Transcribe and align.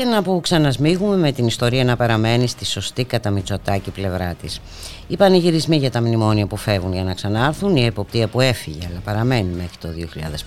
Και 0.00 0.06
να 0.06 0.22
που 0.22 0.40
ξανασμίγουμε 0.40 1.16
με 1.16 1.32
την 1.32 1.46
ιστορία 1.46 1.84
να 1.84 1.96
παραμένει 1.96 2.46
στη 2.46 2.64
σωστή 2.64 3.04
κατά 3.04 3.30
Μητσοτάκη 3.30 3.90
πλευρά 3.90 4.34
της. 4.40 4.60
Οι 5.08 5.16
πανηγυρισμοί 5.16 5.76
για 5.76 5.90
τα 5.90 6.00
μνημόνια 6.00 6.46
που 6.46 6.56
φεύγουν 6.56 6.92
για 6.92 7.04
να 7.04 7.14
ξανάρθουν, 7.14 7.76
η 7.76 7.84
εποπτεία 7.84 8.28
που 8.28 8.40
έφυγε 8.40 8.86
αλλά 8.90 9.00
παραμένει 9.04 9.54
μέχρι 9.54 9.76
το 9.80 9.88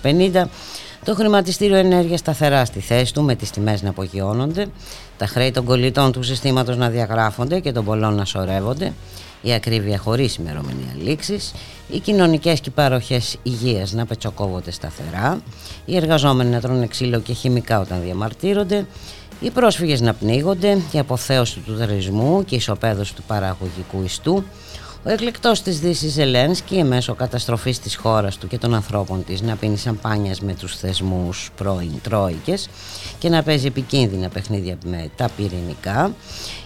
2050, 0.02 0.48
το 1.04 1.14
χρηματιστήριο 1.14 1.76
ενέργειας 1.76 2.20
σταθερά 2.20 2.64
στη 2.64 2.80
θέση 2.80 3.14
του 3.14 3.22
με 3.22 3.34
τις 3.34 3.50
τιμές 3.50 3.82
να 3.82 3.90
απογειώνονται, 3.90 4.66
τα 5.18 5.26
χρέη 5.26 5.50
των 5.50 5.64
κολλητών 5.64 6.12
του 6.12 6.22
συστήματος 6.22 6.76
να 6.76 6.88
διαγράφονται 6.88 7.60
και 7.60 7.72
των 7.72 7.84
πολλών 7.84 8.14
να 8.14 8.24
σωρεύονται, 8.24 8.92
η 9.42 9.52
ακρίβεια 9.52 9.98
χωρίς 9.98 10.36
ημερομηνία 10.36 10.94
λήξης, 11.02 11.54
οι 11.90 11.98
κοινωνικές 11.98 12.60
και 12.60 12.70
παροχές 12.70 13.36
υγείας 13.42 13.92
να 13.92 14.06
πετσοκόβονται 14.06 14.70
σταθερά, 14.70 15.40
οι 15.84 15.96
εργαζόμενοι 15.96 16.50
να 16.50 16.60
τρώνε 16.60 16.86
ξύλο 16.86 17.20
και 17.20 17.32
χημικά 17.32 17.80
όταν 17.80 18.00
διαμαρτύρονται, 18.02 18.86
οι 19.44 19.50
πρόσφυγες 19.50 20.00
να 20.00 20.14
πνίγονται, 20.14 20.78
η 20.92 20.98
αποθέωση 20.98 21.60
του 21.60 21.74
τουρισμού 21.74 22.44
και 22.44 22.54
η 22.54 22.58
ισοπαίδωση 22.58 23.14
του 23.14 23.22
παραγωγικού 23.22 24.02
ιστού, 24.04 24.44
ο 25.04 25.10
εκλεκτός 25.10 25.62
της 25.62 25.80
Δύσης 25.80 26.18
Ελένσκι 26.18 26.82
μέσω 26.82 27.14
καταστροφής 27.14 27.78
της 27.78 27.96
χώρας 27.96 28.36
του 28.36 28.46
και 28.46 28.58
των 28.58 28.74
ανθρώπων 28.74 29.24
της 29.24 29.42
να 29.42 29.56
πίνει 29.56 29.76
σαμπάνιας 29.76 30.40
με 30.40 30.54
τους 30.54 30.76
θεσμούς 30.76 31.50
πρώην 31.56 32.00
τρόικες 32.02 32.68
και 33.18 33.28
να 33.28 33.42
παίζει 33.42 33.66
επικίνδυνα 33.66 34.28
παιχνίδια 34.28 34.78
με 34.84 35.10
τα 35.16 35.28
πυρηνικά 35.36 36.14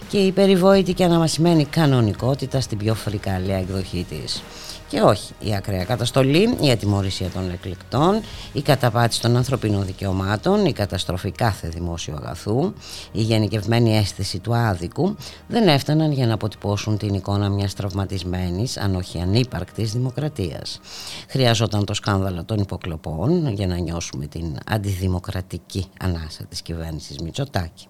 και 0.09 0.17
η 0.17 0.31
περιβόητη 0.31 0.93
και 0.93 1.03
αναμασιμένη 1.03 1.65
κανονικότητα 1.65 2.61
στην 2.61 2.77
πιο 2.77 2.95
φρικαλέα 2.95 3.57
εκδοχή 3.57 4.05
της. 4.09 4.41
Και 4.89 5.01
όχι, 5.01 5.33
η 5.39 5.55
ακραία 5.55 5.83
καταστολή, 5.83 6.57
η 6.61 6.71
ατιμορρησία 6.71 7.29
των 7.29 7.51
εκλεκτών, 7.51 8.21
η 8.53 8.61
καταπάτηση 8.61 9.21
των 9.21 9.35
ανθρωπίνων 9.35 9.85
δικαιωμάτων, 9.85 10.65
η 10.65 10.73
καταστροφή 10.73 11.31
κάθε 11.31 11.67
δημόσιου 11.67 12.15
αγαθού, 12.15 12.73
η 13.11 13.21
γενικευμένη 13.21 13.97
αίσθηση 13.97 14.39
του 14.39 14.55
άδικου 14.55 15.15
δεν 15.47 15.67
έφταναν 15.67 16.11
για 16.11 16.27
να 16.27 16.33
αποτυπώσουν 16.33 16.97
την 16.97 17.13
εικόνα 17.13 17.49
μιας 17.49 17.73
τραυματισμένης, 17.73 18.77
αν 18.77 18.95
όχι 18.95 19.19
ανύπαρκτης 19.19 19.91
δημοκρατίας. 19.91 20.79
Χρειαζόταν 21.27 21.85
το 21.85 21.93
σκάνδαλο 21.93 22.43
των 22.43 22.59
υποκλοπών 22.59 23.53
για 23.53 23.67
να 23.67 23.77
νιώσουμε 23.77 24.25
την 24.25 24.57
αντιδημοκρατική 24.65 25.85
ανάσα 25.99 26.43
της 26.49 26.61
κυβέρνησης 26.61 27.19
Μητσοτάκη. 27.19 27.87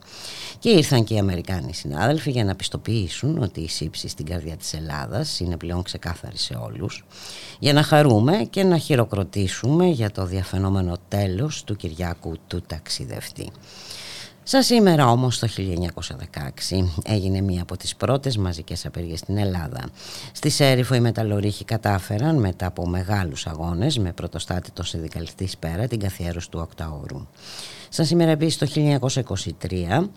Και 0.60 0.70
ήρθαν 0.70 1.04
και 1.04 1.14
οι 1.14 1.18
Αμερικάνοι 1.18 1.74
συνάδελφοι 1.74 2.32
για 2.32 2.44
να 2.44 2.56
πιστοποιήσουν 2.56 3.38
ότι 3.42 3.60
η 3.62 3.68
σύψη 3.68 4.08
στην 4.08 4.26
καρδιά 4.26 4.58
της 4.58 4.74
Ελλάδας 4.74 5.40
είναι 5.40 5.58
πλέον 5.58 5.84
ξεκάθαρη 5.84 6.38
σε 6.38 6.54
όλους 6.62 6.89
για 7.60 7.74
να 7.74 7.84
χαρούμε 7.84 8.48
και 8.50 8.64
να 8.64 8.78
χειροκροτήσουμε 8.78 9.86
για 9.86 10.12
το 10.12 10.26
διαφαινόμενο 10.26 10.98
τέλος 11.08 11.64
του 11.64 11.76
Κυριάκου 11.76 12.36
του 12.48 12.62
ταξιδευτή. 12.68 13.52
Σαν 14.44 14.64
σήμερα 14.64 15.12
όμως 15.12 15.40
το 15.40 15.48
1916 15.58 16.84
έγινε 17.04 17.42
μία 17.42 17.62
από 17.62 17.78
τις 17.78 17.96
πρώτες 17.96 18.38
μαζικές 18.38 18.86
απεργίες 18.86 19.20
στην 19.20 19.38
Ελλάδα. 19.38 19.90
Στη 20.32 20.50
Σέριφο 20.50 20.96
οι 20.96 21.00
μεταλλορύχοι 21.00 21.66
κατάφεραν 21.66 22.36
μετά 22.36 22.66
από 22.66 22.88
μεγάλους 22.88 23.48
αγώνες 23.48 23.98
με 23.98 24.12
πρωτοστάτη 24.12 24.72
το 24.72 24.84
συνδικαλιστή 24.84 25.50
πέρα 25.60 25.88
την 25.88 26.00
καθιέρωση 26.00 26.50
του 26.50 26.60
οκταώρου. 26.62 27.28
Σαν 27.90 28.06
σήμερα 28.06 28.32
επίσης 28.32 28.58
το 28.58 28.68
1923 29.62 30.08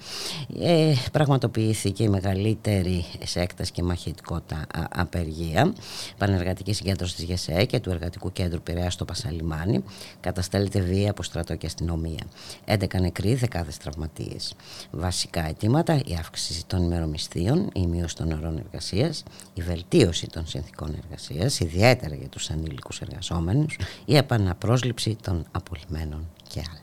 ε, 0.60 0.94
πραγματοποιήθηκε 1.12 2.03
η 2.03 2.09
μεγαλύτερη 2.09 3.05
σε 3.25 3.41
έκταση 3.41 3.72
και 3.72 3.83
μαχητικότητα 3.83 4.66
απεργία 4.91 5.72
πανεργατική 6.19 6.72
συγκέντρωση 6.72 7.15
της 7.15 7.25
ΓΕΣΕ 7.25 7.65
και 7.65 7.81
του 7.81 7.91
Εργατικού 7.91 8.32
Κέντρου 8.32 8.62
Πειραιά 8.62 8.91
στο 8.91 9.05
Πασαλιμάνι 9.05 9.84
καταστέλλεται 10.21 10.81
βία 10.81 11.11
από 11.11 11.22
στρατό 11.22 11.55
και 11.55 11.66
αστυνομία. 11.66 12.25
11 12.66 13.00
νεκροί, 13.00 13.34
δεκάδες 13.34 13.77
τραυματίες. 13.77 14.55
Βασικά 14.91 15.49
αιτήματα 15.49 15.94
η 15.94 16.16
αύξηση 16.19 16.66
των 16.66 16.82
ημερομισθείων, 16.82 17.71
η 17.75 17.87
μείωση 17.87 18.16
των 18.16 18.32
ωρών 18.32 18.59
εργασίας, 18.59 19.22
η 19.55 19.62
βελτίωση 19.62 20.27
των 20.27 20.47
συνθήκων 20.47 20.97
εργασίας, 21.05 21.61
ιδιαίτερα 21.61 22.15
για 22.15 22.28
τους 22.28 22.50
ανήλικους 22.50 23.00
εργαζόμενους, 23.00 23.78
η 24.05 24.16
επαναπρόσληψη 24.16 25.16
των 25.22 25.47
απολυμένων 25.50 26.28
και 26.49 26.61
άλλα. 26.71 26.81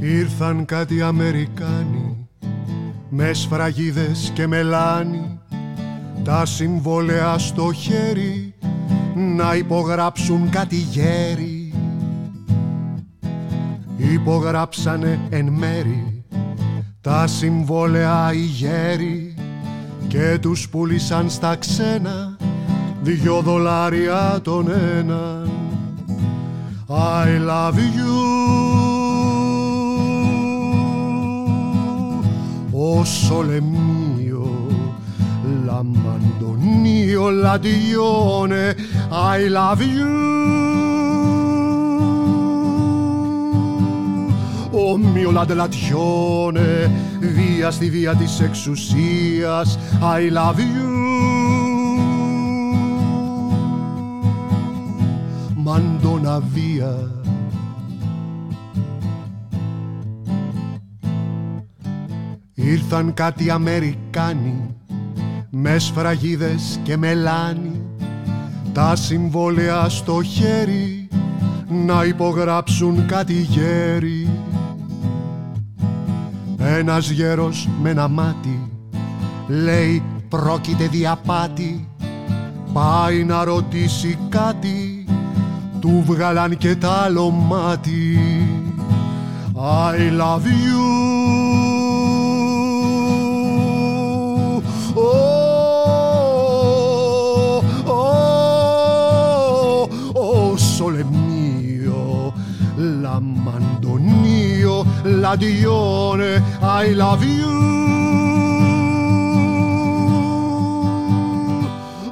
Ήρθαν 0.00 0.64
κάτι 0.64 1.02
Αμερικάνοι 1.02 2.28
με 3.08 3.32
σφραγίδες 3.32 4.30
και 4.34 4.46
μελάνι. 4.46 5.40
Τα 6.24 6.46
συμβόλαια 6.46 7.38
στο 7.38 7.72
χέρι 7.72 8.54
να 9.14 9.54
υπογράψουν 9.54 10.50
κάτι 10.50 10.76
γέρι. 10.76 11.72
Υπογράψανε 13.96 15.20
εν 15.30 15.48
μέρη 15.48 16.12
τα 17.02 17.26
συμβόλαια 17.26 18.32
οι 18.32 18.40
γέροι 18.40 19.34
και 20.08 20.38
τους 20.40 20.68
πουλήσαν 20.68 21.30
στα 21.30 21.56
ξένα 21.56 22.31
δυο 23.02 23.40
δολάρια 23.40 24.40
τον 24.42 24.70
έναν. 24.70 25.50
I 26.88 27.26
love 27.48 27.76
you. 27.76 28.12
Ο 32.70 33.04
Σολεμίο 33.04 34.66
Λαμαντονίο 35.64 37.30
Λαντιόνε 37.30 38.74
I 39.10 39.40
love 39.56 39.80
you. 39.80 40.22
Ο 44.70 44.98
Μιο 44.98 45.30
Λαντελατιόνε 45.30 46.90
Βία 47.20 47.70
στη 47.70 47.90
βία 47.90 48.14
της 48.14 48.40
εξουσίας 48.40 49.78
I 50.00 50.32
love 50.32 50.58
you. 50.58 50.91
Μαντώνα 55.72 56.40
βία, 56.40 57.10
Ήρθαν 62.54 63.14
κάτι 63.14 63.50
Αμερικάνοι 63.50 64.76
με 65.50 65.78
σφραγίδες 65.78 66.80
και 66.82 66.96
μελάνι 66.96 67.80
τα 68.72 68.96
συμβόλαια 68.96 69.88
στο 69.88 70.22
χέρι 70.22 71.08
να 71.68 72.04
υπογράψουν 72.04 73.06
κάτι 73.06 73.32
γέρι. 73.32 74.28
Ένας 76.58 77.10
γέρος 77.10 77.68
με 77.82 77.90
ένα 77.90 78.08
μάτι 78.08 78.70
λέει 79.48 80.02
πρόκειται 80.28 80.88
διαπάτη 80.88 81.88
πάει 82.72 83.24
να 83.24 83.44
ρωτήσει 83.44 84.18
κάτι 84.28 85.01
του 85.82 86.02
βγάλαν 86.06 86.56
και 86.56 86.76
τ' 86.76 86.84
άλλο 86.84 87.30
μάτι 87.30 88.18
I 89.54 90.10
love 90.20 90.46
you 90.46 90.82
sole 100.76 101.04
mio, 101.04 102.32
la 102.76 103.20
mandonio, 103.20 104.84
la 105.02 105.34
dione, 105.36 106.42
I 106.60 106.94
love 107.02 107.24
you. 107.40 107.60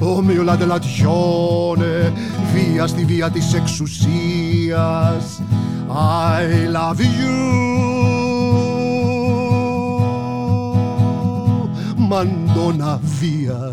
Ο 0.02 0.22
μio 0.22 0.42
la 0.42 0.56
delatione, 0.56 2.12
βία 2.54 2.86
στη 2.86 3.04
βία 3.04 3.30
της 3.30 3.54
εξουσίας, 3.54 5.42
I 5.88 6.42
love 6.76 7.00
you. 7.00 7.50
Μαντώνα 11.96 13.00
βία 13.20 13.72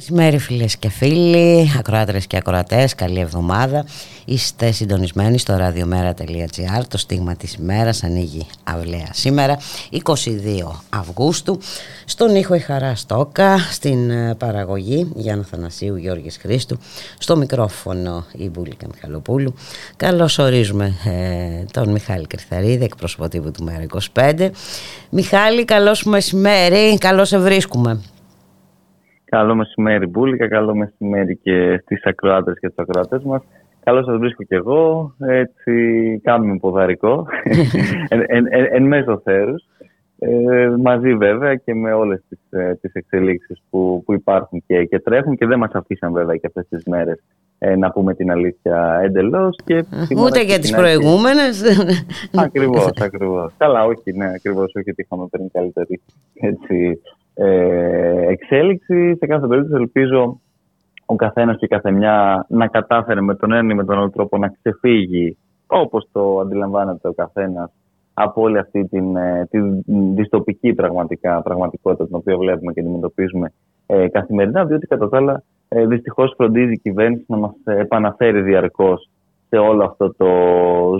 Μεσημέρι 0.00 0.38
φίλες 0.38 0.76
και 0.76 0.88
φίλοι, 0.88 1.72
ακροάτρες 1.78 2.26
και 2.26 2.36
ακροατές, 2.36 2.94
καλή 2.94 3.20
εβδομάδα. 3.20 3.84
Είστε 4.24 4.70
συντονισμένοι 4.70 5.38
στο 5.38 5.56
radiomera.gr, 5.60 6.82
το 6.88 6.98
στίγμα 6.98 7.34
της 7.34 7.54
ημέρας 7.54 8.04
ανοίγει 8.04 8.46
αυλαία 8.64 9.08
σήμερα, 9.12 9.58
22 9.90 10.00
Αυγούστου. 10.88 11.58
Στον 12.04 12.34
ήχο 12.34 12.54
η 12.54 12.58
Χαρά 12.58 12.94
Στόκα, 12.94 13.58
στην 13.58 14.10
ε, 14.10 14.34
παραγωγή 14.34 15.12
Γιάννα 15.14 15.44
Θανασίου, 15.50 15.96
Γιώργης 15.96 16.36
Χρήστου, 16.36 16.78
στο 17.18 17.36
μικρόφωνο 17.36 18.24
η 18.32 18.48
Μπούλικα 18.48 18.86
Μιχαλοπούλου. 18.94 19.54
Καλώς 19.96 20.38
ορίζουμε 20.38 20.94
ε, 21.04 21.64
τον 21.72 21.88
Μιχάλη 21.88 22.26
Κρυθαρίδη, 22.26 22.84
εκπρόσωπο 22.84 23.28
τύπου 23.28 23.50
του 23.50 23.64
Μέρα 23.64 23.86
25. 24.14 24.50
Μιχάλη, 25.10 25.64
καλώς 25.64 26.02
μεσημέρι, 26.02 26.98
καλώς 26.98 27.28
σε 27.28 27.38
βρίσκουμε. 27.38 28.00
Καλό 29.30 29.54
μεσημέρι 29.54 30.06
Μπούλικα, 30.06 30.48
καλό 30.48 30.74
μεσημέρι 30.74 31.36
και 31.36 31.80
στις 31.84 32.04
ακροάτες 32.04 32.58
και 32.60 32.68
τους 32.68 32.78
ακροατές 32.78 33.22
μας. 33.22 33.42
Καλώς 33.84 34.04
σας 34.04 34.18
βρίσκω 34.18 34.42
και 34.42 34.54
εγώ, 34.54 35.14
έτσι 35.18 35.72
κάνουμε 36.22 36.56
ποδαρικό, 36.56 37.26
εν, 38.08 38.24
εν, 38.26 38.46
εν, 38.50 38.66
εν 38.70 38.82
μέσω 38.82 39.20
θέρους. 39.24 39.64
Ε, 40.20 40.74
μαζί 40.82 41.14
βέβαια 41.14 41.54
και 41.54 41.74
με 41.74 41.92
όλες 41.92 42.22
τις, 42.28 42.38
ε, 42.50 42.74
τις 42.74 42.92
εξελίξεις 42.92 43.62
που, 43.70 44.02
που 44.06 44.12
υπάρχουν 44.12 44.62
και, 44.66 44.84
και 44.84 44.98
τρέχουν 44.98 45.36
και 45.36 45.46
δεν 45.46 45.58
μας 45.58 45.72
αφήσαν 45.72 46.12
βέβαια 46.12 46.36
και 46.36 46.46
αυτές 46.46 46.66
τις 46.68 46.84
μέρες 46.84 47.22
ε, 47.58 47.76
να 47.76 47.90
πούμε 47.90 48.14
την 48.14 48.30
αλήθεια 48.30 49.00
εντελώς. 49.04 49.58
Και 49.64 49.84
Ούτε 50.16 50.42
για 50.42 50.58
τις 50.58 50.70
προηγούμενες. 50.70 51.62
Ακριβώς, 52.34 52.90
ακριβώς. 53.00 53.52
Καλά, 53.56 53.84
όχι, 53.84 54.12
ναι, 54.12 54.26
ακριβώς, 54.26 54.72
όχι 54.74 54.90
ότι 54.90 55.02
είχαμε 55.02 55.26
παίρνει 55.30 55.48
καλύτερη 55.52 56.00
έτσι, 56.34 57.00
ε, 57.38 58.26
εξέλιξη. 58.28 59.16
Σε 59.18 59.26
κάθε 59.26 59.46
περίπτωση 59.46 59.82
ελπίζω 59.82 60.40
ο 61.06 61.14
καθένας 61.16 61.56
και 61.56 61.64
η 61.64 61.68
καθεμιά 61.68 62.46
να 62.48 62.66
κατάφερε 62.66 63.20
με 63.20 63.34
τον 63.34 63.52
ένα 63.52 63.72
ή 63.72 63.76
με 63.76 63.84
τον 63.84 63.98
άλλο 63.98 64.10
τρόπο 64.10 64.38
να 64.38 64.48
ξεφύγει 64.48 65.36
όπως 65.66 66.08
το 66.12 66.38
αντιλαμβάνεται 66.40 67.08
ο 67.08 67.12
καθένας 67.12 67.72
από 68.14 68.42
όλη 68.42 68.58
αυτή 68.58 68.84
την, 68.84 69.16
ε, 69.16 69.46
την 69.50 69.84
δυστοπική 70.14 70.72
πραγματικά, 70.72 71.42
πραγματικότητα 71.42 72.06
την 72.06 72.14
οποία 72.14 72.36
βλέπουμε 72.36 72.72
και 72.72 72.80
αντιμετωπίζουμε 72.80 73.52
ε, 73.86 74.08
καθημερινά, 74.08 74.64
διότι 74.64 74.86
κατά 74.86 75.08
τα 75.08 75.16
άλλα 75.16 75.42
ε, 75.68 75.86
δυστυχώς 75.86 76.34
φροντίζει 76.36 76.72
η 76.72 76.78
κυβέρνηση 76.78 77.24
να 77.28 77.36
μας 77.36 77.54
επαναφέρει 77.64 78.42
διαρκώς 78.42 79.10
σε 79.48 79.56
όλο 79.56 79.84
αυτό 79.84 80.14
το 80.14 80.28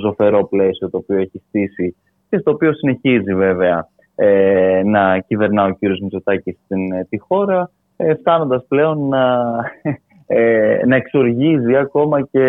ζωφερό 0.01 0.49
πλαίσιο 0.49 0.91
το 0.91 0.97
οποίο 0.97 1.17
έχει 1.17 1.43
στήσει 1.49 1.97
και 2.31 2.39
στο 2.39 2.51
οποίο 2.51 2.75
συνεχίζει 2.75 3.35
βέβαια 3.35 3.89
ε, 4.21 4.83
να 4.85 5.19
κυβερνά 5.19 5.65
ο 5.65 5.71
κύριος 5.71 6.01
Μητσοτάκης 6.01 6.57
στην 6.65 6.93
ε, 6.93 7.07
τη 7.11 7.19
χώρα, 7.19 7.71
ε, 7.97 8.15
φτάνοντας 8.15 8.65
πλέον 8.69 9.09
να, 9.09 9.55
ε, 10.27 10.81
να 10.87 10.97
εξοργίζει 10.97 11.77
ακόμα 11.77 12.23
και 12.31 12.45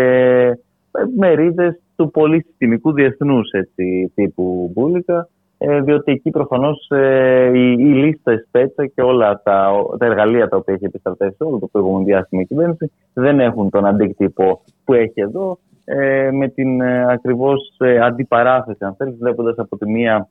ε, 0.91 1.01
μερίδες 1.17 1.79
του 1.95 2.11
πολύ 2.11 2.43
συστημικού 2.47 2.93
διεθνούς 2.93 3.51
έτσι, 3.51 4.11
τύπου 4.15 4.71
Μπούλικα, 4.73 5.29
ε, 5.57 5.81
διότι 5.81 6.11
εκεί 6.11 6.29
προφανώς 6.29 6.87
ε, 6.89 7.51
η, 7.53 7.75
η 7.79 7.93
λίστα 7.93 8.43
σπέτσα 8.47 8.85
και 8.85 9.01
όλα 9.01 9.41
τα, 9.43 9.71
τα 9.97 10.05
εργαλεία 10.05 10.47
τα 10.47 10.57
οποία 10.57 10.73
έχει 10.73 10.85
επιστρατεύσει 10.85 11.43
όλο 11.43 11.59
το 11.59 11.67
προηγούμενο 11.67 12.05
διάστημα 12.05 12.41
η 12.41 12.45
κυβέρνηση 12.45 12.91
δεν 13.13 13.39
έχουν 13.39 13.69
τον 13.69 13.85
αντίκτυπο 13.85 14.61
που 14.85 14.93
έχει 14.93 15.21
εδώ 15.21 15.59
ε, 15.85 16.29
με 16.31 16.47
την 16.47 16.81
ε, 16.81 17.11
ακριβώς 17.11 17.77
αντιπαράθεση 18.03 18.85
αν 18.85 18.95
θέλεις 18.97 19.17
βλέποντας 19.19 19.57
από 19.57 19.77
τη 19.77 19.89
μία 19.89 20.29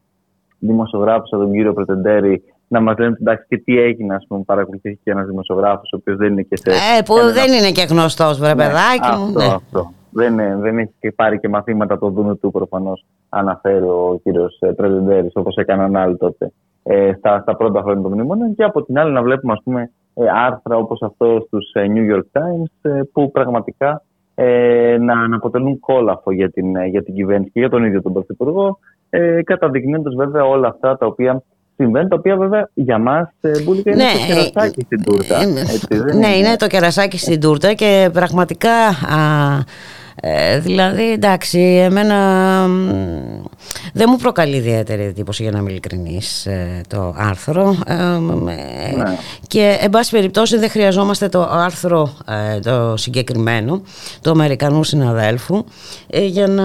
δημοσιογράφου, 0.59 1.29
τον 1.31 1.53
κύριο 1.53 1.73
Πρετεντέρη, 1.73 2.43
να 2.69 2.81
μας 2.81 2.99
λένε 2.99 3.17
εντάξει 3.21 3.45
και 3.49 3.59
τι 3.59 3.81
έγινε, 3.81 4.15
ας 4.15 4.25
πούμε, 4.29 4.43
παρακολουθήσει 4.43 5.01
και 5.05 5.11
ένας 5.11 5.27
δημοσιογράφος, 5.27 5.93
ο 5.93 5.97
οποίος 5.97 6.17
δεν 6.17 6.33
είναι 6.33 6.43
και 6.43 6.57
σε. 6.57 6.71
Ε, 6.71 7.03
που 7.03 7.15
δεν 7.15 7.53
είναι 7.53 7.71
και 7.71 7.87
γνωστός, 7.91 8.39
βρε 8.39 8.49
ναι, 8.49 8.55
παιδάκι 8.55 9.17
μου. 9.17 9.25
Αυτό, 9.25 9.39
ναι. 9.39 9.55
αυτό. 9.55 9.93
Δεν, 10.11 10.61
δεν 10.61 10.79
έχει 10.79 10.95
και 11.01 11.13
πάρει 11.13 11.39
και 11.39 11.49
μαθήματα 11.49 11.99
το 11.99 12.11
Δούνου 12.11 12.39
του 12.39 12.51
προφανώς, 12.51 13.05
αναφέρει 13.29 13.85
ο 13.85 14.21
κύριος 14.23 14.59
ε, 14.61 14.67
Πρετεντέρης, 14.67 15.33
όπως 15.35 15.57
έκαναν 15.57 15.97
άλλοι 15.97 16.17
τότε 16.17 16.53
ε, 16.83 17.13
στα, 17.19 17.41
στα 17.41 17.57
πρώτα 17.57 17.81
χρόνια 17.81 18.03
των 18.03 18.13
μνημόνων. 18.13 18.55
Και 18.55 18.65
από 18.65 18.85
την 18.85 18.99
άλλη 18.99 19.13
να 19.13 19.23
βλέπουμε, 19.23 19.53
ας 19.53 19.61
πούμε, 19.65 19.91
ε, 20.15 20.25
άρθρα 20.47 20.77
όπως 20.77 21.03
αυτό 21.03 21.45
στους 21.47 21.73
ε, 21.73 21.87
New 21.95 22.15
York 22.15 22.41
Times, 22.41 22.91
ε, 22.91 23.01
που 23.13 23.31
πραγματικά 23.31 24.03
ε, 24.35 24.97
να, 25.01 25.29
να 25.29 25.37
αποτελούν 25.37 25.81
κόλαφο 25.81 26.33
για 26.33 26.51
την, 26.51 26.87
για 26.87 27.03
την 27.03 27.15
κυβέρνηση 27.15 27.51
και 27.51 27.61
για 27.61 27.69
τον 27.69 27.85
ίδιο 27.85 28.03
τον 28.03 28.13
Πρωθυπουργό 28.13 28.79
ε, 29.11 29.43
καταδεικνύοντας 29.43 30.15
βέβαια 30.15 30.45
όλα 30.45 30.69
αυτά 30.69 30.97
τα 30.97 31.07
οποία 31.07 31.43
συμβαίνουν, 31.77 32.09
τα 32.09 32.17
οποία 32.19 32.37
βέβαια 32.37 32.71
για 32.75 32.99
μας 32.99 33.29
ε, 33.41 33.49
είναι 33.49 33.83
το 33.83 33.91
ναι, 33.95 34.05
κερασάκι 34.27 34.81
στην 34.81 35.03
τούρτα. 35.03 35.37
Ε, 35.43 35.61
έτσι, 35.61 36.17
ναι, 36.19 36.37
είναι; 36.37 36.57
το 36.57 36.67
κερασάκι 36.67 37.19
στην 37.19 37.41
τούρτα 37.41 37.73
και 37.73 38.11
πραγματικά 38.13 38.75
α, 38.89 39.59
ε, 40.21 40.59
δηλαδή, 40.59 41.13
εντάξει, 41.13 41.59
εμένα 41.61 42.17
δεν 43.93 44.07
μου 44.11 44.17
προκαλεί 44.17 44.57
ιδιαίτερη 44.57 45.03
εντύπωση 45.03 45.43
για 45.43 45.53
να 45.53 45.59
είμαι 45.59 45.71
ειλικρινής 45.71 46.47
ε, 46.47 46.81
το 46.89 47.15
άρθρο 47.17 47.77
ε, 47.87 47.95
ναι. 48.45 48.57
και 49.47 49.79
εν 49.81 49.91
πάση 49.91 50.11
περιπτώσει 50.11 50.57
δεν 50.57 50.71
χρειαζόμαστε 50.71 51.29
το 51.29 51.43
άρθρο 51.43 52.13
το 52.63 52.97
συγκεκριμένο 52.97 53.83
του 54.23 54.31
Αμερικανού 54.31 54.85
συναδέλφου 54.85 55.65
για 56.09 56.47
να 56.47 56.65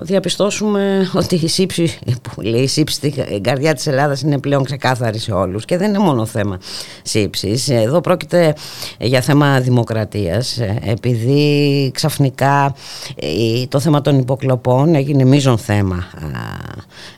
διαπιστώσουμε 0.00 1.10
ότι 1.14 1.34
η 1.34 1.48
σύψη 1.48 1.98
που 2.22 2.40
λέει 2.40 2.62
η 2.62 2.66
σύψη 2.66 2.94
στην 2.94 3.42
καρδιά 3.42 3.74
της 3.74 3.86
Ελλάδας 3.86 4.20
είναι 4.20 4.38
πλέον 4.38 4.64
ξεκάθαρη 4.64 5.18
σε 5.18 5.32
όλους 5.32 5.64
και 5.64 5.76
δεν 5.76 5.88
είναι 5.88 5.98
μόνο 5.98 6.26
θέμα 6.26 6.58
σύψης 7.02 7.68
εδώ 7.68 8.00
πρόκειται 8.00 8.54
για 8.98 9.20
θέμα 9.20 9.60
δημοκρατίας 9.60 10.58
επειδή 10.84 11.90
ξαφνικά 11.94 12.18
ξαφνικά 12.20 12.74
ε, 13.16 13.66
το 13.68 13.80
θέμα 13.80 14.00
των 14.00 14.18
υποκλοπών 14.18 14.94
έγινε 14.94 15.24
μείζον 15.24 15.58
θέμα 15.58 15.89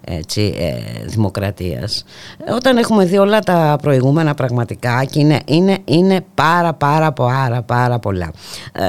έτσι, 0.04 0.54
ε, 0.58 1.06
δημοκρατίας 1.06 2.04
όταν 2.54 2.76
έχουμε 2.76 3.04
δει 3.04 3.18
όλα 3.18 3.38
τα 3.38 3.78
προηγούμενα 3.82 4.34
πραγματικά 4.34 5.04
και 5.04 5.20
είναι, 5.20 5.40
είναι, 5.46 5.78
είναι 5.84 6.24
πάρα 6.34 6.72
πάρα 6.72 7.12
πάρα 7.12 7.62
πάρα 7.62 7.98
πολλά 7.98 8.32
ε, 8.72 8.84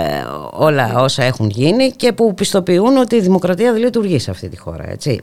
όλα 0.52 1.02
όσα 1.02 1.24
έχουν 1.24 1.50
γίνει 1.50 1.92
και 1.92 2.14
που 2.14 2.34
πιστοποιούν 2.34 2.98
ότι 2.98 3.16
η 3.16 3.22
δημοκρατία 3.22 3.72
δεν 3.72 3.82
λειτουργεί 3.82 4.20
σε 4.20 4.32
αυτή 4.32 4.50
τη 4.50 4.58
χώρα 4.58 4.90
έτσι. 4.90 5.22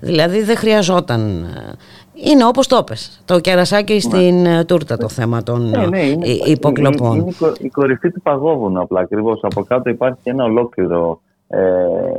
δηλαδή 0.00 0.42
δεν 0.42 0.56
χρειαζόταν 0.56 1.46
είναι 2.24 2.44
όπως 2.44 2.66
το 2.66 2.82
πες, 2.84 3.22
το 3.24 3.40
κερασάκι 3.40 4.00
στην 4.00 4.46
ε, 4.46 4.64
τούρτα 4.64 4.96
το 4.96 5.08
θέμα 5.08 5.42
των 5.42 5.68
ναι, 5.68 5.86
ναι, 5.86 6.00
είναι, 6.00 6.26
υποκλοπών. 6.26 7.16
Είναι, 7.16 7.32
είναι, 7.40 7.52
η 7.58 7.68
κορυφή 7.68 8.10
του 8.10 8.20
παγόβουνου 8.22 8.80
απλά 8.80 9.00
ακριβώς. 9.00 9.40
Από 9.42 9.62
κάτω 9.62 9.90
υπάρχει 9.90 10.20
ένα 10.22 10.44
ολόκληρο 10.44 11.20
ε, 11.26 11.27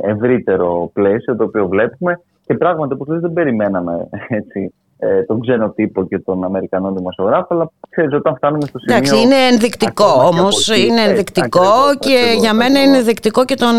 ευρύτερο 0.02 0.90
πλαίσιο 0.92 1.36
το 1.36 1.44
οποίο 1.44 1.68
βλέπουμε 1.68 2.20
και 2.46 2.54
πράγματι 2.54 2.96
που 2.96 3.04
δεν 3.04 3.32
περιμέναμε 3.32 4.08
έτσι, 4.28 4.74
ε, 4.98 5.22
τον 5.22 5.40
ξένο 5.40 5.70
τύπο 5.70 6.06
και 6.06 6.18
τον 6.18 6.44
Αμερικανό 6.44 6.92
δημοσιογράφο, 6.92 7.46
αλλά 7.50 7.70
ξέρεις 7.88 8.14
όταν 8.14 8.36
φτάνουμε 8.36 8.66
στο 8.66 8.78
σημείο... 8.78 8.96
Εντάξει, 8.96 9.22
είναι 9.22 9.34
ενδεικτικό 9.52 10.04
όμως, 10.04 10.68
είναι 10.68 11.00
ενδεικτικό 11.00 11.68
και 11.98 12.36
για 12.40 12.54
μένα 12.54 12.82
είναι 12.82 12.96
ενδεικτικό 12.96 13.44
και 13.44 13.54
τον 13.54 13.74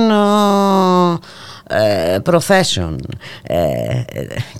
ε, 1.73 2.19
προθέσεων 2.19 2.95
ε, 3.43 3.57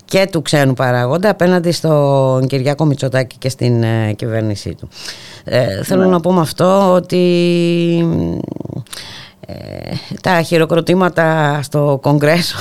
και 0.05 0.27
του 0.31 0.41
ξένου 0.41 0.73
παράγοντα 0.73 1.29
απέναντι 1.29 1.71
στον 1.71 2.47
Κυριάκο 2.47 2.85
Μητσοτάκη 2.85 3.37
και 3.37 3.49
στην 3.49 3.83
ε, 3.83 4.13
κυβέρνησή 4.13 4.75
του. 4.75 4.87
Θέλω 5.83 6.03
ναι. 6.03 6.09
να 6.09 6.19
πω 6.19 6.33
με 6.33 6.41
αυτό 6.41 6.93
ότι 6.93 7.23
τα 10.21 10.41
χειροκροτήματα 10.41 11.59
στο 11.61 11.99
Κογκρέσο 12.01 12.57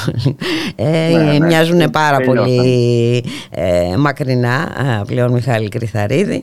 ε, 0.76 1.10
ναι, 1.16 1.22
ναι. 1.22 1.46
μοιάζουν 1.46 1.90
πάρα 1.90 2.20
πολύ 2.20 3.24
μακρινά 3.98 4.68
πλέον 5.06 5.32
Μιχάλη 5.32 5.68
Κρυθαρίδη 5.68 6.42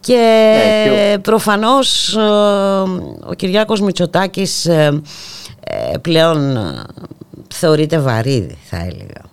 και, 0.00 0.14
ναι, 0.56 0.90
και 0.90 1.18
προφανώς 1.18 2.16
ο 3.30 3.34
Κυριάκος 3.34 3.80
Μητσοτάκης 3.80 4.70
πλέον 6.02 6.56
θεωρείται 7.54 7.98
βαρύδι 7.98 8.54
θα 8.64 8.76
έλεγα. 8.76 9.26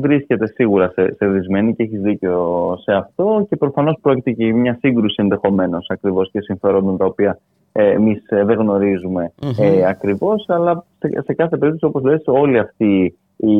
Βρίσκεται 0.00 0.46
σίγουρα 0.46 0.92
σε, 0.94 1.14
σε 1.16 1.26
δυσμένη 1.26 1.74
και 1.74 1.82
έχεις 1.82 2.00
δίκιο 2.00 2.76
σε 2.82 2.92
αυτό 2.92 3.46
και 3.48 3.56
προφανώς 3.56 3.98
πρόκειται 4.02 4.30
και 4.30 4.52
μια 4.52 4.78
σύγκρουση 4.80 5.14
ενδεχομένως 5.18 5.86
ακριβώς 5.90 6.30
και 6.30 6.40
συμφερόντων 6.40 6.96
τα 6.96 7.04
οποία 7.04 7.30
ε, 7.30 7.36
εμείς 7.72 8.24
ε, 8.28 8.44
δεν 8.44 8.58
γνωρίζουμε 8.58 9.32
ε, 9.58 9.86
ακριβώς 9.86 10.44
αλλά 10.48 10.84
σε, 10.98 11.22
σε 11.24 11.34
κάθε 11.34 11.56
περίπτωση 11.56 11.84
όπως 11.84 12.02
λες 12.02 12.22
όλη 12.26 12.58
αυτή 12.58 13.16
η, 13.36 13.56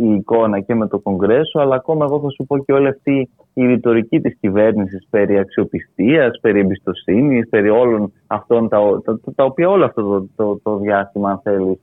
η 0.00 0.14
εικόνα 0.14 0.60
και 0.60 0.74
με 0.74 0.86
το 0.86 0.98
Κογκρέσο 0.98 1.58
αλλά 1.58 1.74
ακόμα 1.74 2.04
εγώ 2.04 2.20
θα 2.20 2.30
σου 2.30 2.44
πω 2.46 2.58
και 2.58 2.72
όλη 2.72 2.88
αυτή 2.88 3.30
η 3.54 3.66
ρητορική 3.66 4.20
της 4.20 4.36
κυβέρνησης 4.40 5.06
περί 5.10 5.38
αξιοπιστίας, 5.38 6.38
περί 6.40 6.60
εμπιστοσύνης, 6.60 7.48
περί 7.48 7.68
όλων 7.68 8.12
αυτών 8.26 8.68
τα, 8.68 9.00
τα, 9.04 9.20
τα, 9.34 9.44
οποία 9.44 9.68
όλο 9.68 9.84
αυτό 9.84 10.02
το, 10.02 10.28
το, 10.36 10.60
το 10.62 10.76
διάστημα 10.76 11.30
αν 11.30 11.40
θέλεις 11.42 11.70
ε, 11.72 11.78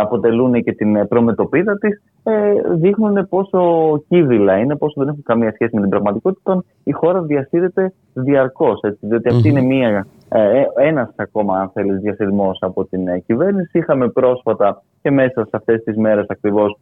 αποτελούν 0.00 0.62
και 0.62 0.72
την 0.72 1.08
προμετωπίδα 1.08 1.78
της, 1.78 2.02
ε, 2.22 2.32
δείχνουν 2.74 3.28
πόσο 3.28 3.60
κύβυλα 4.08 4.56
είναι, 4.56 4.76
πόσο 4.76 4.94
δεν 4.96 5.08
έχουν 5.08 5.22
καμία 5.22 5.52
σχέση 5.52 5.74
με 5.74 5.80
την 5.80 5.90
πραγματικότητα. 5.90 6.64
Η 6.84 6.92
χώρα 6.92 7.22
διασύρεται 7.22 7.92
διαρκώς. 8.12 8.80
Διότι 9.00 9.28
αυτή 9.28 9.48
είναι 9.48 9.62
μία, 9.62 10.06
ε, 10.28 10.64
ένας 10.76 11.12
ακόμα, 11.16 11.60
αν 11.60 11.70
θέλεις, 11.74 12.00
διασυρμός 12.00 12.58
από 12.60 12.84
την 12.84 13.22
κυβέρνηση. 13.26 13.78
Είχαμε 13.78 14.08
πρόσφατα 14.08 14.82
και 15.02 15.10
μέσα 15.10 15.42
σε 15.42 15.50
αυτές 15.52 15.82
τις 15.82 15.96
μέρες 15.96 16.26
ακριβώς 16.28 16.78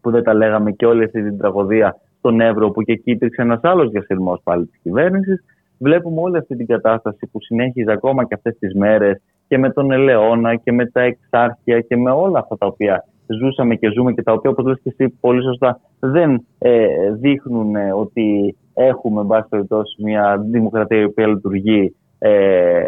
που 0.00 0.10
δεν 0.10 0.22
τα 0.22 0.34
λέγαμε 0.34 0.70
και 0.70 0.86
όλη 0.86 1.04
αυτή 1.04 1.22
την 1.22 1.38
τραγωδία 1.38 1.96
στον 2.18 2.40
Εύρο, 2.40 2.70
που 2.70 2.82
και 2.82 2.92
εκεί 2.92 3.10
υπήρξε 3.10 3.42
ένας 3.42 3.60
άλλος 3.62 3.90
διασυρμός 3.90 4.40
πάλι 4.44 4.66
της 4.66 4.80
κυβέρνησης. 4.82 5.44
Βλέπουμε 5.78 6.20
όλη 6.20 6.36
αυτή 6.36 6.56
την 6.56 6.66
κατάσταση 6.66 7.26
που 7.32 7.40
συνέχιζε 7.40 7.92
ακόμα 7.92 8.24
και 8.24 8.34
αυτές 8.34 8.58
τις 8.58 8.74
μέρες 8.74 9.22
και 9.52 9.58
με 9.58 9.70
τον 9.70 9.90
Ελαιώνα 9.90 10.54
και 10.54 10.72
με 10.72 10.86
τα 10.86 11.00
εξάρχεια 11.00 11.80
και 11.80 11.96
με 11.96 12.10
όλα 12.10 12.38
αυτά 12.38 12.56
τα 12.58 12.66
οποία 12.66 13.04
ζούσαμε 13.26 13.74
και 13.74 13.90
ζούμε 13.90 14.12
και 14.12 14.22
τα 14.22 14.32
οποία 14.32 14.50
όπως 14.50 14.64
λες 14.64 14.80
και 14.82 14.94
εσύ 14.96 15.16
πολύ 15.20 15.42
σωστά 15.42 15.80
δεν 16.00 16.46
ε, 16.58 16.86
δείχνουν 17.12 17.76
ε, 17.76 17.92
ότι 17.92 18.56
έχουμε 18.74 19.20
εν 19.20 19.26
πάση 19.26 19.48
περιπτώσει 19.48 20.02
μια 20.02 20.44
δημοκρατία 20.50 21.00
η 21.00 21.04
οποία 21.04 21.26
λειτουργεί 21.26 21.94
ε, 22.18 22.84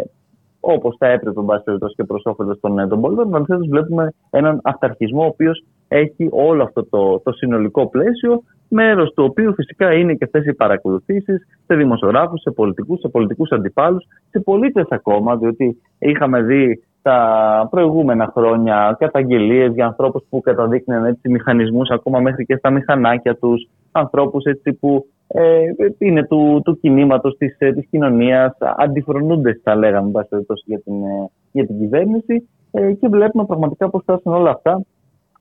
όπως 0.60 0.96
θα 0.98 1.06
έπρεπε 1.06 1.40
εν 1.40 1.46
πάση 1.46 1.64
περιπτώσει 1.64 1.94
και 1.94 2.04
προς 2.04 2.22
όφελος 2.24 2.60
των, 2.60 2.78
ε, 2.78 2.86
των 2.86 3.00
πολιτών. 3.00 3.34
Αντιθέτως, 3.34 3.68
βλέπουμε 3.68 4.12
έναν 4.30 4.60
αυταρχισμό 4.62 5.22
ο 5.22 5.26
οποίος 5.26 5.64
έχει 5.88 6.28
όλο 6.30 6.62
αυτό 6.62 6.84
το, 6.84 7.20
το 7.20 7.32
συνολικό 7.32 7.88
πλαίσιο 7.88 8.42
μέρος 8.68 9.12
του 9.14 9.24
οποίου 9.24 9.54
φυσικά 9.54 9.92
είναι 9.92 10.14
και 10.14 10.24
αυτές 10.24 10.46
οι 10.46 10.54
παρακολουθήσεις 10.54 11.46
σε 11.66 11.74
δημοσιογράφους, 11.74 12.40
σε 12.40 12.50
πολιτικούς, 12.50 13.00
σε 13.00 13.08
πολιτικούς 13.08 13.50
αντιπάλους, 13.50 14.04
σε 14.30 14.40
πολίτες 14.40 14.86
ακόμα, 14.88 15.36
διότι 15.36 15.80
είχαμε 15.98 16.42
δει 16.42 16.82
τα 17.02 17.68
προηγούμενα 17.70 18.30
χρόνια 18.34 18.96
καταγγελίες 18.98 19.72
για 19.74 19.86
ανθρώπους 19.86 20.22
που 20.28 20.40
καταδείκνυαν 20.40 21.04
έτσι 21.04 21.28
μηχανισμούς 21.28 21.90
ακόμα 21.90 22.20
μέχρι 22.20 22.44
και 22.44 22.56
στα 22.56 22.70
μηχανάκια 22.70 23.36
τους, 23.36 23.68
ανθρώπους 23.92 24.42
που 24.80 25.06
ε, 25.26 25.60
είναι 25.98 26.26
του, 26.26 26.60
του 26.64 26.78
κινήματος 26.80 27.36
της, 27.36 27.56
ε, 27.58 27.72
της 27.72 27.86
κοινωνίας, 27.90 28.56
αντιφρονούνται 28.76 29.60
θα 29.62 29.74
λέγαμε 29.74 30.10
για 30.64 30.80
την, 30.80 31.04
ε, 31.04 31.30
για 31.52 31.66
την 31.66 31.78
κυβέρνηση. 31.78 32.48
Ε, 32.70 32.92
και 32.92 33.08
βλέπουμε 33.08 33.44
πραγματικά 33.44 33.90
πώς 33.90 34.02
φτάσουν 34.02 34.32
όλα 34.32 34.50
αυτά 34.50 34.80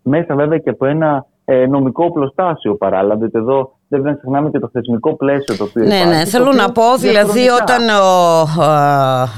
μέσα 0.04 0.36
βέβαια 0.36 0.58
και 0.58 0.70
από 0.70 0.86
ένα 0.86 1.26
ε, 1.46 1.66
νομικό 1.66 2.06
οπλοστάσιο 2.06 2.76
παράλληλα. 2.76 3.16
Δηλαδή 3.16 3.38
εδώ 3.38 3.72
δεν 3.88 4.02
πρέπει 4.02 4.04
να 4.04 4.14
ξεχνάμε 4.14 4.50
και 4.50 4.60
το 4.60 4.70
θεσμικό 4.74 5.16
πλαίσιο 5.16 5.58
το 5.58 5.64
οποίο 5.64 5.84
Ναι, 5.84 5.96
υπάρχει, 5.96 6.18
ναι, 6.18 6.26
θέλω 6.26 6.52
να 6.52 6.72
πω 6.72 6.84
δηλαδή 7.00 7.50
όταν 7.50 7.90
ο, 7.90 8.46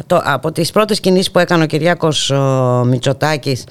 το, 0.07 0.21
από 0.23 0.51
τις 0.51 0.71
πρώτες 0.71 0.99
κινήσεις 0.99 1.31
που 1.31 1.39
έκανε 1.39 1.63
ο 1.63 1.65
Κυριάκος 1.65 2.29
ο 2.29 2.83
Μητσοτάκης 2.85 3.67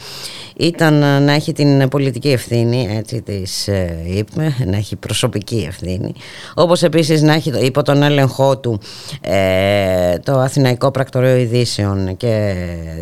ήταν 0.56 0.94
να 0.98 1.32
έχει 1.32 1.52
την 1.52 1.88
πολιτική 1.88 2.28
ευθύνη 2.28 2.88
έτσι 2.98 3.22
της 3.22 3.68
ε, 3.68 4.02
είπε, 4.06 4.54
να 4.66 4.76
έχει 4.76 4.96
προσωπική 4.96 5.64
ευθύνη 5.68 6.14
όπως 6.54 6.82
επίσης 6.82 7.22
να 7.22 7.32
έχει 7.32 7.64
υπό 7.64 7.82
τον 7.82 8.02
έλεγχό 8.02 8.58
του 8.58 8.78
ε, 9.20 10.18
το 10.18 10.32
Αθηναϊκό 10.32 10.90
Πρακτορείο 10.90 11.36
Ειδήσεων 11.36 12.16
και 12.16 12.54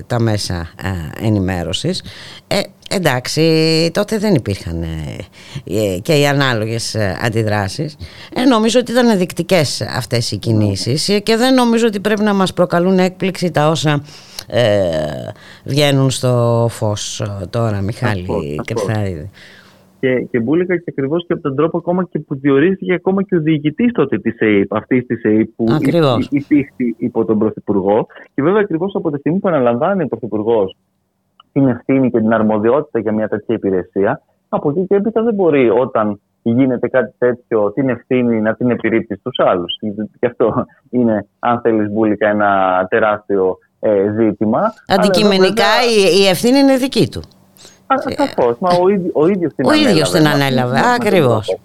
τα 0.07 0.21
μέσα 0.21 0.55
ε, 0.83 1.27
ενημέρωσης 1.27 2.03
ε, 2.47 2.61
εντάξει 2.95 3.91
τότε 3.95 4.19
δεν 4.19 4.35
υπήρχαν 4.35 4.83
ε, 4.83 5.99
και 6.03 6.13
οι 6.13 6.27
ανάλογες 6.27 6.97
αντιδράσεις 7.25 7.97
ε, 8.35 8.45
νομίζω 8.45 8.79
ότι 8.81 8.93
ήταν 8.93 9.19
δεικτικές 9.19 9.81
αυτές 9.81 10.33
οι 10.33 10.37
κινήσεις 10.37 11.21
και 11.23 11.37
δεν 11.37 11.55
νομίζω 11.55 11.87
ότι 11.87 12.01
πρέπει 12.01 12.23
να 12.23 12.35
μας 12.35 12.53
προκαλούν 12.53 12.99
έκπληξη 12.99 13.51
τα 13.51 13.69
όσα 13.69 14.03
ε, 14.47 14.63
βγαίνουν 15.65 16.11
στο 16.11 16.67
φως 16.71 17.23
τώρα 17.51 17.81
Μιχάλη 17.81 18.27
Κρυθαρίδη. 18.65 19.31
Και, 20.01 20.27
και 20.31 20.41
μπούλικα 20.41 20.77
και 20.77 20.85
ακριβώς 20.87 21.27
και 21.27 21.33
από 21.33 21.43
τον 21.43 21.57
τρόπο 21.57 21.79
ακόμα 21.79 22.09
και 22.11 22.19
που 22.19 22.35
διορίστηκε 22.39 22.93
ακόμα 22.93 23.23
και 23.23 23.37
ο 23.37 23.41
διοικητής 23.41 23.93
τότε 23.93 24.19
της 24.19 24.39
ΕΕΠ, 24.39 24.75
αυτής 24.75 25.07
της 25.07 25.23
ΕΕΠ 25.23 25.49
που 25.57 25.67
υπήρχε 26.31 26.95
υπό 26.97 27.25
τον 27.25 27.39
Πρωθυπουργό. 27.39 28.07
Και 28.35 28.43
βέβαια 28.43 28.61
ακριβώς 28.61 28.95
από 28.95 29.11
τη 29.11 29.19
στιγμή 29.19 29.39
που 29.39 29.49
αναλαμβάνει 29.49 30.03
ο 30.03 30.07
Πρωθυπουργός 30.07 30.77
την 31.53 31.69
ευθύνη 31.69 32.11
και 32.11 32.19
την 32.19 32.33
αρμοδιότητα 32.33 32.99
για 32.99 33.13
μια 33.13 33.29
τέτοια 33.29 33.55
υπηρεσία, 33.55 34.23
από 34.49 34.71
εκεί 34.71 34.87
και 34.87 34.95
έπειτα 34.95 35.23
δεν 35.23 35.35
μπορεί 35.35 35.71
όταν 35.71 36.21
γίνεται 36.43 36.89
κάτι 36.89 37.15
τέτοιο 37.19 37.73
την 37.73 37.89
ευθύνη 37.89 38.41
να 38.41 38.55
την 38.55 38.71
επιρρύπτεις 38.71 39.19
στους 39.19 39.39
άλλους. 39.39 39.79
Και 40.21 40.27
αυτό 40.27 40.67
είναι, 40.91 41.27
αν 41.39 41.61
θέλεις 41.61 41.91
Μπούλικα, 41.91 42.29
ένα 42.29 42.87
τεράστιο 42.91 43.59
ε, 43.81 44.13
ζήτημα. 44.19 44.73
Αντικειμενικά 44.87 45.65
η, 45.97 46.23
η 46.23 46.27
ευθύνη 46.27 46.59
είναι 46.59 46.77
δική 46.77 47.09
του. 47.09 47.23
Σαφώς. 48.17 48.59
Μα 48.59 48.69
ο, 48.83 48.89
ίδιο, 48.89 49.11
ο 49.15 49.27
ίδιος 49.27 49.55
την 49.55 49.67
ο 49.67 49.69
ανέλαβε. 49.69 49.89
Ο 49.89 49.93
ίδιος 49.93 50.11
την 50.11 50.27
ανέλαβε. 50.27 50.79
Ακριβώς. 50.95 51.59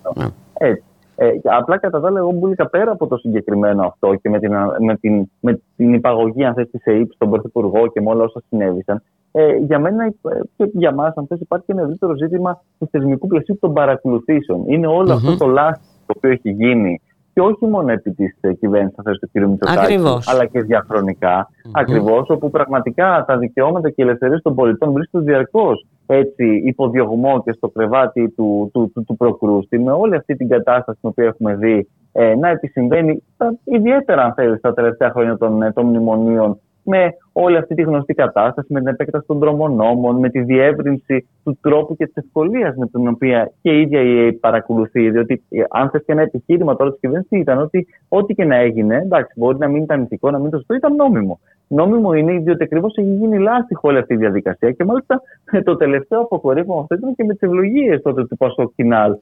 Έτσι. 0.54 0.84
Ε, 1.20 1.30
απλά 1.44 1.78
κατά 1.78 2.00
τα 2.00 2.08
άλλα, 2.08 2.20
εγώ 2.20 2.32
μπουλίκα 2.32 2.70
πέρα 2.70 2.92
από 2.92 3.08
το 3.08 3.18
συγκεκριμένο 3.18 3.86
αυτό 3.86 4.16
και 4.16 4.30
με 4.30 4.40
την, 4.40 4.52
με 4.80 4.96
την, 4.96 5.30
με 5.40 5.62
την 5.76 5.94
υπαγωγή 5.94 6.46
αν 6.46 6.54
θες, 6.54 6.70
της 6.70 6.82
ΕΕΠ 6.84 7.12
στον 7.14 7.30
Πρωθυπουργό 7.30 7.88
και 7.88 8.02
με 8.02 8.10
όλα 8.10 8.24
όσα 8.24 8.42
συνέβησαν, 8.50 9.04
ε, 9.32 9.56
για 9.56 9.80
μένα 9.80 10.06
ε, 10.06 10.12
και 10.58 10.70
για 10.74 10.94
μας, 10.94 11.14
αν 11.16 11.28
θες, 11.28 11.40
υπάρχει 11.40 11.66
και 11.66 11.72
ένα 11.72 11.82
ευρύτερο 11.82 12.16
ζήτημα 12.16 12.62
του 12.80 12.88
θεσμικού 12.92 13.28
πλαισίου 13.28 13.58
των 13.60 13.74
παρακολουθήσεων. 13.74 14.64
Είναι 14.68 14.88
αυτό 15.12 15.38
το 15.38 15.48
λάθο 15.48 15.80
το 16.06 16.14
οποίο 16.18 16.32
έχει 16.32 16.52
γίνει 16.52 17.02
και 17.38 17.44
όχι 17.44 17.66
μόνο 17.66 17.92
επί 17.92 18.12
της 18.12 18.38
ε, 18.42 18.54
κυβέρνησης 18.54 18.98
του 19.20 19.30
κ. 19.34 19.48
Μητσοτάκη, 19.48 20.00
αλλά 20.26 20.46
και 20.46 20.62
διαχρονικά. 20.62 21.48
Mm-hmm. 21.48 21.72
Ακριβώς, 21.74 22.30
όπου 22.30 22.50
πραγματικά 22.50 23.26
τα 23.28 23.38
δικαιώματα 23.38 23.90
και 23.90 24.02
οι 24.02 24.04
ελευθερίε 24.04 24.40
των 24.42 24.56
πολιτών 24.56 24.92
βρίσκονται 24.92 25.32
διαρκώς 25.32 25.86
έτσι 26.06 26.62
υποδιωγμό 26.66 27.44
και 27.44 27.52
στο 27.52 27.70
κρεβάτι 27.70 28.30
του, 28.30 28.70
του, 28.74 28.92
του, 28.94 29.04
του 29.04 29.18
προκρούστη, 29.18 29.80
με 29.80 29.92
όλη 29.92 30.16
αυτή 30.16 30.36
την 30.36 30.48
κατάσταση 30.48 31.00
την 31.02 31.10
οποία 31.10 31.26
έχουμε 31.26 31.56
δει 31.56 31.88
ε, 32.12 32.36
να 32.36 32.50
επισυμβαίνει, 32.50 33.24
ιδιαίτερα 33.64 34.24
αν 34.24 34.34
θέλεις, 34.34 34.62
τα 34.62 34.74
τελευταία 34.74 35.10
χρόνια 35.10 35.38
των, 35.38 35.62
ε, 35.62 35.72
των 35.72 35.86
μνημονίων, 35.86 36.60
με 36.90 37.14
όλη 37.32 37.58
αυτή 37.58 37.76
τη 37.76 37.82
γνωστή 37.82 38.14
κατάσταση, 38.14 38.74
με 38.74 38.80
την 38.80 38.88
επέκταση 38.88 39.26
των 39.28 39.40
δρομονόμων, 39.40 40.20
με 40.20 40.30
τη 40.30 40.40
διεύρυνση 40.42 41.28
του 41.44 41.58
τρόπου 41.62 41.96
και 41.96 42.06
της 42.06 42.16
ευκολίας 42.16 42.76
με 42.76 42.88
την 42.88 43.08
οποία 43.08 43.52
και 43.62 43.72
η 43.72 43.82
ίδια 43.82 44.02
η 44.02 44.34
παρακολουθεί. 44.34 45.10
Διότι, 45.10 45.44
ε, 45.50 45.64
αν 45.70 45.90
θες 45.90 46.04
και 46.06 46.12
ένα 46.12 46.22
επιχείρημα 46.22 46.76
τώρα 46.76 46.90
της 46.90 47.00
κυβέρνησης, 47.00 47.40
ήταν 47.40 47.58
ότι 47.58 47.88
ό,τι 48.10 48.34
και 48.34 48.46
να 48.46 48.56
έγινε, 48.56 48.96
εντάξει, 48.98 49.34
μπορεί 49.36 49.58
να 49.58 49.68
μην 49.68 49.84
ήταν 49.84 50.02
ηθικό, 50.02 50.32
να 50.32 50.40
μην 50.40 50.50
το 50.50 50.58
σωστό, 50.58 50.74
ήταν 50.74 50.96
νόμιμο. 50.96 51.40
Νόμιμο 51.68 52.14
είναι 52.14 52.32
διότι 52.32 52.64
ακριβώς 52.64 52.94
έχει 52.96 53.08
γίνει 53.08 53.40
λάστιχο 53.40 53.88
όλη 53.90 53.98
αυτή 53.98 54.14
η 54.14 54.18
διαδικασία. 54.18 54.72
Και 54.72 54.84
μάλιστα 54.84 55.22
ε, 55.52 55.62
το 55.62 55.78
τελευταίο 55.78 56.22
αποκορύφωμα 56.22 56.82
αυτό 56.82 56.96
ήταν 56.96 57.16
και 57.16 57.24
με 57.24 57.34
τις 57.34 57.42
ευλογίες 57.42 58.02
τότε 58.02 58.26
του 58.26 58.38
Πασό 58.38 58.72
Κινάλ. 58.76 59.16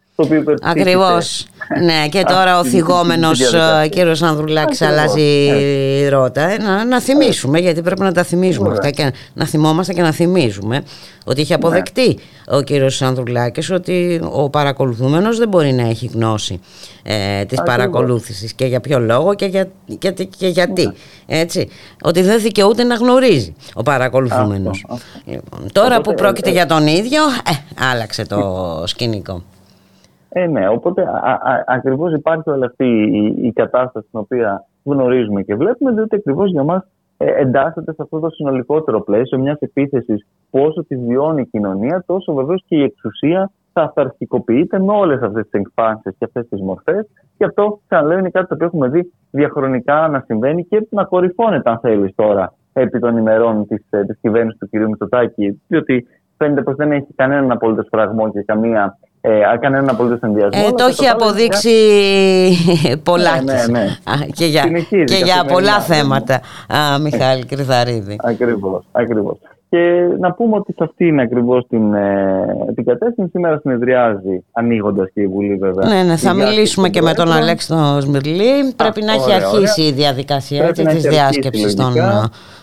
Ακριβώς. 0.62 1.48
ναι, 1.84 2.08
και 2.10 2.24
τώρα 2.24 2.60
ο 2.60 2.64
θυγόμενος 2.64 3.54
ε, 3.54 3.88
κύριος 3.90 4.22
Ανδρουλάκης 4.22 4.82
αλλάζει 4.82 5.50
ρότα. 6.10 6.58
Να, 6.58 6.86
να 6.86 7.02
θυμίσουμε, 7.02 7.60
γιατί 7.60 7.82
πρέπει 7.82 8.02
να 8.02 8.12
τα 8.12 8.24
θυμίζουμε 8.24 8.72
αυτά 8.72 8.90
και 8.90 9.12
να 9.34 9.46
θυμόμαστε 9.46 9.94
και 9.94 10.02
να 10.02 10.12
θυμίζουμε 10.12 10.84
ότι 11.26 11.42
είχε 11.42 11.54
αποδεκτεί 11.54 12.08
ναι. 12.08 12.58
ο 12.58 12.62
κύριος 12.62 13.02
Ανδρουλάκης 13.02 13.72
ότι 13.72 14.22
ο 14.32 14.50
παρακολουθούμενος 14.50 15.38
δεν 15.38 15.48
μπορεί 15.48 15.72
να 15.72 15.88
έχει 15.88 16.10
γνώση 16.14 16.60
ε, 17.08 17.46
της 17.46 17.64
παρακολούθησης 17.64 18.54
και 18.54 18.66
για 18.66 18.80
ποιο 18.80 19.00
λόγο 19.00 19.34
και, 19.34 19.46
για, 19.46 19.68
και, 19.98 20.12
και 20.12 20.48
γιατί. 20.48 20.86
Ναι. 20.86 20.94
Έτσι, 21.26 21.68
ότι 22.04 22.22
δεν 22.22 22.40
δικαιούται 22.42 22.84
να 22.84 22.96
γνωρίζει 22.96 23.56
ο 23.76 23.84
παρακολουθούμενος. 23.84 24.86
Λοιπόν, 25.26 25.60
τώρα 25.72 26.02
που 26.02 26.14
πρόκειται 26.14 26.50
ε, 26.50 26.52
για 26.52 26.66
τον 26.66 26.88
ίδιο, 26.88 27.22
ε, 27.24 27.84
άλλαξε 27.92 28.28
το 28.28 28.40
σκηνικό. 28.92 29.42
Ε, 30.30 30.46
ναι, 30.48 30.70
οπότε 30.70 31.02
α, 31.02 31.64
ακριβώς 31.68 32.14
υπάρχει 32.14 32.50
όλη 32.50 32.66
αυτή 32.66 32.86
η, 32.86 33.48
η 33.48 33.52
κατάσταση 33.52 34.08
την 34.12 34.20
οποία 34.20 34.66
γνωρίζουμε 34.84 35.42
και 35.42 35.56
βλέπουμε, 35.56 35.92
διότι 35.92 36.16
ακριβώς 36.16 36.52
για 36.52 36.64
μας 36.64 36.88
ε, 37.18 37.42
εντάσσεται 37.42 37.94
σε 37.94 38.02
αυτό 38.02 38.20
το 38.20 38.30
συνολικότερο 38.30 39.02
πλαίσιο 39.02 39.40
μιας 39.40 39.60
επίθεσης 39.60 40.28
που 40.50 40.60
όσο 40.60 40.86
τη 40.86 40.96
βιώνει 40.96 41.42
η 41.42 41.46
κοινωνία, 41.46 42.04
τόσο 42.08 42.34
βεβαίως 42.34 42.64
και 42.68 42.76
η 42.76 42.84
εξουσία 42.84 43.52
θα 43.76 43.84
αυταρχικοποιείται 43.84 44.80
με 44.80 44.94
όλες 44.94 45.22
αυτές 45.22 45.44
τις 45.50 45.60
εκφάνσεις 45.62 46.16
και 46.18 46.26
αυτές 46.26 46.48
τις 46.50 46.62
μορφές. 46.62 47.06
Και 47.38 47.46
αυτό, 47.46 47.80
ξαναλέω, 47.88 48.18
είναι 48.18 48.30
κάτι 48.30 48.48
το 48.48 48.54
οποίο 48.54 48.68
έχουμε 48.68 48.88
δει 48.90 49.14
διαχρονικά 49.32 50.08
να 50.08 50.24
συμβαίνει 50.26 50.66
και 50.66 50.88
να 50.90 51.04
κορυφώνεται, 51.04 51.70
αν 51.70 51.80
θέλεις 51.80 52.16
τώρα, 52.16 52.54
επί 52.74 53.00
των 53.00 53.18
ημερών 53.18 53.68
της 53.68 53.82
της 53.90 54.00
ε, 54.00 54.18
κυβέρνησης 54.22 54.60
του 54.60 54.70
κ. 54.70 54.88
Μητσοτάκη, 54.88 55.62
διότι 55.68 56.08
φαίνεται 56.38 56.62
πως 56.62 56.76
δεν 56.76 56.92
έχει 56.92 57.14
κανέναν 57.16 57.52
απολύτως 57.52 57.88
φραγμό 57.92 58.32
και 58.32 58.42
καμία 58.42 58.98
ε, 59.22 59.42
κανέναν 59.60 59.90
απολύτως 59.90 60.20
ενδιασμό. 60.20 60.66
Ε, 60.68 60.72
το 60.72 60.86
έχει 60.86 61.08
αποδείξει 61.08 61.72
πολλά 63.04 63.42
ναι, 63.42 63.54
ναι, 63.54 63.80
ναι. 63.80 64.26
και 64.26 64.46
για, 64.46 64.64
και 64.90 65.22
για 65.24 65.46
πολλά 65.48 65.80
θέματα, 65.80 66.42
α, 66.68 67.00
Μιχάλη 67.00 67.46
Κρυθαρίδη. 67.46 68.16
Ακριβώς, 68.24 68.86
ακριβώς. 68.92 69.38
Και 69.76 70.08
να 70.20 70.34
πούμε 70.34 70.56
ότι 70.56 70.74
σε 70.74 70.84
αυτή 70.84 71.08
είναι 71.08 71.22
ακριβώς 71.22 71.68
την, 71.68 71.94
ε, 71.94 72.46
την 72.76 72.86
κατεύθυνση. 72.86 73.32
Σήμερα 73.32 73.60
συνεδριάζει, 73.60 74.44
ανοίγοντας 74.52 75.10
και 75.14 75.22
η 75.22 75.28
Βουλή, 75.28 75.56
βέβαια. 75.56 75.88
Ναι, 75.88 76.04
ναι 76.04 76.16
θα 76.16 76.34
μιλήσουμε 76.34 76.90
και 76.90 77.02
με 77.02 77.14
τον 77.14 77.32
Αλέξανδρο 77.32 78.00
Σμυρλή. 78.02 78.74
Πρέπει 78.76 79.02
να 79.02 79.14
έχει 79.14 79.34
αρχίσει 79.34 79.82
η 79.82 79.92
διαδικασία 79.92 80.72
της 80.72 81.08
διάσκεψης 81.08 81.76
των 81.76 81.94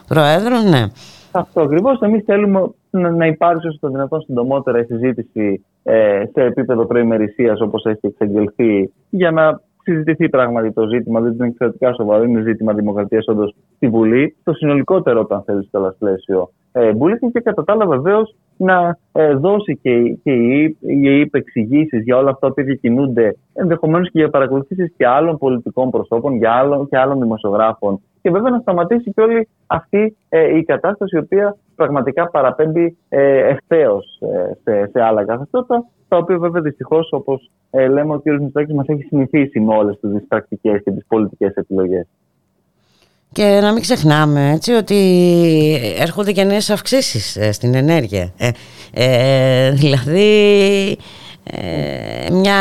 Προέδρων. 0.09 0.69
Ναι. 0.69 0.83
Αυτό 1.31 1.61
ακριβώς. 1.61 2.01
Εμείς 2.01 2.23
θέλουμε 2.25 2.71
να 2.91 3.27
υπάρξει 3.27 3.67
όσο 3.67 3.79
το 3.81 3.89
δυνατόν 3.89 4.21
συντομότερα 4.21 4.79
η 4.79 4.85
συζήτηση 4.85 5.65
ε, 5.83 6.23
σε 6.33 6.43
επίπεδο 6.43 6.87
προημερησίας, 6.87 7.61
όπως 7.61 7.85
έχει 7.85 8.07
εξαγγελθεί, 8.07 8.93
για 9.11 9.31
να 9.31 9.61
συζητηθεί 9.83 10.29
πράγματι 10.29 10.73
το 10.73 10.87
ζήτημα. 10.87 11.21
Δεν 11.21 11.33
είναι 11.33 11.47
εξαιρετικά 11.47 11.95
σοβαρό. 11.95 12.25
Είναι 12.25 12.41
ζήτημα 12.41 12.73
δημοκρατίας 12.73 13.25
όντως 13.29 13.55
στη 13.77 13.89
Βουλή. 13.89 14.37
Το 14.45 14.53
συνολικότερο, 14.53 15.27
αν 15.31 15.43
θέλεις, 15.47 15.67
στο 15.67 15.95
πλαίσιο 15.99 16.51
ε, 16.73 16.93
και 17.33 17.41
κατά 17.41 17.65
τα 17.65 17.73
άλλα 17.73 17.87
βεβαίως 17.87 18.35
να 18.57 18.99
ε, 19.13 19.35
δώσει 19.35 19.79
και, 19.83 20.19
και 20.23 20.33
η, 20.33 20.77
η 20.81 21.31
εξηγήσει 21.33 21.99
για 21.99 22.17
όλα 22.17 22.31
αυτά 22.31 22.53
που 22.53 22.63
διακινούνται 22.63 23.37
ενδεχομένως 23.53 24.11
και 24.11 24.19
για 24.19 24.31
παρακολουθήσεις 24.31 24.93
και 24.97 25.07
άλλων 25.07 25.39
πολιτικών 25.39 25.91
προσώπων 25.91 26.37
για 26.37 26.53
άλλων, 26.53 26.89
και 26.89 26.99
άλλων 26.99 27.19
δημοσιογράφων 27.19 28.01
και 28.23 28.31
βέβαια 28.31 28.51
να 28.51 28.59
σταματήσει 28.59 29.13
και 29.13 29.21
όλη 29.21 29.49
αυτή 29.67 30.17
ε, 30.29 30.57
η 30.57 30.65
κατάσταση 30.65 31.17
η 31.17 31.19
οποία 31.19 31.57
πραγματικά 31.77 32.31
παραπέμπει 32.31 32.97
ε, 33.09 33.49
ευθέως 33.49 34.19
ε, 34.21 34.53
σε, 34.63 34.91
σε 34.93 35.03
άλλα 35.03 35.25
καθεστώτα 35.25 35.87
τα 36.13 36.19
οποία 36.19 36.39
βέβαια 36.39 36.63
δυστυχώς, 36.63 37.09
όπως 37.13 37.51
ε, 37.71 37.89
λέμε, 37.89 38.15
ο 38.15 38.19
κ. 38.19 38.25
Μητσοτάκης 38.25 38.75
μας 38.75 38.87
έχει 38.89 39.03
συνηθίσει 39.03 39.61
με 39.61 39.75
όλες 39.75 39.99
τις 40.01 40.27
πρακτικές 40.29 40.83
και 40.83 40.91
τις 40.91 41.05
πολιτικές 41.07 41.55
επιλογές. 41.55 42.07
Και 43.33 43.59
να 43.63 43.73
μην 43.73 43.83
ξεχνάμε 43.83 44.51
έτσι, 44.51 44.73
ότι 44.73 45.97
έρχονται 45.99 46.33
και 46.33 46.45
νέες 46.45 46.71
αυξήσεις 46.71 47.37
ε, 47.37 47.53
στην 47.53 47.75
ενέργεια. 47.75 48.33
Ε, 48.37 48.51
ε, 48.93 49.71
δηλαδή 49.71 50.99
ε, 51.45 52.31
μια 52.31 52.55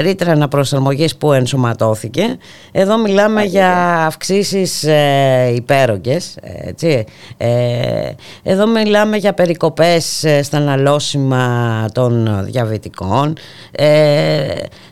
ρήτρα 0.00 0.32
αναπροσαρμογής 0.32 1.16
που 1.16 1.32
ενσωματώθηκε. 1.32 2.36
Εδώ 2.72 2.98
μιλάμε 2.98 3.42
για 3.42 3.72
αυξήσεις 4.06 4.84
ε, 4.84 5.52
υπέρογγες. 5.54 6.36
Έτσι. 6.42 7.04
Ε, 7.36 8.10
εδώ 8.42 8.66
μιλάμε 8.66 9.16
για 9.16 9.32
περικοπές 9.32 10.24
ε, 10.24 10.42
στα 10.42 10.56
αναλώσιμα 10.56 11.86
των 11.92 12.44
διαβητικών. 12.44 13.36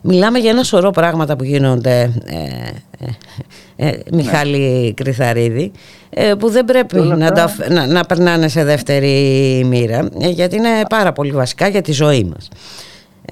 μιλάμε 0.02 0.38
για 0.38 0.50
ένα 0.50 0.62
σωρό 0.62 0.90
πράγματα 0.90 1.36
που 1.36 1.44
γίνονται 1.44 2.10
ε, 3.76 3.90
Μιχάλη 4.12 4.94
Κρυθαρίδη 4.96 5.72
που 6.38 6.48
δεν 6.48 6.64
πρέπει 6.64 6.98
να, 6.98 7.30
να, 7.70 7.86
να 7.86 8.04
περνάνε 8.04 8.48
σε 8.48 8.64
δεύτερη 8.64 9.14
μοίρα 9.66 10.08
γιατί 10.18 10.56
είναι 10.56 10.82
πάρα 10.88 11.12
πολύ 11.12 11.30
βασικά 11.30 11.68
για 11.68 11.82
τη 11.82 11.92
ζωή 11.92 12.24
μας. 12.24 12.48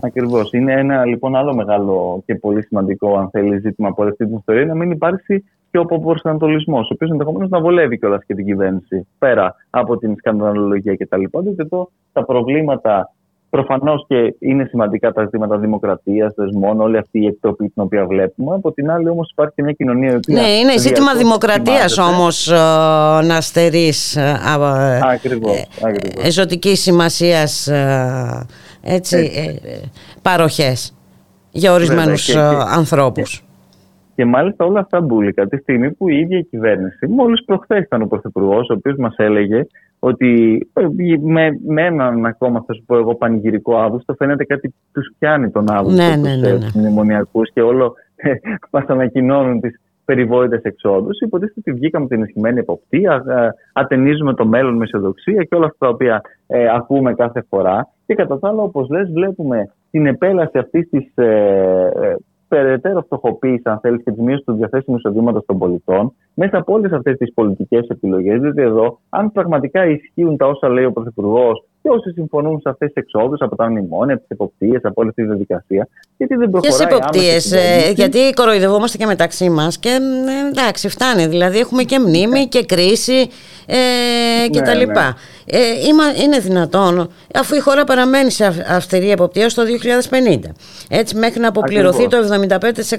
Ακριβώς. 0.01 0.53
Είναι 0.53 0.73
ένα 0.73 1.05
λοιπόν 1.05 1.37
άλλο 1.37 1.55
μεγάλο 1.55 2.23
και 2.27 2.35
πολύ 2.35 2.65
σημαντικό, 2.65 3.17
αν 3.17 3.31
θέλεις, 3.31 3.61
ζήτημα 3.61 3.89
από 3.89 4.03
αυτή 4.03 4.27
την 4.27 4.37
ιστορία 4.37 4.65
να 4.65 4.75
μην 4.75 4.91
υπάρξει 4.91 5.45
και 5.71 5.79
ο 5.79 5.85
προσανατολισμό, 5.85 6.79
ο 6.79 6.87
οποίος 6.89 7.11
ενδεχομένως 7.11 7.49
να 7.49 7.61
βολεύει 7.61 7.99
κιόλας 7.99 8.25
και 8.25 8.35
την 8.35 8.45
κυβέρνηση 8.45 9.07
πέρα 9.19 9.55
από 9.71 9.97
την 9.97 10.15
σκανδαλολογία 10.17 10.97
κτλ. 10.97 11.25
Και 11.57 11.65
το, 11.65 11.91
τα 12.13 12.25
προβλήματα 12.25 13.13
Προφανώς 13.57 14.05
και 14.09 14.35
είναι 14.39 14.65
σημαντικά 14.65 15.13
τα 15.13 15.23
ζητήματα 15.23 15.59
δημοκρατίας, 15.59 16.35
θεσμών, 16.35 16.81
όλη 16.81 16.97
αυτή 16.97 17.21
η 17.21 17.27
εκτροπή 17.27 17.69
την 17.69 17.83
οποία 17.83 18.07
βλέπουμε. 18.07 18.55
Από 18.55 18.73
την 18.73 18.91
άλλη, 18.91 19.09
όμως, 19.09 19.31
υπάρχει 19.31 19.55
και 19.55 19.63
μια 19.63 19.73
κοινωνία. 19.73 20.21
Ναι, 20.27 20.49
είναι 20.49 20.79
ζήτημα 20.79 21.15
δημοκρατίας 21.15 21.99
όμως 21.99 22.51
ε, 22.51 22.55
να 23.27 23.41
στερείς 23.41 24.17
ε, 24.17 24.39
ζωτική 26.31 26.77
σημασίας 26.77 27.71
έτσι, 28.83 29.31
παροχές 30.23 30.95
για 31.51 31.73
ορισμένους 31.73 32.37
ανθρώπους. 32.77 33.45
Και 34.15 34.25
μάλιστα 34.25 34.65
όλα 34.65 34.81
αυτά 34.81 35.01
μπουλικα 35.01 35.47
τη 35.47 35.57
στιγμή 35.57 35.91
που 35.93 36.09
η 36.09 36.19
ίδια 36.19 36.39
η 36.39 36.45
κυβέρνηση, 36.45 37.07
μόλις 37.07 37.45
προχθές 37.45 37.83
ήταν 37.83 38.03
ο 38.03 38.07
Πρωθυπουργός, 38.07 38.69
ο 38.71 38.73
οποίος 38.73 38.97
μας 38.97 39.15
έλεγε 39.17 39.67
ότι 40.05 40.61
ε, 40.73 40.87
με, 41.21 41.59
με 41.67 41.83
έναν 41.83 42.27
ακόμα, 42.27 42.65
θα 42.67 42.75
σου 42.75 42.85
πω 42.87 42.97
εγώ, 42.97 43.15
πανηγυρικό 43.15 43.77
Αύγουστο, 43.79 44.15
φαίνεται 44.15 44.45
κάτι 44.45 44.75
τους 44.93 45.13
πιάνει 45.19 45.51
τον 45.51 45.71
Αύγουστο 45.71 46.03
ναι, 46.03 46.17
ναι, 46.17 46.37
ναι, 46.37 47.03
ναι. 47.03 47.21
και 47.53 47.63
όλο 47.63 47.95
μας 48.71 48.85
ανακοινώνουν 48.87 49.61
τις 49.61 49.81
περιβόητες 50.05 50.63
εξόδους. 50.63 51.21
Υποτίθεται 51.21 51.61
ότι 51.61 51.73
βγήκαμε 51.73 52.07
την 52.07 52.17
ενισχυμένη 52.17 52.59
εποπτεία, 52.59 53.25
ε, 53.29 53.49
ατενίζουμε 53.73 54.35
το 54.35 54.47
μέλλον 54.47 54.77
με 54.77 54.85
αισιοδοξία 54.85 55.43
και 55.43 55.55
όλα 55.55 55.67
αυτά 55.67 55.87
τα 55.87 55.89
οποία 55.89 56.21
ε, 56.47 56.67
ακούμε 56.75 57.15
κάθε 57.15 57.45
φορά. 57.49 57.89
Και 58.07 58.15
κατά 58.15 58.39
τα 58.39 58.49
άλλα, 58.49 58.63
όπως 58.63 58.89
λες, 58.89 59.11
βλέπουμε 59.13 59.73
την 59.91 60.07
επέλαση 60.07 60.59
αυτής 60.59 60.89
της 60.89 61.13
ε, 61.15 62.17
περαιτέρω 62.49 63.03
φτωχοποίησης, 63.03 63.67
αν 63.67 63.79
θέλεις, 63.81 64.03
και 64.03 64.11
της 64.11 64.21
μείωσης 64.23 64.45
του 64.45 64.53
διαθέσιμου 64.53 64.97
εισοδήματος 64.97 65.45
των 65.47 65.59
πολιτών 65.59 66.13
μέσα 66.35 66.59
από 66.59 66.73
όλες 66.73 66.93
αυτές 66.93 67.17
τις 67.17 67.33
πολιτικές 67.35 67.87
επιλογές. 67.89 68.41
Διότι 68.41 68.63
εδώ, 68.63 68.99
αν 69.09 69.33
πραγματικά 69.33 69.87
ισχύουν 69.87 70.37
τα 70.37 70.47
όσα 70.47 70.69
λέει 70.69 70.85
ο 70.85 70.93
Πρωθυπουργός 70.93 71.65
και 71.83 71.89
όσοι 71.89 72.11
συμφωνούν 72.11 72.61
σε 72.61 72.69
αυτές 72.69 72.93
τις 72.93 73.03
εξόδους 73.03 73.41
από 73.41 73.57
τα 73.57 73.71
μνημόνια, 73.71 74.19
τις 74.19 74.29
εποπτείες, 74.29 74.81
από 74.83 74.95
όλη 74.95 75.09
αυτή 75.09 75.23
τη 75.23 75.29
διαδικασία, 75.29 75.89
γιατί 76.17 76.35
δεν 76.35 76.51
προχωράει. 76.51 76.89
Ποιες 76.89 76.99
εποπτείες, 76.99 77.53
ε, 77.53 77.93
γιατί 77.95 78.19
κοροϊδευόμαστε 78.35 78.97
και 78.97 79.07
μεταξύ 79.07 79.51
μας 79.51 79.79
και 79.79 79.89
ε, 79.89 80.49
εντάξει, 80.49 80.89
φτάνει. 80.89 81.27
Δηλαδή, 81.27 81.59
έχουμε 81.59 81.83
και 81.83 81.99
μνήμη 81.99 82.39
ναι. 82.39 82.45
και 82.45 82.65
κρίση 82.65 83.29
ε, 83.67 84.49
κτλ. 84.51 84.79
Ναι, 84.79 84.85
ναι. 84.85 85.13
Ε, 85.47 85.59
είναι 86.23 86.39
δυνατόν, 86.39 87.09
αφού 87.35 87.55
η 87.55 87.61
χώρα 87.61 87.85
παραμένει 87.85 88.31
σε 88.31 88.45
αυστηρή 88.69 89.11
εποπτεία 89.11 89.49
στο 89.49 89.63
2050. 90.43 90.51
Έτσι, 90.89 91.17
μέχρι 91.17 91.41
να 91.41 91.49
αποπληρωθεί 91.49 92.07
το 92.09 92.17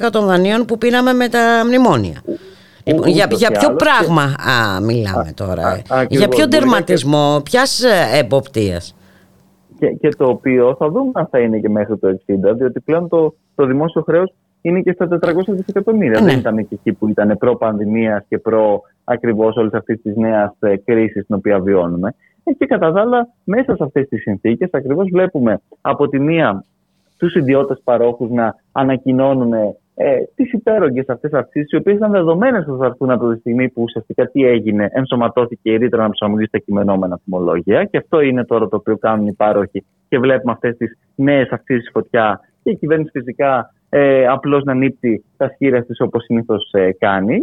75% 0.06 0.10
των 0.12 0.26
δανείων 0.26 0.66
που 0.66 0.78
πήραμε 0.78 1.14
με 1.14 1.28
τα 1.28 1.62
μνημόνια. 1.66 2.22
Λοιπόν, 2.84 3.08
για, 3.08 3.28
για 3.32 3.52
ποιο 3.52 3.76
πράγμα; 3.76 4.24
Α, 4.24 4.82
μιλάμε 4.82 5.32
τώρα, 5.36 5.76
ε; 5.76 6.06
για 6.10 6.28
ποιο 6.28 6.48
τερματισμό, 6.48 7.42
ποιας 7.44 7.84
ε, 7.84 8.18
εποπτείας; 8.20 8.96
Και, 9.80 9.88
και 9.88 10.10
το 10.10 10.28
οποίο 10.28 10.76
θα 10.80 10.90
δούμε 10.90 11.12
αν 11.14 11.28
θα 11.32 11.40
είναι 11.40 11.60
και 11.60 11.70
μέχρι 11.70 11.98
το 11.98 12.08
60, 12.08 12.56
διότι 12.56 12.80
πλέον 12.80 13.08
το, 13.08 13.34
το 13.56 13.66
δημόσιο 13.66 14.02
χρέος 14.02 14.34
είναι 14.62 14.82
και 14.82 14.92
στα 14.92 15.08
400 15.08 15.18
δισεκατομμύρια. 15.48 16.20
Ναι. 16.20 16.26
Δεν 16.26 16.40
ήταν 16.40 16.56
και 16.56 16.76
εκεί 16.76 16.94
που 16.94 17.08
ήταν 17.08 17.38
προ-πανδημίας 17.38 18.26
και 18.28 18.38
προ 18.38 18.82
ακριβώ 19.04 19.52
όλη 19.56 19.70
αυτή 19.74 19.98
τη 19.98 20.20
νέα 20.20 20.56
κρίση 20.86 21.24
την 21.24 21.36
οποία 21.36 21.60
βιώνουμε. 21.60 22.16
Και 22.58 22.66
κατά 22.66 22.92
τα 22.92 23.02
άλλα, 23.02 23.28
μέσα 23.44 23.76
σε 23.76 23.84
αυτές 23.84 24.08
τις 24.08 24.22
συνθήκες, 24.22 24.70
ακριβώς 24.72 25.08
βλέπουμε 25.12 25.62
από 25.82 26.08
τη 26.08 26.20
μία 26.20 26.64
τους 27.18 27.36
ιδιώτες 27.36 27.82
παρόχους 27.84 28.30
να 28.30 28.56
ανακοινώνουν 28.72 29.54
ε, 29.96 30.18
τις 30.36 30.54
υπέρογγες 30.54 31.10
αυτές 31.10 31.34
αυξήσει, 31.34 31.76
οι 31.76 31.80
οποίες 31.80 31.96
ήταν 31.96 32.12
δεδομένες 32.12 32.68
ότι 32.68 32.80
θα 32.80 32.86
έρθουν 32.86 33.10
από 33.10 33.34
τη 33.34 33.40
στιγμή 33.40 33.70
που 33.70 33.82
ουσιαστικά 33.82 34.28
τι 34.28 34.46
έγινε, 34.46 34.90
ενσωματώθηκε 34.92 35.72
η 35.72 35.78
ρήτρα 35.78 36.02
να 36.02 36.08
προσαρμογεί 36.08 36.46
στα 36.46 36.58
κειμενόμενα 36.58 37.20
τιμολόγια. 37.24 37.84
Και 37.84 37.98
αυτό 37.98 38.22
είναι 38.22 38.46
τώρα 38.46 38.68
το 38.68 38.76
οποίο 38.76 38.98
κάνουν 38.98 39.28
οι 39.28 39.34
πάροχοι 39.34 39.86
και 40.10 40.20
βλέπουμε 40.20 40.52
αυτές 40.52 40.78
τις 40.78 40.98
νέες 41.16 41.50
αυξήσει 41.50 41.90
φωτιά. 41.92 42.40
Και 42.64 42.70
η 42.70 42.76
κυβέρνηση 42.76 43.12
φυσικά 43.14 43.74
ε, 43.90 44.28
απλώς 44.28 44.64
να 44.64 44.74
νύπτει 44.74 45.24
τα 45.38 45.50
σχήρα 45.54 45.84
της 45.84 46.02
όπως 46.02 46.24
συνήθως 46.24 46.70
ε, 46.72 46.92
κάνει 46.92 47.40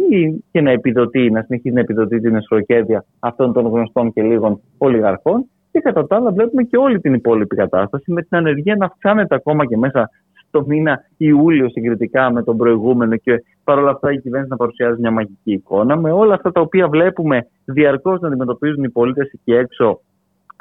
και 0.51 0.61
να 0.61 0.71
επιδοτεί, 0.71 1.31
να 1.31 1.41
συνεχίζει 1.41 1.73
να 1.75 1.79
επιδοτεί 1.81 2.19
την 2.19 2.35
εσχροκέδια 2.35 3.05
αυτών 3.19 3.53
των 3.53 3.67
γνωστών 3.67 4.13
και 4.13 4.21
λίγων 4.21 4.61
ολιγαρχών. 4.77 5.45
Και 5.71 5.79
κατά 5.79 6.07
τα 6.07 6.15
άλλα, 6.15 6.31
βλέπουμε 6.31 6.63
και 6.63 6.77
όλη 6.77 6.99
την 6.99 7.13
υπόλοιπη 7.13 7.55
κατάσταση 7.55 8.11
με 8.11 8.21
την 8.21 8.37
ανεργία 8.37 8.75
να 8.75 8.85
αυξάνεται 8.85 9.35
ακόμα 9.35 9.65
και 9.65 9.77
μέσα 9.77 10.09
στο 10.51 10.63
μήνα 10.67 10.99
Ιούλιο 11.17 11.69
συγκριτικά 11.69 12.31
με 12.31 12.43
τον 12.43 12.57
προηγούμενο 12.57 13.15
και 13.15 13.43
παρόλα 13.63 13.91
αυτά 13.91 14.11
η 14.11 14.19
κυβέρνηση 14.19 14.51
να 14.51 14.57
παρουσιάζει 14.57 14.99
μια 14.99 15.11
μαγική 15.11 15.51
εικόνα 15.51 15.95
με 15.97 16.11
όλα 16.11 16.33
αυτά 16.33 16.51
τα 16.51 16.61
οποία 16.61 16.87
βλέπουμε 16.87 17.47
διαρκώς 17.65 18.19
να 18.19 18.27
αντιμετωπίζουν 18.27 18.83
οι 18.83 18.89
πολίτες 18.89 19.31
εκεί 19.33 19.51
έξω 19.53 19.99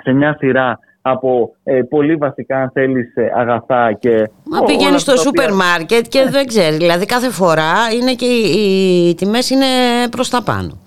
σε 0.03 0.13
μια 0.13 0.37
σειρά 0.39 0.79
από 1.03 1.55
ε, 1.65 1.83
πολύ 1.83 2.15
βασικά 2.15 2.57
αν 2.63 2.71
θέλεις 2.71 3.15
ε, 3.15 3.33
αγαθά 3.35 3.93
και... 3.93 4.31
Μα 4.45 4.63
πηγαίνει 4.63 4.99
στο 4.99 5.17
σούπερ 5.17 5.53
μάρκετ 5.53 6.07
και 6.09 6.29
δεν 6.31 6.47
ξέρει, 6.47 6.77
δηλαδή 6.77 7.07
κάθε 7.07 7.31
φορά 7.31 7.73
είναι 8.01 8.15
και 8.15 8.27
οι, 8.27 9.09
οι 9.09 9.15
τιμές 9.15 9.51
είναι 9.51 9.67
προς 10.11 10.29
τα 10.29 10.43
πάνω. 10.43 10.79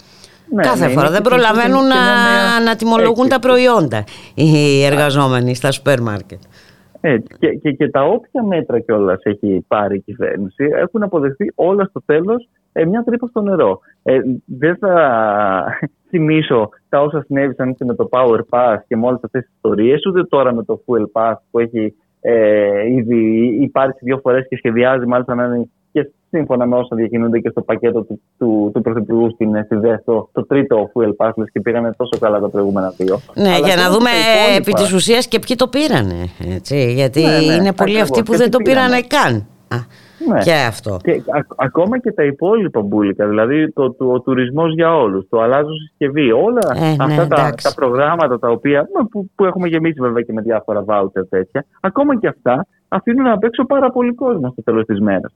Ναι, 0.54 0.64
κάθε 0.64 0.88
ναι, 0.88 0.94
φορά 0.94 1.10
δεν 1.10 1.22
προλαβαίνουν 1.22 1.88
να, 1.88 2.60
να 2.66 2.76
τιμολογούν 2.76 3.28
τα 3.28 3.40
προϊόντα 3.40 4.04
οι 4.34 4.84
εργαζόμενοι 4.84 5.56
στα 5.56 5.72
σούπερ 5.72 6.02
μάρκετ. 6.02 6.40
Έτσι. 7.06 7.36
Και, 7.40 7.50
και, 7.50 7.72
και 7.72 7.90
τα 7.90 8.04
όποια 8.06 8.44
μέτρα 8.44 8.80
κιόλας 8.80 9.20
έχει 9.24 9.66
πάρει 9.68 9.96
η 9.96 10.02
κυβέρνηση 10.02 10.70
έχουν 10.74 11.04
αποδεχθεί 11.04 11.52
όλα 11.56 11.86
στο 11.86 12.02
τέλος 12.06 12.50
ε, 12.72 12.86
μια 12.86 13.04
τρύπα 13.04 13.28
στο 13.28 13.42
νερό. 13.42 13.80
Ε, 14.04 14.20
δεν 14.46 14.78
θα 14.78 15.80
θυμίσω 16.10 16.70
τα 16.90 17.02
όσα 17.02 17.24
συνέβησαν 17.24 17.76
και 17.76 17.86
με 17.86 17.96
το 17.96 18.10
Power 18.12 18.40
Pass 18.50 18.78
και 18.88 18.98
με 18.98 19.06
όλες 19.06 19.20
αυτές 19.24 19.42
τις 19.42 19.54
ιστορίες, 19.56 20.06
ούτε 20.06 20.24
τώρα 20.24 20.54
με 20.54 20.64
το 20.64 20.84
Fuel 20.86 21.06
Pass 21.12 21.36
που 21.52 21.60
έχει 21.60 21.96
ε, 22.22 22.88
ήδη 22.92 23.46
υπάρξει 23.62 24.00
δύο 24.04 24.18
φορές 24.18 24.48
και 24.48 24.56
σχεδιάζει 24.56 25.06
μάλιστα 25.06 25.36
να 25.36 25.44
είναι 25.44 25.58
και 25.64 25.70
σύμφωνα 26.36 26.66
με 26.66 26.76
όσα 26.76 26.96
διακινούνται 26.96 27.40
και 27.40 27.50
στο 27.50 27.62
πακέτο 27.62 28.04
του, 28.04 28.22
του, 28.38 28.72
του 28.74 28.82
Πρωθυπουργού 28.82 29.30
στην 29.34 29.50
ΣΥΔΕ, 29.68 30.02
το, 30.06 30.30
το 30.32 30.46
τρίτο 30.46 30.92
fuel 30.94 31.26
pass 31.26 31.44
και 31.52 31.62
πήγανε 31.62 31.92
τόσο 31.98 32.20
καλά 32.20 32.40
τα 32.40 32.50
προηγούμενα 32.50 32.94
δύο. 32.98 33.20
Ναι, 33.34 33.50
Αλλά 33.50 33.68
για 33.68 33.76
να 33.76 33.90
δούμε 33.90 34.10
επί 34.58 34.72
της 34.72 34.94
ουσίας 34.94 35.28
και 35.28 35.40
ποιοι 35.40 35.56
το 35.56 35.68
πήρανε. 35.68 36.30
Έτσι, 36.56 36.94
γιατί 36.94 37.22
ναι, 37.22 37.38
ναι, 37.38 37.54
είναι 37.54 37.74
πολλοί 37.74 38.00
αυτοί 38.00 38.24
που 38.24 38.36
δεν 38.36 38.52
το 38.52 38.58
πήρανε 38.58 39.02
καν. 39.02 39.48
Ναι. 40.28 40.40
Και 40.40 40.54
αυτό. 40.54 40.98
Και, 41.04 41.22
ακόμα 41.56 42.00
και 42.00 42.12
τα 42.12 42.24
υπόλοιπα 42.24 42.82
μπουλικα, 42.82 43.28
δηλαδή 43.28 43.72
το, 43.72 43.94
το, 43.94 44.12
ο 44.12 44.22
τουρισμός 44.22 44.74
για 44.74 44.96
όλους, 44.96 45.26
το 45.30 45.42
αλλάζω 45.42 45.74
συσκευή, 45.88 46.32
όλα 46.32 46.62
ε, 46.76 46.80
ναι, 46.80 46.96
αυτά 47.00 47.28
τα, 47.28 47.54
τα, 47.62 47.74
προγράμματα 47.76 48.40
τα 48.40 48.50
οποία, 48.50 48.88
που, 49.12 49.30
που 49.36 49.46
έχουμε 49.46 49.68
γεμίσει 49.68 50.00
βέβαια 50.00 50.22
και 50.22 50.34
με 50.34 50.42
διάφορα 50.42 50.84
βάουτσερ 50.84 51.28
τέτοια, 51.28 51.66
ακόμα 51.80 52.20
και 52.20 52.28
αυτά 52.28 52.68
αφήνουν 52.88 53.24
να 53.24 53.38
παίξω 53.38 53.66
πάρα 53.66 53.92
πολύ 53.92 54.14
κόσμο 54.14 54.50
στο 54.52 54.64
τέλος 54.64 54.86
της 54.86 55.00
μέρας. 55.00 55.34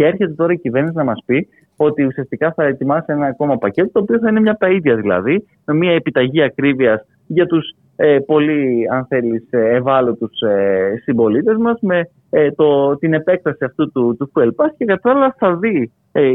Και 0.00 0.06
έρχεται 0.06 0.32
τώρα 0.32 0.52
η 0.52 0.58
κυβέρνηση 0.58 0.96
να 0.96 1.04
μας 1.04 1.22
πει 1.26 1.48
ότι 1.76 2.04
ουσιαστικά 2.04 2.52
θα 2.52 2.64
ετοιμάσει 2.64 3.04
ένα 3.06 3.26
ακόμα 3.26 3.58
πακέτο, 3.58 3.90
το 3.92 4.00
οποίο 4.00 4.18
θα 4.18 4.28
είναι 4.28 4.40
μια 4.40 4.56
τα 4.56 4.70
ίδια 4.70 4.96
δηλαδή, 4.96 5.46
με 5.64 5.74
μια 5.74 5.92
επιταγή 5.92 6.42
ακρίβειας 6.42 7.06
για 7.26 7.46
τους 7.46 7.74
ε, 7.96 8.18
πολύ, 8.26 8.86
αν 8.92 9.06
θέλεις, 9.06 9.46
ε, 9.50 9.76
ευάλωτους 9.76 10.40
ε, 10.40 10.94
συμπολίτες 11.02 11.56
μας, 11.56 11.78
με 11.80 12.08
ε, 12.30 12.50
το, 12.50 12.96
την 12.96 13.14
επέκταση 13.14 13.64
αυτού 13.64 13.90
του, 13.92 14.16
του 14.18 14.32
Fuel 14.34 14.48
Pass. 14.48 14.70
Και 14.76 14.84
κατά 14.84 15.10
άλλα 15.10 15.34
θα 15.38 15.56
δει 15.56 15.92
ε, 16.12 16.30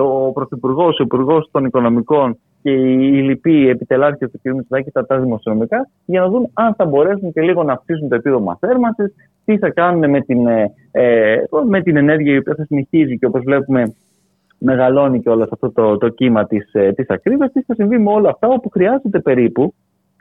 ο 0.00 0.32
Πρωθυπουργός, 0.32 0.98
ο 0.98 1.02
Υπουργός 1.02 1.48
των 1.50 1.64
Οικονομικών 1.64 2.38
και 2.62 2.70
οι 2.70 3.22
λοιποί 3.22 3.68
επιτελάρχες 3.68 4.30
του 4.30 4.40
κ. 4.42 4.54
Μητσοτάκη 4.54 4.90
τα, 4.90 5.06
τα 5.06 5.18
δημοσιονομικά 5.18 5.88
για 6.04 6.20
να 6.20 6.28
δουν 6.28 6.50
αν 6.52 6.74
θα 6.74 6.84
μπορέσουν 6.84 7.32
και 7.32 7.40
λίγο 7.40 7.62
να 7.62 7.72
αυξήσουν 7.72 8.08
το 8.08 8.14
επίδομα 8.14 8.56
θέρμανσης, 8.60 9.14
τι 9.44 9.58
θα 9.58 9.70
κάνουν 9.70 10.10
με 10.10 10.20
την, 10.20 10.46
ε, 10.46 10.72
ε, 10.90 11.36
με 11.68 11.82
την 11.82 11.96
ενέργεια 11.96 12.34
η 12.34 12.38
οποία 12.38 12.54
θα 12.54 12.64
συνεχίζει 12.64 13.18
και 13.18 13.26
όπως 13.26 13.42
βλέπουμε 13.42 13.94
μεγαλώνει 14.58 15.20
και 15.20 15.28
όλο 15.28 15.48
αυτό 15.50 15.72
το, 15.72 15.96
το 15.96 16.08
κύμα 16.08 16.46
της 16.46 16.72
ε, 16.72 16.92
της 16.92 17.08
ακρίβειας, 17.08 17.52
τι 17.52 17.62
θα 17.62 17.74
συμβεί 17.74 17.98
με 17.98 18.10
όλα 18.12 18.30
αυτά 18.30 18.48
όπου 18.48 18.68
χρειάζεται 18.68 19.20
περίπου 19.20 19.74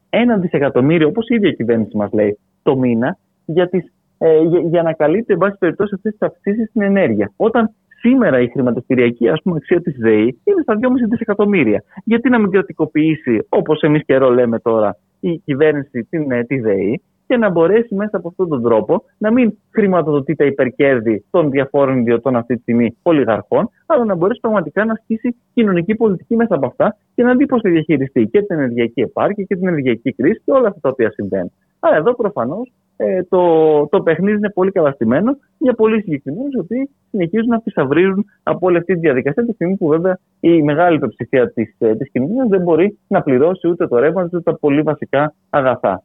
ένα 0.10 0.38
δισεκατομμύριο, 0.38 1.08
όπως 1.08 1.28
η 1.30 1.36
ίδια 1.36 1.50
η 1.50 1.56
κυβέρνηση 1.56 1.98
μας 1.98 2.12
λέει, 2.12 2.38
το 2.64 2.78
μήνα 2.78 3.18
για, 3.46 3.70
τις, 3.70 3.94
ε, 4.18 4.42
για, 4.42 4.60
για 4.60 4.82
να 4.82 4.94
καλύπτει, 4.94 5.34
εν 5.34 5.40
πάση 5.40 5.58
περιπτώσει, 5.60 5.94
αυτές 5.96 6.12
τις 6.12 6.22
αυξήσεις 6.22 6.70
στην 6.70 6.82
ενέργεια. 6.82 7.32
Όταν 7.36 7.72
σήμερα 8.00 8.40
η 8.40 8.48
χρηματιστηριακή 8.48 9.30
ας 9.30 9.42
πούμε, 9.44 9.56
αξία 9.58 9.82
της 9.82 9.96
ΔΕΗ 9.98 10.40
είναι 10.44 10.62
στα 10.62 10.76
2,5 10.76 11.08
δισεκατομμύρια. 11.10 11.84
Γιατί 12.04 12.30
να 12.30 12.40
μην 12.40 12.52
κρατικοποιήσει, 12.52 13.46
όπως 13.50 13.82
εμείς 13.82 14.06
καιρό 14.06 14.30
λέμε 14.30 14.60
τώρα, 14.60 14.98
η 15.20 15.38
κυβέρνηση 15.38 16.08
την, 16.10 16.32
ε, 16.32 16.44
τη 16.44 16.60
ΔΕΗ 16.60 17.02
και 17.30 17.38
να 17.38 17.50
μπορέσει 17.50 17.96
μέσα 17.96 18.18
από 18.18 18.28
αυτόν 18.28 18.48
τον 18.48 18.64
τρόπο 18.64 19.04
να 19.18 19.32
μην 19.32 19.58
χρηματοδοτεί 19.72 20.36
τα 20.36 20.46
υπερκέρδη 20.46 21.26
των 21.32 21.52
διαφόρων 21.52 22.00
ιδιωτών 22.00 22.36
αυτή 22.36 22.56
τη 22.56 22.62
στιγμή 22.62 22.98
ολιγαρχών, 23.02 23.70
αλλά 23.86 24.06
να 24.06 24.16
μπορέσει 24.16 24.40
πραγματικά 24.40 24.86
να 24.86 24.92
ασκήσει 24.92 25.36
κοινωνική 25.54 25.96
πολιτική 25.96 26.36
μέσα 26.36 26.56
από 26.56 26.66
αυτά 26.66 26.98
και 27.16 27.24
να 27.24 27.36
δει 27.36 27.46
πώς 27.46 27.62
θα 27.62 27.70
διαχειριστεί 27.70 28.26
και 28.32 28.42
την 28.42 28.58
ενεργειακή 28.58 29.02
επάρκεια 29.02 29.44
και 29.44 29.56
την 29.56 29.68
ενεργειακή 29.68 30.14
κρίση 30.14 30.42
και 30.46 30.52
όλα 30.52 30.68
αυτά 30.68 30.80
τα 30.80 30.90
οποία 30.90 31.12
συμβαίνουν. 31.12 31.52
Αλλά 31.80 31.96
εδώ 31.96 32.16
προφανώς 32.16 32.72
ε, 33.02 33.24
το, 33.24 33.42
το 33.88 34.02
παιχνίδι 34.02 34.38
είναι 34.38 34.50
πολύ 34.50 34.72
καλαστημένο 34.72 35.38
για 35.58 35.74
πολύ 35.74 36.02
συγκεκριμένους, 36.02 36.54
οι 36.54 36.60
οποίοι 36.60 36.90
συνεχίζουν 37.10 37.48
να 37.48 37.60
θησαυρίζουν 37.62 38.26
από 38.44 38.68
όλη 38.68 38.78
αυτή 38.78 38.94
τη 38.94 39.00
διαδικασία, 39.00 39.46
τη 39.46 39.54
στιγμή 39.54 39.76
που 39.76 39.88
βέβαια 39.88 40.20
η 40.40 40.62
μεγάλη 40.62 40.96
υπερψηφία 40.96 41.52
της 41.52 41.76
ε, 41.78 41.94
κοινωνίας 42.12 42.48
δεν 42.48 42.62
μπορεί 42.62 42.98
να 43.08 43.22
πληρώσει 43.22 43.68
ούτε 43.68 43.88
το 43.88 43.98
ρεύμα 43.98 44.24
ούτε 44.24 44.42
τα 44.42 44.58
πολύ 44.58 44.82
βασικά 44.82 45.34
αγαθά. 45.50 46.04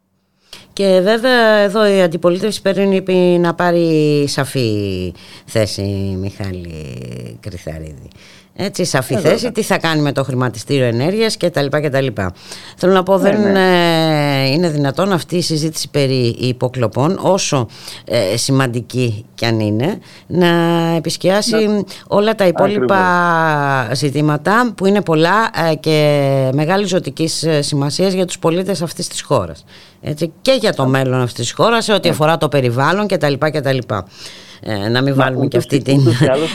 Και 0.72 1.00
βέβαια 1.02 1.56
εδώ 1.56 1.96
η 1.96 2.02
αντιπολίτευση 2.02 2.62
παίρνει 2.62 3.38
να 3.38 3.54
πάρει 3.54 4.24
σαφή 4.26 5.12
θέση 5.46 6.16
Μιχάλη 6.20 6.68
Κρυθαρίδη. 7.40 8.08
Έτσι, 8.56 8.84
σαφή 8.84 9.14
ε, 9.14 9.18
θέση, 9.18 9.52
τι 9.52 9.62
θα 9.62 9.78
κάνει 9.78 10.00
με 10.00 10.12
το 10.12 10.24
χρηματιστήριο 10.24 10.84
ενέργειας 10.84 11.36
κτλ. 11.36 11.66
κτλ. 11.70 12.06
Θέλω 12.76 12.92
να 12.92 13.02
πω, 13.02 13.18
δεν 13.18 13.40
ναι, 13.40 13.50
ναι. 13.50 14.48
είναι 14.48 14.68
δυνατόν 14.68 15.12
αυτή 15.12 15.36
η 15.36 15.42
συζήτηση 15.42 15.88
περί 15.90 16.26
υποκλοπών, 16.26 17.18
όσο 17.22 17.66
ε, 18.04 18.36
σημαντική 18.36 19.24
κι 19.34 19.44
αν 19.44 19.60
είναι, 19.60 19.98
να 20.26 20.48
επισκιάσει 20.96 21.56
ναι. 21.56 21.80
όλα 22.06 22.34
τα 22.34 22.46
υπόλοιπα 22.46 23.90
ζητήματα 23.92 24.72
που 24.76 24.86
είναι 24.86 25.02
πολλά 25.02 25.50
ε, 25.70 25.74
και 25.74 26.50
μεγάλη 26.52 26.86
ζωτικής 26.86 27.46
σημασίας 27.60 28.12
για 28.12 28.24
τους 28.24 28.38
πολίτες 28.38 28.82
αυτής 28.82 29.08
της 29.08 29.22
χώρας. 29.22 29.64
Και 30.42 30.52
για 30.60 30.74
το 30.74 30.86
μέλλον 30.86 31.20
αυτής 31.20 31.44
της 31.44 31.52
χώρας, 31.52 31.84
σε 31.84 31.92
ό,τι 31.92 32.08
αφορά 32.08 32.36
το 32.36 32.48
περιβάλλον 32.48 33.06
κτλ. 33.06 33.32
κτλ. 33.38 33.78
Ε, 34.66 34.88
να 34.88 35.02
μην 35.02 35.14
βάλουμε 35.14 35.46
και 35.46 35.56
αυτή 35.56 35.82
την 35.82 36.00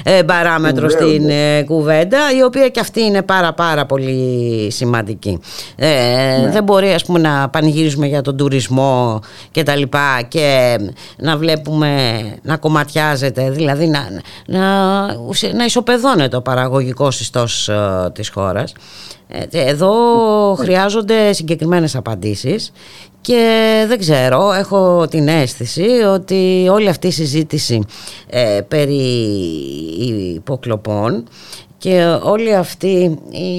ε, 0.03 0.21
παράμετρο 0.21 0.89
στην 0.89 1.29
ε, 1.29 1.63
κουβέντα 1.63 2.17
η 2.37 2.43
οποία 2.43 2.69
και 2.69 2.79
αυτή 2.79 3.01
είναι 3.01 3.21
πάρα 3.21 3.53
πάρα 3.53 3.85
πολύ 3.85 4.67
σημαντική. 4.71 5.39
Ναι. 5.75 6.49
δεν 6.51 6.63
μπορεί 6.63 6.93
ας 6.93 7.05
πούμε 7.05 7.19
να 7.19 7.49
πανηγυρίζουμε 7.49 8.07
για 8.07 8.21
τον 8.21 8.37
τουρισμό 8.37 9.19
και 9.51 9.63
τα 9.63 9.75
λοιπά 9.75 10.21
και 10.27 10.77
να 11.17 11.37
βλέπουμε 11.37 12.21
να 12.41 12.57
κομματιάζεται 12.57 13.49
δηλαδή 13.49 13.87
να, 13.87 13.99
να, 14.45 14.61
να 15.53 15.65
ισοπεδώνεται 15.65 16.35
ο 16.35 16.41
παραγωγικός 16.41 17.19
ιστός 17.19 17.69
της 18.13 18.29
χώρας. 18.29 18.73
Εδώ 19.51 19.93
χρειάζονται 20.59 21.33
συγκεκριμένες 21.33 21.95
απαντήσεις 21.95 22.71
και 23.21 23.86
δεν 23.88 23.99
ξέρω, 23.99 24.51
έχω 24.51 25.08
την 25.10 25.27
αίσθηση 25.27 25.88
ότι 26.13 26.67
όλη 26.71 26.89
αυτή 26.89 27.08
η 27.08 27.12
συζήτηση 27.12 27.82
ε, 28.27 28.62
περί 28.67 29.01
υποκλοπών 30.36 31.23
και 31.77 32.17
όλη 32.23 32.55
αυτή 32.55 33.19
η 33.29 33.49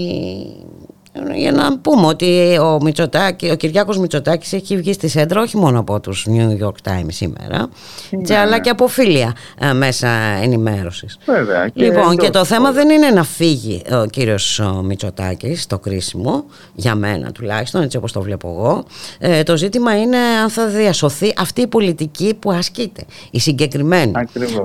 για 1.35 1.52
να 1.52 1.78
πούμε 1.78 2.06
ότι 2.06 2.59
ο, 2.59 2.78
Μητσοτάκη, 2.83 3.50
ο 3.50 3.54
Κυριάκος 3.54 3.98
Μητσοτάκης 3.98 4.52
έχει 4.52 4.76
βγει 4.76 4.92
στη 4.92 5.09
σέντρα 5.09 5.40
όχι 5.40 5.56
μόνο 5.56 5.78
από 5.78 6.00
τους 6.00 6.26
New 6.28 6.64
York 6.64 6.90
Times 6.90 7.06
σήμερα 7.09 7.68
ναι, 8.11 8.37
αλλά 8.37 8.50
ναι. 8.50 8.61
και 8.61 8.70
από 8.70 8.87
φίλια 8.87 9.35
ε, 9.61 9.72
μέσα 9.72 10.09
ενημέρωσης. 10.42 11.18
Βέβαια, 11.24 11.68
και 11.68 11.85
λοιπόν 11.85 12.16
και 12.16 12.30
το 12.30 12.44
θέμα 12.44 12.72
δεν 12.72 12.90
είναι 12.90 13.09
να 13.11 13.24
φύγει 13.24 13.83
ο 14.02 14.06
κύριος 14.06 14.62
Μητσοτάκης 14.83 15.66
το 15.66 15.78
κρίσιμο 15.78 16.44
για 16.74 16.94
μένα 16.94 17.33
τουλάχιστον 17.33 17.83
έτσι 17.83 17.96
όπως 17.96 18.12
το 18.12 18.22
βλέπω 18.22 18.48
εγώ. 18.48 18.85
Ε, 19.18 19.42
το 19.42 19.56
ζήτημα 19.56 20.00
είναι 20.00 20.16
αν 20.16 20.50
θα 20.50 20.66
διασωθεί 20.66 21.33
αυτή 21.38 21.61
η 21.61 21.66
πολιτική 21.66 22.35
που 22.38 22.50
ασκείται 22.50 23.02
η 23.30 23.40
συγκεκριμένη. 23.40 24.12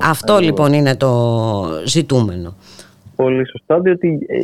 Αυτό 0.02 0.38
λοιπόν 0.38 0.72
είναι 0.72 0.96
το 0.96 1.64
ζητούμενο 1.84 2.54
πολύ 3.16 3.48
σωστά, 3.48 3.80
διότι 3.80 4.18
ε, 4.26 4.36
ε, 4.36 4.42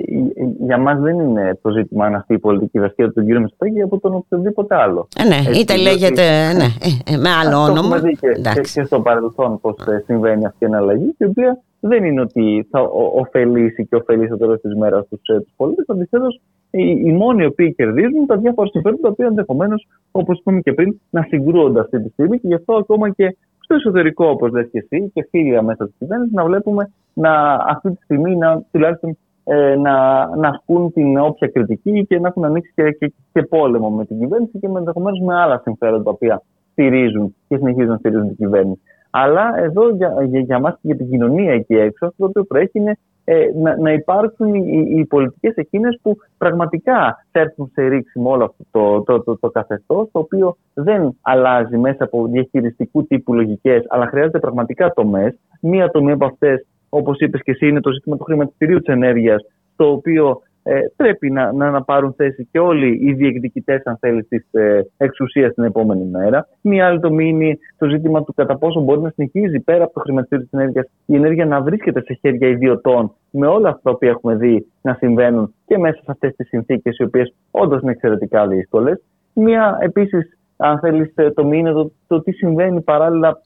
για 0.58 0.78
μας 0.78 1.00
δεν 1.00 1.18
είναι 1.18 1.58
το 1.62 1.70
ζήτημα 1.70 2.06
αν 2.06 2.14
αυτή 2.14 2.34
η 2.34 2.38
πολιτική 2.38 2.78
δραστηριότητα 2.78 3.22
του 3.22 3.26
κ. 3.28 3.38
Μητσοτάκη 3.38 3.80
από 3.82 3.98
τον 3.98 4.14
οποιοδήποτε 4.14 4.74
άλλο. 4.74 5.08
Ε, 5.18 5.24
ναι, 5.24 5.36
Έτσι, 5.36 5.60
είτε 5.60 5.76
λέγεται 5.76 6.22
ναι, 6.52 6.68
ε, 7.06 7.16
με 7.16 7.30
άλλο 7.30 7.56
όνομα. 7.56 7.78
Έχουμε 7.78 7.98
δει 7.98 8.16
και, 8.20 8.60
και, 8.72 8.84
στο 8.84 9.00
παρελθόν 9.00 9.60
πώς 9.60 9.74
συμβαίνει 10.04 10.44
αυτή 10.46 10.64
η 10.64 10.66
εναλλαγή, 10.66 11.14
η 11.18 11.24
οποία 11.24 11.62
δεν 11.80 12.04
είναι 12.04 12.20
ότι 12.20 12.66
θα 12.70 12.80
ωφελήσει 13.14 13.86
και 13.86 13.96
ωφελήσει 13.96 14.28
στο 14.28 14.36
τέλος 14.36 14.60
της 14.60 14.74
μέρας 14.74 15.06
τους 15.08 15.52
πολίτες. 15.56 15.84
Αντιθέτως, 15.88 16.40
οι, 16.70 16.82
οι 17.04 17.12
μόνοι 17.12 17.42
οι 17.42 17.46
οποίοι 17.46 17.74
κερδίζουν 17.74 18.26
τα 18.26 18.36
διάφορα 18.36 18.68
συμφέροντα, 18.68 19.02
τα 19.02 19.08
οποία 19.08 19.26
ενδεχομένως, 19.26 19.86
όπως 20.10 20.38
είπαμε 20.38 20.60
και 20.60 20.72
πριν, 20.72 21.00
να 21.10 21.22
συγκρούονται 21.22 21.80
αυτή 21.80 22.02
τη 22.02 22.08
στιγμή 22.08 22.38
και 22.38 22.46
γι' 22.46 22.54
αυτό 22.54 22.74
ακόμα 22.74 23.10
και 23.10 23.36
στο 23.62 23.74
εσωτερικό, 23.74 24.26
όπως 24.26 24.50
λες 24.50 24.68
και 24.72 24.78
εσύ, 24.78 25.10
και 25.14 25.26
φίλια 25.30 25.62
μέσα 25.62 25.86
τη 25.86 25.92
κυβέρνηση, 25.98 26.34
να 26.34 26.44
βλέπουμε 26.44 26.90
να, 27.12 27.52
αυτή 27.52 27.90
τη 27.90 28.02
στιγμή 28.02 28.36
να, 28.36 28.62
τουλάχιστον 28.72 29.16
ε, 29.44 29.76
να, 29.76 30.26
να 30.36 30.48
ασκούν 30.48 30.92
την 30.92 31.18
όποια 31.18 31.48
κριτική 31.48 32.06
και 32.06 32.18
να 32.18 32.28
έχουν 32.28 32.44
ανοίξει 32.44 32.72
και, 32.74 32.90
και, 32.90 33.12
και 33.32 33.42
πόλεμο 33.42 33.90
με 33.90 34.04
την 34.04 34.18
κυβέρνηση 34.18 34.58
και 34.58 34.66
ενδεχομένως 34.66 35.20
με 35.20 35.34
άλλα 35.34 35.60
συμφέροντα 35.64 36.02
τα 36.02 36.10
οποία 36.10 36.42
στηρίζουν 36.72 37.34
και 37.48 37.56
συνεχίζουν 37.56 37.90
να 37.90 37.96
στηρίζουν 37.96 38.26
την 38.26 38.36
κυβέρνηση. 38.36 38.80
Αλλά 39.10 39.52
εδώ 39.56 39.88
για, 39.88 40.14
για, 40.28 40.40
για 40.40 40.58
μας 40.60 40.72
και 40.72 40.80
για 40.82 40.96
την 40.96 41.10
κοινωνία 41.10 41.52
εκεί 41.52 41.74
έξω, 41.74 42.06
αυτό 42.06 42.22
το 42.22 42.28
οποίο 42.28 42.44
πρέπει 42.44 42.78
είναι 42.78 42.98
ε, 43.24 43.46
να, 43.54 43.76
να 43.76 43.92
υπάρξουν 43.92 44.54
οι, 44.54 44.86
οι 44.96 45.04
πολιτικές 45.04 45.54
εκείνες 45.54 45.98
που 46.02 46.16
πραγματικά 46.38 47.26
θέτουν 47.30 47.70
σε 47.72 47.86
ρήξη 47.86 48.20
με 48.20 48.28
όλο 48.28 48.44
αυτό 48.44 48.64
το, 48.70 49.02
το, 49.02 49.22
το, 49.22 49.38
το 49.38 49.50
καθεστώς, 49.50 50.08
το 50.12 50.18
οποίο 50.18 50.56
δεν 50.74 51.18
αλλάζει 51.20 51.76
μέσα 51.76 52.04
από 52.04 52.26
διαχειριστικού 52.26 53.06
τύπου 53.06 53.34
λογικές, 53.34 53.84
αλλά 53.88 54.06
χρειάζεται 54.06 54.38
πραγματικά 54.38 54.92
τομές. 54.92 55.38
Μία 55.60 55.90
τομή 55.90 56.12
από 56.12 56.24
αυτές, 56.24 56.66
όπως 56.88 57.18
είπες 57.18 57.42
και 57.42 57.50
εσύ, 57.50 57.68
είναι 57.68 57.80
το 57.80 57.92
ζήτημα 57.92 58.16
του 58.16 58.24
χρηματιστηρίου 58.24 58.78
της 58.78 58.94
ενέργειας, 58.94 59.44
το 59.76 59.90
οποίο 59.90 60.42
ε, 60.62 60.80
πρέπει 60.96 61.30
να, 61.30 61.52
να, 61.52 61.70
να, 61.70 61.82
πάρουν 61.82 62.12
θέση 62.12 62.48
και 62.50 62.58
όλοι 62.58 62.98
οι 63.02 63.12
διεκδικητές, 63.12 63.82
αν 63.84 63.96
θέλεις, 64.00 64.28
της 64.28 64.46
ε, 64.50 64.80
εξουσίας 64.96 65.54
την 65.54 65.64
επόμενη 65.64 66.04
μέρα. 66.04 66.48
Μία 66.60 66.86
άλλη 66.86 67.00
τομή 67.00 67.28
είναι 67.28 67.58
το 67.78 67.88
ζήτημα 67.88 68.24
του 68.24 68.34
κατά 68.34 68.56
πόσο 68.58 68.80
μπορεί 68.80 69.00
να 69.00 69.10
συνεχίζει 69.10 69.60
πέρα 69.60 69.84
από 69.84 69.92
το 69.92 70.00
χρηματιστήριο 70.00 70.44
της 70.44 70.52
ενέργειας 70.52 70.86
η 71.06 71.14
ενέργεια 71.14 71.46
να 71.46 71.60
βρίσκεται 71.60 72.02
σε 72.02 72.18
χέρια 72.20 72.48
ιδιωτών 72.48 73.12
με 73.30 73.46
όλα 73.46 73.68
αυτά 73.68 73.96
που 73.96 74.04
έχουμε 74.04 74.34
δει 74.34 74.66
να 74.82 74.94
συμβαίνουν 74.94 75.54
και 75.66 75.78
μέσα 75.78 75.96
σε 75.96 76.10
αυτές 76.10 76.34
τις 76.36 76.48
συνθήκες, 76.48 76.96
οι 76.96 77.02
οποίες 77.02 77.34
όντως 77.50 77.82
είναι 77.82 77.90
εξαιρετικά 77.90 78.46
δύσκολες. 78.46 79.02
Μία 79.34 79.78
επίσης, 79.80 80.38
αν 80.56 80.78
θέλεις, 80.78 81.14
τομή 81.34 81.58
είναι 81.58 81.72
το, 81.72 81.92
το 82.06 82.22
τι 82.22 82.32
συμβαίνει 82.32 82.80
παράλληλα 82.80 83.40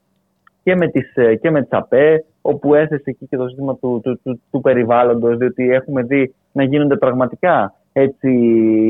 και 0.67 0.75
με 0.75 0.87
τις, 0.87 1.15
ε, 1.15 1.35
και 1.35 1.51
με 1.51 1.61
τις 1.61 1.71
ΑΠΕ, 1.71 2.25
όπου 2.41 2.75
έθεσε 2.75 3.03
εκεί 3.05 3.25
και 3.29 3.37
το 3.37 3.47
ζήτημα 3.47 3.75
του, 3.75 4.01
του, 4.03 4.19
του, 4.23 4.41
του 4.51 4.61
περιβάλλοντος, 4.61 5.37
διότι 5.37 5.71
έχουμε 5.71 6.03
δει 6.03 6.33
να 6.51 6.63
γίνονται 6.63 6.95
πραγματικά 6.95 7.73
έτσι 7.93 8.29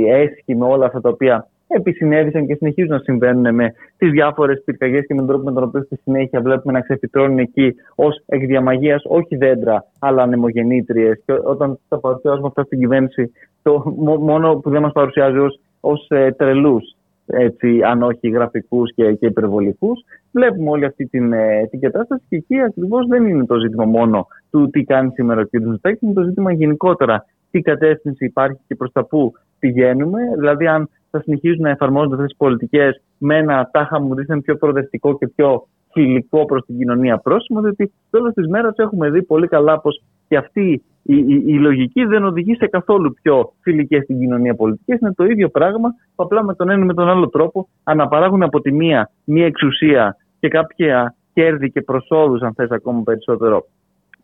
έσχοι 0.07 0.55
με 0.55 0.65
όλα 0.65 0.85
αυτά 0.85 1.01
τα 1.01 1.09
οποία 1.09 1.47
επισυνέβησαν 1.67 2.47
και 2.47 2.55
συνεχίζουν 2.55 2.91
να 2.91 2.99
συμβαίνουν 2.99 3.55
με 3.55 3.73
τις 3.97 4.11
διάφορες 4.11 4.61
πυρκαγιές 4.65 5.05
και 5.07 5.13
με 5.13 5.19
τον 5.19 5.27
τρόπο 5.27 5.43
με 5.43 5.51
τον 5.51 5.63
οποίο 5.63 5.81
στη 5.81 5.95
συνέχεια 6.03 6.41
βλέπουμε 6.41 6.73
να 6.73 6.81
ξεφυτρώνουν 6.81 7.37
εκεί 7.37 7.75
ως 7.95 8.23
εκδιαμαγεία 8.25 9.01
όχι 9.03 9.35
δέντρα, 9.35 9.85
αλλά 9.99 10.23
ανεμογεννήτριες. 10.23 11.21
Και 11.25 11.33
όταν 11.43 11.79
τα 11.87 11.99
παρουσιάζουμε 11.99 12.47
αυτά 12.47 12.63
στην 12.63 12.79
κυβέρνηση, 12.79 13.31
το 13.61 13.83
μόνο 14.19 14.55
που 14.55 14.69
δεν 14.69 14.81
μας 14.81 14.91
παρουσιάζει 14.91 15.37
ως 15.79 16.05
ε, 16.09 16.31
τρελούς 16.31 16.95
έτσι, 17.27 17.81
αν 17.83 18.01
όχι 18.03 18.29
γραφικούς 18.29 18.93
και, 18.93 19.13
και 19.13 19.25
υπερβολικούς. 19.25 20.03
Βλέπουμε 20.31 20.69
όλη 20.69 20.85
αυτή 20.85 21.05
την, 21.05 21.33
ε, 21.33 21.67
την 21.69 21.79
κατάσταση 21.79 22.23
και 22.29 22.35
εκεί 22.35 22.59
ακριβώς 22.61 23.07
δεν 23.07 23.25
είναι 23.25 23.45
το 23.45 23.59
ζήτημα 23.59 23.85
μόνο 23.85 24.27
του 24.51 24.69
τι 24.69 24.83
κάνει 24.83 25.11
σήμερα 25.13 25.41
ο 25.41 25.43
κ. 25.43 25.49
Μητσοτάκη, 25.51 26.05
είναι 26.05 26.13
το 26.13 26.23
ζήτημα 26.23 26.51
γενικότερα 26.51 27.25
τι 27.51 27.61
κατεύθυνση 27.61 28.25
υπάρχει 28.25 28.59
και 28.67 28.75
προς 28.75 28.91
τα 28.91 29.05
πού 29.05 29.33
πηγαίνουμε. 29.59 30.19
Δηλαδή, 30.37 30.67
αν 30.67 30.89
θα 31.11 31.21
συνεχίζουν 31.21 31.61
να 31.61 31.69
εφαρμόζονται 31.69 32.13
αυτές 32.13 32.27
τις 32.29 32.37
πολιτικές 32.37 33.01
με 33.17 33.37
ένα 33.37 33.69
τάχα 33.71 34.01
μου 34.01 34.15
δίθεν 34.15 34.41
πιο 34.41 34.55
προοδευτικό 34.55 35.17
και 35.17 35.27
πιο 35.27 35.67
φιλικό 35.91 36.45
προς 36.45 36.65
την 36.65 36.77
κοινωνία 36.77 37.17
πρόσημο, 37.17 37.61
διότι 37.61 37.91
τέλο 38.09 38.31
τη 38.33 38.49
μέρα 38.49 38.73
έχουμε 38.75 39.09
δει 39.09 39.23
πολύ 39.23 39.47
καλά 39.47 39.79
πως 39.79 40.03
και 40.27 40.37
αυτή 40.37 40.83
η, 41.09 41.15
η, 41.15 41.43
η, 41.45 41.59
λογική 41.59 42.05
δεν 42.05 42.23
οδηγεί 42.23 42.55
σε 42.55 42.67
καθόλου 42.67 43.13
πιο 43.21 43.53
φιλικές 43.61 44.03
στην 44.03 44.19
κοινωνία 44.19 44.55
πολιτικέ. 44.55 44.97
Είναι 45.01 45.13
το 45.13 45.25
ίδιο 45.25 45.49
πράγμα 45.49 45.89
που 46.15 46.23
απλά 46.23 46.43
με 46.43 46.53
τον 46.53 46.69
ένα 46.69 46.85
με 46.85 46.93
τον 46.93 47.09
άλλο 47.09 47.29
τρόπο 47.29 47.67
αναπαράγουν 47.83 48.43
από 48.43 48.61
τη 48.61 48.71
μία 48.71 49.11
μία 49.23 49.45
εξουσία 49.45 50.15
και 50.39 50.47
κάποια 50.47 51.15
κέρδη 51.33 51.71
και 51.71 51.81
προσόδους, 51.81 52.41
αν 52.41 52.53
θες 52.53 52.69
ακόμα 52.71 53.01
περισσότερο, 53.01 53.65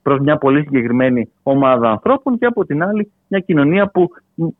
προς 0.01 0.19
μια 0.19 0.37
πολύ 0.37 0.61
συγκεκριμένη 0.61 1.29
ομάδα 1.43 1.89
ανθρώπων 1.89 2.37
και 2.37 2.45
από 2.45 2.65
την 2.65 2.83
άλλη 2.83 3.11
μια 3.27 3.39
κοινωνία 3.39 3.87
που 3.87 4.09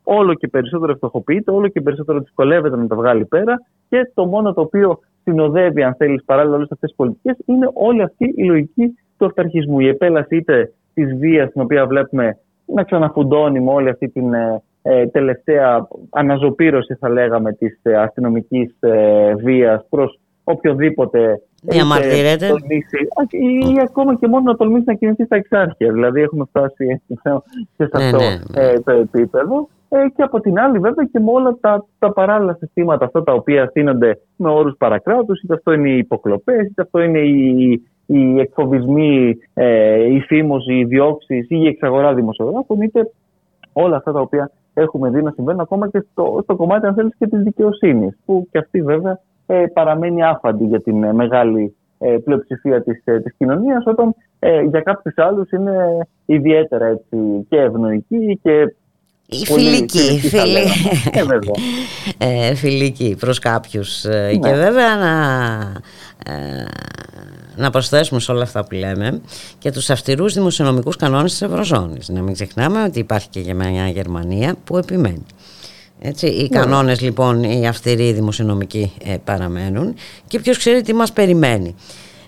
όλο 0.04 0.34
και 0.34 0.48
περισσότερο 0.48 0.96
φτωχοποιείται, 0.96 1.52
όλο 1.52 1.68
και 1.68 1.82
περισσότερο 1.82 2.20
δυσκολεύεται 2.20 2.76
να 2.76 2.88
τα 2.88 2.96
βγάλει 2.96 3.26
πέρα 3.26 3.56
και 3.90 4.12
το 4.14 4.26
μόνο 4.26 4.54
το 4.54 4.62
οποίο 4.62 5.00
συνοδεύει, 5.24 5.84
αν 5.84 5.96
θέλεις, 5.96 6.24
παράλληλα 6.26 6.56
όλες 6.56 6.72
αυτές 6.72 6.90
τις 6.90 6.98
πολιτικές 6.98 7.38
είναι 7.46 7.70
όλη 7.74 8.02
αυτή 8.02 8.34
η 8.36 8.44
λογική 8.44 8.98
του 9.18 9.26
αυταρχισμού. 9.26 9.80
Η 9.80 9.88
επέλαση 9.88 10.36
είτε 10.36 10.72
της 10.94 11.16
βίας, 11.16 11.52
την 11.52 11.62
οποία 11.62 11.88
βλέπουμε 11.88 12.38
να 12.66 12.84
ξαναφουντώνει 12.84 13.60
με 13.60 13.72
όλη 13.72 13.90
αυτή 13.90 14.10
την 14.10 14.34
ε, 14.34 14.64
ε 14.82 15.08
τελευταία 15.08 15.88
αναζωπήρωση, 16.10 16.96
θα 17.00 17.10
λέγαμε, 17.10 17.54
της 17.54 17.80
ε, 17.82 17.96
αστυνομικής 17.96 18.76
ε, 18.80 19.34
βίας 19.36 19.86
προς 19.90 20.20
οποιοδήποτε 20.44 21.42
διαμαρτύρεται. 21.64 22.48
Ή, 23.30 23.80
ακόμα 23.88 24.16
και 24.16 24.28
μόνο 24.28 24.44
να 24.44 24.56
τολμήσει 24.56 24.84
να 24.86 24.94
κινηθεί 24.94 25.24
στα 25.24 25.36
εξάρχεια. 25.36 25.92
Δηλαδή 25.92 26.22
έχουμε 26.22 26.46
φτάσει 26.50 27.02
σε 27.76 27.90
ναι, 27.98 28.06
αυτό 28.06 28.18
ναι, 28.18 28.62
ναι. 28.62 28.80
το 28.80 28.92
επίπεδο. 28.92 29.70
Ε, 29.90 30.10
και 30.16 30.24
από 30.24 30.40
την 30.40 30.60
άλλη 30.60 30.80
βέβαια 30.80 31.06
και 31.12 31.20
με 31.20 31.32
όλα 31.32 31.58
τα, 31.62 31.86
τα 32.00 32.14
παράλληλα 32.14 32.58
συστήματα 32.60 33.06
αυτά 33.06 33.24
τα 33.24 33.34
οποία 33.34 33.66
στείνονται 33.66 34.20
με 34.36 34.50
όρους 34.50 34.76
παρακράτους, 34.78 35.42
είτε 35.42 35.54
αυτό 35.54 35.72
είναι 35.72 35.90
οι 35.90 35.98
υποκλοπές, 35.98 36.66
είτε 36.66 36.82
αυτό 36.82 37.02
είναι 37.02 37.20
οι, 37.20 37.84
οι 38.18 38.40
εκφοβισμοί, 38.40 39.38
ε, 39.54 40.04
η 40.14 40.20
φήμωση, 40.20 40.74
οι 40.74 40.86
διώξεις 40.86 41.50
ή 41.50 41.58
η 41.64 41.68
εξαγορά 41.68 42.14
δημοσιογράφων, 42.14 42.82
είτε 42.82 43.12
όλα 43.74 43.96
αυτά 43.96 44.12
τα 44.12 44.20
οποία 44.20 44.52
έχουμε 44.74 45.10
δει 45.10 45.22
να 45.22 45.32
συμβαίνουν 45.32 45.62
ακόμα 45.62 45.90
και 45.90 46.06
στο, 46.12 46.40
στο 46.44 46.56
κομμάτι 46.56 46.86
αν 46.86 46.94
θέλεις 46.94 47.16
και 47.18 47.28
της 47.28 47.44
δικαιοσύνης, 47.44 48.18
που 48.26 48.48
και 48.52 48.58
αυτή 48.58 48.82
βέβαια 48.82 49.20
ε, 49.46 49.66
παραμένει 49.74 50.24
άφαντη 50.24 50.66
για 50.66 50.82
την 50.82 51.04
ε, 51.04 51.14
μεγάλη 51.14 51.76
ε, 51.98 52.18
πλειοψηφία 52.24 52.84
της, 52.84 53.02
ε, 53.04 53.20
της 53.20 53.34
κοινωνίας, 53.38 53.84
όταν 53.86 54.16
ε, 54.40 54.62
για 54.62 54.82
κάποιους 54.82 55.18
άλλους 55.18 55.52
είναι 55.52 56.08
ιδιαίτερα 56.26 56.86
έτσι, 56.86 57.46
και 57.50 57.58
ευνοϊκή 57.58 58.40
και 58.44 58.76
η 59.26 59.46
φιλική, 59.46 60.20
φιλική, 60.30 60.90
ε, 62.18 62.48
ε, 62.48 62.56
φιλική 62.56 63.16
προς 63.20 63.40
κάποιους 63.40 64.04
ναι. 64.04 64.34
και 64.34 64.54
βέβαια 64.54 64.96
να, 64.96 65.12
ε, 66.34 66.66
να 67.56 67.70
προσθέσουμε 67.70 68.20
σε 68.20 68.32
όλα 68.32 68.44
αυτά 68.44 68.64
που 68.64 68.76
λέμε 68.76 69.22
και 69.58 69.72
τους 69.72 69.90
αυστηρούς 69.90 70.34
δημοσιονομικούς 70.34 70.96
κανόνες 70.96 71.32
της 71.32 71.42
Ευρωζώνης. 71.42 72.10
Να 72.10 72.22
μην 72.22 72.34
ξεχνάμε 72.34 72.84
ότι 72.84 73.00
υπάρχει 73.00 73.28
και 73.30 73.54
μια 73.54 73.88
Γερμανία 73.88 74.56
που 74.64 74.78
επιμένει. 74.78 75.26
Έτσι, 76.06 76.28
οι 76.28 76.48
ναι. 76.52 76.60
κανόνες 76.60 77.02
λοιπόν, 77.02 77.44
οι 77.44 77.68
αυστηροί 77.68 78.12
δημοσιονομικοί 78.12 78.94
ε, 79.04 79.16
παραμένουν 79.24 79.96
και 80.28 80.40
ποιος 80.40 80.58
ξέρει 80.58 80.82
τι 80.82 80.94
μας 80.94 81.12
περιμένει. 81.12 81.76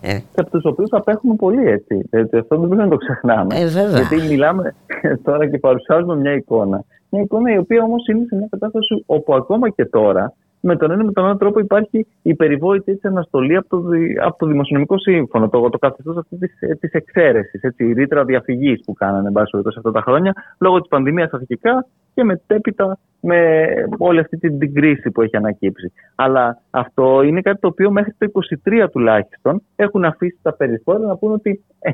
Ε. 0.07 0.17
Και 0.33 0.41
από 0.41 0.49
τους 0.49 0.63
οποίους 0.65 0.89
απέχουμε 0.91 1.35
πολύ 1.35 1.67
έτσι. 1.67 2.07
έτσι. 2.09 2.37
Αυτό 2.37 2.57
δεν 2.57 2.67
πρέπει 2.67 2.83
να 2.83 2.89
το 2.89 2.97
ξεχνάμε. 2.97 3.55
Ε, 3.55 3.65
Γιατί 3.67 4.27
μιλάμε 4.29 4.75
τώρα 5.25 5.49
και 5.49 5.57
παρουσιάζουμε 5.57 6.15
μια 6.15 6.33
εικόνα. 6.33 6.83
Μια 7.09 7.21
εικόνα 7.21 7.53
η 7.53 7.57
οποία 7.57 7.83
όμως 7.83 8.07
είναι 8.07 8.25
σε 8.27 8.35
μια 8.35 8.47
κατάσταση 8.49 9.03
όπου 9.05 9.33
ακόμα 9.35 9.69
και 9.69 9.85
τώρα 9.85 10.33
με 10.67 10.75
τον 10.75 10.91
ένα 10.91 11.03
με 11.03 11.11
τον 11.11 11.25
άλλο 11.25 11.37
τρόπο 11.37 11.59
υπάρχει 11.59 12.07
η 12.21 12.35
περιβόητη 12.35 12.91
έτσι, 12.91 13.07
αναστολή 13.07 13.55
από 13.55 13.67
το, 13.67 13.83
από 14.21 14.37
το 14.37 14.45
Δημοσιονομικό 14.45 14.97
Σύμφωνο, 14.97 15.49
το, 15.49 15.69
το 15.69 15.77
καθεστώς 15.77 16.17
αυτής 16.17 16.39
της 16.79 16.91
εξαίρεσης, 16.91 17.61
η 17.77 17.93
ρήτρα 17.93 18.25
διαφυγής 18.25 18.81
που 18.85 18.93
κάνανε 18.93 19.31
σε 19.45 19.77
αυτά 19.77 19.91
τα 19.91 20.01
χρόνια, 20.01 20.33
λόγω 20.59 20.79
της 20.79 20.89
πανδημίας 20.89 21.31
αρχικά 21.31 21.85
και 22.13 22.23
μετέπειτα 22.23 22.97
με 23.19 23.67
όλη 23.97 24.19
αυτή 24.19 24.37
την, 24.37 24.73
κρίση 24.73 25.11
που 25.11 25.21
έχει 25.21 25.37
ανακύψει. 25.37 25.91
Αλλά 26.15 26.61
αυτό 26.69 27.21
είναι 27.21 27.41
κάτι 27.41 27.59
το 27.59 27.67
οποίο 27.67 27.91
μέχρι 27.91 28.15
το 28.17 28.31
23 28.65 28.85
τουλάχιστον 28.91 29.61
έχουν 29.75 30.05
αφήσει 30.05 30.37
τα 30.41 30.53
περιθώρια 30.53 31.07
να 31.07 31.17
πούνε 31.17 31.33
ότι 31.33 31.63
ε, 31.79 31.91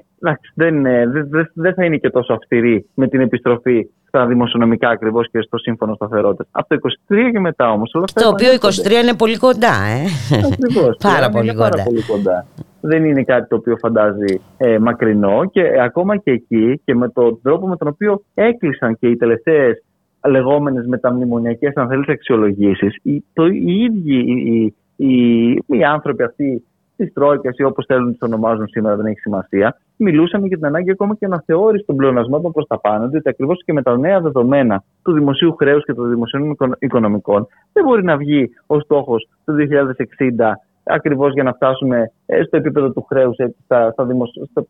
δεν, 0.53 0.81
δεν, 1.12 1.51
δεν 1.53 1.73
θα 1.73 1.86
είναι 1.86 1.97
και 1.97 2.10
τόσο 2.10 2.34
αυστηρή 2.34 2.86
με 2.93 3.07
την 3.07 3.21
επιστροφή 3.21 3.88
στα 4.12 4.26
δημοσιονομικά 4.26 4.89
ακριβώς 4.89 5.30
και 5.32 5.41
στο 5.41 5.58
σύμφωνο 5.58 5.93
σταθερότητας. 5.93 6.47
Από 6.52 6.67
το 6.67 6.76
23 7.08 7.32
και 7.32 7.39
μετά 7.39 7.71
όμως. 7.71 7.91
Το 7.91 8.28
οποίο 8.28 8.50
23 8.62 9.04
είναι 9.04 9.13
πολύ 9.13 9.38
κοντά, 9.38 9.74
ε. 9.84 10.02
Ακριβώς. 10.52 10.97
πάρα, 11.12 11.30
πολύ 11.30 11.54
κοντά. 11.54 11.69
πάρα 11.69 11.84
πολύ 11.84 12.02
κοντά. 12.02 12.45
Δεν 12.82 13.06
είναι 13.06 13.24
κάτι 13.24 13.47
το 13.47 13.56
οποίο 13.56 13.78
φαντάζει 13.78 14.41
ε, 14.58 14.78
μακρινό 14.80 15.45
και 15.45 15.62
ακόμα 15.82 16.17
και 16.17 16.32
εκεί 16.32 16.82
και 16.86 16.95
με 16.95 17.10
τον 17.10 17.39
τρόπο 17.43 17.67
με 17.67 17.78
τον 17.78 17.88
οποίο 17.88 18.24
έκλεισαν 18.34 18.97
και 19.00 19.08
οι 19.08 19.15
τελευταίες 19.15 19.84
λεγόμενες 20.28 20.86
μεταμνημονιακές 20.86 21.76
αν 21.76 21.88
θέλεις 21.88 22.08
αξιολογήσεις 22.08 22.95
οι, 23.04 23.24
το, 23.34 23.45
οι 23.45 23.84
ίδιοι 23.84 24.15
οι, 24.15 24.74
οι, 24.95 25.52
οι 25.67 25.84
άνθρωποι 25.84 26.24
αυτοί 26.24 26.63
της 27.03 27.13
Τρόικας 27.13 27.57
ή 27.57 27.63
όπως 27.63 27.85
θέλουν 27.85 28.05
να 28.05 28.11
τι 28.11 28.17
ονομάζουν 28.21 28.67
σήμερα, 28.67 28.95
δεν 28.95 29.05
έχει 29.05 29.19
σημασία, 29.19 29.77
μιλούσαμε 29.97 30.47
για 30.47 30.57
την 30.57 30.65
ανάγκη 30.65 30.91
ακόμα 30.91 31.15
και 31.15 31.25
αναθεώρηση 31.25 31.85
των 31.85 31.95
πλεονασμάτων 31.95 32.51
προς 32.51 32.67
τα 32.67 32.79
πάνω, 32.79 33.07
διότι 33.07 33.29
ακριβώς 33.29 33.63
και 33.65 33.73
με 33.73 33.81
τα 33.81 33.97
νέα 33.97 34.21
δεδομένα 34.21 34.83
του 35.03 35.13
δημοσίου 35.13 35.55
χρέους 35.55 35.85
και 35.85 35.93
των 35.93 36.09
δημοσίων 36.09 36.55
οικονομικών, 36.79 37.47
δεν 37.73 37.83
μπορεί 37.83 38.03
να 38.03 38.17
βγει 38.17 38.49
ο 38.67 38.79
στόχος 38.79 39.27
του 39.45 39.53
2060 39.53 40.51
ακριβώς 40.83 41.33
για 41.33 41.43
να 41.43 41.53
φτάσουμε 41.53 42.11
ε, 42.25 42.43
στο 42.43 42.57
επίπεδο 42.57 42.91
του 42.91 43.01
χρέους 43.01 43.35
στα, 43.35 43.91
στα, 43.91 44.07
στα, 44.51 44.65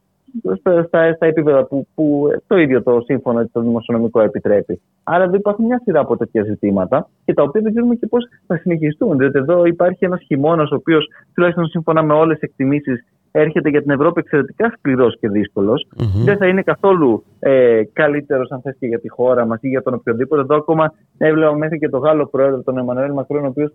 στα, 0.60 1.14
στα 1.16 1.26
επίπεδα 1.26 1.66
που, 1.66 1.88
που 1.96 2.30
το 2.48 2.58
ίδιο 2.58 2.84
το 2.84 3.02
σύμφωνο 3.06 3.50
το 3.52 3.62
δημοσιονομικό 3.62 4.22
επιτρέπει. 4.22 4.82
Άρα 5.04 5.24
εδώ 5.24 5.36
υπάρχουν 5.36 5.66
μια 5.66 5.82
σειρά 5.84 6.00
από 6.00 6.18
τέτοια 6.18 6.44
ζητήματα 6.44 7.10
και 7.26 7.34
τα 7.34 7.44
οποία 7.44 7.62
δεν 7.62 7.72
ξέρουμε 7.72 7.96
και 7.96 8.08
πώς 8.08 8.28
θα 8.48 8.58
συνεχιστούν. 8.58 9.18
Διότι 9.18 9.38
εδώ 9.38 9.66
υπάρχει 9.66 10.06
ένας 10.06 10.22
χειμώνας, 10.26 10.72
ο 10.72 10.76
οποίος 10.76 11.08
τουλάχιστον 11.34 11.68
σύμφωνα 11.68 12.04
με 12.04 12.14
όλες 12.14 12.40
τις 12.40 12.50
εκτιμήσεις 12.50 13.06
έρχεται 13.32 13.70
για 13.70 13.82
την 13.82 13.92
Ευρώπη 13.92 14.20
εξαιρετικά 14.20 14.74
σκληρός 14.78 15.18
και 15.20 15.30
δύσκολος. 15.30 15.88
Mm-hmm. 15.98 16.24
Δεν 16.26 16.38
θα 16.38 16.48
είναι 16.48 16.62
καθόλου 16.62 17.24
ε, 17.40 17.82
καλύτερος, 17.94 18.52
αν 18.52 18.62
θες, 18.62 18.76
και 18.80 18.88
για 18.88 19.00
τη 19.00 19.10
χώρα 19.10 19.46
μας 19.46 19.62
ή 19.62 19.68
για 19.68 19.82
τον 19.82 19.94
οποιοδήποτε. 19.94 20.42
Εδώ 20.42 20.56
ακόμα 20.56 20.94
έβλεπα 21.18 21.56
μέχρι 21.56 21.78
και 21.78 21.90
τον 21.90 22.00
Γάλλο 22.00 22.26
πρόεδρο, 22.26 22.62
τον 22.62 22.78
Εμμανουέλ 22.78 23.14
Μακρόν, 23.14 23.44
ο 23.44 23.48
οποίος 23.48 23.74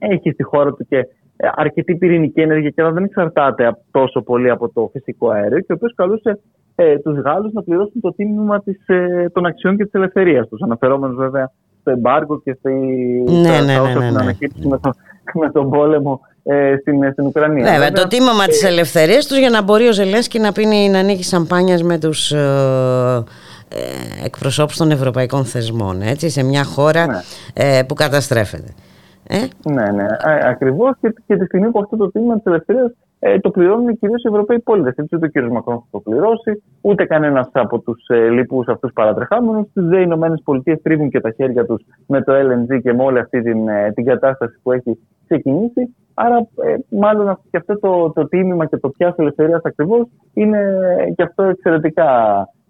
έχει 0.00 0.30
στη 0.30 0.42
χώρα 0.42 0.72
του 0.72 0.86
και 0.88 0.96
ε, 1.36 1.48
αρκετή 1.54 1.96
πυρηνική 1.96 2.40
ενέργεια 2.40 2.70
και 2.70 2.82
δεν 2.82 3.04
εξαρτάται 3.04 3.76
τόσο 3.90 4.22
πολύ 4.22 4.50
από 4.50 4.68
το 4.68 4.90
φυσικό 4.92 5.30
αέριο 5.30 5.58
και 5.58 5.72
ο 5.72 5.74
οποίος 5.74 5.94
καλούσε 5.94 6.40
ε, 6.74 6.98
τους 6.98 7.18
Γάλλους 7.18 7.52
να 7.52 7.62
πληρώσουν 7.62 8.00
το 8.00 8.12
τίμημα 8.14 8.62
της, 8.62 8.86
ε, 8.86 9.30
των 9.32 9.46
αξιών 9.46 9.76
και 9.76 9.84
της 9.84 9.92
ελευθερίας 9.92 10.48
τους. 10.48 10.62
Αναφερόμενος 10.62 11.16
βέβαια 11.16 11.52
στο 11.80 11.90
εμπάργκο 11.90 12.40
και 12.40 12.56
στη, 12.58 12.72
ναι, 13.28 13.48
στα, 13.48 13.62
ναι, 13.62 13.80
όσα 13.80 13.98
ναι, 13.98 14.10
ναι, 14.10 14.22
ναι. 14.22 14.68
με, 14.68 14.78
το, 14.78 14.90
με 15.34 15.50
τον 15.50 15.70
πόλεμο 15.70 16.20
ε, 16.42 16.76
στην, 16.80 17.12
στην 17.12 17.26
Ουκρανία. 17.26 17.64
Βέβαια, 17.64 17.78
βέβαια 17.78 17.92
το 17.92 18.08
τίμημα 18.08 18.44
ε, 18.48 18.50
τη 18.50 18.66
ελευθερίας 18.66 19.26
τους 19.26 19.38
για 19.38 19.50
να 19.50 19.62
μπορεί 19.62 19.86
ο 19.86 19.92
Ζελένσκι 19.92 20.38
να 20.38 20.52
πίνει 20.52 20.88
να 20.88 20.98
ανοίγει 20.98 21.22
σαμπάνιας 21.22 21.82
με 21.82 21.98
τους. 21.98 22.32
Ε, 22.32 23.24
ε, 23.74 24.24
εκπροσώπους 24.24 24.76
των 24.76 24.90
ευρωπαϊκών 24.90 25.44
θεσμών 25.44 26.02
έτσι, 26.02 26.28
σε 26.28 26.42
μια 26.42 26.64
χώρα 26.64 27.06
ναι. 27.06 27.20
ε, 27.54 27.82
που 27.82 27.94
καταστρέφεται. 27.94 28.74
Ε; 29.32 29.70
Ναι, 29.70 29.90
ναι, 29.90 30.06
ακριβώς. 30.44 30.92
Και, 31.00 31.14
και 31.26 31.36
τη 31.36 31.44
στιγμή 31.44 31.70
που 31.70 31.78
αυτό 31.78 31.96
το 31.96 32.10
τίμημα 32.10 32.34
της 32.34 32.44
ελευθερίας 32.44 32.92
ε, 33.18 33.38
το 33.38 33.50
πληρώνουν 33.50 33.98
κυρίως 33.98 34.22
οι 34.22 34.28
Ευρωπαίοι 34.28 34.58
πολίτες. 34.58 34.94
Έτσι, 34.96 35.16
ούτε 35.16 35.26
ο 35.26 35.30
κ. 35.32 35.52
Μακρόν 35.52 35.76
θα 35.76 35.86
το 35.90 36.00
πληρώσει, 36.00 36.62
ούτε 36.80 37.04
κανένας 37.04 37.48
από 37.52 37.78
τους 37.78 38.06
ε, 38.08 38.28
λοιπούς 38.28 38.68
αυτούς 38.68 38.92
παρατρεχάμενους. 38.92 39.66
Τις 39.72 39.84
ΔΕ 39.84 40.00
Ηνωμένες 40.00 40.40
Πολιτείες 40.44 40.82
τρίβουν 40.82 41.10
και 41.10 41.20
τα 41.20 41.30
χέρια 41.30 41.66
τους 41.66 41.84
με 42.06 42.22
το 42.22 42.32
LNG 42.32 42.80
και 42.82 42.92
με 42.92 43.02
όλη 43.02 43.18
αυτή 43.18 43.42
την, 43.42 43.68
ε, 43.68 43.92
την 43.92 44.04
κατάσταση 44.04 44.58
που 44.62 44.72
έχει 44.72 44.98
ξεκινήσει. 45.24 45.94
Άρα, 46.14 46.36
ε, 46.36 46.74
μάλλον 46.88 47.38
και 47.50 47.56
αυτό 47.56 47.78
το, 47.78 48.12
το 48.14 48.28
τίμημα 48.28 48.66
και 48.66 48.76
το 48.76 48.88
πιάσο 48.88 49.16
ελευθερίας 49.18 49.60
ακριβώς 49.64 50.06
είναι 50.34 50.58
και 51.16 51.22
αυτό 51.22 51.42
εξαιρετικά 51.42 52.08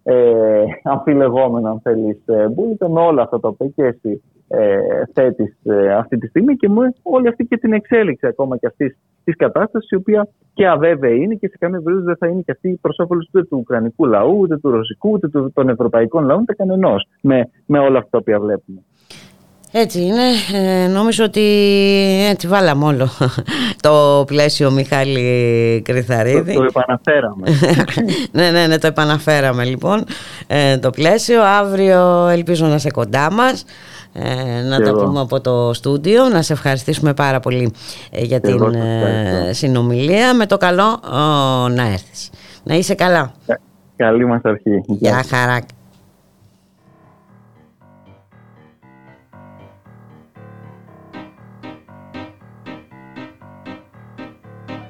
ε, 0.03 0.65
αμφιλεγόμενο, 0.83 1.71
αν 1.71 1.81
θέλεις, 1.83 2.19
ε, 2.27 2.47
με 2.89 3.01
όλα 3.01 3.23
αυτά 3.23 3.41
τα 3.41 3.49
οποία 3.49 3.67
και 3.67 3.85
εσύ 3.85 4.23
ε, 4.53 4.79
θέτεις 5.13 5.57
ε, 5.65 5.93
αυτή 5.93 6.19
τη 6.19 6.27
στιγμή 6.27 6.57
και 6.57 6.69
μου 6.69 6.81
όλη 7.03 7.29
αυτή 7.29 7.45
και 7.45 7.57
την 7.57 7.73
εξέλιξη 7.73 8.27
ακόμα 8.27 8.57
και 8.57 8.67
αυτής 8.67 8.99
της 9.25 9.37
κατάστασης, 9.37 9.91
η 9.91 9.95
οποία 9.95 10.29
και 10.55 10.67
αβέβαιη 10.67 11.21
είναι 11.21 11.35
και 11.35 11.49
σε 11.49 11.57
καμία 11.59 11.81
περίπτωση 11.81 12.07
δεν 12.07 12.17
θα 12.17 12.27
είναι 12.27 12.41
και 12.41 12.51
αυτή 12.53 12.79
προ 12.81 12.91
όφελο 12.97 13.27
ούτε 13.29 13.45
του 13.45 13.59
Ουκρανικού 13.59 14.07
λαού, 14.07 14.39
ούτε 14.39 14.59
του 14.59 14.71
Ρωσικού, 14.71 15.11
ούτε 15.11 15.29
των 15.55 15.69
Ευρωπαϊκών 15.69 16.25
λαών, 16.25 16.41
ούτε 16.41 16.55
κανενός 16.55 17.07
με, 17.21 17.51
με 17.67 17.79
όλα 17.79 17.99
αυτά 17.99 18.11
τα 18.11 18.19
οποία 18.19 18.41
βλέπουμε. 18.41 18.81
Έτσι 19.73 20.01
είναι. 20.01 20.23
Ε, 20.55 20.87
νομίζω 20.87 21.25
ότι 21.25 21.41
έτσι 22.31 22.47
βάλαμε 22.47 22.85
όλο 22.85 23.09
το 23.87 24.25
πλαίσιο 24.27 24.71
Μιχάλη 24.71 25.83
Κρυθαρίδη. 25.85 26.53
Το, 26.55 26.59
το 26.59 26.65
επαναφέραμε. 26.65 27.47
ναι, 28.33 28.51
ναι, 28.51 28.67
ναι, 28.67 28.79
το 28.79 28.87
επαναφέραμε 28.87 29.65
λοιπόν 29.65 30.05
ε, 30.47 30.79
το 30.79 30.91
πλαίσιο. 30.91 31.43
Αύριο 31.43 32.27
ελπίζω 32.27 32.67
να 32.67 32.79
σε 32.79 32.91
κοντά 32.91 33.33
μας. 33.33 33.65
Ε, 34.13 34.63
να 34.63 34.81
τα 34.81 34.93
πούμε 34.93 35.21
από 35.21 35.41
το 35.41 35.73
στούντιο. 35.75 36.29
Να 36.29 36.43
σε 36.43 36.53
ευχαριστήσουμε 36.53 37.15
πάρα 37.15 37.41
πολύ 37.41 37.73
ε, 38.11 38.25
για 38.25 38.41
την 38.41 38.75
ε, 38.75 39.53
συνομιλία. 39.53 40.35
Με 40.35 40.47
το 40.47 40.57
καλό 40.57 41.01
να 41.71 41.83
έρθεις. 41.83 42.31
Να 42.63 42.75
είσαι 42.75 42.95
καλά. 42.95 43.33
Καλή 43.97 44.27
μας 44.27 44.41
αρχή. 44.43 44.83
Γεια 44.87 45.25
χαρά. 45.29 45.61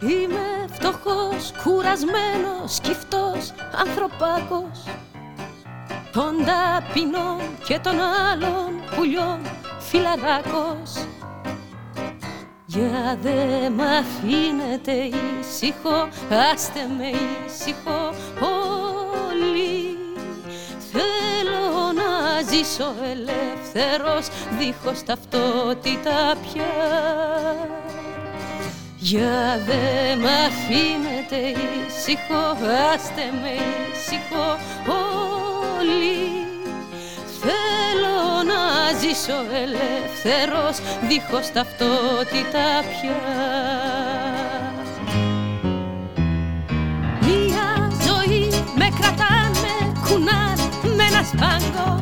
Είμαι 0.02 0.66
φτωχός, 0.70 1.52
κουρασμένος, 1.64 2.74
σκυφτός, 2.74 3.52
ανθρωπάκος 3.86 4.84
των 6.12 6.44
ταπεινών 6.44 7.40
και 7.64 7.78
των 7.78 8.00
άλλων 8.00 8.82
πουλιών 8.96 9.40
φιλαράκος. 9.78 11.06
Για 12.66 13.18
δε 13.22 13.70
μ' 13.70 13.80
αφήνετε 13.80 14.92
ήσυχο, 14.92 16.08
άστε 16.52 16.80
με 16.98 17.08
ήσυχο 17.46 18.14
όλοι 18.40 19.98
Θέλω 20.92 21.92
να 21.94 22.42
ζήσω 22.50 22.94
ελεύθερος 23.02 24.28
δίχως 24.58 25.02
ταυτότητα 25.02 26.34
πια. 26.42 26.64
Για 28.96 29.60
δε 29.66 30.16
μ' 30.16 30.26
αφήνετε 30.46 31.36
ήσυχο, 31.36 32.56
άστε 32.92 33.22
με 33.42 33.50
ήσυχο 33.92 34.58
όλοι 34.86 35.29
Θέλω 37.42 38.42
να 38.46 38.98
ζήσω 38.98 39.32
ελεύθερος 39.62 40.78
δίχως 41.08 41.52
ταυτότητα 41.52 42.66
πια. 42.90 43.20
Μια 47.20 47.90
ζωή 48.06 48.48
με 48.74 48.88
κρατάνε, 49.00 49.92
κουνάνε 50.08 50.62
με 50.96 51.04
ένα 51.04 51.22
σπάγκο. 51.22 51.98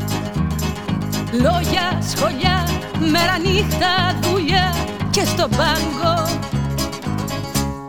Λόγια, 1.32 2.02
σχολιά, 2.10 2.68
μέρα 2.98 3.38
νύχτα, 3.38 4.18
δουλειά 4.22 4.74
και 5.10 5.24
στον 5.24 5.50
πάγκο 5.50 6.38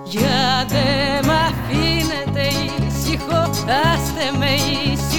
για 0.03 0.65
δε 0.67 1.27
μ' 1.27 1.31
αφήνετε 1.31 2.47
ήσυχο, 2.87 3.49
άστε 3.93 4.37
με 4.37 4.49
ήσυχο 4.53 5.18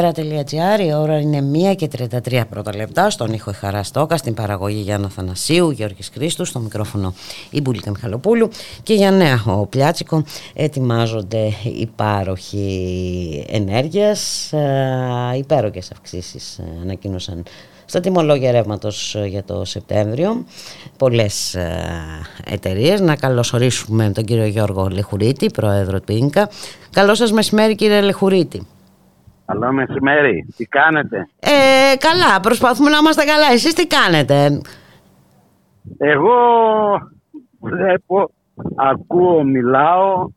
Ραδιομέρα.gr, 0.00 0.80
η 0.80 0.94
ώρα 0.94 1.18
είναι 1.18 1.70
1 1.72 1.76
και 1.76 1.88
33 2.26 2.42
πρώτα 2.50 2.76
λεπτά, 2.76 3.10
στον 3.10 3.32
ήχο 3.32 3.50
η 3.50 3.54
Χαρά 3.54 3.82
Στόκα, 3.82 4.16
στην 4.16 4.34
παραγωγή 4.34 4.80
Γιάννα 4.80 5.08
Θανασίου, 5.08 5.70
Γιώργης 5.70 6.10
Χρήστου, 6.14 6.44
στο 6.44 6.58
μικρόφωνο 6.58 7.14
η 7.50 7.60
Μπουλίκα 7.60 7.90
Μιχαλοπούλου 7.90 8.48
και 8.82 8.94
για 8.94 9.10
νέα 9.10 9.42
ο 9.46 9.66
Πλιάτσικο 9.66 10.24
ετοιμάζονται 10.54 11.52
οι 11.78 11.90
πάροχοι 11.96 13.44
ενέργειας, 13.48 14.52
υπέροχες 15.36 15.90
αυξήσεις 15.90 16.58
ε, 16.58 16.64
ανακοίνωσαν 16.82 17.42
στα 17.84 18.00
τιμολόγια 18.00 18.50
ρεύματος 18.50 19.14
ε, 19.14 19.26
για 19.26 19.44
το 19.44 19.64
Σεπτέμβριο. 19.64 20.44
Πολλές 20.96 21.54
ε, 21.54 21.84
εταιρείες. 22.50 23.00
Να 23.00 23.16
καλωσορίσουμε 23.16 24.10
τον 24.10 24.24
κύριο 24.24 24.46
Γιώργο 24.46 24.88
Λεχουρίτη 24.88 25.46
πρόεδρο 25.50 26.00
του 26.00 26.12
ΙΝΚΑ. 26.12 26.48
Καλό 26.90 27.14
σας 27.14 27.32
μεσημέρι 27.32 27.74
κύριε 27.74 28.00
Λεχουρίτη 28.00 28.66
Καλό 29.46 29.72
μεσημέρι. 29.72 30.46
Τι 30.56 30.64
κάνετε; 30.64 31.28
Ε, 31.40 31.96
καλά. 31.96 32.40
Προσπαθούμε 32.42 32.90
να 32.90 32.96
είμαστε 32.96 33.24
καλά. 33.24 33.46
Εσείς 33.52 33.74
τι 33.74 33.86
κάνετε; 33.86 34.60
Εγώ 35.98 36.34
βλέπω, 37.60 38.30
ακούω, 38.76 39.42
μιλάω. 39.42 40.28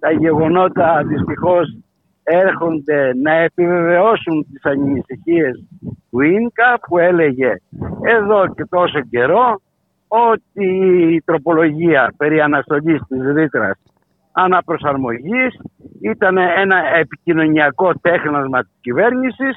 Τα 0.00 0.10
γεγονότα 0.10 1.02
δυστυχώς 1.06 1.78
έρχονται 2.22 3.14
να 3.22 3.32
επιβεβαιώσουν 3.32 4.46
τις 4.52 4.64
ανησυχίες 4.64 5.64
του 6.10 6.20
Ίνκα 6.20 6.78
που 6.88 6.98
έλεγε 6.98 7.54
εδώ 8.02 8.54
και 8.54 8.64
τόσο 8.64 9.00
καιρό 9.10 9.60
ότι 10.08 10.66
η 11.14 11.22
τροπολογία 11.22 12.14
περί 12.16 12.40
αναστολής 12.40 13.00
της 13.08 13.20
ρήτρας 13.34 13.78
αναπροσαρμογής 14.32 15.60
ήταν 16.10 16.36
ένα 16.36 16.76
επικοινωνιακό 16.96 17.92
τέχνασμα 18.00 18.60
της 18.62 18.72
κυβέρνησης 18.80 19.56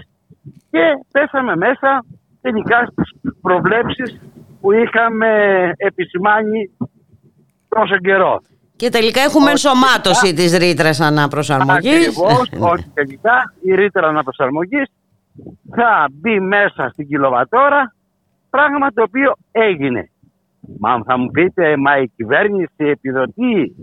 και 0.72 0.84
πέσαμε 1.12 1.56
μέσα 1.56 2.06
τελικά 2.42 2.86
στις 2.92 3.12
προβλέψεις 3.42 4.20
που 4.62 4.72
είχαμε 4.72 5.30
επισημάνει 5.78 6.78
τόσο 7.68 7.98
καιρό. 7.98 8.42
Και 8.76 8.90
τελικά 8.90 9.22
έχουμε 9.22 9.50
ενσωμάτωση 9.50 10.34
της 10.34 10.58
ρήτρας 10.58 11.00
αναπροσαρμογής. 11.00 12.08
Ακριβώς, 12.08 12.50
ότι 12.60 12.92
τελικά 12.94 13.54
η 13.62 13.76
ρήτρα 13.76 14.08
αναπροσαρμογής 14.08 14.90
θα 15.76 16.08
μπει 16.12 16.40
μέσα 16.40 16.90
στην 16.92 17.08
κιλοβατόρα, 17.08 17.96
πράγμα 18.50 18.92
το 18.94 19.02
οποίο 19.02 19.36
έγινε. 19.52 20.10
Μα 20.80 21.04
θα 21.06 21.18
μου 21.18 21.32
πείτε, 21.32 21.78
μα 21.78 21.98
η 21.98 22.12
κυβέρνηση 22.16 22.72
επιδοτεί 22.78 23.76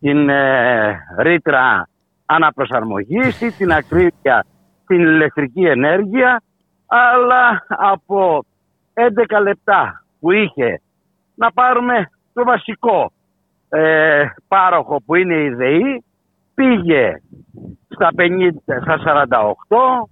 την 0.00 0.28
ε, 0.28 0.98
ρήτρα 1.18 1.88
αναπροσαρμογής 2.30 3.40
ή 3.40 3.52
την 3.52 3.72
ακρίβεια 3.72 4.44
στην 4.82 5.00
ηλεκτρική 5.00 5.64
ενέργεια, 5.64 6.42
αλλά 6.86 7.64
από 7.68 8.44
11 8.94 9.42
λεπτά 9.42 10.04
που 10.20 10.30
είχε 10.30 10.80
να 11.34 11.52
πάρουμε 11.52 12.10
το 12.32 12.44
βασικό 12.44 13.12
ε, 13.68 14.24
πάροχο 14.48 15.02
που 15.06 15.14
είναι 15.14 15.34
η 15.34 15.48
ΔΕΗ 15.48 16.04
πήγε 16.54 17.22
στα, 17.88 18.10
50, 18.16 18.48
στα 18.80 19.26
48 19.68 20.08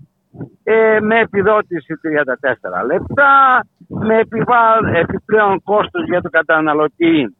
ε, 0.63 1.01
με 1.01 1.21
επιδότηση 1.21 1.95
34 2.83 2.87
λεπτά, 2.87 3.65
με 3.89 4.19
επιπλέον 4.99 5.63
κόστος 5.63 6.05
για 6.05 6.21
το 6.21 6.29
καταναλωτή 6.29 7.37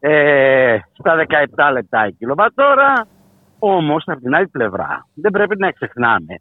ε, 0.00 0.78
στα 0.98 1.26
17 1.68 1.72
λεπτά 1.72 2.06
η 2.06 2.12
κιλοβατόρα. 2.12 3.06
Όμως, 3.62 4.02
από 4.06 4.20
την 4.20 4.34
άλλη 4.34 4.48
πλευρά, 4.48 5.06
δεν 5.14 5.30
πρέπει 5.30 5.58
να 5.58 5.70
ξεχνάμε 5.70 6.40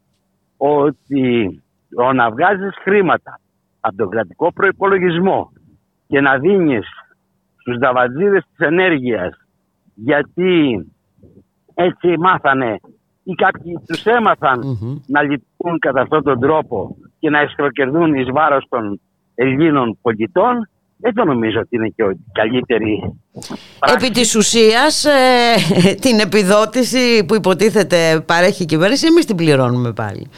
ότι 0.57 1.61
ο 1.95 2.13
να 2.13 2.31
βγάζεις 2.31 2.75
χρήματα 2.81 3.39
από 3.79 3.95
τον 3.95 4.09
κρατικό 4.09 4.53
προϋπολογισμό 4.53 5.51
και 6.07 6.21
να 6.21 6.37
δίνεις 6.37 6.87
στους 7.55 7.77
δαβατζίδες 7.77 8.43
της 8.43 8.67
ενέργειας 8.67 9.37
γιατί 9.93 10.85
έτσι 11.73 12.17
μάθανε 12.19 12.79
ή 13.23 13.33
κάποιοι 13.33 13.79
τους 13.87 14.03
εμαθαν 14.03 14.59
να 15.07 15.21
λειτουργούν 15.21 15.79
κατά 15.79 16.01
αυτόν 16.01 16.23
τον 16.23 16.39
τρόπο 16.39 16.95
και 17.19 17.29
να 17.29 17.39
εσκροκερδούν 17.39 18.13
εις 18.13 18.27
βάρος 18.31 18.65
των 18.69 18.99
Ελλήνων 19.35 19.97
πολιτών 20.01 20.69
δεν 21.01 21.13
το 21.13 21.23
νομίζω 21.25 21.59
ότι 21.59 21.75
είναι 21.75 21.87
και 21.95 22.03
η 22.03 22.19
καλύτερη 22.31 23.13
Επί 23.95 24.09
της 24.09 24.35
ουσίας 24.35 25.05
ε, 25.05 25.95
την 26.05 26.19
επιδότηση 26.19 27.25
που 27.25 27.35
υποτίθεται 27.35 28.23
παρέχει 28.27 28.63
η 28.63 28.65
κυβέρνηση 28.65 29.07
εμείς 29.07 29.25
την 29.25 29.35
πληρώνουμε 29.35 29.93
πάλι. 29.93 30.29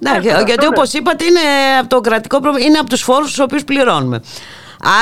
Ναι, 0.00 0.18
γιατί 0.46 0.66
όπως 0.66 0.92
είπατε 0.92 1.24
είναι 1.24 1.40
από 1.80 1.88
το 1.88 2.00
κρατικό 2.00 2.36
είναι 2.66 2.78
από 2.78 2.88
τους 2.88 3.02
φόρους 3.02 3.26
τους 3.26 3.38
οποίους 3.38 3.64
πληρώνουμε. 3.64 4.20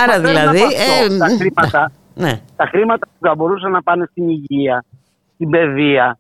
Άρα 0.02 0.20
δηλαδή... 0.20 0.60
Ε, 0.60 1.16
τα, 1.18 1.26
χρήματα, 1.26 1.92
ναι. 2.24 2.40
τα 2.56 2.66
χρήματα 2.66 3.06
που 3.06 3.26
θα 3.26 3.34
μπορούσαν 3.34 3.70
να 3.70 3.82
πάνε 3.82 4.06
στην 4.10 4.28
υγεία, 4.28 4.84
στην 5.34 5.50
παιδεία, 5.50 6.18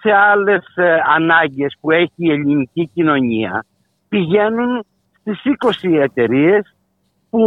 σε 0.00 0.10
άλλες 0.12 0.64
ε, 0.74 0.96
ανάγκες 1.16 1.76
που 1.80 1.90
έχει 1.90 2.12
η 2.16 2.30
ελληνική 2.30 2.90
κοινωνία 2.94 3.64
πηγαίνουν 4.08 4.84
στις 5.20 5.40
20 5.82 6.00
εταιρείες 6.00 6.74
που 7.30 7.40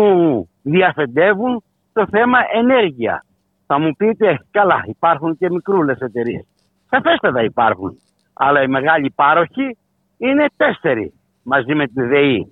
διαφεντεύουν 0.66 1.64
το 1.94 2.08
θέμα 2.10 2.38
ενέργεια. 2.54 3.26
Θα 3.66 3.80
μου 3.80 3.92
πείτε, 3.98 4.40
καλά, 4.52 4.84
υπάρχουν 4.86 5.38
και 5.38 5.50
μικρούλες 5.50 6.00
εταιρείες. 6.00 6.46
Σαφέστατα 6.90 7.44
υπάρχουν. 7.44 7.98
Αλλά 8.34 8.62
οι 8.62 8.68
μεγάλοι 8.68 9.12
πάροχοι 9.16 9.78
είναι 10.18 10.46
τέσσερι 10.58 11.14
μαζί 11.44 11.76
με 11.76 11.88
τη 11.88 12.02
ΔΕΗ. 12.02 12.48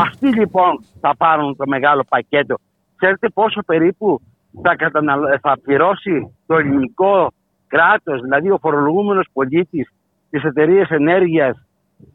Αυτοί 0.00 0.26
λοιπόν 0.26 0.84
θα 1.00 1.16
πάρουν 1.16 1.56
το 1.56 1.66
μεγάλο 1.66 2.04
πακέτο. 2.08 2.54
Ξέρετε 2.96 3.28
πόσο 3.28 3.60
περίπου 3.66 4.20
θα, 4.62 4.76
καταναλ... 4.76 5.20
θα 5.40 5.58
πληρώσει 5.62 6.34
το 6.46 6.56
ελληνικό 6.56 7.32
κράτος, 7.66 8.20
δηλαδή 8.20 8.50
ο 8.50 8.58
φορολογούμενος 8.58 9.26
πολίτης 9.32 9.92
της 10.30 10.44
εταιρείες 10.44 10.88
ενέργειας 10.90 11.66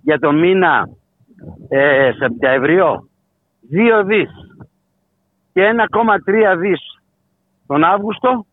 για 0.02 0.20
το 0.20 0.32
μήνα 0.32 0.90
ε, 1.70 2.12
Σεπτέμβριο. 2.18 3.08
Δύο 3.70 4.04
δις 4.04 4.30
και 5.56 5.62
1,3 5.62 6.58
δις 6.58 7.00
τον 7.68 7.84
Αύγουστο. 7.84 8.46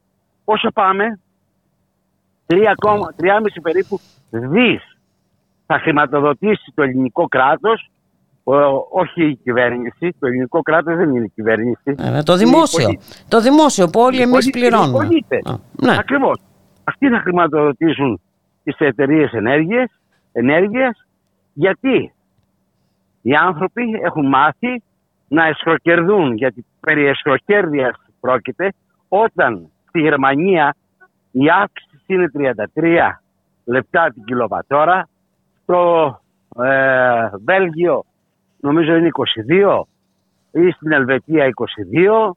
Πόσο 0.44 0.68
πάμε; 0.74 1.20
3,5 2.46 3.61
περίπου 3.62 4.00
δις 4.30 4.96
θα 5.66 5.78
χρηματοδοτήσει 5.78 6.72
το 6.74 6.82
ελληνικό 6.82 7.28
κράτος 7.28 7.90
όχι 8.90 9.24
η 9.24 9.36
κυβέρνηση, 9.36 10.16
το 10.18 10.26
ελληνικό 10.26 10.62
κράτος 10.62 10.96
δεν 10.96 11.14
είναι 11.14 11.24
η 11.24 11.32
κυβέρνηση. 11.34 11.94
Ε, 11.98 12.22
το 12.22 12.36
δημόσιο, 12.36 12.88
το 13.28 13.40
δημόσιο 13.40 13.88
που 13.88 14.00
όλοι 14.00 14.20
εμείς 14.20 14.50
πληρώνουμε. 14.50 15.09
ναι. 15.82 15.96
Ακριβώς. 15.98 16.40
Αυτοί 16.84 17.09
θα 17.09 17.20
χρηματοδοτήσουν 17.20 18.20
τις 18.64 18.76
εταιρείες 18.78 19.32
ενέργειας, 19.32 19.90
ενέργειας 20.32 21.07
γιατί 21.53 22.12
οι 23.22 23.34
άνθρωποι 23.34 23.82
έχουν 24.03 24.28
μάθει 24.28 24.82
να 25.33 25.47
εσχροκερδούν, 25.47 26.35
γιατί 26.37 26.64
περί 26.80 27.07
εσχροκέρδειας 27.07 27.95
πρόκειται, 28.20 28.72
όταν 29.09 29.68
στη 29.89 30.01
Γερμανία 30.01 30.74
η 31.30 31.51
αύξηση 31.51 32.05
είναι 32.07 32.30
33 32.74 33.20
λεπτά 33.64 34.11
την 34.14 34.24
κιλοβατόρα, 34.24 35.09
στο 35.62 36.20
ε, 36.62 37.28
Βέλγιο 37.45 38.05
νομίζω 38.61 38.95
είναι 38.95 39.09
22 39.49 39.83
ή 40.51 40.70
στην 40.70 40.93
Ελβετία 40.93 41.53
22. 42.26 42.30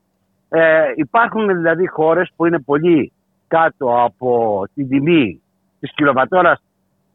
Ε, 0.50 0.84
υπάρχουν 0.96 1.48
δηλαδή 1.56 1.88
χώρες 1.88 2.32
που 2.36 2.46
είναι 2.46 2.60
πολύ 2.60 3.12
κάτω 3.48 4.04
από 4.04 4.64
την 4.74 4.90
τιμή 4.90 5.42
της 5.80 5.94
κιλοβατόρας 5.94 6.62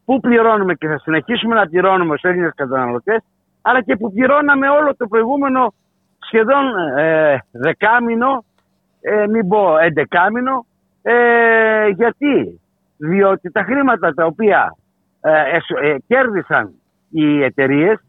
που 0.05 0.19
πληρώνουμε 0.19 0.73
και 0.73 0.87
θα 0.87 0.99
συνεχίσουμε 0.99 1.55
να 1.55 1.67
πληρώνουμε 1.67 2.17
στους 2.17 2.29
Έλληνες 2.29 2.53
καταναλωτές 2.55 3.23
αλλά 3.61 3.81
και 3.81 3.95
που 3.95 4.11
πληρώναμε 4.13 4.69
όλο 4.69 4.95
το 4.95 5.07
προηγούμενο 5.07 5.73
σχεδόν 6.19 6.97
ε, 6.97 7.37
δεκάμινο, 7.51 8.43
ε, 9.01 9.27
μην 9.27 9.47
πω 9.47 9.77
εντεκάμινο, 9.77 10.65
ε, 11.01 11.87
γιατί; 11.87 12.61
Διότι 12.97 13.51
τα 13.51 13.63
χρήματα 13.63 14.13
τα 14.13 14.25
οποία 14.25 14.75
ε, 15.21 15.57
ε, 15.81 15.95
κέρδισαν 16.07 16.73
οι 17.09 17.43
εταιρείες 17.43 17.99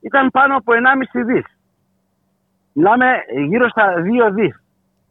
ήταν 0.00 0.30
πάνω 0.30 0.56
από 0.56 0.72
1,5 1.12 1.24
δις. 1.24 1.44
Μιλάμε 2.72 3.06
γύρω 3.48 3.68
στα 3.68 3.94
2 4.28 4.30
δις. 4.32 4.62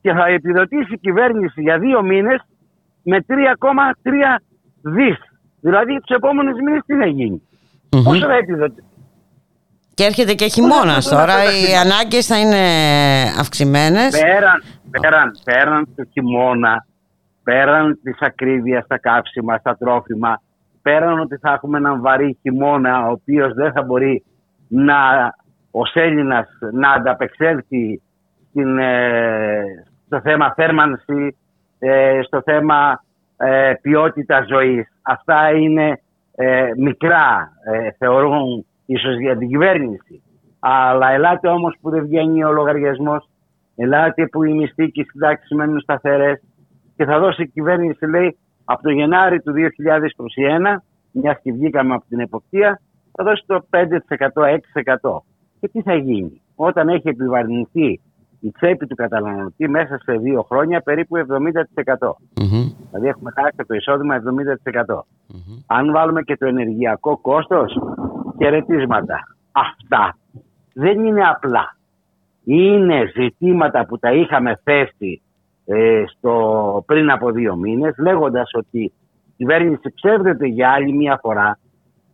Και 0.02 0.14
θα 0.14 0.26
επιδοτήσει 0.26 0.94
η 0.94 0.98
κυβέρνηση 0.98 1.62
για 1.62 1.80
δύο 1.80 2.02
μήνες 2.02 2.42
με 3.04 3.26
3,3 3.28 4.42
δις. 4.82 5.18
Δηλαδή 5.60 6.00
τους 6.00 6.16
επόμενους 6.16 6.60
μήνες 6.60 6.82
τι 6.86 6.96
θα 6.96 7.06
γίνει; 7.06 7.42
Mm-hmm. 7.90 8.04
Πόσο 8.04 8.26
θα 8.26 8.34
επιδοτήσει; 8.34 8.88
Και 10.00 10.06
έρχεται 10.06 10.34
και 10.34 10.48
χειμώνας 10.48 11.08
τώρα, 11.08 11.34
οι 11.44 11.76
ανάγκες 11.84 12.26
θα 12.26 12.40
είναι 12.40 12.64
αυξημένες. 13.40 14.20
Πέραν, 14.22 14.64
πέραν, 14.90 15.32
πέραν 15.44 15.88
του 15.96 16.10
χειμώνα, 16.12 16.86
πέραν 17.44 18.00
της 18.04 18.18
ακρίβειας 18.20 18.84
στα 18.84 18.98
καύσιμα, 19.00 19.58
στα 19.58 19.78
τρόφιμα, 19.78 20.42
πέραν 20.82 21.20
ότι 21.20 21.38
θα 21.38 21.52
έχουμε 21.52 21.78
έναν 21.78 22.02
βαρύ 22.02 22.38
χειμώνα 22.42 23.08
ο 23.08 23.12
οποίος 23.12 23.54
δεν 23.54 23.72
θα 23.72 23.82
μπορεί 23.82 24.24
να, 24.68 24.96
ως 25.72 25.92
Έλληνας 25.94 26.48
να 26.72 26.92
ανταπεξέλθει 26.92 28.02
στην, 28.50 28.78
ε, 28.78 29.64
στο 30.06 30.22
θέμα 30.22 30.54
θέρμανση, 30.54 31.38
ε, 31.80 32.20
στο 32.24 32.42
θέμα 32.46 33.04
ε, 33.38 33.74
ποιότητα 33.82 34.46
ζωής. 34.50 34.88
Αυτά 35.02 35.52
είναι 35.52 36.02
ε, 36.36 36.72
μικρά, 36.78 37.52
ε, 37.74 37.90
θεωρούν 37.98 38.64
ίσως 38.94 39.20
για 39.20 39.38
την 39.38 39.48
κυβέρνηση. 39.48 40.24
Αλλά 40.60 41.12
ελάτε 41.12 41.48
όμως 41.48 41.76
που 41.82 41.90
δεν 41.90 42.06
βγαίνει 42.06 42.44
ο 42.44 42.52
λογαριασμός, 42.52 43.30
ελάτε 43.76 44.28
που 44.28 44.44
οι 44.44 44.54
μισθοί 44.54 44.92
και 44.92 45.02
οι 45.02 45.04
συντάξεις 45.04 45.58
μένουν 45.58 45.80
σταθερές 45.80 46.42
και 46.96 47.06
θα 47.06 47.20
δώσει 47.20 47.42
η 47.42 47.48
κυβέρνηση, 47.48 48.06
λέει, 48.06 48.38
από 48.64 48.82
το 48.82 48.90
Γενάρη 48.90 49.42
του 49.42 49.54
2021, 49.54 50.84
μια 51.12 51.40
και 51.44 51.52
βγήκαμε 51.52 51.94
από 51.94 52.06
την 52.10 52.20
εποπτεία, 52.20 52.82
θα 53.12 53.24
δώσει 53.24 53.44
το 53.46 53.66
5%, 53.70 54.44
6%. 54.44 55.24
Και 55.60 55.68
τι 55.68 55.82
θα 55.82 55.96
γίνει; 55.96 56.42
Όταν 56.56 56.90
έχει 56.90 57.08
επιβαρυνθεί 57.08 58.02
η 58.40 58.52
τσέπη 58.52 58.88
του 58.88 58.96
καταναλωτή 58.96 59.70
μέσα 59.70 59.98
σε 59.98 60.14
δύο 60.14 60.42
χρόνια 60.42 60.82
περίπου 60.82 61.16
70%. 61.18 61.22
Δηλαδή 62.92 63.08
έχουμε 63.08 63.32
χάσει 63.36 63.56
το 63.68 63.74
εισόδημα 63.74 64.16
70%. 64.86 65.00
Αν 65.66 65.92
βάλουμε 65.92 66.22
και 66.22 66.38
το 66.38 66.46
ενεργειακό 66.46 67.18
κόστος, 67.18 67.80
χαιρετίσματα. 68.38 69.20
Αυτά 69.52 70.18
δεν 70.74 71.06
είναι 71.06 71.22
απλά. 71.22 71.78
Είναι 72.44 73.12
ζητήματα 73.16 73.86
που 73.86 74.00
τα 74.00 74.12
είχαμε 74.12 74.60
θέσει 74.64 75.22
ε, 75.66 76.04
στο, 76.08 76.84
πριν 76.86 77.12
από 77.12 77.32
δύο 77.32 77.56
μήνες 77.56 77.96
λέγοντας 77.98 78.50
ότι 78.54 78.80
η 78.80 78.94
κυβέρνηση 79.38 79.94
ψεύδεται 79.94 80.48
για 80.48 80.70
άλλη 80.70 80.94
μια 80.94 81.20
φορά 81.22 81.60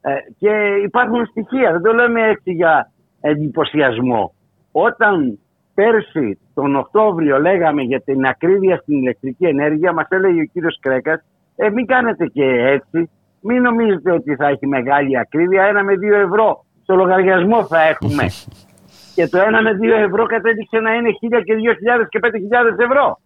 ε, 0.01 0.13
και 0.39 0.82
υπάρχουν 0.84 1.26
στοιχεία, 1.26 1.71
δεν 1.71 1.82
το 1.82 1.93
λέμε 1.93 2.28
έτσι 2.28 2.51
για 2.51 2.91
εντυπωσιασμό. 3.21 4.34
Όταν 4.71 5.39
πέρσι 5.76 6.39
τον 6.53 6.76
Οκτώβριο 6.76 7.39
λέγαμε 7.39 7.82
για 7.82 8.01
την 8.01 8.26
ακρίβεια 8.26 8.78
στην 8.78 8.97
ηλεκτρική 8.97 9.45
ενέργεια 9.45 9.93
μας 9.93 10.07
έλεγε 10.09 10.41
ο 10.41 10.45
κύριος 10.45 10.80
Κρέκας 10.80 11.23
ε, 11.55 11.69
μην 11.69 11.86
κάνετε 11.86 12.26
και 12.26 12.43
έτσι, 12.45 13.09
μην 13.41 13.61
νομίζετε 13.61 14.11
ότι 14.11 14.36
θα 14.36 14.47
έχει 14.47 14.67
μεγάλη 14.67 15.17
ακρίβεια, 15.17 15.63
ένα 15.63 15.84
με 15.84 15.95
δύο 15.95 16.15
ευρώ 16.15 16.65
στο 16.84 16.95
λογαριασμό 16.95 17.65
θα 17.65 17.82
έχουμε. 17.82 18.26
και 19.15 19.28
το 19.28 19.38
ένα 19.38 19.61
με 19.61 19.73
δύο 19.73 19.95
ευρώ 19.95 20.26
κατέδειξε 20.26 20.80
να 20.80 20.93
είναι 20.93 21.11
χίλια 21.11 21.41
και 21.41 21.53
δύο 21.55 21.73
χιλιάδες 21.73 22.07
και 22.09 22.19
πέντε 22.19 22.38
χιλιάδες 22.38 22.76
ευρώ. 22.78 23.19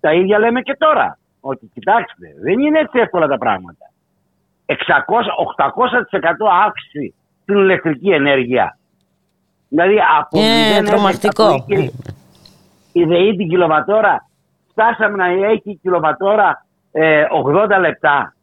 Τα 0.00 0.12
ίδια 0.12 0.38
λέμε 0.38 0.60
και 0.60 0.76
τώρα. 0.78 1.18
Ότι 1.40 1.70
κοιτάξτε, 1.74 2.26
δεν 2.42 2.58
είναι 2.58 2.78
έτσι 2.78 2.98
εύκολα 2.98 3.26
τα 3.26 3.38
πράγματα. 3.38 3.92
600, 4.66 4.74
800% 5.56 5.72
αύξηση 6.64 7.14
στην 7.42 7.56
ηλεκτρική 7.56 8.10
ενέργεια. 8.10 8.77
Δηλαδή 9.68 9.96
από 10.18 10.38
ε, 10.40 10.82
τρομακτικό. 10.82 11.66
Η 12.92 13.04
ΔΕΗ 13.04 13.36
την 13.36 13.48
κιλοβατόρα 13.48 14.28
φτάσαμε 14.70 15.16
να 15.16 15.46
έχει 15.46 15.78
κιλοβατόρα 15.82 16.66
ε, 16.92 17.24
80 17.44 17.80
λεπτά. 17.80 18.34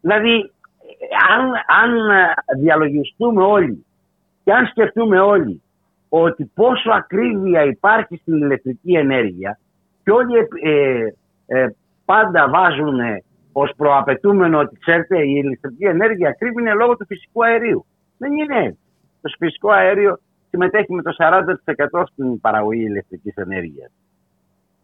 Δηλαδή 0.00 0.52
αν, 1.30 1.52
αν 1.82 1.90
διαλογιστούμε 2.60 3.42
όλοι 3.42 3.86
και 4.44 4.52
αν 4.52 4.66
σκεφτούμε 4.66 5.20
όλοι 5.20 5.62
ότι 6.08 6.50
πόσο 6.54 6.90
ακρίβεια 6.90 7.64
υπάρχει 7.64 8.16
στην 8.16 8.36
ηλεκτρική 8.36 8.92
ενέργεια 8.92 9.58
και 10.04 10.10
όλοι 10.10 10.38
ε, 10.62 11.06
ε, 11.46 11.66
πάντα 12.04 12.48
βάζουν 12.48 12.98
ως 13.52 13.72
προαπαιτούμενο 13.76 14.58
ότι 14.58 14.78
ξέρετε 14.78 15.18
η 15.18 15.40
ηλεκτρική 15.44 15.84
ενέργεια 15.84 16.28
ακρίβει 16.28 16.60
είναι 16.60 16.74
λόγω 16.74 16.96
του 16.96 17.06
φυσικού 17.06 17.44
αερίου. 17.44 17.86
Δεν 18.18 18.32
είναι 18.32 18.76
Το 19.24 19.34
φυσικό 19.38 19.70
αέριο 19.70 20.18
συμμετέχει 20.50 20.92
με 20.92 21.02
το 21.02 21.14
40% 21.18 22.04
στην 22.12 22.40
παραγωγή 22.40 22.84
ηλεκτρικής 22.84 23.34
ενέργειας. 23.34 23.90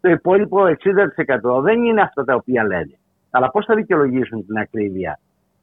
Το 0.01 0.09
υπόλοιπο 0.09 0.65
60% 0.65 1.61
δεν 1.61 1.83
είναι 1.83 2.01
αυτά 2.01 2.23
τα 2.23 2.35
οποία 2.35 2.63
λένε. 2.63 2.97
Αλλά 3.29 3.51
πώς 3.51 3.65
θα 3.65 3.75
δικαιολογήσουν 3.75 4.45
την 4.45 4.57
ακρίβεια, 4.57 5.19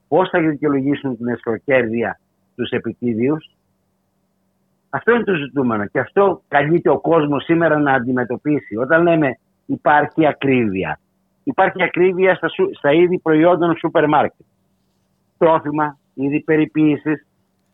πώς 0.08 0.28
θα 0.28 0.40
δικαιολογήσουν 0.40 1.16
την 1.16 1.28
εσχροκέρδεια 1.28 2.20
στους 2.52 2.70
επιτίδιους, 2.70 3.50
αυτό 4.90 5.14
είναι 5.14 5.24
το 5.24 5.34
ζητούμενο 5.34 5.86
και 5.86 5.98
αυτό 5.98 6.42
καλείται 6.48 6.90
ο 6.90 7.00
κόσμος 7.00 7.44
σήμερα 7.44 7.78
να 7.78 7.92
αντιμετωπίσει. 7.92 8.76
Όταν 8.76 9.02
λέμε 9.02 9.38
υπάρχει 9.66 10.26
ακρίβεια, 10.26 11.00
υπάρχει 11.44 11.82
ακρίβεια 11.82 12.34
στα, 12.34 12.48
στα 12.72 12.92
είδη 12.92 13.18
προϊόντων 13.18 13.76
σούπερ 13.76 14.08
μάρκετ. 14.08 14.46
Τρόφιμα, 15.38 15.98
είδη 16.14 16.40
περιποίησης, 16.40 17.27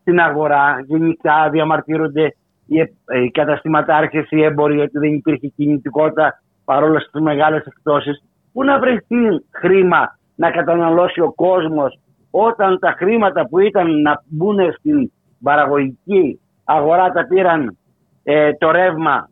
στην 0.05 0.19
αγορά, 0.19 0.83
γενικά 0.85 1.49
διαμαρτύρονται 1.49 2.35
οι, 2.65 2.79
ε, 2.79 2.87
οι 3.23 3.31
καταστηματάρχες, 3.31 4.27
οι 4.29 4.43
έμποροι 4.43 4.79
ότι 4.79 4.97
δεν 4.97 5.13
υπήρχε 5.13 5.47
κινητικότητα 5.47 6.41
παρόλο 6.65 6.99
στις 6.99 7.21
μεγάλες 7.21 7.65
εκτόσεις. 7.65 8.23
Πού 8.53 8.63
να 8.63 8.79
βρεθεί 8.79 9.45
χρήμα 9.51 10.17
να 10.35 10.51
καταναλώσει 10.51 11.21
ο 11.21 11.33
κόσμος 11.33 11.99
όταν 12.31 12.79
τα 12.79 12.95
χρήματα 12.97 13.47
που 13.47 13.59
ήταν 13.59 14.01
να 14.01 14.23
μπουν 14.25 14.73
στην 14.77 15.11
παραγωγική 15.43 16.39
αγορά 16.63 17.11
τα 17.11 17.27
πήραν 17.27 17.77
ε, 18.23 18.53
το 18.53 18.71
ρεύμα 18.71 19.29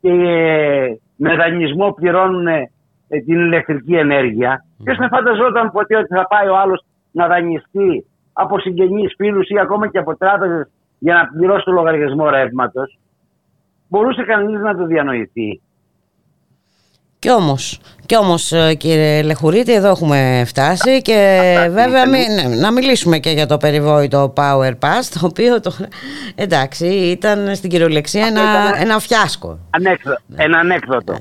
και 0.00 0.10
ε, 0.10 0.96
με 1.16 1.36
δανεισμό 1.36 1.92
πληρώνουν 1.92 2.46
ε, 2.46 2.70
την 3.08 3.40
ηλεκτρική 3.40 3.94
ενέργεια. 3.94 4.64
Mm. 4.64 4.84
Ποιος 4.84 4.98
να 4.98 5.08
φανταζόταν 5.08 5.70
ποτέ 5.70 5.96
ότι 5.96 6.14
θα 6.14 6.26
πάει 6.26 6.48
ο 6.48 6.56
άλλος 6.56 6.84
να 7.10 7.26
δανειστεί 7.26 8.06
από 8.34 8.58
συγγενείς, 8.58 9.14
φίλους 9.16 9.48
ή 9.48 9.58
ακόμα 9.58 9.88
και 9.88 9.98
από 9.98 10.16
τράπεζες 10.16 10.68
για 10.98 11.14
να 11.14 11.26
πληρώσει 11.26 11.64
το 11.64 11.72
λογαριασμό 11.72 12.30
ρεύματος. 12.30 12.98
Μπορούσε 13.88 14.22
κανείς 14.22 14.60
να 14.60 14.76
το 14.76 14.86
διανοηθεί. 14.86 15.60
Κι 17.18 17.30
όμως, 17.30 17.80
κι 18.06 18.16
όμως 18.16 18.52
ε, 18.52 18.74
κύριε 18.74 19.22
Λεχουρίτη 19.22 19.72
εδώ 19.72 19.88
έχουμε 19.88 20.42
φτάσει 20.46 21.02
και 21.02 21.40
βέβαια 21.80 22.06
ναι, 22.06 22.18
να 22.60 22.72
μιλήσουμε 22.72 23.18
και 23.18 23.30
για 23.30 23.46
το 23.46 23.56
περιβόητο 23.56 24.32
Power 24.36 24.70
Pass 24.70 25.04
το 25.20 25.26
οποίο 25.26 25.60
το, 25.60 25.72
εντάξει 26.34 26.86
ήταν 26.86 27.54
στην 27.54 27.70
κυριολεξία 27.70 28.26
ένα, 28.26 28.42
ένα 28.80 28.98
φιάσκο. 28.98 29.58
Ανέκδο, 29.70 30.16
ναι. 30.26 30.44
Ένα 30.44 30.58
ανέκδοτο. 30.58 31.12
Ναι. 31.12 31.18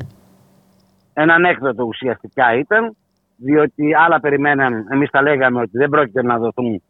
Ένα 1.13 1.33
ανέκδοτο 1.33 1.83
ουσιαστικά 1.83 2.57
ήταν 2.57 2.95
διότι 3.35 3.95
άλλα 4.05 4.19
περιμέναν, 4.19 4.87
εμείς 4.91 5.09
τα 5.09 5.21
λέγαμε 5.21 5.61
ότι 5.61 5.77
δεν 5.77 5.89
πρόκειται 5.89 6.23
να 6.23 6.37
δοθούν 6.37 6.81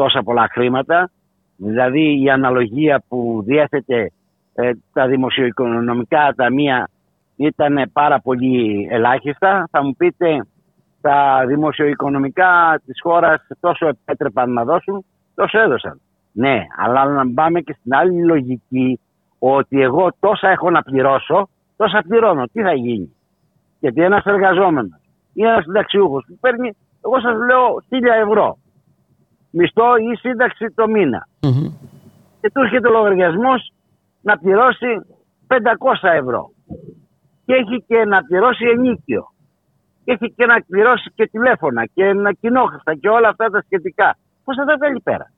τόσα 0.00 0.22
πολλά 0.22 0.48
χρήματα 0.52 1.10
δηλαδή 1.56 2.22
η 2.22 2.30
αναλογία 2.30 3.02
που 3.08 3.42
διέθετε 3.46 4.12
ε, 4.54 4.70
τα 4.92 5.06
δημοσιοοικονομικά 5.06 6.32
ταμεία 6.36 6.88
ήταν 7.36 7.90
πάρα 7.92 8.20
πολύ 8.20 8.88
ελάχιστα. 8.90 9.68
Θα 9.70 9.84
μου 9.84 9.94
πείτε 9.96 10.46
τα 11.00 11.44
δημοσιοοικονομικά 11.46 12.80
της 12.86 13.00
χώρας 13.02 13.46
τόσο 13.60 13.86
επέτρεπαν 13.86 14.52
να 14.52 14.64
δώσουν, 14.64 15.04
τόσο 15.34 15.58
έδωσαν. 15.58 16.00
Ναι, 16.32 16.66
αλλά 16.76 17.04
να 17.04 17.32
πάμε 17.34 17.60
και 17.60 17.76
στην 17.78 17.94
άλλη 17.94 18.24
λογική 18.24 19.00
ότι 19.38 19.82
εγώ 19.82 20.08
τόσα 20.20 20.48
έχω 20.48 20.70
να 20.70 20.82
πληρώσω, 20.82 21.48
τόσα 21.76 22.02
πληρώνω. 22.08 22.44
Τι 22.52 22.62
θα 22.62 22.72
γίνει; 22.72 23.16
Γιατί 23.80 24.02
ένας 24.02 24.24
εργαζόμενος 24.24 25.00
ή 25.32 25.42
ένας 25.42 25.64
συνταξιούχος 25.64 26.24
που 26.28 26.38
παίρνει, 26.40 26.76
εγώ 27.04 27.20
σας 27.20 27.36
λέω, 27.46 27.82
1000 27.88 28.26
ευρώ. 28.26 28.58
Μισθό 29.50 29.96
ή 29.96 30.16
σύνταξη 30.16 30.66
το 30.74 30.88
μήνα. 30.88 31.28
Mm-hmm. 31.40 31.72
Και 32.40 32.50
του 32.52 32.60
έρχεται 32.60 32.88
ο 32.88 32.90
λογαριασμός 32.90 33.72
να 34.20 34.38
πληρώσει 34.38 34.86
500 35.46 35.56
ευρώ 36.02 36.50
και 37.44 37.54
έχει 37.54 37.84
και 37.86 38.04
να 38.04 38.22
πληρώσει 38.22 38.64
ενίκιο. 38.74 39.32
Και 40.04 40.12
έχει 40.12 40.32
και 40.36 40.46
να 40.46 40.56
πληρώσει 40.68 41.12
και 41.14 41.26
τηλέφωνα 41.26 41.86
και 41.94 42.04
ένα 42.04 42.32
κοινόχρηστα 42.32 42.94
και 42.94 43.08
όλα 43.08 43.28
αυτά 43.28 43.50
τα 43.50 43.62
σχετικά. 43.64 44.18
Πώς 44.44 44.56
θα 44.56 44.64
τα 44.64 44.76
βγάλει 44.76 45.00
πέρα; 45.00 45.32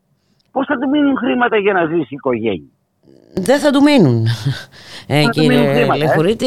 Πώς 0.53 0.67
θα 0.67 0.79
του 0.79 0.89
μείνουν 0.89 1.17
χρήματα 1.17 1.57
για 1.57 1.73
να 1.73 1.85
ζήσει 1.85 2.15
η 2.15 2.19
οικογένεια; 2.21 2.73
Δεν 3.35 3.59
θα 3.59 3.71
του 3.71 3.83
μείνουν. 3.83 4.27
Ε, 5.07 5.25
κύριε 5.25 5.87
Λεχουρίτη, 5.97 6.47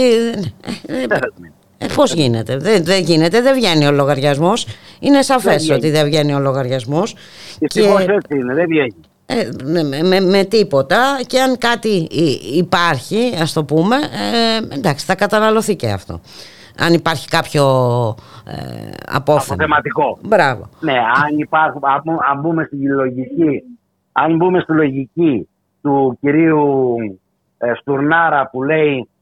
ε, 0.88 1.06
ε, 1.90 1.94
πώς 1.96 2.14
γίνεται, 2.14 2.58
δεν, 2.58 2.84
δεν 2.84 3.04
γίνεται, 3.04 3.42
δεν 3.42 3.54
βγαίνει 3.56 3.86
ο 3.86 3.92
λογαριασμός. 3.92 4.68
Είναι 5.00 5.22
σαφές 5.22 5.70
ότι 5.70 5.90
δεν 5.90 6.06
βγαίνει 6.06 6.34
ο 6.34 6.40
λογαριασμός. 6.40 7.16
Και... 7.60 7.82
έτσι 7.82 8.36
είναι, 8.36 8.54
δεν 8.54 8.66
βγαίνει. 8.68 8.96
Ε, 9.28 9.50
με, 9.64 10.04
με, 10.04 10.20
με, 10.20 10.44
τίποτα 10.44 11.20
και 11.28 11.42
αν 11.42 11.58
κάτι 11.58 12.08
υπάρχει 12.54 13.34
ας 13.42 13.54
το 13.54 13.64
πούμε 13.64 13.96
ε, 13.96 14.76
εντάξει 14.76 15.06
θα 15.06 15.16
καταναλωθεί 15.16 15.76
και 15.76 15.90
αυτό 15.90 16.20
αν 16.80 16.94
υπάρχει 16.94 17.28
κάποιο 17.28 17.64
ε, 18.46 18.92
απόθεμα 19.08 19.54
Αποθεματικό 19.54 20.18
Μπράβο 20.22 20.70
Ναι 20.80 20.92
αν, 20.92 21.38
υπάρχουν, 21.38 21.82
αν, 22.32 22.40
μπούμε 22.40 22.64
στη 22.64 22.76
λογική 22.76 23.64
αν 24.12 24.36
μπούμε 24.36 24.60
στη 24.60 24.74
λογική 24.74 25.50
του 25.82 26.18
κυρίου 26.22 26.96
ε, 27.58 27.74
Στουρνάρα 27.74 28.50
που 28.52 28.64
λέει 28.64 28.98
ε, 28.98 29.15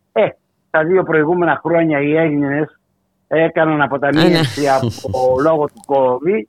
τα 0.74 0.84
δύο 0.84 1.04
προηγούμενα 1.04 1.60
χρόνια 1.64 2.00
οι 2.00 2.16
Έλληνες 2.16 2.80
έκαναν 3.28 3.82
αποταμίευση 3.82 4.62
ναι. 4.62 4.70
από 4.70 5.40
λόγω 5.42 5.66
του 5.66 5.82
COVID 5.88 6.44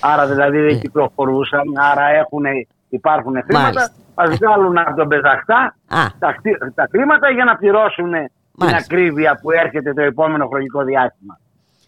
άρα 0.00 0.26
δηλαδή 0.26 0.58
δεν 0.58 0.74
ναι. 0.74 0.80
κυκλοφορούσαν 0.80 1.62
άρα 1.92 2.08
έχουν 2.08 2.44
υπάρχουν 2.88 3.42
χρήματα, 3.42 3.92
ας 4.14 4.36
βγάλουν 4.36 4.78
από 4.78 4.94
τον 4.96 5.08
πεζαχτά 5.08 5.76
τα, 6.18 6.34
τα 6.74 6.88
χρήματα 6.90 7.30
για 7.30 7.44
να 7.44 7.56
πληρώσουν 7.56 8.12
την 8.58 8.74
ακρίβεια 8.74 9.38
που 9.42 9.50
έρχεται 9.50 9.92
το 9.92 10.02
επόμενο 10.02 10.46
χρονικό 10.46 10.82
διάστημα. 10.82 11.38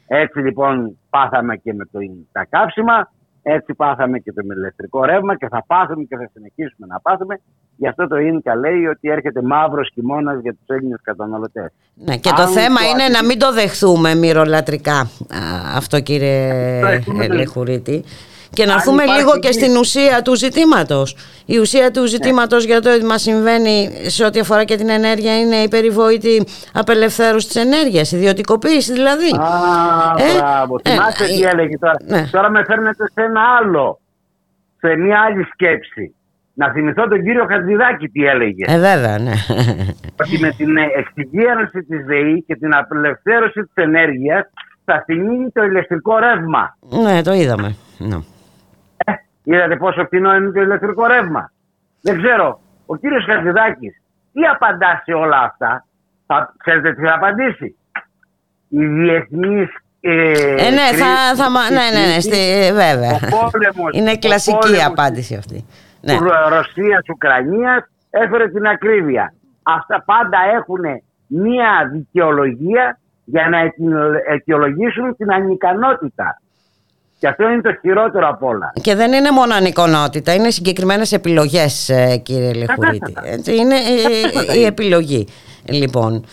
Έτσι 0.06 0.38
λοιπόν 0.38 0.98
πάθαμε 1.10 1.56
και 1.56 1.74
με 1.74 1.84
το, 1.84 1.98
τα 2.32 2.44
κάψιμα, 2.44 3.10
έτσι 3.42 3.74
πάθαμε 3.74 4.18
και 4.18 4.32
το 4.32 4.40
ηλεκτρικό 4.56 5.04
ρεύμα 5.04 5.36
και 5.36 5.48
θα 5.48 5.64
πάθουμε 5.66 6.04
και 6.04 6.16
θα 6.16 6.30
συνεχίσουμε 6.32 6.86
να 6.86 7.00
πάθουμε. 7.00 7.40
Γι' 7.76 7.88
αυτό 7.88 8.06
το 8.08 8.16
ίνκα 8.16 8.54
λέει 8.54 8.86
ότι 8.86 9.08
έρχεται 9.10 9.42
μαύρος 9.42 9.90
χειμώνας 9.94 10.40
για 10.42 10.52
τους 10.52 10.66
Έλληνες 10.66 11.00
καταναλωτές. 11.02 11.72
Ναι, 11.94 12.16
και 12.16 12.30
το 12.36 12.46
θέμα 12.46 12.80
είναι 12.92 13.08
να 13.08 13.24
μην 13.24 13.38
το 13.38 13.52
δεχθούμε 13.52 14.14
μυρολατρικά 14.14 15.10
αυτό 15.76 16.00
κύριε 16.00 16.80
Λεχουρίτη 17.30 18.04
Και 18.54 18.64
να 18.64 18.72
Αν 18.72 18.78
έρθουμε 18.78 19.02
υπάρχει 19.02 19.18
λίγο 19.20 19.38
και 19.38 19.48
εκεί- 19.48 19.58
στην 19.60 19.76
ουσία 19.76 20.22
του 20.22 20.34
ζητήματος. 20.34 21.16
Η 21.46 21.58
ουσία 21.58 21.90
του 21.90 22.06
ζητήματος 22.06 22.64
για 22.64 22.80
το 22.80 22.94
ότι 22.94 23.04
μας 23.04 23.22
συμβαίνει 23.22 23.90
σε 24.06 24.24
ό,τι 24.24 24.38
αφορά 24.40 24.64
και 24.64 24.76
την 24.76 24.88
ενέργεια 24.88 25.38
είναι 25.40 25.56
η 25.56 25.68
περιβόητη 25.68 26.44
απελευθέρωση 26.72 27.46
της 27.46 27.56
ενέργειας, 27.56 28.12
ιδιωτικοποίηση 28.12 28.92
δηλαδή. 28.92 29.26
Α, 29.26 29.46
Ε, 30.18 30.38
μπράβο. 30.38 30.80
ε, 30.82 30.90
Θυμάστε 30.90 31.24
τι 31.24 31.42
ε, 31.42 31.48
έλεγε 31.48 31.78
τώρα. 31.78 31.94
ναι. 32.06 32.28
Τώρα 32.30 32.50
με 32.50 32.64
φέρνετε 32.64 33.04
σε 33.14 33.22
ένα 33.22 33.40
άλλο, 33.60 34.00
σε 34.80 34.96
μια 34.96 35.20
άλλη 35.20 35.44
σκέψη. 35.52 36.14
Να 36.54 36.70
θυμηθώ 36.72 37.08
τον 37.08 37.22
κύριο 37.22 37.46
Χατζηδάκη 37.50 38.08
τι 38.08 38.24
έλεγε. 38.24 38.64
Ε, 38.66 38.78
βέβαια, 38.78 39.18
ναι. 39.18 39.32
Ότι 40.20 40.38
με 40.38 40.50
την 40.56 40.76
εξυγίανση 40.76 41.82
της 41.88 42.04
ΔΕΗ 42.06 42.44
και 42.46 42.56
την 42.56 42.74
απελευθέρωση 42.74 43.60
της 43.62 43.72
ενέργειας 43.84 44.50
θα 44.84 45.02
θυμίνει 45.06 45.50
το 45.50 45.62
ηλεκτρικό 45.62 46.18
ρεύμα. 46.18 46.76
ναι, 47.02 47.22
το 47.22 47.32
είδαμε. 47.32 47.76
Ναι. 47.98 48.16
Είδατε 49.44 49.76
πόσο 49.76 50.04
φθηνό 50.04 50.34
είναι 50.34 50.50
το 50.50 50.60
ηλεκτρικό 50.60 51.06
ρεύμα. 51.06 51.52
Δεν 52.00 52.22
ξέρω. 52.22 52.60
Ο 52.86 52.96
κύριος 52.96 53.24
Χατζηδάκης 53.24 54.00
τι 54.32 54.40
απαντά 54.46 55.02
σε 55.04 55.12
όλα 55.12 55.38
αυτά; 55.40 55.86
Θα, 56.26 56.54
ξέρετε 56.58 56.92
τι 56.94 57.06
θα 57.06 57.14
απαντήσει. 57.14 57.76
Η 58.68 58.86
διεθνής 58.86 59.68
ε, 60.00 60.30
Ε, 60.30 60.70
ναι, 60.70 60.80
θα, 60.80 60.88
κρίση- 60.88 61.34
θα, 61.42 61.50
μα- 61.50 61.70
ναι, 61.70 61.98
ναι, 62.00 62.14
ναι, 62.14 62.20
στη, 62.20 62.70
βέβαια. 62.72 63.14
Ο 63.14 63.50
πόλεμος- 63.50 63.92
Είναι 63.96 64.10
ο 64.10 64.18
κλασική 64.18 64.56
πόλεμος 64.60 64.80
η 64.82 64.84
απάντηση 64.84 65.34
αυτή. 65.34 65.66
Ναι. 66.00 66.14
Ρωσίας-Ουκρανίας 66.48 67.84
έφερε 68.10 68.48
την 68.48 68.66
ακρίβεια. 68.66 69.34
Αυτά 69.62 70.02
πάντα 70.06 70.38
έχουν 70.54 70.80
μία 71.26 71.88
δικαιολογία 71.92 72.98
για 73.24 73.48
να 73.48 73.58
αιτιολο- 73.58 74.20
αιτιολογήσουν 74.28 75.16
την 75.16 75.32
ανικανότητα. 75.32 76.40
Και 77.22 77.28
αυτό 77.28 77.48
είναι 77.48 77.60
το 77.60 77.72
χειρότερο 77.80 78.28
απ' 78.28 78.42
όλα. 78.42 78.72
Και 78.80 78.94
δεν 78.94 79.12
είναι 79.12 79.30
μόνο 79.30 79.54
ανικονότητα, 79.54 80.34
είναι 80.34 80.50
συγκεκριμένες 80.50 81.12
επιλογές 81.12 81.88
ε, 81.88 82.16
κύριε 82.16 82.52
Λεχουρίτη. 82.52 83.14
Έτσι, 83.22 83.56
είναι 83.56 83.74
ε, 84.54 84.58
η 84.58 84.64
επιλογή. 84.64 85.26
Λοιπόν, 85.64 86.24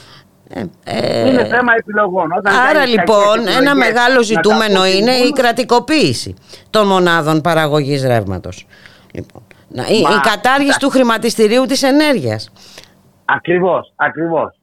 ε, 0.49 0.63
ε, 0.83 1.29
Είναι 1.29 1.45
θέμα 1.45 1.73
επιλογών. 1.77 2.31
Όταν 2.37 2.53
Άρα 2.55 2.73
κάνεις 2.73 2.89
λοιπόν 2.89 3.35
κακές 3.35 3.55
ένα 3.55 3.71
επιλογές 3.71 3.73
μεγάλο 3.93 4.15
να 4.15 4.21
ζητούμενο 4.21 4.79
τα 4.79 4.87
είναι 4.89 5.11
η 5.11 5.13
αποφύγουν, 5.13 5.31
κρατικοποίηση 5.33 6.33
των 6.69 6.87
μονάδων 6.87 7.41
παραγωγής 7.41 8.03
ρεύματος. 8.03 8.65
Λοιπόν, 9.13 9.41
να- 9.67 9.87
η, 9.87 10.01
Μα, 10.01 10.09
η 10.09 10.19
κατάργηση 10.29 10.79
του 10.79 10.89
χρηματιστηρίου 10.89 11.65
της 11.65 11.83
ενέργειας. 11.83 12.51
Ακριβώς, 13.25 13.93
ακριβώς. 13.95 14.58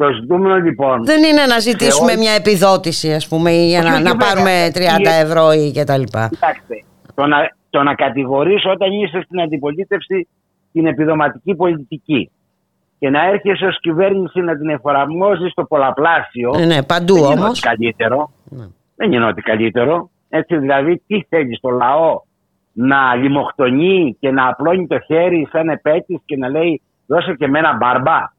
Το 0.00 0.12
ζητούμενο 0.20 0.56
λοιπόν. 0.56 1.04
Δεν 1.04 1.22
είναι 1.22 1.44
να 1.46 1.58
ζητήσουμε 1.58 2.10
όλη- 2.10 2.18
μια 2.20 2.32
επιδότηση 2.32 3.12
ας 3.12 3.28
πούμε 3.28 3.50
ή 3.50 3.66
για 3.66 3.78
Όχι, 3.78 3.88
να, 3.88 3.94
όχι, 3.94 4.02
να 4.02 4.10
βέβαια. 4.10 4.26
πάρουμε 4.28 4.70
30 4.74 5.10
Η- 5.10 5.20
ευρώ 5.20 5.52
ή 5.52 5.70
και 5.70 5.84
τα 5.84 5.96
λοιπά. 5.98 6.28
Κοιτάξτε, 6.28 6.84
το 7.14 7.26
να, 7.26 7.36
το 7.70 7.82
να 7.82 7.94
κατηγορείς 7.94 8.64
όταν 8.66 8.92
είσαι 8.92 9.20
στην 9.24 9.40
αντιπολίτευση 9.40 10.28
την 10.72 10.86
επιδοματική 10.86 11.54
πολιτική 11.54 12.30
και 12.98 13.10
να 13.10 13.24
έρχεσαι 13.26 13.64
ως 13.66 13.80
κυβέρνηση 13.80 14.40
να 14.40 14.56
την 14.58 14.68
εφαρμόζεις 14.68 15.50
στο 15.50 15.64
πολλαπλάσιο 15.64 16.52
Ε, 16.58 16.64
ναι, 16.64 16.82
παντού 16.82 17.14
δεν 17.14 17.22
είναι 17.30 17.40
όμως. 17.40 17.48
ότι 17.50 17.60
καλύτερο. 17.60 18.30
Ναι. 18.44 18.64
Δεν 18.96 19.12
είναι 19.12 19.24
ότι 19.26 19.42
καλύτερο. 19.42 20.10
Έτσι 20.28 20.56
δηλαδή 20.56 21.02
τι 21.06 21.22
θέλεις 21.28 21.56
στο 21.58 21.68
λαό 21.68 22.20
να 22.72 23.14
λιμοκτονεί 23.14 24.16
και 24.20 24.30
να 24.30 24.48
απλώνει 24.48 24.86
το 24.86 24.98
χέρι 25.00 25.48
σαν 25.52 25.68
επέτης 25.68 26.18
και 26.24 26.36
να 26.36 26.48
λέει 26.48 26.80
δώσε 27.06 27.34
και 27.34 27.44
εμένα 27.44 27.76
μπαρμπά. 27.76 28.36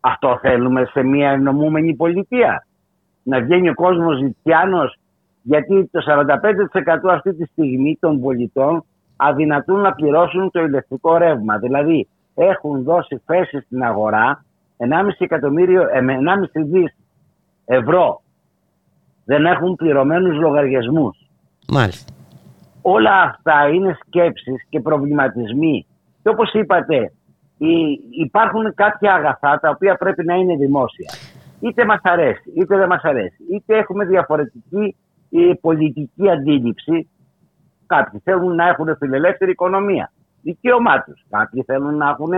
Αυτό 0.00 0.38
θέλουμε 0.40 0.84
σε 0.84 1.02
μια 1.02 1.30
ενωμούμενη 1.30 1.94
πολιτεία. 1.94 2.66
Να 3.22 3.40
βγαίνει 3.40 3.68
ο 3.68 3.74
κόσμος 3.74 4.18
ζητιάνος 4.18 4.96
γιατί 5.42 5.88
το 5.92 6.00
45% 6.06 7.08
αυτή 7.10 7.34
τη 7.34 7.44
στιγμή 7.44 7.96
των 8.00 8.20
πολιτών 8.20 8.84
αδυνατούν 9.16 9.80
να 9.80 9.92
πληρώσουν 9.92 10.50
το 10.50 10.60
ηλεκτρικό 10.60 11.16
ρεύμα. 11.16 11.58
Δηλαδή 11.58 12.08
έχουν 12.34 12.82
δώσει 12.82 13.22
θέση 13.26 13.60
στην 13.60 13.82
αγορά 13.82 14.44
1,5 14.76 15.24
εκατομμύριο, 15.24 15.88
ε, 15.92 16.00
με 16.00 16.14
1,5 16.14 16.62
δις 16.64 16.96
ευρώ. 17.64 18.22
Δεν 19.24 19.46
έχουν 19.46 19.74
πληρωμένους 19.74 20.36
λογαριασμούς. 20.36 21.28
Μάλιστα. 21.68 22.12
Όλα 22.82 23.22
αυτά 23.22 23.68
είναι 23.68 23.98
σκέψεις 24.06 24.66
και 24.68 24.80
προβληματισμοί. 24.80 25.86
Και 26.22 26.28
όπως 26.28 26.52
είπατε, 26.52 26.96
οι- 26.96 27.10
υπάρχουν 28.10 28.74
κάποια 28.74 29.14
αγαθά 29.14 29.58
τα 29.60 29.68
οποία 29.70 29.96
πρέπει 29.96 30.24
να 30.24 30.34
είναι 30.34 30.56
δημόσια. 30.56 31.12
Είτε 31.60 31.84
μας 31.84 32.00
αρέσει, 32.02 32.52
είτε 32.56 32.76
δεν 32.76 32.86
μας 32.88 33.02
αρέσει. 33.02 33.36
Είτε 33.52 33.76
έχουμε 33.76 34.04
διαφορετική 34.04 34.96
ε, 35.30 35.52
πολιτική 35.60 36.30
αντίληψη. 36.30 37.08
Κάποιοι 37.86 38.20
θέλουν 38.24 38.54
να 38.54 38.68
έχουν 38.68 38.96
φιλελεύθερη 38.98 39.50
οικονομία. 39.50 40.12
Δικαίωμά 40.42 41.02
τους. 41.02 41.24
Κάποιοι 41.30 41.62
θέλουν 41.66 41.96
να 41.96 42.08
έχουν 42.08 42.30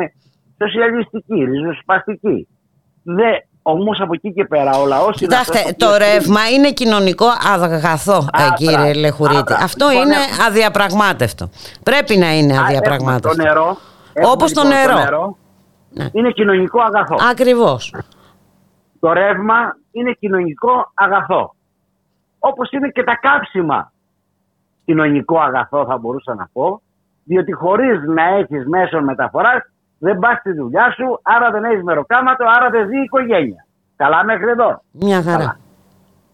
σοσιαλιστική, 0.62 1.44
ριζοσπαστική. 1.44 2.48
Δε, 3.02 3.30
όμως 3.62 4.00
από 4.00 4.12
εκεί 4.14 4.32
και 4.32 4.44
πέρα 4.44 4.70
ο 4.80 4.86
λαός... 4.86 5.06
είναι 5.20 5.26
Κοιτάξτε, 5.30 5.58
αυτός 5.58 5.70
ο 5.72 5.76
το 5.76 5.86
οποίος 5.94 5.98
ρεύμα 6.12 6.48
είναι 6.50 6.70
κοινωνικό 6.72 7.26
αγαθό, 7.54 8.28
ε, 8.38 8.42
Α, 8.42 8.52
κύριε 8.56 8.76
μπράβο. 8.76 8.98
Λεχουρίτη. 8.98 9.38
Α, 9.38 9.42
μπράβο. 9.42 9.64
Αυτό 9.64 9.88
Λοιπόν, 9.88 10.04
είναι 10.06 10.14
έχουμε- 10.14 10.46
αδιαπραγμάτευτο. 10.46 11.50
Πρέπει 11.82 12.16
να 12.16 12.34
είναι 12.36 12.52
Α, 12.52 12.54
έχουμε 12.56 12.66
αδιαπραγμάτευτο. 12.66 13.36
Το 13.36 13.42
νερό. 13.42 13.76
Έχουμε 14.20 14.32
Όπως 14.32 14.52
το 14.52 14.62
λοιπόν 14.62 14.98
νερό. 14.98 15.36
Ναι. 15.90 16.08
Είναι 16.12 16.30
κοινωνικό 16.30 16.80
αγαθό. 16.80 17.16
Ακριβώς. 17.30 17.94
Το 19.00 19.12
ρεύμα 19.12 19.76
είναι 19.90 20.12
κοινωνικό 20.12 20.90
αγαθό. 20.94 21.54
Όπως 22.38 22.70
είναι 22.70 22.88
και 22.88 23.04
τα 23.04 23.16
κάψιμα 23.16 23.92
κοινωνικό 24.84 25.38
αγαθό 25.38 25.84
θα 25.84 25.98
μπορούσα 25.98 26.34
να 26.34 26.48
πω, 26.52 26.82
διότι 27.24 27.52
χωρίς 27.52 28.02
να 28.02 28.22
έχεις 28.22 28.66
μέσον 28.66 29.04
μεταφοράς 29.04 29.60
δεν 29.98 30.18
πας 30.18 30.38
στη 30.38 30.52
δουλειά 30.52 30.90
σου, 30.90 31.20
άρα 31.22 31.50
δεν 31.50 31.64
έχεις 31.64 31.82
μεροκάματο, 31.82 32.44
άρα 32.56 32.70
δεν 32.70 32.86
ζει 32.86 32.96
η 32.96 33.02
οικογένεια. 33.02 33.66
Καλά 33.96 34.24
μέχρι 34.24 34.48
εδώ. 34.50 34.82
Μια 34.90 35.22
χαρά. 35.22 35.36
Καλά. 35.36 35.56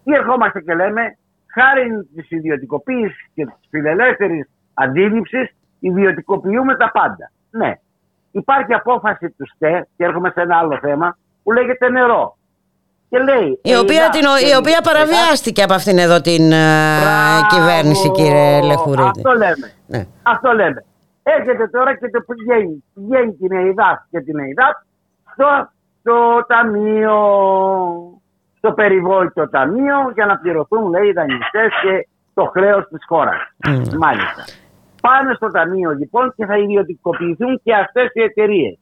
Τι 0.05 0.13
ερχόμαστε 0.13 0.61
και 0.61 0.75
λέμε, 0.75 1.19
χάρη 1.47 2.09
της 2.15 2.31
ιδιωτικοποίησης 2.31 3.27
και 3.35 3.45
της 3.45 3.69
φιλελεύθερης 3.71 4.49
αντίληψης, 4.75 5.51
ιδιωτικοποιούμε 5.81 6.77
τα 6.77 6.91
πάντα. 6.91 7.31
Ναι. 7.57 7.73
Υπάρχει 8.31 8.75
απόφαση 8.75 9.31
του 9.31 9.47
ΣΤΕ, 9.55 9.89
και 9.97 10.05
έρχομαι 10.05 10.31
σε 10.35 10.41
ένα 10.41 10.57
άλλο 10.57 10.79
θέμα, 10.79 11.17
που 11.43 11.53
λέγεται 11.53 11.91
νερό. 11.91 12.37
Και 13.09 13.19
λέει. 13.19 13.61
Η 13.63 13.77
οποία, 13.77 13.97
«Ειδά, 14.03 14.09
την, 14.11 14.21
η 14.21 14.51
και- 14.51 14.57
οποία 14.57 14.81
παραβιάστηκε 14.81 15.63
από 15.63 15.75
αυτήν 15.75 15.99
εδώ 15.99 16.21
την 16.21 16.53
ε, 16.53 17.01
Μπράβο! 17.03 17.47
κυβέρνηση 17.49 18.11
κύριε 18.11 18.63
Λεχουρίτη. 18.63 19.09
Αυτό 19.09 19.31
λέμε. 19.33 19.73
Ναι. 19.87 20.07
Αυτό 20.23 20.53
λέμε. 20.53 20.85
Έρχεται 21.23 21.69
τώρα 21.69 21.97
και 21.97 22.11
το 22.11 22.21
πηγαίνει, 22.27 22.85
πηγαίνει 22.95 23.33
την 23.33 23.51
ΕΙΔΑΠ 23.59 23.99
και 24.11 24.21
την 24.21 24.39
ΕΙΔΑΠ 24.39 24.77
στο, 25.33 25.71
στο 26.01 26.45
ταμείο, 26.47 27.17
στο 28.59 28.73
περιβόητο 28.73 29.49
ταμείο 29.49 30.11
για 30.15 30.27
να 30.27 30.37
πληρωθούν 30.39 30.91
λέει 30.91 31.07
οι 31.09 31.13
δανειστές 31.13 31.69
και 31.83 32.09
το 32.35 32.45
χρέος 32.45 32.89
της 32.89 33.05
χώρας. 33.07 33.41
Mm. 33.69 33.95
Μάλιστα. 33.99 34.45
Πάνε 35.07 35.35
στο 35.35 35.51
ταμείο 35.51 35.91
λοιπόν 35.91 36.35
και 36.37 36.45
θα 36.47 36.57
ιδιωτικοποιηθούν 36.59 37.61
και 37.65 37.75
αυτές 37.75 38.07
οι 38.15 38.23
εταιρείες. 38.23 38.79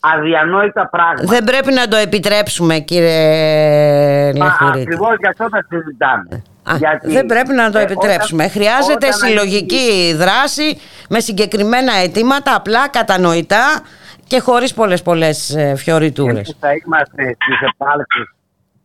Αδιανόητα 0.00 0.88
πράγματα. 0.88 1.32
Δεν 1.34 1.44
πρέπει 1.44 1.72
να 1.72 1.88
το 1.88 1.96
επιτρέψουμε 1.96 2.78
κύριε 2.78 4.32
Μα 4.36 4.44
Λεχουρίτη. 4.44 4.80
ακριβώς 4.80 5.14
γι' 5.18 5.26
αυτό 5.26 5.48
τα 5.48 5.64
συζητάμε. 5.68 6.42
Α, 6.62 6.76
Γιατί, 6.76 7.12
δεν 7.12 7.26
πρέπει 7.26 7.52
να 7.52 7.70
το 7.70 7.78
ε, 7.78 7.82
επιτρέψουμε. 7.82 8.44
όταν- 8.44 8.54
Χρειάζεται 8.56 9.06
όταν 9.06 9.12
συλλογική 9.12 10.14
δράση 10.14 10.78
με 11.08 11.20
συγκεκριμένα 11.20 11.92
αιτήματα, 11.92 12.54
απλά 12.54 12.88
κατανοητά 12.88 13.64
και 14.26 14.40
χωρίς 14.40 14.74
πολλές 14.74 15.02
πολλές 15.02 15.54
ε, 15.56 15.74
φιωριτούρες. 15.76 16.34
Εμείς 16.36 16.56
θα 16.60 16.68
είμαστε 16.72 17.22
στις 17.22 17.60
επάλξεις 17.72 18.34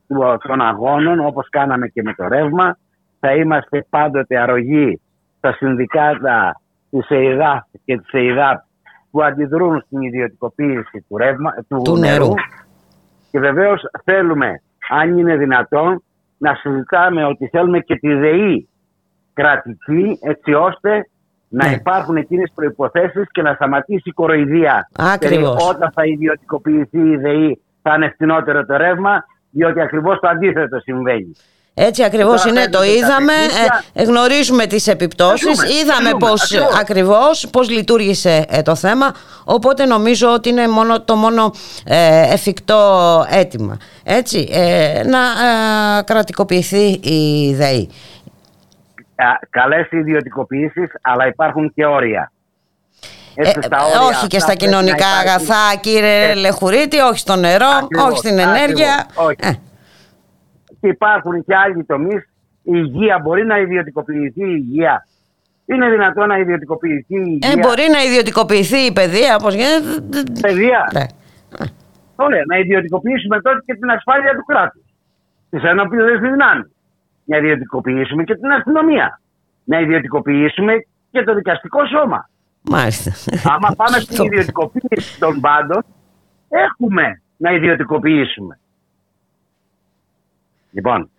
του- 0.08 0.38
των 0.48 0.62
αγώνων 0.62 1.26
όπως 1.26 1.48
κάναμε 1.50 1.88
και 1.88 2.02
με 2.02 2.14
το 2.14 2.28
ρεύμα. 2.28 2.78
Θα 3.20 3.34
είμαστε 3.36 3.86
πάντοτε 3.90 4.38
αρρωγοί 4.40 5.02
στα 5.46 5.54
συνδικάτα 5.54 6.62
της 6.90 7.10
ΕΙΔΑΠ 7.10 7.64
και 7.86 7.98
της 7.98 8.12
ΕΙΔΑΠ 8.12 8.60
που 9.12 9.24
αντιδρούν 9.24 9.82
στην 9.86 10.02
ιδιωτικοποίηση 10.02 11.06
του, 11.08 11.18
ρεύμα, 11.18 11.52
του, 11.68 11.82
Του 11.84 11.98
νερού. 11.98 12.34
Και 13.32 13.40
βεβαίως 13.40 13.82
θέλουμε, 14.04 14.62
αν 14.90 15.18
είναι 15.18 15.36
δυνατόν, 15.36 16.04
να 16.38 16.56
συζητάμε 16.56 17.26
ότι 17.26 17.48
θέλουμε 17.48 17.80
και 17.80 17.96
τη 17.96 18.14
ΔΕΗ 18.14 18.70
κρατική 19.34 20.20
έτσι 20.22 20.54
ώστε 20.54 21.10
να 21.48 21.68
Ναι. 21.68 21.74
υπάρχουν 21.74 22.16
εκείνες 22.16 22.52
προϋποθέσεις 22.56 23.32
και 23.32 23.42
να 23.42 23.54
σταματήσει 23.54 24.10
η 24.10 24.12
κοροϊδία. 24.12 24.90
Ακριβώς. 25.14 25.56
Δηλαδή, 25.56 25.76
όταν 25.76 25.92
θα 25.92 26.06
ιδιωτικοποιηθεί 26.06 27.00
η 27.00 27.18
ΔΕΗ 27.18 27.62
θα 27.82 27.94
είναι 27.96 28.10
φθηνότερο 28.10 28.66
το 28.66 28.78
ρεύμα, 28.78 29.26
διότι 29.52 29.82
ακριβώς 29.82 30.20
το 30.20 30.28
αντίθετο 30.28 30.80
συμβαίνει. 30.80 31.32
Έτσι 31.78 32.04
ακριβώς 32.04 32.42
Τώρα 32.42 32.50
είναι, 32.50 32.70
το 32.70 32.80
φαίνονται 32.80 33.00
τα 33.00 33.08
είδαμε, 33.08 33.34
παιχνίδια. 33.34 33.84
ε, 33.94 34.04
γνωρίζουμε 34.04 34.66
τις 34.66 34.88
επιπτώσεις, 34.88 35.60
Θέλουμε, 35.60 35.80
είδαμε 35.82 36.04
θέλουμε, 36.04 36.28
πώς 36.28 36.54
ακριβώς. 36.54 36.80
ακριβώς, 36.80 37.48
πώς 37.52 37.70
λειτουργήσε 37.70 38.46
ε, 38.50 38.62
το 38.62 38.76
θέμα, 38.76 39.14
οπότε 39.44 39.86
νομίζω 39.86 40.34
ότι 40.34 40.50
είναι 40.50 40.68
μόνο, 40.68 41.02
το 41.02 41.16
μόνο 41.16 41.52
ε, 41.86 42.34
εφικτό 42.34 43.26
αίτημα. 43.30 43.78
Έτσι, 44.04 44.50
ε, 44.52 45.02
να 45.06 45.20
ε, 45.20 46.04
κρατικοποιηθεί 46.04 46.86
η 46.88 47.54
ΔΕΗ. 47.54 47.90
καλές 49.50 49.88
ιδιωτικοποιήσεις, 49.92 50.92
αλλά 51.02 51.28
υπάρχουν 51.28 51.74
και 51.76 51.86
όρια. 51.86 52.32
Έτσι, 53.36 53.60
ε, 53.62 53.98
όχι 54.10 54.28
και 54.28 54.40
στα 54.40 54.54
κοινωνικά 54.56 55.08
αγαθά, 55.08 55.76
κύριε 55.80 56.30
ε, 56.30 56.34
Λεχουρίτη, 56.34 57.00
όχι 57.00 57.20
στο 57.20 57.36
νερό, 57.36 57.88
όχι 58.08 58.18
στην 58.18 58.40
ενέργεια. 58.40 59.06
Όχι. 59.16 59.36
Ε. 60.86 60.90
Και 60.90 60.94
υπάρχουν 60.94 61.44
και 61.46 61.56
άλλοι 61.56 61.84
τομείς. 61.84 62.24
Η 62.64 62.72
υγεία 62.74 63.20
μπορεί 63.24 63.46
να 63.46 63.58
ιδιωτικοποιηθεί 63.58 64.42
η 64.42 64.64
υγεία. 64.68 65.08
Είναι 65.66 65.90
δυνατόν 65.90 66.28
να 66.28 66.38
ιδιωτικοποιηθεί 66.38 67.16
η 67.16 67.24
υγεία; 67.26 67.52
Ε, 67.52 67.58
μπορεί 67.58 67.84
να 67.92 68.04
ιδιωτικοποιηθεί 68.04 68.78
η 68.78 68.92
παιδεία, 68.94 69.36
όπως 69.40 69.54
γίνεται. 69.54 70.24
Παιδεία; 70.42 70.90
Ναι. 70.94 71.06
Ωραία, 72.16 72.44
να 72.48 72.58
ιδιωτικοποιήσουμε 72.58 73.42
τότε 73.42 73.60
και 73.66 73.74
την 73.74 73.90
ασφάλεια 73.90 74.36
του 74.36 74.44
κράτους. 74.46 74.82
Τις 75.50 75.64
ενόπλες 75.64 76.20
δυνάμεις. 76.20 76.72
Να 77.26 77.38
ιδιωτικοποιήσουμε 77.38 78.24
και 78.24 78.36
την 78.36 78.52
αστυνομία. 78.52 79.22
Να 79.64 79.80
ιδιωτικοποιήσουμε 79.80 80.74
και 81.12 81.24
το 81.24 81.34
δικαστικό 81.36 81.86
σώμα. 81.86 82.30
Μάλιστα. 82.62 83.12
Άμα 83.54 83.70
πάμε 83.76 84.00
στην 84.00 84.26
ιδιωτικοποίηση 84.26 85.20
των 85.20 85.40
πάντων, 85.40 85.86
έχουμε 86.50 87.22
να 87.38 87.52
ιδιωτικοποιήσουμε. 87.52 88.60
Λοιπόν, 90.76 91.10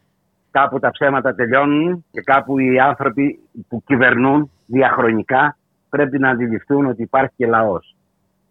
κάπου 0.51 0.79
τα 0.79 0.91
ψέματα 0.91 1.35
τελειώνουν 1.35 2.05
και 2.11 2.21
κάπου 2.21 2.59
οι 2.59 2.81
άνθρωποι 2.81 3.39
που 3.69 3.83
κυβερνούν 3.87 4.51
διαχρονικά 4.67 5.57
πρέπει 5.89 6.19
να 6.19 6.31
αντιληφθούν 6.31 6.87
ότι 6.87 7.03
υπάρχει 7.03 7.33
και 7.37 7.47
λαός. 7.47 7.97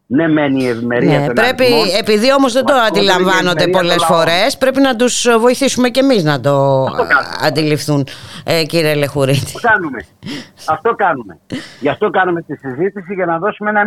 Ναι, 0.07 0.27
μένει 0.27 0.63
η 0.63 0.67
ευημερία 0.67 1.19
ναι, 1.19 1.33
πρέπει, 1.33 1.65
Επειδή 1.99 2.33
όμως 2.33 2.53
δεν 2.53 2.65
το 2.65 2.73
αντιλαμβάνονται 2.73 3.67
πολλές 3.67 4.03
φορές, 4.03 4.57
πρέπει 4.57 4.81
να 4.81 4.95
τους 4.95 5.27
βοηθήσουμε 5.39 5.89
και 5.89 5.99
εμείς 5.99 6.23
να 6.23 6.39
το 6.39 6.85
αντιληφθούν, 7.41 8.07
ε, 8.43 8.63
κύριε 8.63 8.95
Λεχουρίτη. 8.95 9.53
Αυτό 9.55 9.59
κάνουμε. 9.67 10.05
αυτό 10.69 10.95
κάνουμε. 10.95 11.39
Γι' 11.79 11.89
αυτό 11.89 12.09
κάνουμε 12.09 12.41
τη 12.41 12.55
συζήτηση 12.55 13.13
για 13.13 13.25
να 13.25 13.37
δώσουμε 13.37 13.69
ένα 13.69 13.83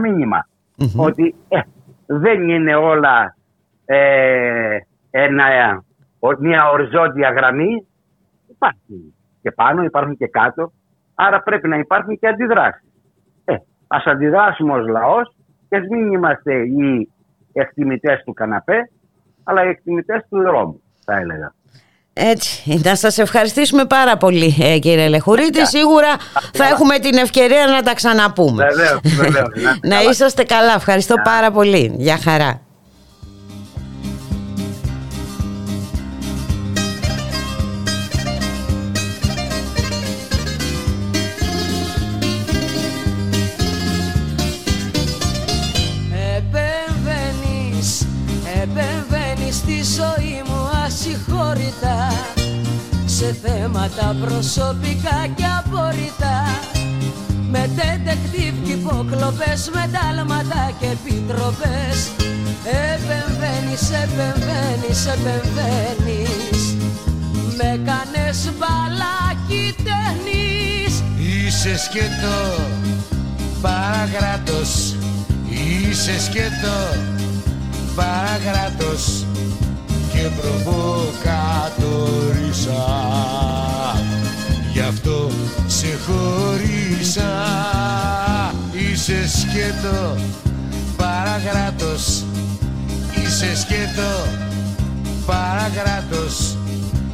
Ότι 0.97 1.35
ε, 1.49 1.61
δεν 2.07 2.49
είναι 2.49 2.75
όλα 2.75 3.37
ε, 3.85 4.79
ένα, 5.11 5.45
μια 6.39 6.71
οριζόντια 6.71 7.31
γραμμή. 7.31 7.87
Υπάρχει 8.47 9.15
και 9.43 9.51
πάνω, 9.51 9.83
υπάρχουν 9.83 10.17
και 10.17 10.27
κάτω. 10.27 10.73
Άρα 11.15 11.43
πρέπει 11.43 11.69
να 11.69 11.77
υπάρχουν 11.79 12.19
και 12.19 12.29
αντιδράσεις. 12.29 12.89
Ε, 13.45 13.55
ας 13.87 14.05
αντιδράσουμε 14.05 14.73
ως 14.73 14.89
λαός 14.89 15.35
και 15.69 15.77
ας 15.77 15.87
μην 15.91 16.13
είμαστε 16.13 16.55
οι 16.55 17.09
εκτιμητές 17.53 18.23
του 18.25 18.33
καναπέ, 18.33 18.91
αλλά 19.45 19.65
οι 19.65 19.69
εκτιμητές 19.69 20.27
του 20.29 20.39
δρόμου, 20.43 20.83
θα 21.05 21.17
έλεγα. 21.17 21.53
Έτσι, 22.13 22.81
να 22.85 22.95
σας 22.95 23.19
ευχαριστήσουμε 23.19 23.85
πάρα 23.85 24.17
πολύ 24.17 24.57
ε, 24.61 24.79
κύριε 24.79 25.09
Λεχουρίτη. 25.09 25.67
Σίγουρα 25.67 26.17
θα 26.53 26.65
έχουμε 26.65 26.99
την 26.99 27.17
ευκαιρία 27.17 27.67
να 27.67 27.83
τα 27.83 27.95
ξαναπούμε. 27.95 28.67
Βεβαίως, 28.67 29.01
βεβαίως. 29.17 29.49
να 29.83 30.03
είσαστε 30.03 30.45
καλά. 30.45 30.75
Ευχαριστώ 30.75 31.15
πάρα 31.25 31.51
πολύ. 31.51 31.95
Γεια 31.97 32.19
χαρά. 32.19 32.68
Σε 53.19 53.37
θέματα 53.43 54.17
προσωπικά 54.21 55.19
και 55.37 55.45
απορριτά. 55.59 56.39
Με 57.51 57.71
τεντεκτίβ 57.77 58.55
και 58.67 58.73
υποκλοπές, 58.73 59.71
με 59.75 59.91
τάλματα 59.93 60.73
και 60.81 60.87
επιτροπές. 60.87 61.97
Επεμβαίνεις, 62.95 63.85
επεμβαίνεις, 64.05 65.01
επεμβαίνεις. 65.15 66.61
Με 67.57 67.81
κάνες 67.89 68.51
μπαλάκι 68.59 69.75
ταινείς 69.87 71.03
Είσαι 71.19 71.79
σκέτο, 71.79 72.39
παραγράτος 73.61 74.97
Είσαι 75.49 76.21
σκέτο, 76.21 76.79
παραγράτος 77.95 79.27
και 80.19 80.29
προβοκατορίσα 80.41 82.85
Γι' 84.73 84.81
αυτό 84.81 85.31
σε 85.67 85.99
χωρίσα. 86.07 87.31
Είσαι 88.73 89.29
σκέτο 89.29 90.17
παραγράτος. 90.97 92.25
Είσαι 93.25 93.57
σκέτο 93.57 94.27
παραγράτος. 95.27 96.57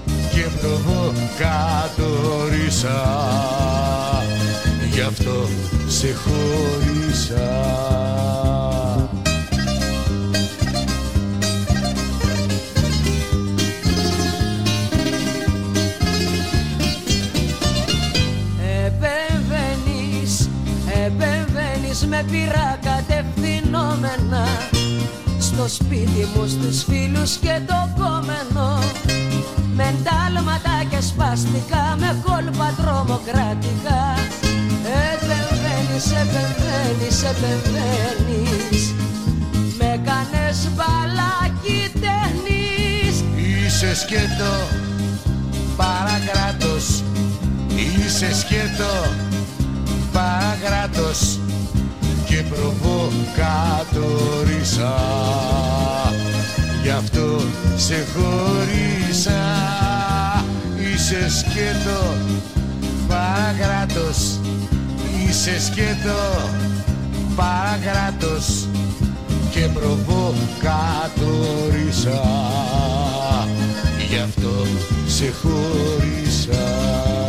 Και 0.07 0.47
προβοκατορίσα 0.61 2.99
Γι' 4.93 5.01
αυτό 5.01 5.49
σε 5.89 6.15
χωρίσα 6.15 7.53
με 22.25 22.31
πειρά 22.31 22.79
κατευθυνόμενα 22.83 24.47
Στο 25.39 25.69
σπίτι 25.69 26.29
μου 26.35 26.47
στους 26.47 26.85
φίλους 26.85 27.37
και 27.37 27.61
το 27.67 27.89
κόμενο. 27.97 28.79
Με 29.75 29.83
εντάλματα 29.83 30.85
και 30.91 31.01
σπαστικά 31.01 31.97
με 31.99 32.21
κόλπα 32.25 32.75
τρομοκρατικά. 32.77 34.03
Επεμβαίνεις, 35.13 36.07
επεμβαίνεις, 36.23 37.23
επεμβαίνεις. 37.23 38.95
Με 39.79 40.01
κάνες 40.05 40.69
μπαλάκι 40.75 41.93
ταινείς 41.93 43.25
Είσαι 43.37 43.95
σκέτο, 43.95 44.55
παρακράτος. 45.77 47.03
Είσαι 47.77 48.35
σκέτο, 48.35 48.95
παρακράτος 50.13 51.39
και 52.35 52.43
προβοκατορίσα 52.43 54.95
Γι' 56.83 56.91
αυτό 56.91 57.41
σε 57.77 58.07
χωρίσα. 58.15 59.43
Είσαι 60.95 61.31
σκέτο 61.31 62.15
παραγράτος 63.09 64.41
Είσαι 65.29 65.61
σκέτο 65.61 66.49
παραγράτος 67.37 68.69
και 69.51 69.69
προβοκατορίσα 69.75 72.23
Γι' 74.09 74.19
αυτό 74.19 74.67
σε 75.07 75.33
χωρίσα 75.43 77.24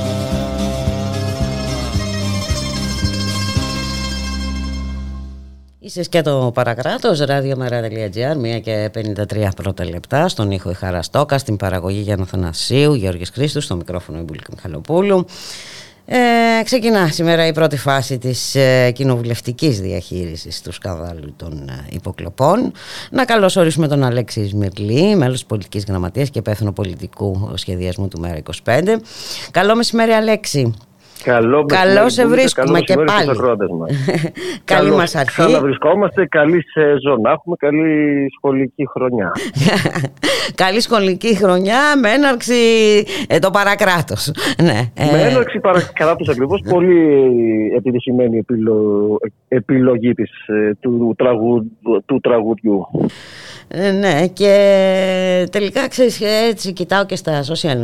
Είσαι 5.86 6.02
και 6.04 6.22
το 6.22 6.52
παρακράτος, 6.54 7.22
radiomera.gr, 7.28 8.58
1 8.58 8.62
και 8.62 8.92
53 8.94 9.48
πρώτα 9.56 9.86
λεπτά, 9.90 10.28
στον 10.28 10.52
ήχο 10.52 10.70
η 10.70 10.74
Χαραστόκα, 10.74 11.38
στην 11.38 11.58
παραγωγή 11.58 12.00
Γιάννα 12.00 12.26
Θανασίου, 12.26 12.94
Γιώργης 12.94 13.30
Χρήστου, 13.30 13.62
στο 13.62 13.76
μικρόφωνο 13.76 14.18
Ιμπουλίκη 14.20 14.52
Μιχαλοπούλου. 14.56 15.26
Ε, 16.06 16.18
ξεκινά 16.64 17.08
σήμερα 17.08 17.48
η 17.48 17.54
πρώτη 17.54 17.78
φάση 17.78 18.18
της 18.18 18.56
ε, 18.56 18.92
κοινοβουλευτικής 18.92 19.82
διαχείρισης 19.82 20.62
του 20.62 20.72
σκανδάλου 20.72 21.34
των 21.36 21.70
ε, 21.70 21.86
υποκλοπών. 21.92 22.72
Να 23.12 23.26
καλωσορίσουμε 23.26 23.88
τον 23.88 24.04
Αλέξη 24.04 24.48
Σμυρλή, 24.48 25.16
μέλος 25.16 25.34
της 25.34 25.46
πολιτικής 25.46 25.84
γραμματείας 25.86 26.30
και 26.30 26.40
υπεύθυνο 26.40 26.72
πολιτικού 26.72 27.52
σχεδιασμού 27.56 28.08
του 28.08 28.22
ΜΕΡΑ25. 28.24 28.96
Καλό 29.52 29.76
μεσημέρι 29.76 30.12
Αλέξη. 30.12 30.74
Καλό 31.26 31.65
Καλώ 31.65 32.09
σε 32.09 32.28
βρίσκουμε 32.28 32.80
και 32.80 32.93
πάλι. 32.93 33.30
καλή 34.73 34.91
μας 34.91 35.15
αρχή. 35.15 35.51
Να 35.51 35.59
βρισκόμαστε. 35.59 36.26
Καλή 36.26 36.63
σεζόν. 36.71 37.21
Να 37.21 37.32
έχουμε 37.32 37.55
καλή 37.59 38.28
σχολική 38.38 38.88
χρονιά. 38.88 39.32
καλή 40.63 40.82
σχολική 40.82 41.36
χρονιά 41.36 41.80
με 42.01 42.09
έναρξη 42.09 42.53
ε, 43.28 43.39
το 43.39 43.49
παρακράτος. 43.51 44.32
Ναι. 44.63 44.91
Ε. 44.93 45.11
Με 45.11 45.21
έναρξη 45.21 45.59
παρακράτος 45.59 46.30
ακριβώς. 46.30 46.61
Πολύ 46.69 47.01
επιτυχημένη 47.78 48.45
επιλογή 49.47 50.13
της, 50.13 50.32
ε, 50.47 50.71
του, 50.80 51.13
τραγου, 51.17 51.71
του 52.05 52.19
τραγουδιού. 52.19 52.88
Ε, 53.67 53.91
ναι, 53.91 54.28
και 54.28 55.47
τελικά 55.51 55.88
ξέρεις, 55.88 56.21
έτσι 56.49 56.73
κοιτάω 56.73 57.05
και 57.05 57.15
στα 57.15 57.43
social 57.43 57.78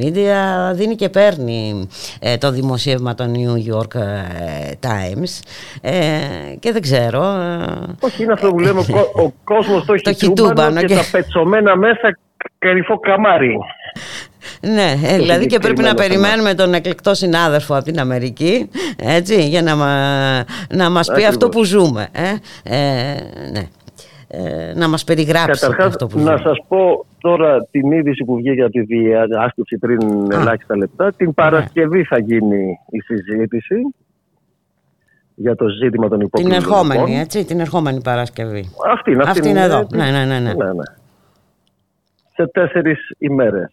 media, 0.00 0.74
δίνει 0.74 0.94
και 0.94 1.08
παίρνει 1.08 1.88
ε, 2.20 2.36
το 2.36 2.50
δημοσίευμα 2.50 2.87
των 3.14 3.34
New 3.36 3.74
York 3.74 3.94
ε, 3.94 4.70
Times 4.80 5.42
και 6.58 6.72
δεν 6.72 6.82
ξέρω. 6.82 7.20
Όχι, 8.00 8.22
είναι 8.22 8.32
αυτό 8.32 8.48
που 8.48 8.58
λέμε, 8.58 8.80
ο, 8.80 9.22
ο 9.22 9.32
κόσμος 9.44 9.84
το 9.84 9.92
έχει 9.92 10.02
το 10.32 10.52
και, 10.52 10.86
και 10.86 10.94
τα 10.94 11.04
πετσωμένα 11.10 11.76
μέσα 11.76 12.18
κρυφό 12.58 12.98
καμάρι. 12.98 13.58
Ναι, 14.60 14.94
ε, 15.04 15.16
δηλαδή 15.16 15.46
και 15.46 15.58
πρέπει 15.58 15.82
να 15.82 15.94
περιμένουμε 15.94 16.54
τον 16.54 16.74
εκλεκτό 16.74 17.14
συνάδελφο 17.14 17.74
από 17.74 17.84
την 17.84 18.00
Αμερική 18.00 18.68
έτσι, 18.96 19.48
για 19.48 19.62
να, 19.62 19.74
να 20.70 20.90
μας 20.90 21.10
πει 21.14 21.24
αυτό 21.24 21.48
που 21.48 21.64
ζούμε. 21.64 22.08
Ε, 22.12 22.34
ε, 22.76 23.14
ναι. 23.52 23.68
Ε, 24.30 24.72
να 24.76 24.88
μας 24.88 25.04
περιγράψει 25.04 25.60
Καταρχάς, 25.60 25.86
αυτό 25.86 26.06
που 26.06 26.18
να 26.18 26.38
σας 26.38 26.58
πω 26.68 27.06
τώρα 27.18 27.66
την 27.70 27.92
είδηση 27.92 28.24
που 28.24 28.36
βγήκε 28.36 28.62
από 28.62 28.72
τη 28.72 28.82
διάσκεψη 28.82 29.78
πριν 29.78 30.32
ελάχιστα 30.32 30.76
λεπτά. 30.76 31.12
Την 31.12 31.34
Παρασκευή 31.34 32.04
θα 32.04 32.18
γίνει 32.18 32.78
η 32.90 33.00
συζήτηση 33.00 33.94
για 35.34 35.56
το 35.56 35.68
ζήτημα 35.68 36.08
των 36.08 36.20
υποκλήσεων. 36.20 36.62
Την 36.62 36.70
ερχόμενη, 36.70 37.18
έτσι, 37.18 37.44
την 37.44 37.60
ερχόμενη 37.60 38.00
Παρασκευή. 38.02 38.70
Αυτή, 38.92 39.12
αυτή, 39.14 39.28
αυτή 39.28 39.48
είναι, 39.48 39.62
εδώ. 39.62 39.86
Ναι, 39.94 40.10
ναι, 40.10 40.24
ναι, 40.24 40.38
ναι. 40.38 40.52
ναι, 40.52 40.72
ναι. 40.72 40.82
Σε 42.34 42.46
τέσσερις 42.46 43.10
ημέρες. 43.18 43.72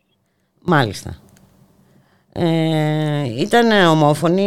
Μάλιστα. 0.65 1.15
Ε, 2.33 3.23
ήταν 3.39 3.87
ομόφωνη 3.87 4.43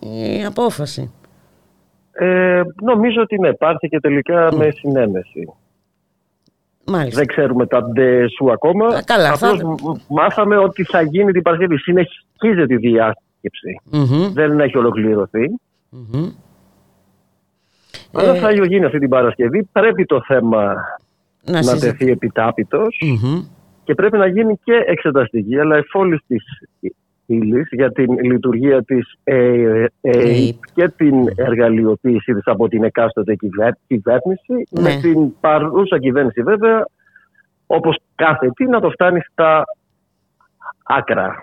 η 0.00 0.44
απόφαση. 0.44 1.12
Ε, 2.18 2.62
νομίζω 2.82 3.20
ότι 3.20 3.38
ναι, 3.38 3.52
πάρθηκε 3.52 4.00
τελικά 4.00 4.54
με 4.56 4.70
συνένεση. 4.70 5.52
Μάλιστα. 6.86 7.18
Δεν 7.18 7.26
ξέρουμε 7.26 7.66
τα 7.66 7.82
ντε 7.82 8.24
ακόμα. 8.52 8.86
Α, 8.86 9.02
καλά, 9.02 9.32
Απλώς 9.32 9.60
μάθαμε 10.08 10.56
ότι 10.56 10.84
θα 10.84 11.02
γίνει 11.02 11.32
την 11.32 11.42
Παρασκευή. 11.42 11.76
Συνεχίζεται 11.78 12.74
η 12.74 12.76
διασκεψη 12.76 13.80
Δεν 14.32 14.60
έχει 14.60 14.78
ολοκληρωθεί. 14.78 15.44
Αλλά 18.12 18.34
ε... 18.34 18.38
θα 18.38 18.52
γίνει 18.52 18.84
αυτή 18.84 18.98
την 18.98 19.08
Παρασκευή. 19.08 19.68
Πρέπει 19.72 20.04
το 20.04 20.22
θέμα 20.26 20.74
να, 21.44 21.62
να 21.62 21.78
τεθεί 21.78 22.10
επιτάπητος 22.10 22.98
και 23.84 23.94
πρέπει 23.94 24.18
να 24.18 24.26
γίνει 24.26 24.58
και 24.64 24.82
εξεταστική, 24.86 25.58
αλλά 25.58 25.76
εφόλης 25.76 26.20
της 26.26 26.44
ύλης 27.26 27.68
για 27.70 27.92
την 27.92 28.18
λειτουργία 28.18 28.82
της 28.84 29.14
ΕΕΠ 29.24 30.56
και 30.74 30.88
την 30.88 31.14
εργαλειοποίησή 31.36 32.32
της 32.34 32.42
από 32.46 32.68
την 32.68 32.84
εκάστοτε 32.84 33.36
κυβέρνηση 33.86 34.66
Ναι. 34.70 34.80
με 34.82 35.00
την 35.00 35.40
παρούσα 35.40 35.98
κυβέρνηση 35.98 36.42
βέβαια 36.42 36.86
όπως 37.66 37.98
κάθε 38.14 38.50
τι 38.50 38.64
να 38.66 38.80
το 38.80 38.90
φτάνει 38.90 39.20
στα 39.32 39.64
άκρα. 40.84 41.36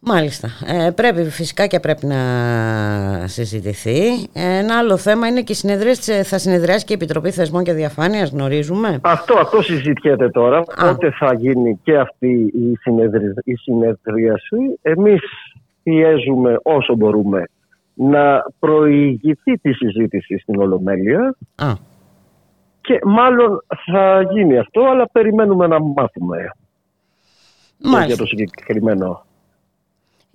Μάλιστα. 0.00 0.48
Ε, 0.66 0.90
πρέπει 0.90 1.24
φυσικά 1.24 1.66
και 1.66 1.80
πρέπει 1.80 2.06
να 2.06 2.16
συζητηθεί. 3.26 4.00
Ένα 4.32 4.78
άλλο 4.78 4.96
θέμα 4.96 5.26
είναι 5.26 5.42
και 5.42 5.52
οι 5.52 5.54
συνεδρίες, 5.54 5.98
θα 6.24 6.38
συνεδριάσει 6.38 6.84
και 6.84 6.92
η 6.92 6.96
Επιτροπή 6.96 7.30
Θεσμών 7.30 7.64
και 7.64 7.72
Διαφάνειας, 7.72 8.30
γνωρίζουμε. 8.30 8.98
Αυτό, 9.02 9.38
αυτό 9.38 9.62
συζητιέται 9.62 10.30
τώρα. 10.30 10.62
Πότε 10.62 11.10
θα 11.10 11.34
γίνει 11.34 11.80
και 11.82 11.98
αυτή 11.98 12.52
η, 12.54 12.76
συνεδρι... 12.80 13.34
η 13.44 13.54
συνεδρίαση. 13.54 14.78
Εμείς 14.82 15.20
πιέζουμε 15.82 16.58
όσο 16.62 16.94
μπορούμε 16.94 17.44
να 17.94 18.44
προηγηθεί 18.58 19.58
τη 19.62 19.72
συζήτηση 19.72 20.38
στην 20.38 20.60
Ολομέλεια. 20.60 21.36
Α. 21.56 21.72
Και 22.80 22.98
μάλλον 23.04 23.64
θα 23.92 24.22
γίνει 24.32 24.58
αυτό, 24.58 24.84
αλλά 24.84 25.08
περιμένουμε 25.12 25.66
να 25.66 25.82
μάθουμε 25.82 26.52
Μάλιστα. 27.78 28.06
για 28.06 28.16
το 28.16 28.26
συγκεκριμένο. 28.26 29.26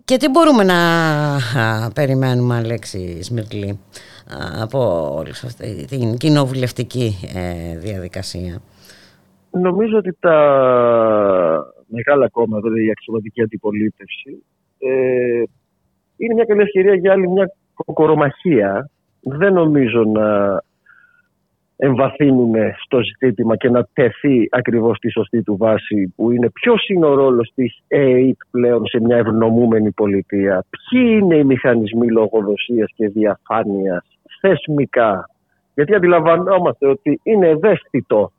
Και 0.05 0.17
τι 0.17 0.29
μπορούμε 0.29 0.63
να 0.63 0.79
α, 1.35 1.91
περιμένουμε, 1.95 2.55
Αλέξη 2.55 3.23
Σμυρκλή, 3.23 3.79
από 4.61 5.09
όλη 5.15 5.29
αυτή 5.29 5.85
την 5.85 6.17
κοινοβουλευτική 6.17 7.15
ε, 7.35 7.77
διαδικασία; 7.77 8.61
Νομίζω 9.51 9.97
ότι 9.97 10.17
τα 10.19 10.37
μεγάλα 11.87 12.29
κόμματα, 12.29 12.61
δηλαδή 12.61 12.85
η 12.85 12.91
αξιωματική 12.91 13.41
αντιπολίτευση, 13.41 14.43
ε, 14.77 15.43
είναι 16.17 16.33
μια 16.33 16.45
καλή 16.45 16.61
ευκαιρία 16.61 16.95
για 16.95 17.11
άλλη 17.11 17.29
μια 17.29 17.51
κοκορομαχία. 17.73 18.89
Δεν 19.19 19.53
νομίζω 19.53 20.03
να 20.03 20.61
εμβαθύνουν 21.83 22.53
στο 22.83 22.99
ζήτημα 23.19 23.55
και 23.55 23.69
να 23.69 23.87
τεθεί 23.93 24.47
ακριβώς 24.51 24.97
στη 24.97 25.11
σωστή 25.11 25.43
του 25.43 25.57
βάση 25.57 26.13
που 26.15 26.31
είναι 26.31 26.49
ποιος 26.49 26.87
είναι 26.87 27.05
ο 27.05 27.13
ρόλος 27.13 27.51
της 27.55 27.81
ΕΕΠ 27.87 28.37
πλέον 28.51 28.87
σε 28.87 29.01
μια 29.01 29.17
ευνομούμενη 29.17 29.91
πολιτεία. 29.91 30.65
Ποιοι 30.69 31.19
είναι 31.21 31.35
οι 31.35 31.43
μηχανισμοί 31.43 32.11
λογοδοσίας 32.11 32.91
και 32.95 33.07
διαφάνειας 33.07 34.05
θεσμικά. 34.39 35.29
Γιατί 35.73 35.95
αντιλαμβανόμαστε 35.95 36.87
ότι 36.87 37.19
είναι 37.23 37.47
ευαίσθητο 37.47 38.31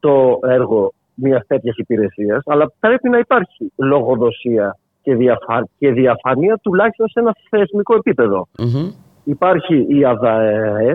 το 0.00 0.38
έργο 0.42 0.92
μιας 1.14 1.46
τέτοιας 1.46 1.76
υπηρεσίας, 1.76 2.42
αλλά 2.46 2.72
πρέπει 2.80 3.08
να 3.08 3.18
υπάρχει 3.18 3.72
λογοδοσία 3.76 4.78
και, 5.02 5.14
διαφα... 5.14 5.68
και 5.78 5.92
διαφάνεια 5.92 6.58
τουλάχιστον 6.62 7.08
σε 7.08 7.20
ένα 7.20 7.34
θεσμικό 7.50 7.94
επίπεδο. 7.94 8.48
Mm-hmm. 8.58 8.94
Υπάρχει 9.24 9.86
η 9.88 10.04
ΑΔΑΕ 10.04 10.94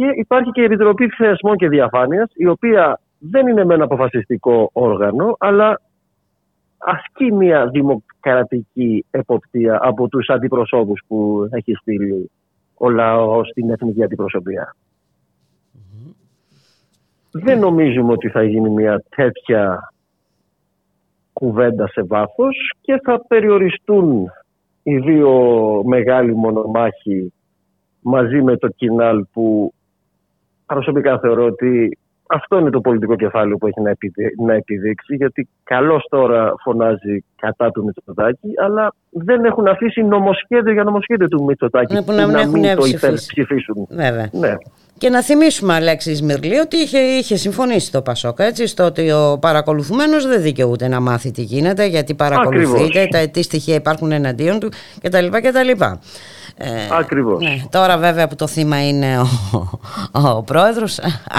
και 0.00 0.12
υπάρχει 0.14 0.50
και 0.50 0.60
η 0.60 0.64
Επιτροπή 0.64 1.08
Θεσμών 1.08 1.56
και 1.56 1.68
Διαφάνειας, 1.68 2.30
η 2.34 2.46
οποία 2.46 3.00
δεν 3.18 3.46
είναι 3.46 3.64
με 3.64 3.74
ένα 3.74 3.84
αποφασιστικό 3.84 4.70
όργανο, 4.72 5.36
αλλά 5.38 5.80
ασκεί 6.78 7.32
μια 7.32 7.66
δημοκρατική 7.66 9.04
εποπτεία 9.10 9.78
από 9.82 10.08
τους 10.08 10.28
αντιπροσώπους 10.28 11.02
που 11.06 11.48
έχει 11.50 11.74
στείλει 11.74 12.30
ο 12.74 12.90
λαός 12.90 13.48
στην 13.48 13.70
εθνική 13.70 14.02
αντιπροσωπεία. 14.02 14.76
Δεν 17.30 17.58
νομίζουμε 17.58 18.12
ότι 18.12 18.28
θα 18.28 18.42
γίνει 18.42 18.70
μια 18.70 19.04
τέτοια 19.16 19.92
κουβέντα 21.32 21.88
σε 21.88 22.02
βάθος 22.02 22.72
και 22.80 23.00
θα 23.04 23.26
περιοριστούν 23.26 24.26
οι 24.82 24.96
δύο 24.96 25.32
μεγάλοι 25.84 26.34
μονομάχοι 26.34 27.32
μαζί 28.00 28.42
με 28.42 28.56
το 28.56 28.68
κοινάλ 28.68 29.24
που 29.32 29.72
προσωπικά 30.74 31.18
θεωρώ 31.18 31.44
ότι 31.44 31.98
αυτό 32.26 32.58
είναι 32.58 32.70
το 32.70 32.80
πολιτικό 32.80 33.16
κεφάλαιο 33.16 33.56
που 33.56 33.66
έχει 33.66 33.80
να, 33.80 33.90
επιδει... 33.90 34.34
να 34.46 34.54
επιδείξει 34.54 35.14
γιατί 35.14 35.48
καλώς 35.64 36.06
τώρα 36.10 36.54
φωνάζει 36.62 37.24
κατά 37.36 37.70
του 37.70 37.84
Μητσοτάκη 37.84 38.48
αλλά 38.64 38.94
δεν 39.10 39.44
έχουν 39.44 39.68
αφήσει 39.68 40.02
νομοσχέδιο 40.02 40.72
για 40.72 40.82
νομοσχέδιο 40.82 41.28
του 41.28 41.44
Μητσοτάκη 41.44 41.94
ναι, 41.94 42.02
που 42.02 42.12
να, 42.12 42.26
να 42.26 42.46
μην, 42.46 42.76
το 42.76 42.84
υπερψηφίσουν. 42.84 43.86
Βέβαια. 43.88 44.28
Ναι. 44.32 44.56
Και 44.98 45.08
να 45.08 45.22
θυμίσουμε, 45.22 45.74
Αλέξης 45.74 46.18
Σμυρλή, 46.18 46.58
ότι 46.58 46.76
είχε, 46.76 46.98
είχε 46.98 47.36
συμφωνήσει 47.36 47.92
το 47.92 48.02
Πασόκ 48.02 48.38
έτσι, 48.38 48.66
στο 48.66 48.84
ότι 48.84 49.10
ο 49.10 49.38
παρακολουθουμένος 49.40 50.26
δεν 50.26 50.42
δικαιούται 50.42 50.88
να 50.88 51.00
μάθει 51.00 51.30
τι 51.30 51.42
γίνεται, 51.42 51.86
γιατί 51.86 52.14
παρακολουθείται, 52.14 53.06
τα, 53.10 53.28
τι 53.28 53.42
στοιχεία 53.42 53.74
υπάρχουν 53.74 54.12
εναντίον 54.12 54.60
του 54.60 54.68
κτλ. 55.02 55.26
κτλ. 55.26 55.82
Ε, 56.62 56.96
Ακριβώς. 56.98 57.42
Ναι, 57.42 57.56
τώρα 57.70 57.98
βέβαια 57.98 58.28
που 58.28 58.36
το 58.36 58.46
θύμα 58.46 58.88
είναι 58.88 59.18
ο, 59.18 59.26
ο, 60.12 60.28
ο 60.28 60.42
πρόεδρος, 60.42 60.98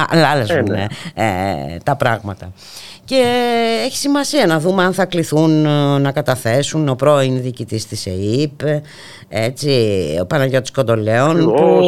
αλλά 0.09 0.28
άλλες 0.28 0.49
ναι. 0.67 0.86
ε, 1.13 1.78
τα 1.84 1.95
πράγματα. 1.95 2.51
Και 3.05 3.24
έχει 3.86 3.97
σημασία 3.97 4.45
να 4.45 4.59
δούμε 4.59 4.84
αν 4.84 4.93
θα 4.93 5.05
κληθούν 5.05 5.65
ε, 5.65 5.97
να 5.97 6.11
καταθέσουν 6.11 6.89
ο 6.89 6.95
πρώην 6.95 7.41
διοικητής 7.41 7.88
της 7.88 8.05
ΕΕΠ, 8.05 8.84
έτσι, 9.30 9.69
ο 10.22 10.26
Παναγιώτης 10.26 10.72
Κοντολέων. 10.72 11.41
Ο, 11.41 11.53
που, 11.53 11.82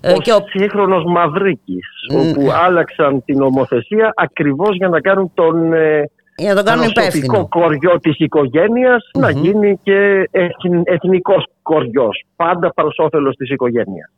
ε, 0.00 0.12
ο, 0.12 0.16
και 0.16 0.32
ο 0.32 0.38
σύγχρονος 0.48 1.04
Μαυρίκης, 1.06 1.86
όπου 2.14 2.50
άλλαξαν 2.66 3.24
την 3.24 3.42
ομοθεσία 3.42 4.12
ακριβώς 4.16 4.76
για 4.76 4.88
να 4.88 5.00
κάνουν 5.00 5.30
τον... 5.34 5.72
Ε, 5.72 6.10
για 6.36 6.48
να 6.48 6.54
τον 6.54 6.64
κάνουν 6.64 6.88
υπεύθυνο. 6.88 7.48
κοριό 7.48 7.98
της 8.00 8.18
οικογένειας 8.18 9.10
να 9.18 9.30
γίνει 9.30 9.78
και 9.82 10.28
εθνικός 10.84 11.46
κοριός. 11.70 12.24
Πάντα 12.36 12.72
προς 12.74 12.94
όφελος 12.98 13.36
της 13.36 13.50
οικογένειας. 13.50 14.10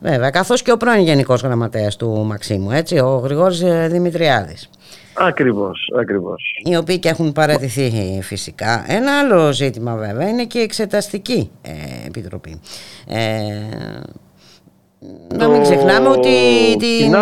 Βέβαια, 0.00 0.30
καθώς 0.30 0.62
και 0.62 0.72
ο 0.72 0.76
πρώην 0.76 1.02
Γενικός 1.02 1.42
Γραμματέας 1.42 1.96
του 1.96 2.24
Μαξίμου, 2.26 2.70
έτσι, 2.70 2.98
ο 2.98 3.16
Γρηγόρης 3.24 3.64
Δημητριάδης. 3.90 4.70
Ακριβώς, 5.18 5.92
ακριβώς. 5.98 6.42
Οι 6.64 6.76
οποίοι 6.76 6.98
και 6.98 7.08
έχουν 7.08 7.32
παρατηθεί 7.32 7.90
φυσικά. 8.22 8.84
Ένα 8.88 9.18
άλλο 9.18 9.52
ζήτημα 9.52 9.96
βέβαια 9.96 10.28
είναι 10.28 10.44
και 10.44 10.58
η 10.58 10.62
εξεταστική 10.62 11.50
ε, 11.62 12.06
επιτροπή. 12.06 12.60
Ε, 13.08 13.18
να 15.38 15.48
μην 15.48 15.62
ξεχνάμε 15.62 16.08
ότι 16.08 16.34
την, 16.78 17.12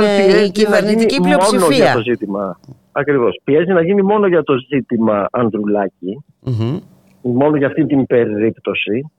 η 0.44 0.50
κυβερνητική 0.50 1.20
πλειοψηφία... 1.20 1.60
Μόνο 1.60 1.74
για 1.74 1.92
το 1.92 2.00
ζήτημα. 2.00 2.60
Ακριβώς. 2.92 3.40
Πιέζει 3.44 3.72
να 3.72 3.82
γίνει 3.82 4.02
μόνο 4.02 4.26
για 4.26 4.42
το 4.42 4.54
ζήτημα 4.68 5.28
Ανδρουλάκη. 5.30 6.24
Mm-hmm. 6.46 6.80
Μόνο 7.22 7.56
για 7.56 7.66
αυτή 7.66 7.86
την 7.86 8.06
περίπτωση. 8.06 9.10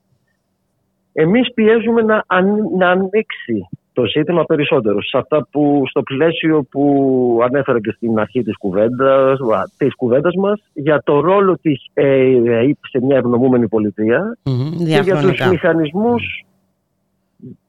Εμείς 1.18 1.54
πιέζουμε 1.54 2.02
να, 2.02 2.24
αν, 2.28 2.56
να 2.78 2.90
ανοίξει 2.90 3.68
το 3.94 4.06
ζήτημα 4.06 4.44
περισσότερο. 4.44 5.02
Σε 5.02 5.18
αυτά 5.18 5.48
που 5.52 5.84
στο 5.90 6.02
πλαίσιο 6.04 6.64
που 6.64 7.40
ανέφερα 7.44 7.82
και 7.82 7.92
στην 7.92 8.20
αρχή 8.20 8.44
της 8.44 8.58
κουβέντας, 8.58 9.40
της 9.78 9.96
κουβέντας 9.96 10.36
μας 10.36 10.62
για 10.74 11.02
το 11.04 11.20
ρόλο 11.20 11.58
της 11.62 11.86
ΕΕ 11.94 12.76
σε 12.90 13.00
μια 13.02 13.18
ευνομούμενη 13.18 13.68
πολιτεία 13.68 14.38
Μμμ, 14.44 14.72
και 14.78 14.84
για 14.84 14.98
τους 14.98 15.06
διαχρονικά. 15.06 15.48
μηχανισμούς 15.48 16.46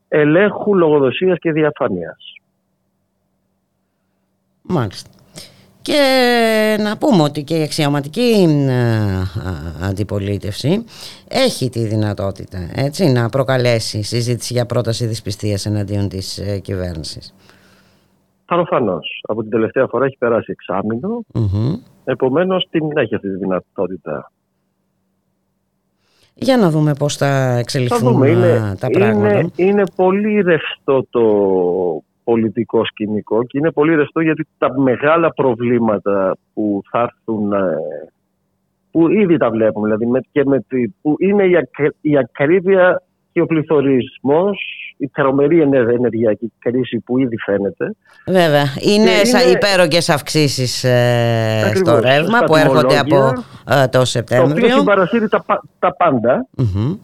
ελέγχου, 0.08 0.74
λογοδοσίας 0.74 1.38
και 1.38 1.52
διαφάνειας. 1.52 2.32
Μάλιστα. 4.62 5.10
Και 5.86 6.76
να 6.80 6.96
πούμε 6.98 7.22
ότι 7.22 7.42
και 7.42 7.58
η 7.58 7.62
αξιωματική 7.62 8.46
ε, 8.68 8.72
α, 8.72 9.26
αντιπολίτευση 9.88 10.84
έχει 11.28 11.68
τη 11.68 11.86
δυνατότητα 11.86 12.58
έτσι, 12.74 13.04
να 13.12 13.28
προκαλέσει 13.28 14.02
συζήτηση 14.02 14.52
για 14.52 14.66
πρόταση 14.66 15.06
δυσπιστίας 15.06 15.66
εναντίον 15.66 16.08
της 16.08 16.38
ε, 16.38 16.58
κυβέρνησης. 16.58 17.34
Προφανώς. 18.46 19.20
Από 19.28 19.42
την 19.42 19.50
τελευταία 19.50 19.86
φορά 19.86 20.04
έχει 20.04 20.16
περάσει 20.18 20.50
εξάμεινο. 20.50 21.20
Μμμ. 21.34 21.74
Επομένως 22.04 22.66
την 22.70 22.96
έχει 22.96 23.14
αυτή 23.14 23.28
τη 23.30 23.36
δυνατότητα; 23.36 24.32
Για 26.34 26.56
να 26.56 26.70
δούμε 26.70 26.94
πώς 26.94 27.16
θα 27.16 27.26
Θα 27.26 27.58
εξελιχθούν 27.58 28.12
δούμε. 28.12 28.26
α, 28.26 28.30
Είναι, 28.30 28.76
τα 28.80 28.90
πράγματα. 28.90 29.38
είναι, 29.38 29.50
είναι 29.56 29.82
πολύ 29.96 30.40
ρευστό 30.40 31.06
το 31.10 31.22
πολιτικό 32.30 32.84
σκηνικό 32.84 33.44
και 33.44 33.58
είναι 33.58 33.70
πολύ 33.70 33.94
ρευστό 33.94 34.20
γιατί 34.20 34.46
τα 34.58 34.80
μεγάλα 34.80 35.32
προβλήματα 35.32 36.36
που 36.54 36.82
θα 36.90 37.00
έρθουν 37.00 37.52
ε, 37.52 37.58
που 38.90 39.08
ήδη 39.10 39.36
τα 39.36 39.50
βλέπουμε 39.50 39.86
δηλαδή 39.86 40.06
με, 40.06 40.20
και 40.32 40.42
με 40.44 40.60
τη, 40.68 40.88
που 41.02 41.16
είναι 41.18 41.44
η, 41.44 41.56
ακ- 41.56 41.94
η 42.00 42.18
ακρίβεια 42.18 43.02
και 43.32 43.40
ο 43.40 43.46
πληθωρισμός 43.46 44.58
η 44.98 45.08
τρομερή 45.08 45.60
ενε- 45.60 45.88
ενεργειακή 45.90 46.52
κρίση 46.58 46.98
που 46.98 47.18
ήδη 47.18 47.36
φαίνεται 47.38 47.94
Βέβαια, 48.26 48.64
είναι, 48.80 49.10
Και 49.20 49.24
σαν 49.26 49.40
είναι- 49.40 49.50
υπέρογγες 49.50 50.08
αυξήσεις 50.08 50.84
ε, 50.84 51.62
Ακριβώς, 51.66 51.88
στο 51.88 52.08
ρεύμα 52.08 52.36
στα 52.36 52.44
που 52.46 52.56
έρχονται 52.56 52.98
από 52.98 53.08
τιμολόγια, 53.08 53.44
ε, 53.68 53.74
το 53.74 53.80
το 53.80 53.86
οποίο 53.86 54.04
Σεπτέμβριο. 54.04 54.68
συμπαρασύρει 54.68 55.28
τα, 55.28 55.42
πα- 55.42 55.62
τα 55.78 55.94
πάντα 55.96 56.46
Μμμ. 56.56 56.94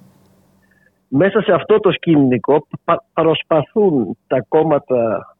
Μέσα 1.14 1.42
σε 1.42 1.52
αυτό 1.52 1.80
το 1.80 1.92
σκηνικό 1.92 2.66
πα- 2.84 3.04
προσπαθούν 3.12 4.16
τα 4.26 4.44
κόμματα 4.48 5.34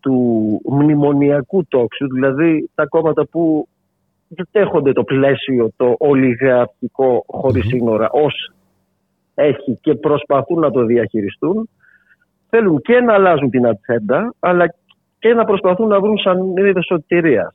του 0.00 0.60
μνημονιακού 0.64 1.64
τόξου, 1.68 2.08
δηλαδή 2.12 2.70
τα 2.74 2.86
κόμματα 2.86 3.26
που 3.26 3.68
δεν 4.28 4.48
δέχονται 4.52 4.92
το 4.92 5.04
πλαίσιο 5.04 5.70
το 5.76 5.94
ολιγαρχικό 5.98 7.24
χωρίς 7.26 7.66
σύνορα 7.66 8.10
ως 8.10 8.52
έχει 9.34 9.78
και 9.80 9.94
προσπαθούν 9.94 10.58
να 10.58 10.70
το 10.70 10.84
διαχειριστούν 10.84 11.68
θέλουν 12.48 12.80
και 12.80 13.00
να 13.00 13.14
αλλάζουν 13.14 13.50
την 13.50 13.66
ατζέντα 13.66 14.34
αλλά 14.38 14.74
και 15.18 15.34
να 15.34 15.44
προσπαθούν 15.44 15.88
να 15.88 16.00
βρουν 16.00 16.18
σαν 16.18 16.56
είδη 16.56 16.82
σωτηρίας. 16.84 17.54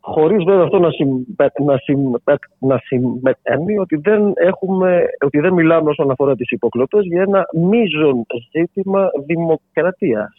Χωρίς 0.00 0.44
βέβαια 0.44 0.64
αυτό 0.64 0.78
να, 0.78 0.90
συμπε, 0.90 1.52
να, 1.64 1.76
συμπε, 1.76 2.38
να 2.58 2.80
σημαίνει 2.84 3.78
ότι 3.78 3.96
δεν, 3.96 4.32
έχουμε, 4.34 5.02
ότι 5.24 5.38
δεν 5.40 5.52
μιλάμε 5.52 5.90
όσον 5.90 6.10
αφορά 6.10 6.34
τις 6.34 6.50
υποκλοπές 6.50 7.04
για 7.04 7.22
ένα 7.22 7.44
μείζον 7.52 8.26
ζήτημα 8.52 9.08
δημοκρατίας. 9.26 10.32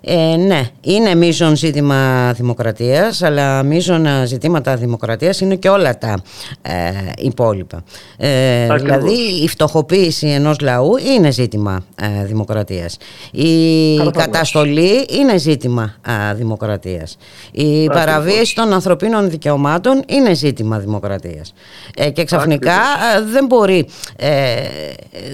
Ε, 0.00 0.36
ναι, 0.36 0.68
είναι 0.80 1.14
μείζον 1.14 1.56
ζήτημα 1.56 2.32
δημοκρατίας, 2.32 3.22
αλλά 3.22 3.62
μείζον 3.62 4.06
ζητήματα 4.26 4.76
δημοκρατίας 4.76 5.40
είναι 5.40 5.54
και 5.56 5.68
όλα 5.68 5.98
τα 5.98 6.22
ε, 6.62 6.72
υπόλοιπα. 7.18 7.84
Ε, 8.16 8.62
Ακριβώς. 8.62 8.82
δηλαδή 8.82 9.42
η 9.42 9.48
φτωχοποίηση 9.48 10.26
ενός 10.26 10.60
λαού 10.60 10.96
είναι 10.96 11.30
ζήτημα 11.30 11.84
ε, 11.96 12.24
δημοκρατίας. 12.24 12.96
Η 13.30 13.94
Προφανώς. 13.94 14.24
καταστολή 14.24 15.06
είναι 15.10 15.36
ζήτημα 15.38 15.94
ε, 16.30 16.34
δημοκρατίας. 16.34 17.16
Η 17.52 17.86
παραβίαση 17.86 18.54
των 18.54 18.72
ανθρωπίνων 18.72 19.30
δικαιωμάτων 19.30 20.02
είναι 20.06 20.34
ζήτημα 20.34 20.78
δημοκρατίας. 20.78 21.52
Ε, 21.96 22.10
και 22.10 22.24
ξαφνικά 22.24 22.76
ε, 23.16 23.22
δεν 23.32 23.46
μπορεί, 23.46 23.86
ε, 24.16 24.56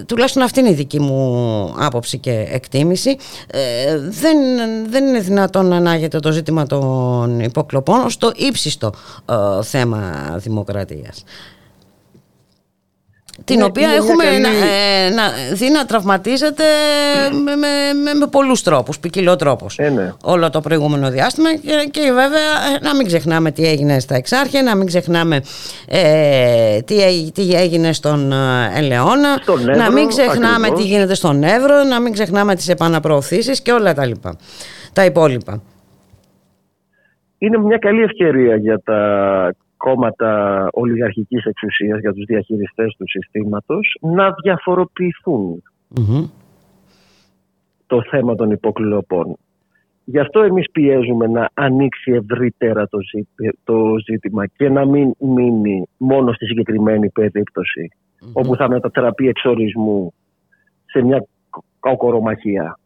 τουλάχιστον 0.07 0.43
αυτή 0.43 0.61
είναι 0.61 0.71
η 0.71 0.75
δική 0.75 1.01
μου 1.01 1.75
άποψη 1.79 2.19
και 2.19 2.47
εκτίμηση, 2.51 3.17
ε, 3.47 3.99
δεν, 3.99 4.37
δεν 4.89 5.07
είναι 5.07 5.21
δυνατόν 5.21 5.67
να 5.67 5.77
ανάγεται 5.77 6.19
το 6.19 6.33
ζήτημα 6.33 6.67
των 6.67 7.41
υποκλοπών 7.41 8.01
ως 8.01 8.17
το 8.17 8.33
ύψιστο 8.37 8.93
ε, 9.27 9.63
θέμα 9.63 10.35
δημοκρατίας. 10.37 11.25
Την 13.45 13.59
Ναι, 13.59 13.65
οποία 13.65 13.83
είναι 13.83 13.93
μια 13.93 14.03
έχουμε 14.03 14.25
καλή- 14.25 14.41
να, 14.41 14.49
ε, 14.49 15.09
να, 15.11 15.23
δει 15.55 15.71
να 15.71 15.85
τραυματίζεται 15.85 16.65
με, 17.45 17.57
με, 17.57 17.67
με, 18.05 18.15
με 18.15 18.27
πολλούς 18.27 18.63
τρόπους, 18.63 18.99
ποικιλοτρόπους 18.99 19.79
Ε, 19.79 19.89
ναι. 19.89 20.13
όλο 20.23 20.51
το 20.51 20.61
προηγούμενο 20.61 21.11
διάστημα 21.11 21.55
και, 21.55 21.89
και 21.91 22.01
βέβαια 22.01 22.75
ε, 22.75 22.85
να 22.85 22.95
μην 22.97 23.07
ξεχνάμε 23.07 23.51
τι 23.51 23.67
έγινε 23.67 23.99
στα 23.99 24.15
Εξάρχεια, 24.15 24.63
να 24.63 24.77
μην 24.77 24.87
ξεχνάμε 24.87 25.41
ε, 25.89 26.81
τι, 26.81 27.03
έγι- 27.03 27.33
τι 27.33 27.55
έγινε 27.55 27.93
στον 27.93 28.33
ε, 28.33 28.37
Ελαιώνα, 28.75 29.39
Στον 29.43 29.65
να 29.65 29.73
Εύρο, 29.73 29.93
μην 29.93 30.09
ξεχνάμε 30.09 30.55
ακριβώς. 30.67 30.81
τι 30.81 30.87
γίνεται 30.87 31.15
στον 31.15 31.43
Εύρο, 31.43 31.83
να 31.83 32.01
μην 32.01 32.13
ξεχνάμε 32.13 32.55
τις 32.55 32.69
επαναπροωθήσεις 32.69 33.61
και 33.63 33.73
όλα 33.73 33.95
τα 33.95 34.07
λοιπά, 34.07 34.37
τα 34.93 35.05
υπόλοιπα. 35.05 35.63
είναι 37.39 37.59
μια 37.59 37.79
καλή 37.79 38.03
ευκαιρία 38.03 38.57
για 38.57 38.81
τα 38.85 38.99
κόμματα 39.87 40.33
ολιγαρχικής 40.73 41.45
εξουσίας, 41.45 42.01
για 42.01 42.13
τους 42.13 42.25
διαχειριστές 42.25 42.95
του 42.99 43.09
συστήματος, 43.09 43.99
να 44.01 44.35
διαφοροποιηθούν 44.43 45.63
Μμμ. 45.89 46.27
το 47.87 48.03
θέμα 48.11 48.35
των 48.35 48.51
υποκλοπών. 48.51 49.37
Γι' 50.05 50.19
αυτό 50.19 50.41
εμείς 50.41 50.71
πιέζουμε 50.71 51.27
να 51.27 51.51
ανοίξει 51.55 52.13
ευρύτερα 52.13 52.89
το, 52.89 52.99
ζήτη- 53.01 53.59
το 53.65 53.95
ζήτημα 54.07 54.47
και 54.47 54.69
να 54.69 54.85
μην 54.85 55.15
μείνει 55.19 55.87
μόνο 55.97 56.33
στη 56.33 56.47
συγκεκριμένη 56.47 57.09
περίπτωση, 57.11 57.89
όπου 58.33 58.57
θα 58.57 58.69
μετατραπεί 58.69 59.29
εξορισμού 59.29 60.15
σε 60.85 61.03
μια 61.03 61.27
κοκορομαχία. 61.81 62.79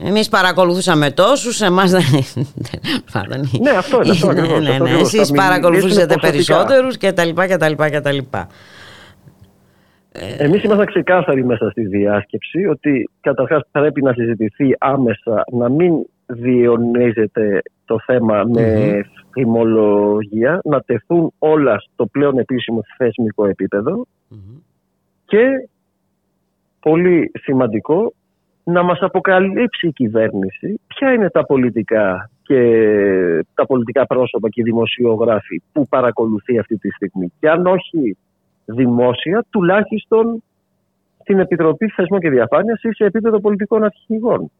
Ε, 0.00 0.08
Εμείς 0.08 0.28
παρακολουθούσαμε 0.28 1.10
τόσους, 1.10 1.60
εμάς 1.60 1.90
δεν 1.90 2.02
Μάλλον- 3.14 3.48
Ναι, 3.60 3.70
αυτό 3.70 4.00
είναι, 4.02 4.10
αυτό 4.10 4.32
Ναι, 4.32 4.40
ακριβώς, 4.40 4.60
ναι, 4.62 4.68
αυτό 4.70 4.84
ναι, 4.84 4.90
ακριβώς. 4.90 5.14
Εσείς 5.14 5.28
Θα 5.28 5.34
παρακολουθούσατε 5.34 5.94
μιλήσουμε 5.94 6.20
ποσοτικά. 6.20 6.54
περισσότερους 6.56 6.96
και 6.96 7.12
τα 7.12 7.24
λοιπά 7.24 7.46
και 7.46 7.56
τα 7.56 7.68
λοιπά 7.68 7.90
και 7.90 8.00
τα 8.00 8.12
λοιπά. 8.12 8.48
Εμείς 10.38 10.62
ήμασταν 10.62 10.86
ξεκάθαροι 10.86 11.44
μέσα 11.44 11.70
στη 11.70 11.86
διάσκεψη 11.86 12.66
ότι 12.66 13.10
καταρχάς 13.20 13.62
πρέπει 13.70 14.02
να 14.02 14.12
συζητηθεί 14.12 14.74
άμεσα 14.78 15.44
να 15.52 15.68
μην 15.68 15.92
διονύζεται 16.26 17.62
το 17.84 18.00
θέμα 18.06 18.44
με 18.48 19.00
φημολογία, 19.32 20.60
να 20.64 20.80
τεθούν 20.80 21.32
όλα 21.38 21.80
στο 21.92 22.06
πλέον 22.06 22.38
επίσημο 22.38 22.82
θεσμικό 22.96 23.46
επίπεδο 23.46 24.06
και 25.24 25.68
πολύ 26.80 27.30
σημαντικό 27.42 28.12
να 28.70 28.82
μας 28.82 28.98
αποκαλύψει 29.00 29.86
η 29.86 29.92
κυβέρνηση 29.92 30.80
ποια 30.86 31.12
είναι 31.12 31.30
τα 31.30 31.46
πολιτικά 31.46 32.30
και 32.42 33.44
τα 33.54 33.66
πολιτικά 33.66 34.06
πρόσωπα 34.06 34.48
και 34.48 34.60
οι 34.60 34.64
δημοσιογράφοι 34.64 35.62
που 35.72 35.88
παρακολουθεί 35.88 36.58
αυτή 36.58 36.76
τη 36.76 36.90
στιγμή. 36.90 37.32
Και 37.40 37.48
αν 37.48 37.66
όχι 37.66 38.16
δημόσια, 38.64 39.44
τουλάχιστον 39.50 40.42
στην 41.20 41.38
Επιτροπή 41.38 41.88
Θεσμών 41.88 42.20
και 42.20 42.30
Διαφάνειας 42.30 42.82
ή 42.82 42.92
σε 42.92 43.04
επίπεδο 43.04 43.40
πολιτικών 43.40 43.84
αρχηγών. 43.84 44.50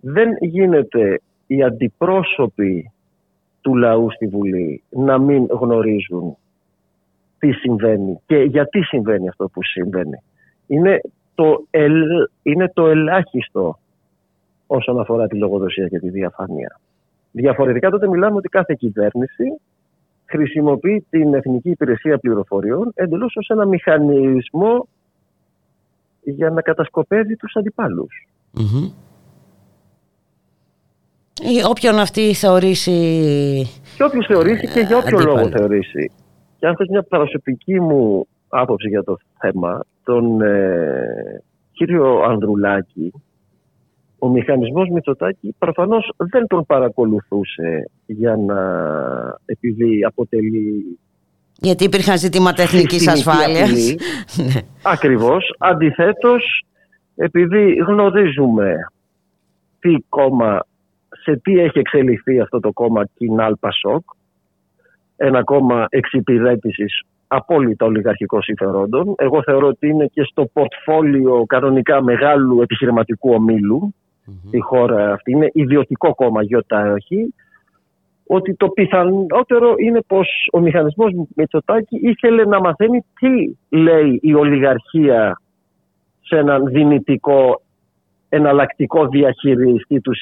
Δεν 0.00 0.28
γίνεται 0.40 1.20
οι 1.46 1.62
αντιπρόσωποι 1.62 2.90
του 3.60 3.76
λαού 3.76 4.10
στη 4.10 4.26
Βουλή 4.26 4.82
να 4.90 5.18
μην 5.18 5.46
γνωρίζουν 5.50 6.36
τι 7.38 7.52
συμβαίνει 7.52 8.20
και 8.26 8.36
γιατί 8.36 8.82
συμβαίνει 8.82 9.28
αυτό 9.28 9.48
που 9.48 9.62
συμβαίνει. 9.62 10.22
Είναι 10.66 11.00
το, 11.34 11.66
ελ, 11.70 12.02
είναι 12.42 12.70
το 12.74 12.86
ελάχιστο 12.86 13.78
όσον 14.66 15.00
αφορά 15.00 15.26
τη 15.26 15.36
λογοδοσία 15.36 15.88
και 15.88 15.98
τη 15.98 16.10
διαφάνεια. 16.10 16.80
Διαφορετικά 17.30 17.90
τότε 17.90 18.08
μιλάμε 18.08 18.36
ότι 18.36 18.48
κάθε 18.48 18.74
κυβέρνηση 18.78 19.60
χρησιμοποιεί 20.24 21.06
την 21.10 21.34
Εθνική 21.34 21.70
Υπηρεσία 21.70 22.18
Πληροφοριών 22.18 22.92
εντελώς 22.94 23.36
ως 23.36 23.48
ένα 23.48 23.66
μηχανισμό 23.66 24.88
για 26.22 26.50
να 26.50 26.62
κατασκοπεύει 26.62 27.36
τους 27.36 27.56
αντιπάλους. 27.56 28.28
Μμμ. 28.50 28.90
Ή 31.42 31.64
όποιον 31.68 31.98
αυτή 31.98 32.34
θεωρήσει 32.34 32.90
Και 33.96 34.04
όποιος 34.04 34.26
θεωρήσει 34.26 34.68
και 34.68 34.80
για 34.80 34.96
όποιο 34.96 35.16
αντίπαλο. 35.16 35.36
λόγο 35.36 35.48
θεωρήσει. 35.48 36.10
Και 36.58 36.66
αν 36.66 36.76
θες 36.76 36.88
μια 36.88 37.02
προσωπική 37.02 37.80
μου 37.80 38.26
άποψη 38.52 38.88
για 38.88 39.02
το 39.02 39.16
θέμα, 39.38 39.84
τον 40.04 40.40
ε, 40.40 41.42
κύριο 41.72 42.22
Ανδρουλάκη, 42.22 43.12
ο 44.18 44.28
μηχανισμός 44.28 44.88
Μητσοτάκη 44.88 45.54
προφανώς 45.58 46.12
δεν 46.16 46.46
τον 46.46 46.66
παρακολουθούσε 46.66 47.90
για 48.06 48.36
να 48.36 48.60
επειδή 49.44 50.04
αποτελεί 50.04 50.98
γιατί 51.62 51.84
υπήρχαν 51.84 52.18
ζητήματα 52.18 52.62
εθνικής 52.62 53.02
συστημική 53.02 53.28
ασφάλειας. 53.28 53.70
απειλή. 53.70 53.98
Ναι. 54.46 54.60
Ακριβώς. 54.82 55.54
Αντιθέτως, 55.58 56.64
επειδή 57.16 57.72
γνωρίζουμε 57.86 58.74
τι 59.78 59.94
κόμμα, 60.08 60.66
σε 61.22 61.36
τι 61.36 61.58
έχει 61.58 61.78
εξελιχθεί 61.78 62.40
αυτό 62.40 62.60
το 62.60 62.72
κόμμα 62.72 63.04
Κινάλ 63.14 63.56
Πασόκ, 63.60 64.04
ένα 65.16 65.44
κόμμα 65.44 65.86
εξυπηρέτησης 65.88 67.02
απόλυτα 67.34 67.86
ολιγαρχικών 67.86 68.42
συμφερόντων. 68.42 69.14
Εγώ 69.16 69.42
θεωρώ 69.42 69.66
ότι 69.66 69.88
είναι 69.88 70.06
και 70.06 70.22
στο 70.22 70.46
πορτφόλιο 70.52 71.44
κανονικά 71.46 72.02
μεγάλου 72.02 72.60
επιχειρηματικού 72.60 73.32
ομίλου 73.32 73.94
στη 74.46 74.60
χώρα 74.60 75.12
αυτή. 75.12 75.30
Είναι 75.30 75.50
ιδιωτικό 75.52 76.14
κόμμα 76.14 76.42
γιώτα 76.42 76.92
όχι. 76.92 77.34
Ότι 78.26 78.54
το 78.54 78.68
πιθανότερο 78.68 79.74
είναι 79.76 80.00
πως 80.06 80.28
ο 80.52 80.60
μηχανισμός 80.60 81.12
Μητσοτάκη 81.36 81.98
ήθελε 82.02 82.44
να 82.44 82.60
μαθαίνει 82.60 83.04
τι 83.18 83.56
λέει 83.76 84.18
η 84.22 84.34
ολιγαρχία 84.34 85.40
σε 86.20 86.36
έναν 86.36 86.66
δυνητικό 86.66 87.62
εναλλακτικό 88.28 89.06
διαχειριστή 89.06 90.00
του, 90.00 90.12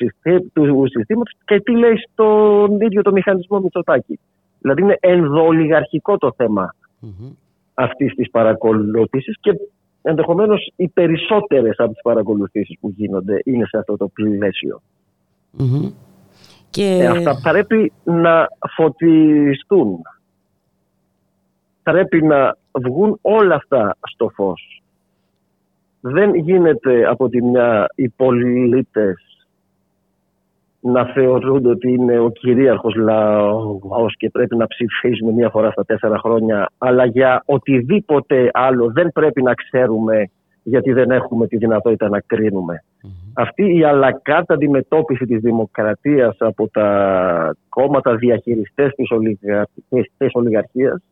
συστήματος 0.87 1.33
και 1.45 1.61
τι 1.61 1.77
λέει 1.77 1.97
στον 1.97 2.81
ίδιο 2.81 3.03
το 3.03 3.13
μηχανισμό 3.13 3.61
Μητσοτάκη. 3.61 4.19
Δηλαδή 4.61 4.83
είναι 4.83 4.97
ενδοολιγαρχικό 5.01 6.19
το 6.19 6.33
θέμα 6.37 6.75
mm-hmm. 7.03 7.33
αυτής 7.75 8.15
της 8.15 8.31
παρακολούθησης 8.31 9.37
και 9.41 9.53
ενδεχομένως 10.03 10.73
οι 10.77 10.89
περισσότερες 10.89 11.79
από 11.79 11.93
τις 11.93 12.03
παρακολουθήσεις 12.03 12.79
που 12.81 12.93
γίνονται 12.97 13.41
είναι 13.45 13.67
σε 13.67 13.79
αυτό 13.79 13.97
το 13.97 14.09
πλαίσιο. 14.09 14.83
Και... 16.71 16.99
Ε, 17.01 17.07
αυτά 17.07 17.41
πρέπει 17.43 17.93
να 18.05 18.47
φωτιστούν. 18.77 20.01
Πρέπει 21.83 22.23
να 22.23 22.57
βγουν 22.73 23.19
όλα 23.21 23.55
αυτά 23.55 23.97
στο 24.01 24.29
φως. 24.29 24.83
Δεν 26.01 26.35
γίνεται 26.35 27.07
από 27.07 27.29
τη 27.29 27.43
μια 27.43 27.87
οι 27.95 28.09
πολίτες 28.09 29.30
να 30.81 31.05
θεωρούνται 31.05 31.69
ότι 31.69 31.93
είναι 31.93 32.19
ο 32.19 32.31
κυρίαρχος 32.31 32.95
λαός 32.95 34.17
και 34.17 34.31
πρέπει 34.31 34.57
να 34.57 34.67
ψηφίζουμε 34.67 35.33
μία 35.33 35.51
φορά 35.51 35.71
στα 35.71 35.85
τέσσερα 35.85 36.19
χρόνια 36.19 36.71
αλλά 36.79 37.05
για 37.05 37.43
οτιδήποτε 37.47 38.51
άλλο 38.53 38.91
δεν 38.93 39.13
πρέπει 39.13 39.43
να 39.43 39.55
ξέρουμε 39.55 40.31
γιατί 40.63 40.93
δεν 40.93 41.11
έχουμε 41.11 41.47
τη 41.47 41.57
δυνατότητα 41.57 42.09
να 42.09 42.21
κρίνουμε. 42.21 42.85
Αυτή 43.33 43.77
η 43.77 43.85
αλακάτα 43.85 44.55
αντιμετώπιση 44.55 45.27
της 45.27 45.41
δημοκρατίας 45.41 46.37
από 46.39 46.69
τα 46.69 47.57
κόμματα 47.69 48.15
διαχειριστές 48.15 48.95
της, 48.95 49.11
ολιγα... 49.11 49.67
της 50.19 50.31
ολιγαρχίας 50.33 51.03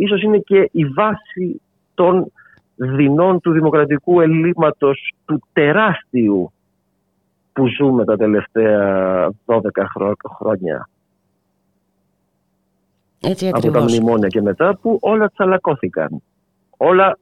ίσως 0.00 0.22
είναι 0.22 0.38
και 0.38 0.68
η 0.72 0.84
βάση 0.84 1.60
των 1.94 2.32
δεινών 2.74 3.40
του 3.40 3.52
δημοκρατικού 3.52 4.20
ελλείμματος 4.20 5.12
του 5.24 5.42
τεράστιου 5.52 6.52
που 7.52 7.66
ζούμε 7.66 8.04
τα 8.04 8.16
τελευταία 8.16 9.28
12 9.44 9.60
χρόνια. 10.36 10.88
Έτσι 13.20 13.48
από 13.48 13.70
τα 13.70 13.82
μνημόνια 13.82 14.28
και 14.28 14.42
μετά 14.42 14.76
που 14.76 14.98
όλα 15.00 15.30
τσαλακώθηκαν. 15.30 16.22
Όλα 16.76 17.18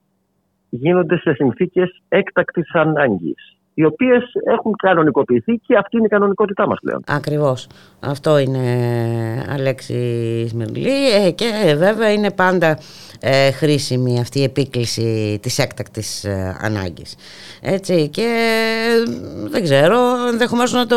γίνονται 0.69 1.19
σε 1.19 1.33
συνθήκες 1.35 2.03
έκτακτης 2.09 2.75
ανάγκης 2.75 3.58
οι 3.79 3.85
οποίες 3.85 4.23
έχουν 4.45 4.73
κανονικοποιηθεί 4.77 5.61
και 5.67 5.77
αυτή 5.77 5.97
είναι 5.97 6.07
η 6.07 6.09
κανονικότητά 6.09 6.67
μας 6.67 6.79
πλέον. 6.81 7.03
Ακριβώς. 7.07 7.67
Αυτό 8.01 8.39
είναι 8.39 8.59
Αλέξη 9.49 10.47
Σμερλή 10.49 11.11
ε, 11.11 11.31
και 11.31 11.75
βέβαια 11.77 12.13
είναι 12.13 12.31
πάντα 12.31 12.79
ε, 13.21 13.51
χρήσιμη 13.51 14.21
αυτή 14.21 14.39
η 14.39 14.43
επίκληση 14.43 15.39
της 15.43 15.59
έκτακτης 15.59 16.25
ε, 16.25 16.57
ανάγκης. 16.61 17.15
Έτσι 17.61 18.09
και 18.09 18.29
δεν 19.51 19.63
ξέρω, 19.63 19.99
ενδεχομένως 20.31 20.73
να 20.73 20.87
το 20.87 20.97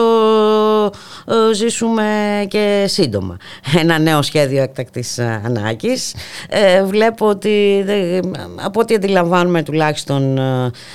ε, 1.25 1.53
ζήσουμε 1.53 2.05
και 2.47 2.85
σύντομα. 2.87 3.37
Ένα 3.79 3.99
νέο 3.99 4.21
σχέδιο 4.21 4.61
έκτακτης 4.61 5.19
ανάγκης. 5.19 6.15
βλέπω 6.85 7.27
ότι 7.27 7.85
από 8.65 8.79
ό,τι 8.79 8.95
αντιλαμβάνουμε 8.95 9.63
τουλάχιστον 9.63 10.39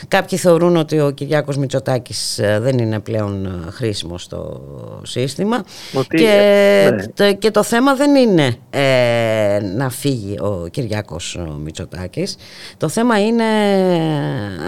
κάποιοι 0.09 0.39
θεωρούν 0.39 0.76
ότι 0.76 1.01
ο 1.01 1.11
Κυριάκος 1.11 1.57
Μητσοτάκης 1.77 2.41
δεν 2.61 2.79
είναι 2.79 3.01
πλέον 3.01 3.47
χρήσιμο 3.70 4.18
στο 4.18 4.61
σύστημα 5.03 5.64
και, 6.09 6.91
ναι. 7.18 7.33
και 7.33 7.51
το 7.51 7.62
θέμα 7.62 7.95
δεν 7.95 8.14
είναι 8.14 8.57
να 9.77 9.91
φύγει 9.91 10.41
ο 10.41 10.68
Κυριάκος 10.70 11.37
ο 11.37 11.59
Μητσοτάκης. 11.64 12.37
Το 12.77 12.89
θέμα 12.89 13.20
είναι 13.27 13.45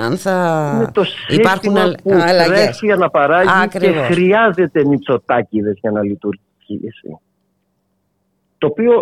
αν 0.05 0.17
θα 0.17 0.71
είναι 0.75 0.91
το 0.93 1.05
υπάρχουν 1.29 1.77
αλλαγές. 2.07 2.81
για 2.83 2.97
να 2.97 3.11
παράγει 3.11 3.49
Ακριβώς. 3.63 4.07
και 4.07 4.15
χρειάζεται 4.15 4.85
Μητσοτάκηδες 4.85 5.79
για 5.81 5.91
να 5.91 6.03
λειτουργήσει. 6.03 7.19
Το 8.59 8.67
οποίο 8.67 8.93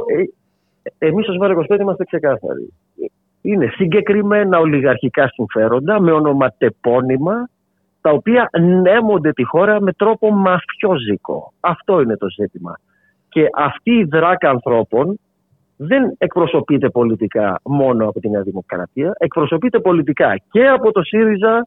ε, 0.83 1.07
εμείς 1.07 1.29
ως 1.29 1.37
ΒΑΡ25 1.41 1.81
είμαστε 1.81 2.05
ξεκάθαροι. 2.05 2.73
Είναι 3.43 3.67
συγκεκριμένα 3.75 4.59
ολιγαρχικά 4.59 5.29
συμφέροντα 5.29 6.01
με 6.01 6.13
ονοματεπώνυμα 6.13 7.49
τα 8.07 8.13
οποία 8.13 8.49
νέμονται 8.83 9.33
τη 9.33 9.45
χώρα 9.45 9.81
με 9.81 9.93
τρόπο 9.93 10.31
μαφιόζικο. 10.31 11.53
Αυτό 11.61 12.01
είναι 12.01 12.17
το 12.17 12.27
ζήτημα. 12.31 12.79
Και 13.29 13.47
αυτή 13.55 13.91
η 13.91 14.05
δράκα 14.05 14.51
ανθρώπων 14.51 15.19
δεν 15.77 16.15
εκπροσωπείται 16.19 16.89
πολιτικά 16.89 17.61
μόνο 17.65 18.09
από 18.09 18.21
τη 18.21 18.29
Νέα 18.29 18.43
Δημοκρατία, 18.43 19.13
εκπροσωπείται 19.19 19.81
πολιτικά 19.81 20.41
και 20.51 20.69
από 20.69 20.93
το 20.93 21.03
ΣΥΡΙΖΑ 21.03 21.67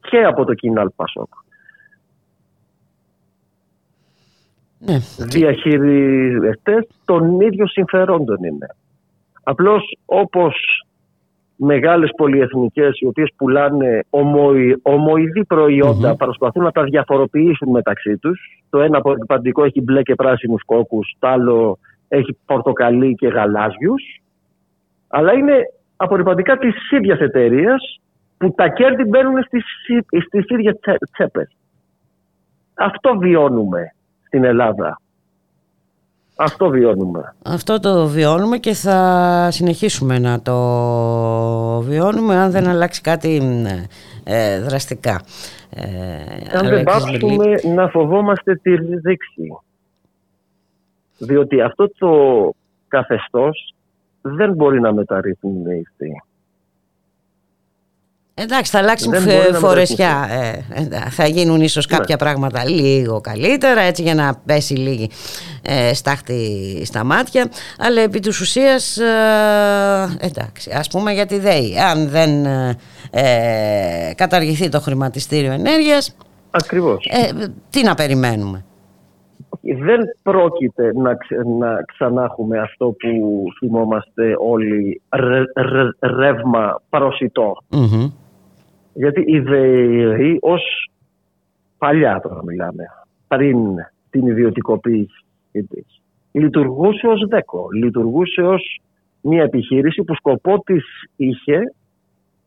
και 0.00 0.24
από 0.24 0.44
το 0.44 0.54
Κινάλ 0.54 0.88
Πασόκ. 0.96 1.32
Ναι. 4.78 4.98
Διαχειριστές 5.18 6.86
των 7.04 7.40
ίδιων 7.40 7.68
συμφερόντων 7.68 8.44
είναι. 8.44 8.66
Απλώς 9.42 9.98
όπως 10.04 10.84
μεγάλες 11.60 12.10
πολυεθνικές 12.16 13.00
οι 13.00 13.06
οποίες 13.06 13.32
πουλάνε 13.36 14.04
ομοη, 14.10 14.80
ομοειδή 14.82 15.44
προϊόντα, 15.44 16.12
mm-hmm. 16.12 16.18
προσπαθούν 16.18 16.62
να 16.62 16.70
τα 16.70 16.82
διαφοροποιήσουν 16.82 17.70
μεταξύ 17.70 18.16
τους. 18.16 18.62
Το 18.70 18.80
ένα 18.80 18.98
απορριπαντικό 18.98 19.64
έχει 19.64 19.80
μπλε 19.80 20.02
και 20.02 20.14
πράσινους 20.14 20.62
κόκκους, 20.64 21.16
το 21.18 21.28
άλλο 21.28 21.78
έχει 22.08 22.38
πορτοκαλί 22.46 23.14
και 23.14 23.28
γαλάζιους, 23.28 24.20
αλλά 25.08 25.32
είναι 25.32 25.54
απορριπαντικά 25.96 26.58
της 26.58 26.90
ίδιας 26.90 27.18
εταιρείας 27.18 28.00
που 28.38 28.54
τα 28.56 28.68
κέρδη 28.68 29.04
μπαίνουν 29.04 29.42
στις, 29.42 29.64
στις 30.26 30.44
ίδιες 30.48 30.74
τσέπες. 31.12 31.56
Αυτό 32.74 33.18
βιώνουμε 33.18 33.94
στην 34.26 34.44
Ελλάδα. 34.44 35.00
Αυτό 36.40 36.68
βιώνουμε. 36.68 37.34
Αυτό 37.44 37.80
το 37.80 38.06
βιώνουμε 38.06 38.58
και 38.58 38.72
θα 38.72 39.48
συνεχίσουμε 39.50 40.18
να 40.18 40.42
το 40.42 40.54
βιώνουμε 41.80 42.36
αν 42.36 42.50
δεν 42.50 42.68
αλλάξει 42.68 43.00
κάτι 43.00 43.42
ε, 44.24 44.60
δραστικά. 44.60 45.20
Ε, 45.74 46.58
αν 46.58 46.68
δεν 46.68 46.82
πάψουμε 46.82 47.74
να 47.74 47.88
φοβόμαστε 47.88 48.54
τη 48.54 48.74
ρήξη. 48.74 49.58
Διότι 51.18 51.60
αυτό 51.60 51.90
το 51.98 52.10
καθεστώς 52.88 53.74
δεν 54.20 54.52
μπορεί 54.52 54.80
να 54.80 54.92
μεταρρυθμιστεί. 54.92 56.22
Εντάξει, 58.42 58.70
θα 58.70 58.78
αλλάξει 58.78 59.08
φορεσιά. 59.52 60.28
Ε, 60.30 61.10
θα 61.10 61.26
γίνουν 61.26 61.60
ίσως 61.60 61.88
ναι. 61.88 61.96
κάποια 61.96 62.16
πράγματα 62.16 62.64
λίγο 62.64 63.20
καλύτερα, 63.20 63.80
έτσι 63.80 64.02
για 64.02 64.14
να 64.14 64.40
πέσει 64.46 64.74
λίγη 64.74 65.10
ε, 65.62 65.94
στάχτη 65.94 66.82
στα 66.84 67.04
μάτια. 67.04 67.50
Αλλά 67.78 68.00
επί 68.00 68.20
της 68.20 68.40
ουσίας, 68.40 68.96
ε, 68.96 69.06
εντάξει, 70.20 70.70
ας 70.74 70.88
πούμε 70.88 71.12
για 71.12 71.26
τη 71.26 71.38
ΔΕΗ. 71.38 71.78
Αν 71.78 72.08
δεν 72.08 72.46
ε, 73.10 74.12
καταργηθεί 74.14 74.68
το 74.68 74.80
χρηματιστήριο 74.80 75.52
ενέργειας, 75.52 76.16
Ακριβώς. 76.50 77.06
Ε, 77.10 77.46
τι 77.70 77.82
να 77.82 77.94
περιμένουμε; 77.94 78.64
Δεν 79.60 80.00
πρόκειται 80.22 80.92
να, 80.94 81.16
να 81.58 81.82
ξανά 81.82 82.22
έχουμε 82.22 82.58
αυτό 82.58 82.86
που 82.86 83.44
θυμόμαστε 83.58 84.34
όλοι 84.38 85.02
ρεύμα 86.00 86.82
Γιατί 88.98 89.24
η 89.26 89.40
ΔΕΗ 89.40 90.38
ως 90.40 90.90
παλιά 91.78 92.20
τώρα 92.20 92.44
μιλάμε, 92.44 92.84
πριν 93.28 93.58
την 94.10 94.26
ιδιωτικοποίηση 94.26 95.24
της, 95.52 96.00
λειτουργούσε 96.32 97.06
ως 97.06 97.26
δέκο, 97.28 97.68
λειτουργούσε 97.70 98.40
ως 98.40 98.80
μια 99.20 99.42
επιχείρηση 99.42 100.02
που 100.02 100.14
σκοπό 100.14 100.62
της 100.64 100.84
είχε 101.16 101.60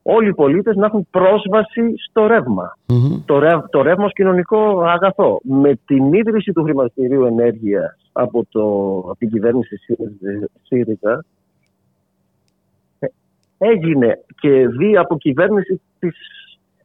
όλοι 0.03 0.28
οι 0.28 0.34
πολίτες 0.34 0.76
να 0.76 0.86
έχουν 0.86 1.07
πρόσβαση 1.11 1.94
στο 2.10 2.28
ρευμα 2.28 2.78
Το, 3.26 3.40
ρευ, 3.40 3.61
το 3.69 3.82
ρεύμα 3.82 4.06
ως 4.06 4.14
κοινωνικό 4.14 4.82
αγαθό. 4.82 5.40
Με 5.44 5.80
την 5.86 6.14
ίδρυση 6.14 6.52
του 6.52 6.64
χρηματιστηρίου 6.64 7.26
ενέργειας 7.26 7.98
από, 8.11 8.45
το, 8.49 8.64
από 8.98 9.15
την 9.18 9.30
κυβέρνηση 9.30 9.76
ΣΥΡΙΖΑ 10.64 11.26
ε, 12.99 13.07
έγινε 13.57 14.19
και 14.40 14.68
δει 14.68 14.98
από 14.98 15.18
κυβέρνηση 15.18 15.82
της 15.99 16.40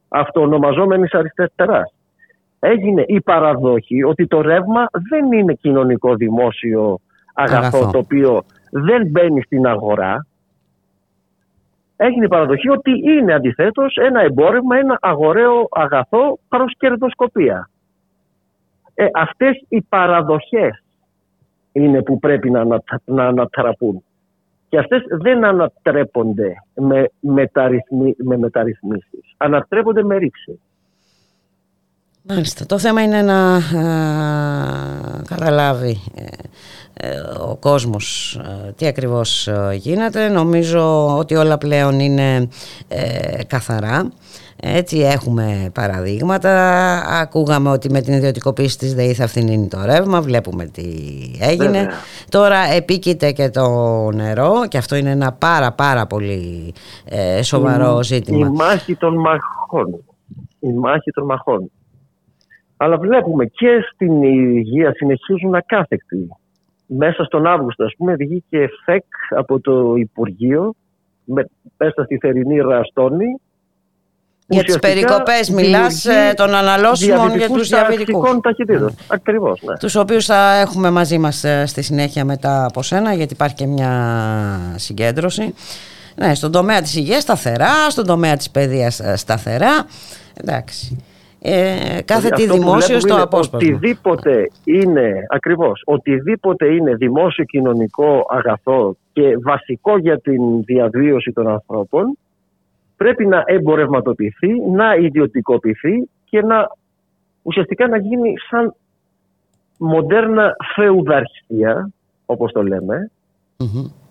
αυτοονομαζόμενης 0.09 1.15
αριστεράς. 1.15 1.95
Έγινε 2.59 3.05
η 3.07 3.20
παραδοχή 3.20 4.03
ότι 4.03 4.27
το 4.27 4.41
ρεύμα 4.41 4.87
δεν 5.11 5.33
είναι 5.33 5.55
κοινωνικό 5.55 6.15
δημόσιο 6.15 6.99
αγαθό, 7.35 7.91
το 7.91 7.99
οποίο 7.99 8.45
δεν 8.70 9.07
μπαίνει 9.07 9.43
στην 9.43 9.66
αγορά. 9.66 10.27
Έγινε 11.97 12.24
η 12.24 12.28
παραδοχή 12.28 12.69
ότι 12.69 12.91
είναι 12.91 13.35
αντιθέτως 13.35 13.97
ένα 13.97 14.20
εμπόρευμα, 14.20 14.77
ένα 14.77 14.99
αγοραίο 15.01 15.69
αγαθό 15.70 16.39
προς 16.49 16.74
κερδοσκοπία. 16.78 17.70
Ε, 18.95 19.07
αυτές 19.15 19.65
οι 19.69 19.81
παραδοχές 19.81 20.83
είναι 21.73 22.03
που 22.03 22.19
πρέπει 22.19 22.51
να, 22.51 22.65
να 23.05 23.27
ανατραπούν. 23.27 24.05
Και 24.69 24.79
αυτές 24.79 25.03
δεν 25.09 25.45
ανατρέπονται 25.45 26.55
με, 26.75 27.11
μεταρρυθμί, 27.21 28.15
με 28.19 28.37
μεταρρυθμίσεις. 28.37 29.35
Ανατρέπονται 29.37 30.03
με 30.03 30.17
ρήξη. 30.17 30.61
Μάλιστα. 32.28 32.66
Το 32.66 32.78
θέμα 32.78 33.03
είναι 33.03 33.23
να 33.23 33.61
καταλάβει 35.28 36.01
ε, 36.15 36.24
ε, 37.09 37.20
ο 37.20 37.57
κόσμος 37.61 38.39
ε, 38.66 38.73
τι 38.73 38.86
ακριβώς 38.86 39.48
γίνεται. 39.73 40.28
Νομίζω 40.28 41.16
ότι 41.16 41.35
όλα 41.35 41.59
πλέον 41.59 42.01
είναι 42.01 42.48
καθαρά. 43.47 44.09
Έτσι 44.61 44.98
έχουμε 44.98 45.70
παραδείγματα. 45.74 46.53
Ακούγαμε 47.20 47.70
ότι 47.70 47.90
με 47.90 48.01
την 48.01 48.12
ιδιωτικοποίηση 48.12 48.78
της 48.78 48.94
ΔΕΗ 48.94 49.12
θα 49.12 49.27
φθηνίνει 49.27 49.69
το 49.69 49.85
ρεύμα. 49.85 50.20
Βλέπουμε 50.20 50.65
τι 50.65 50.85
έγινε. 51.40 51.89
Τώρα 52.28 52.59
επίκειται 52.59 53.32
και 53.32 53.51
το 53.51 53.69
νερό 54.11 54.53
και 54.69 54.78
αυτό 54.78 54.97
είναι 54.97 55.11
ένα 55.11 55.32
πάρα 55.32 55.73
πάρα 55.73 56.07
πολύ 56.07 56.74
σοβαρό 57.43 58.03
ζήτημα. 58.03 58.47
Η 58.47 58.51
μάχη 58.51 58.97
των 58.97 59.15
μαχών. 59.15 60.05
Η 60.59 60.73
μάχη 60.73 61.11
των 61.11 61.24
μαχών. 61.24 61.70
Αλλά 62.77 62.98
βλέπουμε 62.98 63.44
και 63.44 63.69
στην 63.93 64.23
υγεία 64.23 64.93
συνεχίζουν 64.94 65.55
ακάθεκτοι. 65.55 66.28
Μέσα 66.86 67.24
στον 67.24 67.47
Αύγουστο, 67.47 67.85
ας 67.85 67.93
πούμε, 67.97 68.15
βγήκε 68.15 68.69
ΦΕΚ 68.85 69.05
από 69.31 69.61
το 69.61 69.94
Υπουργείο, 69.97 70.74
μέσα 71.77 72.05
στη 72.05 72.19
θερινή 72.19 72.59
ραστόνη. 72.59 73.40
Για 74.48 74.62
τις 74.65 74.78
περικοπές 74.78 75.51
μιλάς 75.51 76.05
ε, 76.05 76.32
των 76.36 76.55
αναλώσιμων 76.55 77.36
για 77.36 77.48
τους 77.48 77.69
διαβητικούς. 77.69 78.40
ταχυτήτων. 78.40 78.90
Mm. 78.90 79.05
Ακριβώς, 79.09 79.62
ναι. 79.62 79.77
Τους 79.77 79.94
οποίους 79.94 80.24
θα 80.24 80.57
έχουμε 80.57 80.90
μαζί 80.90 81.19
μας 81.19 81.44
ε, 81.44 81.66
στη 81.66 81.82
συνέχεια 81.82 82.24
μετά 82.24 82.65
από 82.65 82.82
σένα, 82.82 83.12
γιατί 83.12 83.32
υπάρχει 83.32 83.55
και 83.55 83.66
μια 83.66 84.74
συγκέντρωση. 84.77 85.55
Ναι, 86.15 86.35
στον 86.35 86.53
τομέα 86.53 86.81
της 86.81 86.97
υγείας 86.97 87.23
σταθερά, 87.23 87.90
στον 87.90 88.07
τομέα 88.07 88.36
της 88.36 88.51
παιδείας 88.51 89.01
ε, 89.01 89.16
σταθερά. 89.16 89.86
Εντάξει 90.35 91.05
ε, 91.48 92.02
κάθε 92.05 92.28
τι 92.28 92.47
δημόσιο 92.47 93.01
στο 93.01 93.23
απόσπασμα. 93.23 93.68
Οτιδήποτε 93.68 94.51
είναι, 94.64 95.27
ακριβώς, 95.28 95.82
οτιδήποτε 95.85 96.66
είναι 96.74 96.94
δημόσιο 96.94 97.44
κοινωνικό 97.44 98.27
αγαθό 98.28 98.97
και 99.12 99.39
βασικό 99.43 99.98
για 99.98 100.20
την 100.20 100.64
διαβίωση 100.64 101.32
των 101.32 101.48
ανθρώπων 101.48 102.18
πρέπει 102.97 103.27
να 103.27 103.43
εμπορευματοποιηθεί, 103.47 104.60
να 104.70 104.94
ιδιωτικοποιηθεί 104.94 106.09
και 106.24 106.43
να 106.43 106.70
ουσιαστικά 107.43 107.89
να 107.89 107.98
γίνει 107.98 108.35
σαν 108.51 108.74
μοντέρνα 109.78 110.56
φεουδαρχία, 110.74 111.90
όπως 112.27 112.52
το 112.52 112.62
λεμε 112.62 113.10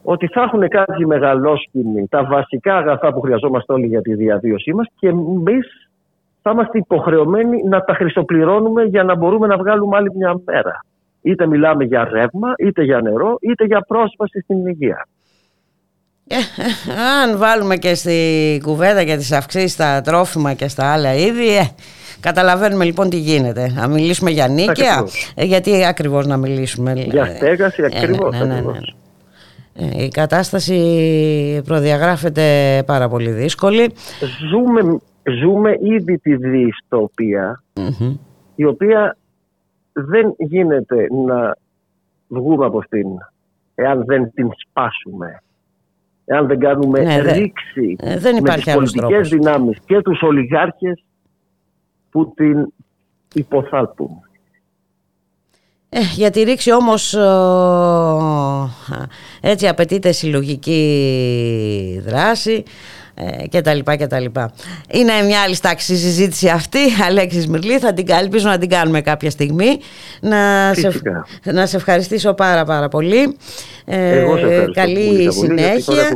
ότι 0.04 0.28
θα 0.28 0.42
έχουν 0.42 0.68
κάποιοι 0.68 1.06
μεγαλόσκηνοι 1.08 2.08
τα 2.08 2.24
βασικά 2.24 2.78
αγαθά 2.78 3.14
που 3.14 3.22
χρειαζόμαστε 3.22 3.74
όλοι 3.74 3.88
για 3.88 4.02
τη 4.02 4.14
διαβίωσή 4.14 4.74
μας 4.74 4.88
και 5.00 5.08
εμείς 5.08 5.85
θα 6.48 6.52
είμαστε 6.54 6.78
υποχρεωμένοι 6.78 7.64
να 7.64 7.84
τα 7.84 7.94
χρυσοπληρώνουμε 7.94 8.84
για 8.84 9.04
να 9.04 9.16
μπορούμε 9.16 9.48
να 9.48 9.58
βγάλουμε 9.58 9.98
άλλη 9.98 10.12
μια 10.16 10.42
μέρα. 10.46 10.86
Είτε 11.22 11.48
μιλάμε 11.48 11.84
για 11.84 12.04
ρεύμα, 12.04 12.54
είτε 12.58 12.84
για 12.84 13.02
νερό, 13.02 13.38
είτε 13.42 13.66
για 13.66 13.82
πρόσβαση 13.88 14.40
στην 14.44 14.66
υγεία. 14.68 15.08
Ε, 16.28 16.36
αν 17.22 17.38
βάλουμε 17.38 17.76
και 17.76 17.96
στη 17.96 18.18
κουβέντα 18.64 19.02
για 19.02 19.18
τις 19.18 19.32
αυξήσεις 19.32 19.72
στα 19.72 20.02
τρόφιμα 20.02 20.54
και 20.54 20.68
στα 20.68 20.94
άλλα 20.94 21.14
είδη, 21.14 21.58
ε, 21.58 21.64
καταλαβαίνουμε 22.20 22.86
λοιπόν 22.86 23.10
τι 23.10 23.18
γίνεται. 23.18 23.72
Να 23.76 23.88
μιλήσουμε 23.88 24.30
για 24.30 24.48
νίκαια, 24.48 25.04
ε, 25.36 25.44
γιατί 25.44 25.86
ακριβώς 25.86 26.28
να 26.28 26.38
μιλήσουμε. 26.38 26.94
Για 26.94 27.26
στέγαση, 27.26 27.82
ε, 27.82 27.86
ακριβώς. 27.86 28.40
Ναι, 28.40 28.46
ναι, 28.46 28.54
ναι, 28.54 28.72
ε, 28.72 29.05
η 29.78 30.08
κατάσταση 30.08 31.62
προδιαγράφεται 31.66 32.44
πάρα 32.86 33.10
πολύ 33.10 33.32
δύσκολη. 33.32 33.94
Ζούμε 34.50 35.00
ζούμε 35.42 35.78
ήδη 35.82 36.18
τη 36.18 36.36
δυστοπια 36.36 37.64
η 38.56 38.66
οποία 38.66 39.18
δεν 39.94 40.34
γίνεται 40.38 41.08
να 41.26 41.58
βγούμε 42.28 42.66
από 42.66 42.78
αυτήν 42.78 43.08
εάν 43.76 44.06
δεν 44.06 44.32
την 44.34 44.50
σπάσουμε 44.56 45.40
εάν 46.26 46.48
δεν 46.48 46.60
κάνουμε 46.60 47.02
ναι, 47.02 47.20
ρήξη 47.20 47.96
ε, 48.00 48.18
δεν 48.20 48.42
με 48.42 48.54
τις 48.54 48.74
πολιτικές 48.74 49.30
δυνάμεις 49.30 49.80
και 49.86 50.02
τους 50.02 50.22
ολιγάρχες 50.22 51.04
που 52.10 52.34
την 52.36 52.74
υποθάλπουν. 53.34 54.10
Ε, 55.90 56.00
για 56.16 56.30
τη 56.30 56.44
ρήξη 56.44 56.74
όμως 56.74 57.18
έτσι 59.42 59.68
απαιτείται 59.68 60.12
συλλογική 60.12 60.82
δράση 62.06 62.64
ε, 63.16 63.48
και 63.48 63.62
τα 63.62 63.74
λοιπά 63.74 63.96
και 63.96 64.08
τα 64.08 64.20
λοιπά. 64.20 64.52
Είναι 64.92 65.12
μια 65.26 65.42
άλλη 65.42 65.56
στάξη 65.56 65.96
συζήτηση 65.96 66.50
αυτή, 66.50 66.80
Αλέξης 67.08 67.48
Μυρλή, 67.48 67.80
θα 67.80 67.94
την 67.94 68.06
ελπίζω 68.10 68.50
να 68.50 68.58
την 68.58 68.70
κάνουμε 68.70 69.02
κάποια 69.02 69.30
στιγμή. 69.30 69.80
Να 70.22 70.72
σε, 70.74 71.02
να 71.44 71.66
σε 71.66 71.76
ευχαριστήσω 71.76 72.34
πάρα 72.34 72.66
πάρα 72.66 72.88
πολύ. 72.88 73.38
Ε, 73.86 74.20
Εγώ 74.20 74.38
σε 74.38 74.72
καλή 74.74 75.08
πολύ, 75.08 75.32
συνέχεια 75.34 76.10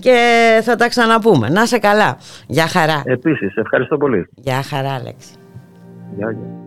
και 0.00 0.16
θα 0.62 0.76
τα 0.76 0.88
ξαναπούμε. 0.88 1.48
Να 1.48 1.66
σε 1.66 1.78
καλά. 1.78 2.18
Γεια 2.46 2.66
χαρά. 2.66 3.02
Επίσης, 3.04 3.56
ευχαριστώ 3.56 3.96
πολύ. 3.96 4.28
Γεια 4.34 4.62
χαρά, 4.62 4.92
Αλέξη. 4.92 5.30
Γεια, 6.16 6.30
γεια. 6.30 6.61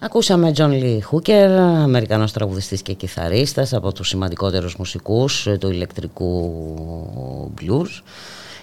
Ακούσαμε 0.00 0.52
John 0.56 0.70
Lee 0.70 0.98
Hooker, 1.10 1.48
Αμερικανός 1.82 2.32
τραγουδιστής 2.32 2.82
και 2.82 2.92
κιθαρίστας 2.92 3.72
από 3.72 3.92
τους 3.92 4.08
σημαντικότερους 4.08 4.76
μουσικούς 4.76 5.46
ε, 5.46 5.56
του 5.58 5.70
ηλεκτρικού 5.70 7.52
blues. 7.60 8.02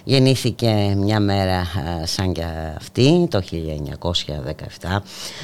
Γεννήθηκε 0.04 0.94
μια 0.96 1.20
μέρα 1.20 1.60
ε, 2.02 2.06
σαν 2.06 2.32
και 2.32 2.44
αυτή 2.76 3.28
το 3.30 3.42
1917 4.80 4.98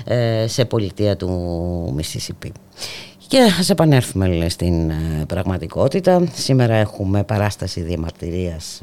ε, 0.05 0.47
σε 0.47 0.65
πολιτεία 0.65 1.17
του 1.17 1.95
Μississippi. 1.99 2.51
Και 3.27 3.39
ας 3.59 3.71
επανέλθουμε 3.71 4.27
λέει, 4.27 4.49
στην 4.49 4.91
ε, 4.91 5.25
πραγματικότητα. 5.27 6.23
Σήμερα 6.35 6.75
έχουμε 6.75 7.25
παράσταση 7.25 7.81
διαμαρτυρίας 7.81 8.81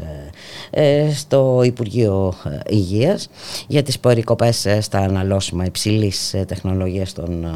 ε, 0.71 1.03
ε, 1.05 1.13
στο 1.13 1.61
Υπουργείο 1.63 2.33
ε, 2.43 2.75
Υγείας 2.75 3.29
για 3.67 3.83
τις 3.83 3.99
περικοπές 3.99 4.65
ε, 4.65 4.81
στα 4.81 4.99
αναλώσιμα 4.99 5.65
υψηλής 5.65 6.33
ε, 6.33 6.45
τεχνολογίας 6.45 7.13
των 7.13 7.43
ε, 7.43 7.49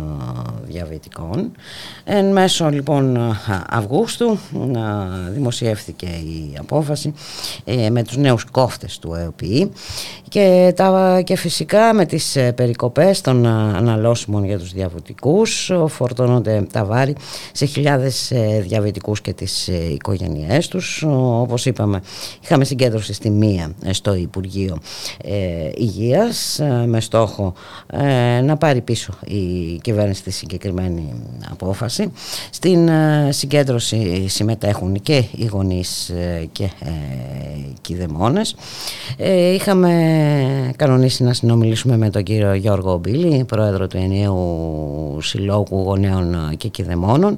διαβητικών. 0.67 1.51
Εν 2.03 2.31
μέσω 2.31 2.69
λοιπόν 2.69 3.15
ε, 3.15 3.19
Αυγούστου 3.69 4.37
ε, 4.53 5.29
δημοσιεύθηκε 5.31 6.05
η 6.05 6.57
απόφαση 6.59 7.13
ε, 7.63 7.89
με 7.89 8.03
τους 8.03 8.17
νέους 8.17 8.43
κόφτες 8.43 8.99
του 8.99 9.13
ΕΟΠΗ 9.13 9.71
και, 10.33 10.73
τα, 10.75 11.21
και 11.23 11.35
φυσικά 11.35 11.93
με 11.93 12.05
τις 12.05 12.35
ε, 12.35 12.51
περικοπές 12.51 13.21
των 13.21 13.45
ε, 13.45 13.49
αναλώσιμων 13.49 14.45
για 14.45 14.59
τους 14.59 14.71
διαβητικούς 14.73 15.69
ε, 15.69 15.83
φορτώνονται 15.87 16.65
τα 16.71 16.82
βάρη 16.85 17.15
σε 17.51 17.65
χιλιάδες 17.65 18.31
ε, 18.31 18.63
διαβητικούς 18.67 19.21
και 19.21 19.33
τις 19.33 19.67
ε, 19.67 19.91
οικογένειές 19.93 20.67
τους. 20.67 21.03
Ο- 21.03 21.39
Όπως 21.41 21.65
είπαμε, 21.65 22.01
είχαμε 22.43 22.65
συγκέντρωση 22.65 23.13
στη 23.13 23.29
μία 23.29 23.73
ε, 23.85 23.93
στο 23.93 24.13
Υπουργείο 24.15 24.77
ε, 25.23 25.31
Υγείας 25.75 26.59
ε, 26.59 26.83
με 26.87 26.99
στόχο 27.01 27.53
ε, 27.87 28.41
να 28.41 28.57
πάρει 28.57 28.81
πίσω 28.81 29.13
η 29.25 29.77
κυβέρνηση 29.81 30.23
τη 30.23 30.31
συγκεκριμένη 30.31 31.13
απόφαση. 31.51 32.11
Στην 32.49 32.87
ε, 32.87 33.29
συγκέντρωση 33.31 34.27
συμμετέχουν 34.27 35.01
και 35.01 35.23
οι 35.37 35.45
γονείς 35.45 36.09
ε, 36.09 36.47
και 36.51 36.63
ε, 36.63 36.89
οι 37.57 37.73
κηδεμόνες. 37.81 38.55
Ε, 39.17 39.53
είχαμε 39.53 39.91
κανονίσει 40.75 41.23
να 41.23 41.33
συνομιλήσουμε 41.33 41.97
με 41.97 42.09
τον 42.09 42.23
κύριο 42.23 42.53
Γιώργο 42.53 42.97
Μπίλη, 42.97 43.43
πρόεδρο 43.43 43.87
του 43.87 43.97
Ενιαίου 43.97 45.17
Συλλόγου 45.21 45.81
Γονέων 45.81 46.49
και 46.63 46.69
Κηδεμόνων 46.69 47.37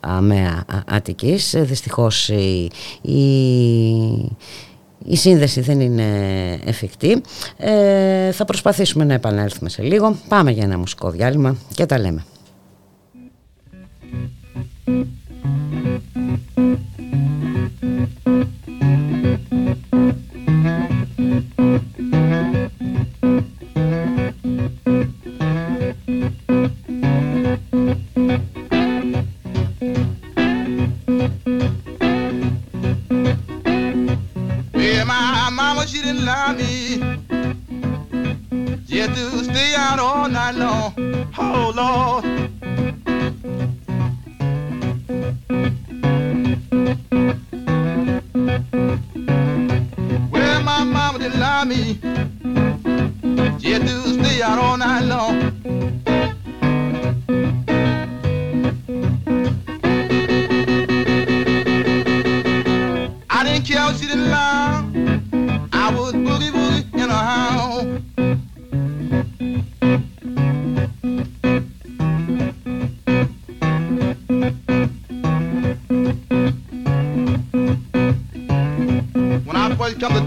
ΑΜΕΑ 0.00 0.64
Αττικής. 0.86 1.54
Ε, 1.54 1.62
Δυστυχώς 1.62 2.28
η, 2.28 2.70
η 3.02 3.14
η 5.08 5.16
σύνδεση 5.16 5.60
δεν 5.60 5.80
είναι 5.80 6.04
εφικτή. 6.64 7.22
Ε, 7.56 8.32
θα 8.32 8.44
προσπαθήσουμε 8.44 9.04
να 9.04 9.14
επανέλθουμε 9.14 9.68
σε 9.68 9.82
λίγο. 9.82 10.16
Πάμε 10.28 10.50
για 10.50 10.64
ένα 10.64 10.78
μουσικό 10.78 11.10
διάλειμμα 11.10 11.56
και 11.74 11.86
τα 11.86 11.98
λέμε. 11.98 12.24
Yeah, 18.26 18.35
all 39.98 40.28
night 40.28 40.54
long. 40.54 40.92
Oh, 41.38 41.72
Lord. 41.74 42.55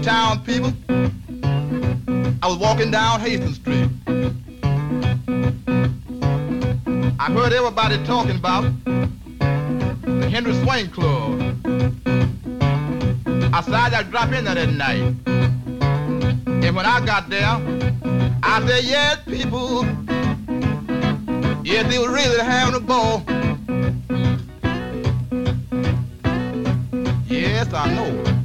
I 0.00 0.02
first 0.02 0.44
come 0.44 0.44
to 0.44 0.44
town, 0.44 0.44
people, 0.44 0.72
I 2.42 2.46
was 2.46 2.56
walking 2.58 2.90
down 2.90 3.20
Hastings 3.20 3.56
Street. 3.56 3.90
I 7.18 7.30
heard 7.30 7.52
everybody 7.52 8.02
talking 8.04 8.36
about 8.36 8.62
the 8.84 10.28
Henry 10.30 10.54
Swain 10.54 10.88
Club. 10.88 11.40
I 13.52 13.60
decided 13.60 13.94
I'd 13.94 14.10
drop 14.10 14.32
in 14.32 14.44
there 14.44 14.54
that 14.54 14.70
night. 14.70 15.14
And 15.26 16.76
when 16.76 16.86
I 16.86 17.04
got 17.04 17.28
there, 17.28 17.58
I 18.42 18.64
said, 18.66 18.84
yes, 18.84 19.18
people, 19.26 19.84
yes, 21.64 21.86
they 21.90 21.98
were 21.98 22.12
really 22.12 22.42
having 22.42 22.74
a 22.74 22.80
ball. 22.80 23.22
Yes, 27.26 27.72
I 27.72 27.94
know. 27.94 28.39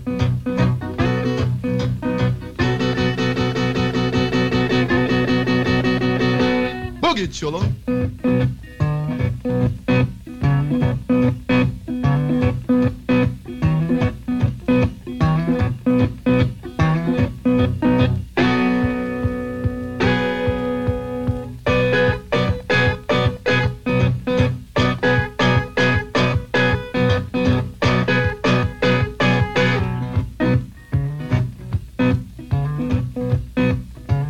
dalga 7.15 7.25
geçiyor 7.25 7.51
lan. 7.53 7.63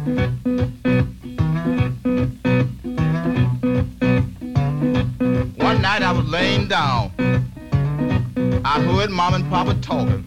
thank 0.05 0.35
you 0.35 0.44
Laying 6.65 6.69
down. 6.69 8.61
I 8.65 8.81
heard 8.81 9.09
mom 9.11 9.35
and 9.35 9.49
papa 9.49 9.75
talking. 9.81 10.25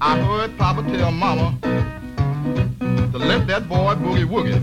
I 0.00 0.18
heard 0.20 0.58
papa 0.58 0.82
tell 0.82 1.10
mama 1.10 1.56
to 1.62 3.18
let 3.18 3.46
that 3.46 3.68
boy 3.68 3.94
boogie 3.94 4.26
woogie. 4.26 4.60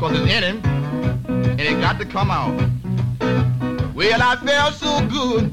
Cause 0.00 0.12
it's 0.12 0.32
in 0.32 0.42
him 0.42 0.62
and 1.26 1.60
it 1.60 1.80
got 1.80 1.98
to 1.98 2.06
come 2.06 2.30
out. 2.30 2.54
Well, 3.94 4.22
I 4.22 4.36
felt 4.36 4.74
so 4.74 5.06
good. 5.08 5.44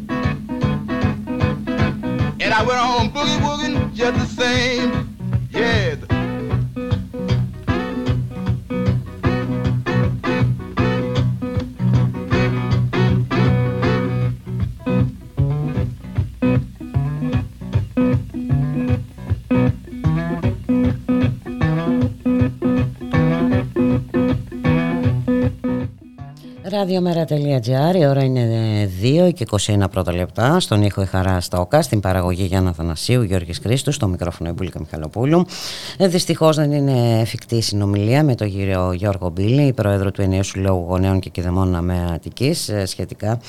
And 2.42 2.54
I 2.54 2.64
went 2.64 2.80
on 2.80 3.10
boogie 3.10 3.40
woogie 3.40 3.94
just 3.94 4.38
the 4.38 4.44
same. 4.44 5.18
Yeah. 5.52 5.96
Ραδιομέρα.gr, 26.84 27.96
η 27.96 28.06
ώρα 28.06 28.24
είναι 28.24 28.90
2 29.28 29.34
και 29.34 29.46
21 29.50 29.84
πρώτα 29.92 30.14
λεπτά. 30.14 30.60
Στον 30.60 30.84
ήχο 30.84 31.02
η 31.02 31.06
χαρά 31.06 31.40
στα 31.40 31.60
ΟΚΑ, 31.60 31.82
στην 31.82 32.00
παραγωγή 32.00 32.44
Γιάννα 32.44 32.74
Θανασίου, 32.74 33.22
Γιώργης 33.22 33.60
Χρήστου, 33.60 33.92
στο 33.92 34.08
μικρόφωνο 34.08 34.50
η 34.50 34.54
Μπουλίκα 34.54 34.80
Μιχαλοπούλου. 34.80 35.46
Ε, 35.98 36.08
Δυστυχώς 36.08 36.56
δεν 36.56 36.72
είναι 36.72 37.20
εφικτή 37.20 37.56
η 37.56 37.62
συνομιλία 37.62 38.24
με 38.24 38.36
τον 38.36 38.52
κύριο 38.52 38.92
Γιώργο 38.94 39.30
Μπίλη, 39.30 39.74
πρόεδρο 39.74 40.12
του 40.12 40.22
Ενιαίου 40.22 40.44
Συλλόγου 40.44 40.86
Γονέων 40.88 41.20
και 41.20 41.30
Κηδεμόνων 41.30 41.86
με 41.86 42.12
Αττική, 42.14 42.56
σχετικά 42.86 43.40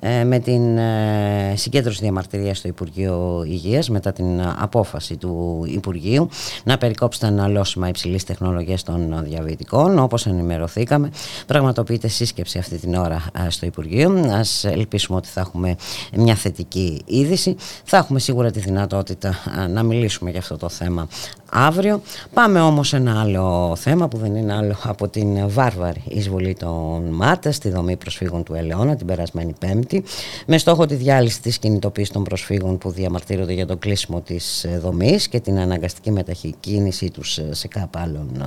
ε, 0.00 0.24
με 0.24 0.38
την 0.38 0.78
ε, 0.78 1.52
συγκέντρωση 1.56 2.00
διαμαρτυρίας 2.02 2.58
στο 2.58 2.68
Υπουργείο 2.68 3.44
Υγείας 3.46 3.88
μετά 3.88 4.12
την 4.12 4.40
απόφαση 4.58 5.16
του 5.16 5.64
Υπουργείου 5.66 6.28
να 6.64 6.78
περικόψει 6.78 7.20
τα 7.20 7.26
αναλώσιμα 7.26 7.88
υψηλής 7.88 8.24
τεχνολογίας 8.24 8.82
των 8.82 9.20
διαβητικών. 9.24 9.98
Όπως 9.98 10.26
ενημερωθήκαμε, 10.26 11.10
πραγματοποιείται 11.46 12.08
σύσκεψη 12.08 12.58
αυτή 12.58 12.79
την 12.80 12.94
ώρα 12.94 13.24
στο 13.48 13.66
Υπουργείο. 13.66 14.30
Ας 14.30 14.64
ελπίσουμε 14.64 15.18
ότι 15.18 15.28
θα 15.28 15.40
έχουμε 15.40 15.76
μια 16.12 16.34
θετική 16.34 17.02
είδηση. 17.04 17.56
Θα 17.84 17.96
έχουμε 17.96 18.18
σίγουρα 18.18 18.50
τη 18.50 18.60
δυνατότητα 18.60 19.38
να 19.68 19.82
μιλήσουμε 19.82 20.30
για 20.30 20.38
αυτό 20.38 20.56
το 20.56 20.68
θέμα 20.68 21.08
αύριο. 21.52 22.02
Πάμε 22.34 22.60
όμως 22.60 22.88
σε 22.88 22.96
ένα 22.96 23.20
άλλο 23.20 23.76
θέμα 23.76 24.08
που 24.08 24.16
δεν 24.16 24.34
είναι 24.34 24.54
άλλο 24.54 24.76
από 24.82 25.08
την 25.08 25.48
βάρβαρη 25.48 26.02
εισβολή 26.08 26.54
των 26.54 27.04
ΜΑΤΑ 27.10 27.52
στη 27.52 27.70
δομή 27.70 27.96
προσφύγων 27.96 28.42
του 28.42 28.54
Ελαιώνα 28.54 28.96
την 28.96 29.06
περασμένη 29.06 29.54
Πέμπτη 29.58 30.02
με 30.46 30.58
στόχο 30.58 30.86
τη 30.86 30.94
διάλυση 30.94 31.40
της 31.42 31.58
κινητοποίησης 31.58 32.12
των 32.12 32.22
προσφύγων 32.24 32.78
που 32.78 32.90
διαμαρτύρονται 32.90 33.52
για 33.52 33.66
το 33.66 33.76
κλείσιμο 33.76 34.20
της 34.20 34.66
δομής 34.82 35.28
και 35.28 35.40
την 35.40 35.58
αναγκαστική 35.58 36.10
μετακίνησή 36.10 37.10
τους 37.10 37.38
σε 37.50 37.68
κάπου 37.68 37.98
άλλων 38.02 38.44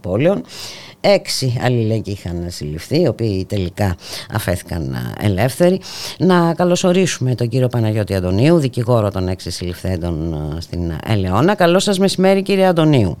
πόλεων. 0.00 0.42
Έξι 1.00 1.58
αλληλέγγυοι 1.64 2.16
είχαν 2.18 2.44
συλληφθεί, 2.48 3.00
οι 3.00 3.08
οποίοι 3.08 3.44
τελικά 3.44 3.96
αφέθηκαν 4.32 4.96
ελεύθεροι. 5.20 5.80
Να 6.18 6.54
καλωσορίσουμε 6.54 7.34
τον 7.34 7.48
κύριο 7.48 7.68
Παναγιώτη 7.68 8.14
Αντωνίου, 8.14 8.58
δικηγόρο 8.58 9.10
των 9.10 9.28
έξι 9.28 9.50
συλληφθέντων 9.50 10.36
στην 10.60 10.92
Ελαιώνα. 11.06 11.54
Καλό 11.54 11.78
σας 11.78 11.98
μεσημέρι 11.98 12.37
κύριε 12.42 12.66
Αντωνίου. 12.66 13.16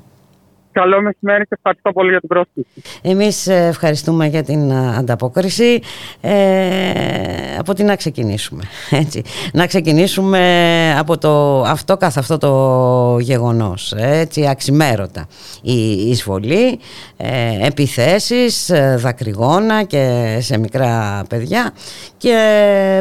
Καλό 0.78 1.02
μεσημέρι 1.02 1.44
και 1.44 1.54
ευχαριστώ 1.56 1.92
πολύ 1.92 2.10
για 2.10 2.20
την 2.20 2.28
πρόσκληση. 2.28 2.68
Εμείς 3.02 3.46
ευχαριστούμε 3.46 4.26
για 4.26 4.42
την 4.42 4.72
ανταπόκριση. 4.72 5.80
Ε, 6.20 7.56
από 7.58 7.74
τι 7.74 7.82
να 7.82 7.96
ξεκινήσουμε, 7.96 8.62
έτσι. 8.90 9.22
Να 9.52 9.66
ξεκινήσουμε 9.66 10.94
από 10.98 11.18
το 11.18 11.62
αυτό 11.62 11.96
καθ' 11.96 12.18
αυτό 12.18 12.38
το 12.38 13.18
γεγονός, 13.18 13.92
έτσι, 13.96 14.48
αξιμέρωτα. 14.48 15.26
Η 15.62 16.08
εισβολή, 16.08 16.78
ε, 17.16 17.66
επιθέσεις, 17.66 18.70
δακρυγόνα 18.96 19.82
και 19.82 20.36
σε 20.40 20.58
μικρά 20.58 21.22
παιδιά 21.28 21.72
και 22.16 22.36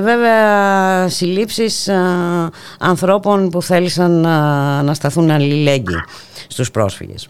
βέβαια 0.03 1.09
συλλήψεις 1.09 1.87
ε, 1.87 1.97
ανθρώπων 2.79 3.49
που 3.49 3.61
θέλησαν 3.61 4.11
να, 4.11 4.81
να 4.83 4.93
σταθούν 4.93 5.31
αλληλέγγυοι 5.31 6.03
στους 6.47 6.71
πρόσφυγες. 6.71 7.29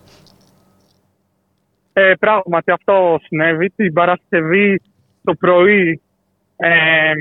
Ε, 2.00 2.14
πράγματι 2.20 2.72
αυτό 2.72 3.20
συνέβη. 3.24 3.70
Την 3.76 3.94
Παρασκευή 3.94 4.82
το 5.24 5.34
πρωί, 5.34 6.02
ε, 6.58 7.12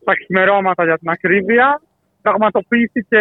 στα 0.00 0.14
ξημερώματα 0.14 0.84
για 0.84 0.98
την 0.98 1.08
ακρίβεια, 1.08 1.80
πραγματοποιήθηκε 2.22 3.20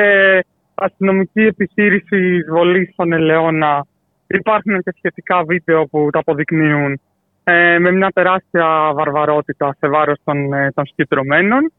αστυνομική 0.74 1.42
επιχείρηση 1.42 2.36
εισβολής 2.36 2.90
στον 2.94 3.14
Ελαιώνα. 3.14 3.86
Υπάρχουν 4.28 4.82
και 4.84 4.94
σχετικά 4.98 5.44
βίντεο 5.44 5.86
που 5.86 6.10
τα 6.12 6.20
αποδεικνύουν 6.20 7.02
ε, 7.44 7.80
με 7.80 7.92
μια 7.92 8.10
τεράστια 8.14 8.92
βαρβαρότητα 8.94 9.76
σε 9.80 9.88
βάρος 9.88 10.18
των, 10.24 10.54
ε, 10.54 10.72
των 10.72 10.86
συγκεντρωμένων 10.86 11.72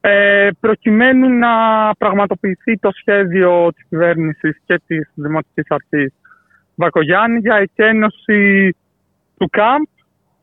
ε, 0.00 0.48
προκειμένου 0.60 1.28
να 1.28 1.48
πραγματοποιηθεί 1.98 2.78
το 2.78 2.90
σχέδιο 2.92 3.72
της 3.74 3.84
κυβέρνησης 3.88 4.60
και 4.66 4.80
της 4.86 5.10
Δημοτικής 5.14 5.66
Αρχής 5.68 6.12
Βακογιάννη 6.76 7.38
για 7.38 7.56
εκένωση 7.56 8.76
του 9.38 9.48
ΚΑΜΠ 9.50 9.88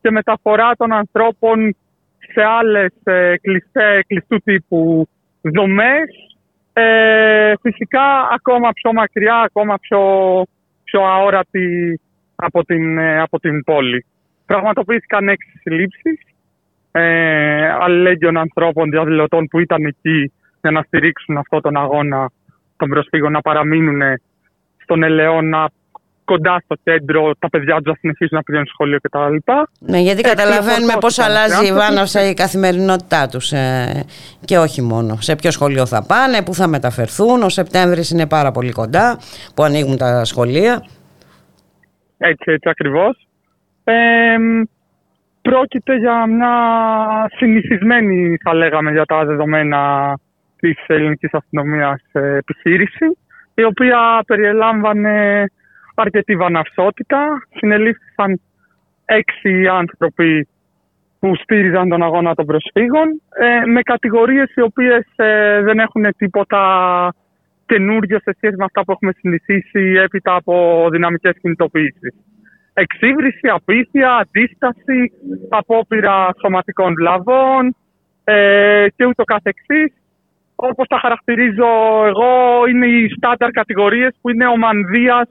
και 0.00 0.10
μεταφορά 0.10 0.72
των 0.76 0.92
ανθρώπων 0.92 1.76
σε 2.32 2.42
άλλες 2.42 2.92
ε, 3.02 3.34
κλειστέ, 3.40 4.04
κλειστού 4.06 4.38
τύπου 4.38 5.08
δομές. 5.40 6.36
Ε, 6.72 7.52
φυσικά 7.60 8.28
ακόμα 8.32 8.72
πιο 8.72 8.92
μακριά, 8.92 9.36
ακόμα 9.36 9.78
πιο, 9.78 10.00
πιο 10.84 11.04
αόρατη 11.04 12.00
από 12.36 12.64
την, 12.64 12.98
ε, 12.98 13.20
από 13.20 13.40
την 13.40 13.64
πόλη. 13.64 14.06
Πραγματοποιήθηκαν 14.46 15.28
έξι 15.28 15.58
συλλήψεις 15.62 16.20
ε, 16.92 17.68
αλληλέγγυων 17.68 18.36
ανθρώπων 18.36 18.90
διαδηλωτών 18.90 19.46
που 19.46 19.58
ήταν 19.58 19.84
εκεί 19.84 20.32
για 20.60 20.70
να 20.70 20.82
στηρίξουν 20.82 21.36
αυτόν 21.36 21.60
τον 21.60 21.76
αγώνα 21.76 22.30
των 22.76 22.88
προσφύγων 22.88 23.32
να 23.32 23.40
παραμείνουν 23.40 24.00
στον 24.82 25.02
Ελαιώνα 25.02 25.70
κοντά 26.24 26.60
στο 26.64 26.74
κέντρο, 26.84 27.34
τα 27.38 27.48
παιδιά 27.48 27.74
τους 27.76 27.84
να 27.84 27.94
συνεχίσουν 27.94 28.36
να 28.36 28.42
πηγαίνουν 28.42 28.66
σχολείο 28.66 28.98
κτλ. 29.02 29.52
Ναι, 29.78 29.98
γιατί 29.98 30.20
Ε, 30.24 30.28
καταλαβαίνουμε 30.28 30.92
πώς 31.00 31.14
φορτώθηκαν 31.14 31.30
αλλάζει 31.30 31.52
η 31.52 31.56
άνθρωποι. 31.56 31.80
Βάναυσα 31.80 32.28
η 32.28 32.34
καθημερινότητά 32.34 33.26
τους. 33.28 33.52
Ε, 33.52 34.04
και 34.44 34.58
όχι 34.58 34.82
μόνο. 34.82 35.16
Σε 35.20 35.36
ποιο 35.36 35.50
σχολείο 35.50 35.86
θα 35.86 36.04
πάνε, 36.06 36.42
πού 36.42 36.54
θα 36.54 36.66
μεταφερθούν. 36.66 37.42
Ο 37.42 37.48
Σεπτέμβρης 37.48 38.10
είναι 38.10 38.26
πάρα 38.26 38.50
πολύ 38.50 38.72
κοντά 38.72 39.18
που 39.54 39.62
ανοίγουν 39.62 39.96
τα 39.96 40.24
σχολεία. 40.24 40.84
Έτσι, 42.18 42.52
έτσι 42.52 42.68
ακριβώς. 42.68 43.26
Ε, 43.84 43.94
πρόκειται 45.42 45.96
για 45.96 46.26
μια 46.26 46.54
συνηθισμένη, 47.36 48.36
θα 48.44 48.54
λέγαμε, 48.54 48.90
για 48.90 49.04
τα 49.04 49.24
δεδομένα 49.24 50.14
της 50.56 50.84
ελληνικής 50.86 51.30
αστυνομίας 51.32 52.02
ε, 52.12 52.36
επιχείρηση, 52.36 53.18
η 53.54 53.64
οποία 53.64 54.22
περιελάμβανε 54.26 55.44
αρκετή 55.94 56.36
βαναυσότητα. 56.36 57.46
Συνελήφθησαν 57.56 58.40
έξι 59.04 59.66
άνθρωποι 59.66 60.48
που 61.18 61.36
στήριζαν 61.36 61.88
τον 61.88 62.02
αγώνα 62.02 62.34
των 62.34 62.46
προσφύγων 62.46 63.22
ε, 63.40 63.66
με 63.66 63.80
κατηγορίες 63.82 64.54
οι 64.54 64.60
οποίες 64.60 65.04
ε, 65.16 65.60
δεν 65.62 65.78
έχουν 65.78 66.06
τίποτα 66.16 66.62
καινούριο 67.66 68.18
σε 68.18 68.32
σχέση 68.36 68.56
με 68.56 68.64
αυτά 68.64 68.84
που 68.84 68.92
έχουμε 68.92 69.12
συνηθίσει 69.18 69.80
έπειτα 70.04 70.34
από 70.34 70.86
δυναμικές 70.90 71.34
κινητοποιήσεις. 71.40 72.14
Εξύβριση, 72.74 73.48
απίθεια, 73.48 74.16
αντίσταση, 74.16 75.12
απόπειρα 75.48 76.28
σωματικών 76.40 76.94
βλαβών 76.94 77.76
ε, 78.24 78.86
και 78.96 79.04
ούτω 79.04 79.24
καθεξής. 79.24 79.92
Όπως 80.56 80.86
τα 80.86 80.98
χαρακτηρίζω 80.98 81.66
εγώ, 82.06 82.66
είναι 82.68 82.86
οι 82.86 83.08
στάνταρ 83.16 83.50
κατηγορίες 83.50 84.14
που 84.20 84.30
είναι 84.30 84.46
ο 84.46 84.56
μανδύας 84.56 85.28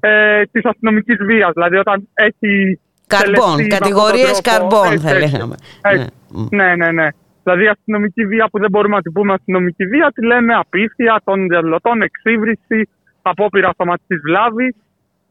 ε, 0.00 0.42
της 0.42 0.64
αστυνομικής 0.64 1.16
βίας. 1.16 1.50
Δηλαδή 1.54 1.76
όταν 1.76 2.08
έχει 2.14 2.80
Καρμπών, 3.06 3.34
τελεστεί 3.34 3.62
με 3.62 3.68
κατηγορίες 3.68 4.30
αυτόν 4.30 4.42
τον 4.42 4.68
τρόπο, 4.68 4.76
καρμπών 4.76 4.92
έτσι, 4.92 5.06
θα 5.06 5.10
έτσι. 5.16 5.32
λέγαμε. 5.32 5.54
Έτσι. 5.80 6.08
Ναι, 6.50 6.74
ναι, 6.76 6.90
ναι. 6.90 7.08
Δηλαδή 7.42 7.66
αστυνομική 7.66 8.26
βία 8.26 8.48
που 8.50 8.58
δεν 8.58 8.70
μπορούμε 8.70 8.94
να 8.96 9.02
την 9.02 9.12
πούμε 9.12 9.32
αστυνομική 9.32 9.84
βία, 9.84 10.12
τη 10.14 10.24
λέμε 10.24 10.54
απίθεια 10.54 11.20
των 11.24 11.48
διαδηλωτών, 11.48 12.02
εξύβριση, 12.02 12.88
απόπειρα 13.22 13.70
σωματικής 13.76 14.20
βλάβης 14.20 14.74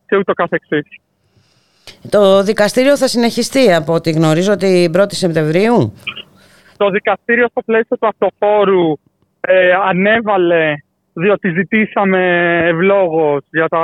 και 0.07 0.15
ούτω 0.17 0.33
καθεξής. 0.33 0.87
Το 2.09 2.43
δικαστήριο 2.43 2.97
θα 2.97 3.07
συνεχιστεί 3.07 3.73
από 3.73 3.93
ό,τι 3.93 4.11
γνωρίζω 4.11 4.55
την 4.55 4.91
1η 4.95 5.13
Σεπτεμβρίου. 5.13 5.93
Το 6.77 6.89
δικαστήριο 6.89 7.47
στο 7.47 7.61
πλαίσιο 7.61 7.97
του 7.97 8.07
αυτοφόρου 8.07 8.97
ε, 9.41 9.71
ανέβαλε, 9.87 10.73
διότι 11.19 11.49
ζητήσαμε 11.49 12.21
ευλόγως 12.67 13.43
για 13.51 13.67
τα 13.67 13.83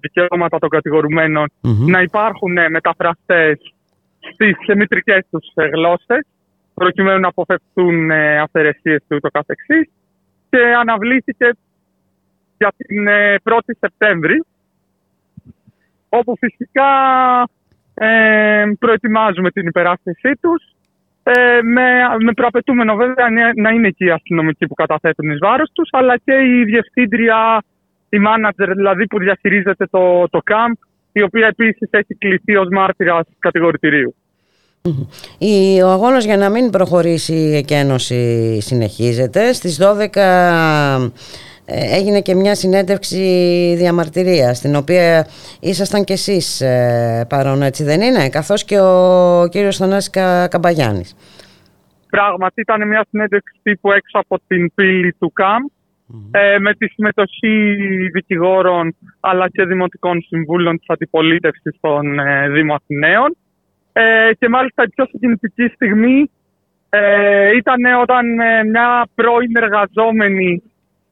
δικαιώματα 0.00 0.58
των 0.58 0.68
κατηγορουμένων, 0.68 1.50
Μμμ. 1.60 1.90
να 1.90 2.00
υπάρχουν 2.00 2.56
ε, 2.56 2.68
μεταφραστές 2.68 3.74
στις 4.32 4.74
μητρικές 4.76 5.26
τους 5.30 5.46
ε, 5.54 5.66
γλώσσες, 5.66 6.26
προκειμένου 6.74 7.20
να 7.20 7.28
αποφευθούν 7.28 8.10
ε, 8.10 8.38
αυθαιρεσίες 8.38 9.02
και 9.08 9.14
ούτω 9.14 9.28
καθεξής. 9.28 9.90
Και 10.50 10.58
αναβλήθηκε 10.80 11.50
για 12.58 12.72
την 12.76 13.06
ε, 13.06 13.36
1η 13.44 13.72
Σεπτέμβρη, 13.80 14.44
όπου 16.08 16.36
φυσικά 16.38 16.90
ε, 17.94 18.64
προετοιμάζουμε 18.78 19.50
την 19.50 19.66
υπεράσπιση 19.66 20.30
τους 20.40 20.73
ε, 21.26 21.62
με, 21.62 21.82
με 22.24 22.32
προαπαιτούμενο 22.32 22.94
βέβαια 22.94 23.30
να- 23.30 23.52
να 23.62 23.70
είναι 23.70 23.90
και 23.90 24.04
οι 24.04 24.10
αστυνομικοί 24.10 24.66
που 24.66 24.74
καταθέτουν 24.74 25.30
εις 25.30 25.38
βάρος 25.40 25.70
τους 25.72 25.88
αλλά 25.92 26.16
και 26.24 26.32
η 26.32 26.64
διευθύντρια, 26.64 27.62
η 28.08 28.18
μάνατζερ 28.18 28.74
δηλαδή 28.74 29.06
που 29.06 29.18
διαχειρίζεται 29.18 29.86
το, 29.90 30.28
το 30.30 30.40
ΚΑΜΠ 30.44 30.76
η 31.12 31.22
οποία 31.22 31.46
επίσης 31.46 31.88
έχει 31.90 32.14
κληθεί 32.14 32.56
ως 32.56 32.66
μάρτυρας 32.70 33.26
κατηγορητηρίου. 33.38 34.14
Η- 35.38 35.82
Ο 35.82 35.88
αγώνας 35.88 36.24
για 36.24 36.36
να 36.36 36.50
μην 36.50 36.70
προχωρήσει 36.70 37.34
η 37.34 37.56
εκένωση 37.56 38.60
συνεχίζεται. 38.60 39.52
Στις 39.52 39.76
12 39.78 40.20
ε, 40.20 41.10
έγινε 41.66 42.20
και 42.20 42.34
μια 42.34 42.54
συνέντευξη 42.54 43.18
διαμαρτυρία 43.76 44.54
στην 44.54 44.76
οποία 44.76 45.26
ήσασταν 45.60 46.04
κι 46.04 46.12
εσείς 46.12 46.60
ε, 46.60 47.26
παρόν 47.28 47.62
έτσι 47.62 47.84
δεν 47.84 48.00
είναι; 48.00 48.28
Καθώς 48.28 48.64
και 48.64 48.78
ο 48.80 49.48
κύριος 49.50 49.76
Θανάσης 49.76 50.10
Κα- 50.10 50.48
Καμπαγιάννης. 50.48 51.16
Πράγματι 52.10 52.60
ήταν 52.60 52.88
μια 52.88 53.04
συνέντευξη 53.10 53.58
τύπου 53.62 53.92
έξω 53.92 54.18
από 54.18 54.40
την 54.46 54.74
πύλη 54.74 55.12
του 55.12 55.32
ΚΑΜΠ 55.32 55.70
ε, 56.30 56.58
με 56.58 56.74
τη 56.74 56.88
συμμετοχή 56.88 57.76
δικηγόρων 58.12 58.96
αλλά 59.20 59.48
και 59.48 59.64
δημοτικών 59.64 60.22
συμβούλων 60.22 60.78
της 60.78 60.86
αντιπολίτευσης 60.88 61.76
των 61.80 62.18
ε, 62.18 62.48
Δήμων 62.48 62.76
Αθηναίων. 62.76 63.36
Ε, 63.92 64.30
και 64.38 64.48
μάλιστα 64.48 64.82
η 64.82 64.88
πιο 64.88 65.06
συγκινητική 65.06 65.68
στιγμή 65.74 66.30
ε, 66.88 67.56
ήταν 67.56 68.00
όταν 68.02 68.38
ε, 68.38 68.64
μια 68.64 69.06
πρώην 69.14 69.56
εργαζόμενη 69.56 70.62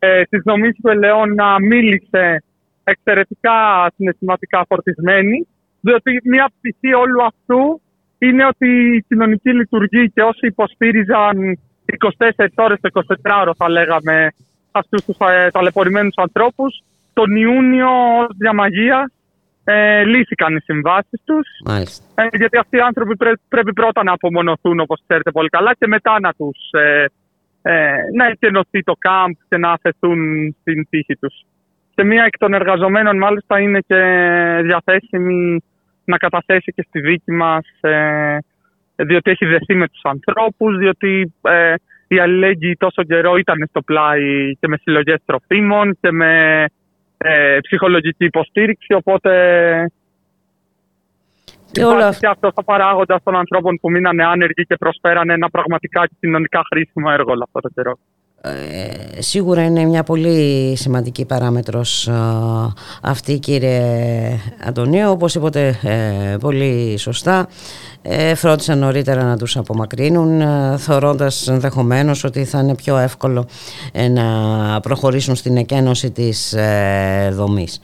ε, 0.05 0.23
της 0.23 0.43
νομής 0.45 0.74
του 0.83 0.89
Ελαιώνα 0.89 1.61
μίλησε 1.61 2.43
εξαιρετικά 2.85 3.57
συναισθηματικά 3.97 4.65
φορτισμένη 4.69 5.47
διότι 5.81 6.20
μια 6.24 6.51
πτυχή 6.59 6.95
όλου 6.95 7.24
αυτού 7.24 7.81
είναι 8.19 8.47
ότι 8.47 8.69
η 8.97 9.05
κοινωνική 9.09 9.51
λειτουργεί 9.55 10.11
και 10.15 10.23
όσοι 10.23 10.47
υποστήριζαν 10.47 11.59
24 12.39 12.47
ώρες 12.57 12.79
το 12.81 12.89
24ωρο 13.24 13.53
θα 13.57 13.69
λέγαμε 13.69 14.33
αυτούς 14.70 15.05
τους 15.05 15.16
ε, 15.20 15.49
ταλαιπωρημένους 15.53 16.15
ανθρώπους 16.16 16.83
τον 17.12 17.37
Ιούνιο 17.37 17.89
ως 18.19 18.37
διαμαγεία 18.39 19.11
ε, 19.65 20.05
λύθηκαν 20.05 20.57
οι 20.57 20.61
συμβάσεις 20.61 21.20
τους 21.24 21.47
Μάλιστα. 21.65 22.05
ε, 22.23 22.27
γιατί 22.37 22.57
αυτοί 22.59 22.77
οι 22.77 22.81
άνθρωποι 22.81 23.16
πρέ- 23.16 23.41
πρέπει 23.49 23.73
πρώτα 23.73 24.03
να 24.03 24.12
απομονωθούν 24.12 24.81
όπως 24.81 25.03
ξέρετε 25.07 25.31
πολύ 25.31 25.49
καλά 25.49 25.74
και 25.79 25.87
μετά 25.87 26.20
να 26.20 26.33
τους 26.33 26.59
ε, 26.70 27.05
ε, 27.63 27.95
να 28.17 28.27
εκενωθεί 28.27 28.83
το 28.83 28.93
κάμπ 28.99 29.31
και 29.49 29.57
να 29.57 29.71
αφαιθούν 29.71 30.53
στην 30.61 30.87
τύχη 30.91 31.17
τους. 31.17 31.45
Και 31.95 32.05
μία 32.05 32.25
εκ 32.25 32.39
των 32.39 32.55
εργαζομένων 32.55 33.19
μάλιστα 33.19 33.61
είναι 33.61 33.81
και 33.87 34.01
διαθέσιμη 34.63 35.63
να 36.05 36.17
καταθέσει 36.17 36.73
και 36.73 36.85
στη 36.89 37.01
δίκη 37.01 37.33
μας 37.33 37.67
ε, 37.81 38.39
διότι 38.97 39.31
έχει 39.31 39.47
δεθεί 39.47 39.75
με 39.75 39.89
τους 39.89 40.01
ανθρώπους, 40.03 40.79
διότι 40.79 41.33
ε, 41.43 41.75
οι 42.09 42.19
αλληλέγγυοι 42.19 42.77
τόσο 42.77 43.03
καιρό 43.03 43.37
ήταν 43.37 43.67
στο 43.69 43.83
πλάι 43.83 44.53
και 44.61 44.69
με 44.69 44.77
συλλογές 44.77 45.21
τροφίμων 45.25 45.99
και 46.01 46.11
με 46.11 46.65
ε, 47.19 47.59
ψυχολογική 47.61 48.25
υποστήριξη, 48.25 48.95
οπότε 48.95 49.33
Και 51.73 51.85
όλα 51.85 51.99
Υπάρχει 51.99 52.19
και 52.19 52.27
αυτός 52.27 52.53
ο 52.55 52.62
παράγοντας 52.62 53.23
των 53.23 53.36
ανθρώπων 53.36 53.78
που 53.81 53.90
μείνανε 53.90 54.24
άνεργοι 54.24 54.65
και 54.66 54.77
προσφέρανε 54.77 55.32
ένα 55.32 55.51
πραγματικά 55.51 56.09
κοινωνικά 56.20 56.62
χρήσιμο 56.73 57.09
έργο 57.12 57.32
όλο 57.32 57.43
αυτό 57.43 57.61
το 57.61 57.69
καιρό. 57.74 57.99
Ε, 58.44 59.23
σίγουρα 59.23 59.65
είναι 59.65 59.85
μια 59.85 60.03
πολύ 60.03 60.73
σημαντική 60.77 61.27
παράμετρος 61.27 62.07
ε, 62.09 62.12
αυτή 63.03 63.39
κύριε 63.39 63.82
Αντωνίου 64.66 65.11
όπως 65.11 65.35
είπατε 65.35 65.78
ε, 65.82 66.36
πολύ 66.40 66.99
σωστά 66.99 67.49
ε, 68.03 68.35
φρόντισαν 68.35 68.78
νωρίτερα 68.78 69.24
να 69.24 69.36
τους 69.36 69.57
απομακρύνουν 69.57 70.40
ε, 70.40 70.77
θεωρώντας 70.78 71.49
ενδεχομένως 71.49 72.24
ότι 72.24 72.44
θα 72.44 72.59
είναι 72.59 72.74
πιο 72.74 72.97
εύκολο 72.97 73.47
ε, 73.93 74.09
να 74.09 74.81
προχωρήσουν 74.81 75.35
στην 75.35 75.57
εκένωση 75.57 76.11
της 76.11 76.53
ε, 76.53 77.31
δομής. 77.32 77.81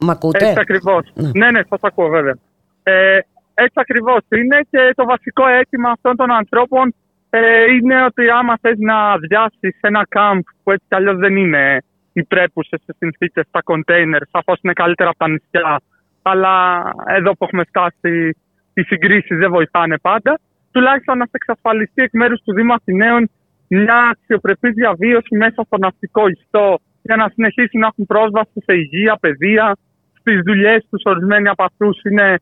Μ' 0.00 0.10
ακούτε; 0.10 0.46
Έτσι 0.46 0.60
ακριβώς. 0.60 1.12
Ναι. 1.14 1.30
Ναι, 1.34 1.50
ναι, 1.50 1.60
σας 1.68 1.80
ακούω 1.82 2.08
βέβαια. 2.08 2.36
Ε, 2.82 3.18
έτσι 3.54 3.74
ακριβώς 3.74 4.20
είναι 4.28 4.60
και 4.70 4.92
το 4.94 5.04
βασικό 5.04 5.46
αίτημα 5.46 5.90
αυτών 5.90 6.16
των 6.16 6.30
ανθρώπων 6.30 6.94
ε, 7.30 7.72
είναι 7.72 8.04
ότι 8.04 8.30
άμα 8.30 8.58
θες 8.60 8.78
να 8.78 9.16
διάσει 9.18 9.76
ένα 9.80 10.06
κάμπ 10.08 10.40
που 10.62 10.70
έτσι 10.70 10.84
κι 10.88 10.94
αλλιώς 10.94 11.16
δεν 11.16 11.36
είναι 11.36 11.82
υπρέπουσες 12.12 12.80
σε 12.84 12.94
συνθήκες 12.98 13.46
στα 13.48 13.62
κοντέινερ, 13.62 14.22
σαφώς 14.30 14.58
είναι 14.62 14.72
καλύτερα 14.72 15.08
από 15.08 15.18
τα 15.18 15.28
νησιά. 15.28 15.80
Αλλά 16.22 16.82
εδώ 17.06 17.30
που 17.36 17.44
έχουμε 17.44 17.64
φτάσει, 17.64 18.36
οι 18.74 18.82
συγκρίσεις 18.82 19.38
δεν 19.38 19.50
βοηθάνε 19.50 19.98
πάντα. 19.98 20.38
Τουλάχιστον 20.70 21.18
να 21.18 21.24
σε 21.24 21.30
εξασφαλιστεί 21.32 22.02
εκ 22.02 22.12
μέρους 22.12 22.40
του 22.44 22.52
Δήμου 22.52 22.72
Αθηναίων 22.72 23.30
μια 23.68 23.98
αξιοπρεπής 24.10 24.72
διαβίωση 24.74 25.36
μέσα 25.36 25.62
στο 25.66 25.76
ναυτικό 25.78 26.28
ιστό 26.28 26.78
για 27.02 27.16
να 27.16 27.28
συνεχίσουν 27.34 27.80
να 27.80 27.86
έχουν 27.86 28.06
πρόσβαση 28.06 28.58
σε 28.64 28.74
υγεία, 28.74 29.16
παιδεία, 29.20 29.76
στις 30.20 30.40
δουλειές 30.44 30.86
τους. 30.90 31.02
Ορισμένοι 31.04 31.48
από 31.48 31.62
αυτούς 31.64 32.02
είναι 32.02 32.38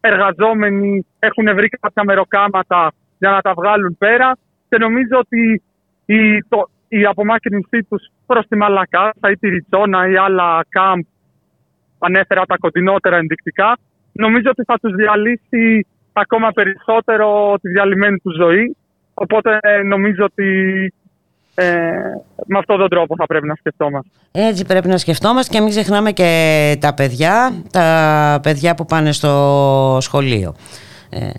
εργαζόμενοι, 0.00 1.06
έχουν 1.18 1.54
βρει 1.54 1.68
κάποια 1.68 2.04
μεροκάματα 2.04 2.92
για 3.18 3.30
να 3.30 3.40
τα 3.40 3.52
βγάλουν 3.54 3.96
πέρα. 3.98 4.36
Και 4.68 4.78
νομίζω 4.78 5.18
ότι 5.18 5.62
η, 6.06 6.42
το, 6.48 6.68
η 6.88 7.04
απομάκρυνσή 7.04 7.86
τους 7.88 8.08
προς 8.26 8.46
τη 8.46 8.56
Μαλακάσα 8.56 9.30
ή 9.30 9.36
τη 9.36 9.48
Ριτσόνα 9.48 10.08
ή 10.08 10.16
άλλα 10.16 10.64
κάμπ 10.68 11.00
ανέφερα 11.98 12.44
τα 12.46 12.56
κοντινότερα 12.56 13.16
ενδεικτικά 13.16 13.78
νομίζω 14.12 14.50
ότι 14.50 14.62
θα 14.64 14.78
τους 14.78 14.94
διαλύσει 14.94 15.86
ακόμα 16.12 16.50
περισσότερο 16.50 17.54
τη 17.62 17.68
διαλυμένη 17.68 18.18
τους 18.18 18.36
ζωή 18.36 18.76
οπότε 19.14 19.58
νομίζω 19.84 20.24
ότι 20.24 20.48
ε, 21.54 21.64
με 22.46 22.58
αυτόν 22.58 22.78
τον 22.78 22.88
τρόπο 22.88 23.14
θα 23.18 23.26
πρέπει 23.26 23.46
να 23.46 23.54
σκεφτόμαστε. 23.54 24.10
Έτσι 24.32 24.64
πρέπει 24.64 24.88
να 24.88 24.96
σκεφτόμαστε 24.96 25.52
και 25.56 25.60
μην 25.60 25.70
ξεχνάμε 25.70 26.12
και 26.12 26.76
τα 26.80 26.94
παιδιά, 26.94 27.52
τα 27.72 28.40
παιδιά 28.42 28.74
που 28.74 28.84
πάνε 28.84 29.12
στο 29.12 29.98
σχολείο. 30.00 30.54
Ε, 31.10 31.30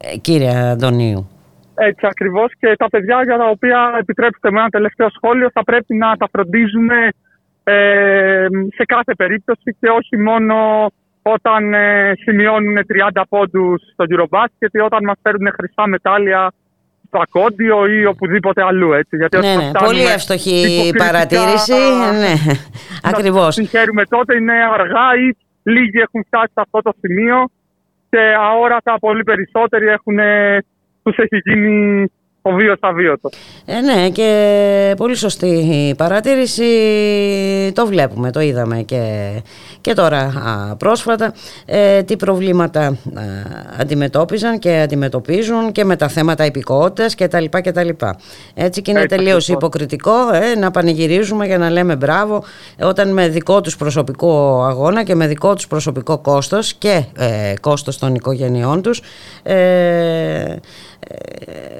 ε, 0.00 0.16
κύριε 0.16 0.70
Αντωνίου. 0.70 1.28
Έτσι 1.74 2.06
ακριβώς 2.06 2.52
και 2.60 2.74
τα 2.76 2.88
παιδιά 2.88 3.22
για 3.24 3.36
τα 3.36 3.48
οποία 3.48 3.96
επιτρέψτε 4.00 4.50
με 4.50 4.58
ένα 4.58 4.68
τελευταίο 4.68 5.08
σχόλιο 5.10 5.50
θα 5.52 5.64
πρέπει 5.64 5.94
να 5.94 6.16
τα 6.16 6.28
φροντίζουμε 6.32 7.08
ε, 7.64 8.46
σε 8.74 8.84
κάθε 8.84 9.14
περίπτωση 9.14 9.76
και 9.80 9.88
όχι 9.88 10.16
μόνο 10.16 10.56
όταν 11.22 11.74
ε, 11.74 12.12
σημειώνουν 12.18 12.76
30 13.12 13.22
πόντους 13.28 13.82
στο 13.92 14.04
Eurobasket 14.08 14.68
ή 14.72 14.78
όταν 14.78 15.04
μας 15.04 15.18
φέρουν 15.22 15.52
χρυσά 15.52 15.86
μετάλλια 15.86 16.52
στο 17.08 17.18
ακόντιο 17.20 17.86
ή 17.86 18.06
οπουδήποτε 18.06 18.62
αλλού. 18.64 18.92
Έτσι. 18.92 19.16
Γιατί 19.16 19.38
ναι, 19.38 19.54
ναι. 19.54 19.70
Πολύ 19.84 20.04
εύστοχη 20.04 20.92
παρατήρηση. 20.96 21.72
Ναι, 22.22 22.34
ακριβώς. 23.02 23.54
Συγχαίρουμε 23.54 24.04
τότε, 24.04 24.36
είναι 24.36 24.52
αργά 24.72 25.08
ή 25.24 25.36
λίγοι 25.62 25.98
έχουν 25.98 26.24
φτάσει 26.26 26.52
σε 26.54 26.60
αυτό 26.60 26.82
το 26.82 26.92
σημείο 27.00 27.48
και 28.10 28.18
αόρατα 28.18 28.98
πολύ 28.98 29.22
περισσότεροι 29.22 29.86
έχουν, 29.86 30.18
τους 31.02 31.16
έχει 31.16 31.36
γίνει 31.44 32.04
ο 32.42 32.50
βίος 32.50 32.78
αβίωτος. 32.80 33.32
Ε, 33.64 33.80
ναι 33.80 34.10
και 34.10 34.94
πολύ 34.96 35.14
σωστή 35.14 35.46
η 35.88 35.94
παρατήρηση 35.94 36.64
το 37.74 37.86
βλέπουμε, 37.86 38.32
το 38.32 38.40
είδαμε 38.40 38.82
και, 38.82 39.30
και 39.80 39.92
τώρα 39.92 40.18
α, 40.18 40.76
πρόσφατα 40.76 41.34
ε, 41.66 42.02
τι 42.02 42.16
προβλήματα 42.16 42.80
α, 42.80 42.94
αντιμετώπιζαν 43.78 44.58
και 44.58 44.80
αντιμετωπίζουν 44.80 45.72
και 45.72 45.84
με 45.84 45.96
τα 45.96 46.08
θέματα 46.08 46.44
υπηκότητας 46.44 47.14
και 47.14 47.28
τα 47.28 47.40
λοιπά 47.40 47.60
και 47.60 47.72
τα 47.72 47.84
λοιπά. 47.84 48.18
Έτσι 48.54 48.82
και 48.82 48.90
είναι 48.90 49.00
Έτσι, 49.00 49.16
τελείως 49.16 49.48
υποκριτικό 49.48 50.12
ε, 50.32 50.58
να 50.58 50.70
πανηγυρίζουμε 50.70 51.46
για 51.46 51.58
να 51.58 51.70
λέμε 51.70 51.96
μπράβο 51.96 52.44
όταν 52.80 53.12
με 53.12 53.28
δικό 53.28 53.60
τους 53.60 53.76
προσωπικό 53.76 54.62
αγώνα 54.64 55.02
και 55.02 55.14
με 55.14 55.26
δικό 55.26 55.54
τους 55.54 55.66
προσωπικό 55.66 56.18
κόστος 56.18 56.74
και 56.74 57.04
ε, 57.18 57.54
κόστος 57.60 57.98
των 57.98 58.14
οικογενειών 58.14 58.82
τους 58.82 59.02
ε, 59.42 60.56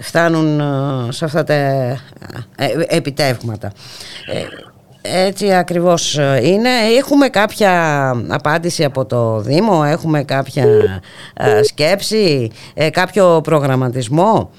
φτάνουν 0.01 0.61
ε, 0.61 1.13
σε 1.13 1.25
αυτά 1.25 1.45
τα 1.45 1.55
ε, 1.55 1.97
επιτεύγματα. 2.89 3.73
Ε, 4.27 4.45
έτσι 5.27 5.53
ακριβώς 5.55 6.15
είναι. 6.43 6.71
Έχουμε 6.99 7.29
κάποια 7.29 7.73
απάντηση 8.29 8.85
από 8.85 9.07
το 9.07 9.41
Δήμο, 9.41 9.83
έχουμε 9.87 10.25
κάποια 10.25 10.65
σκέψη, 11.63 12.51
κάποιο 12.93 13.41
προγραμματισμό; 13.41 14.51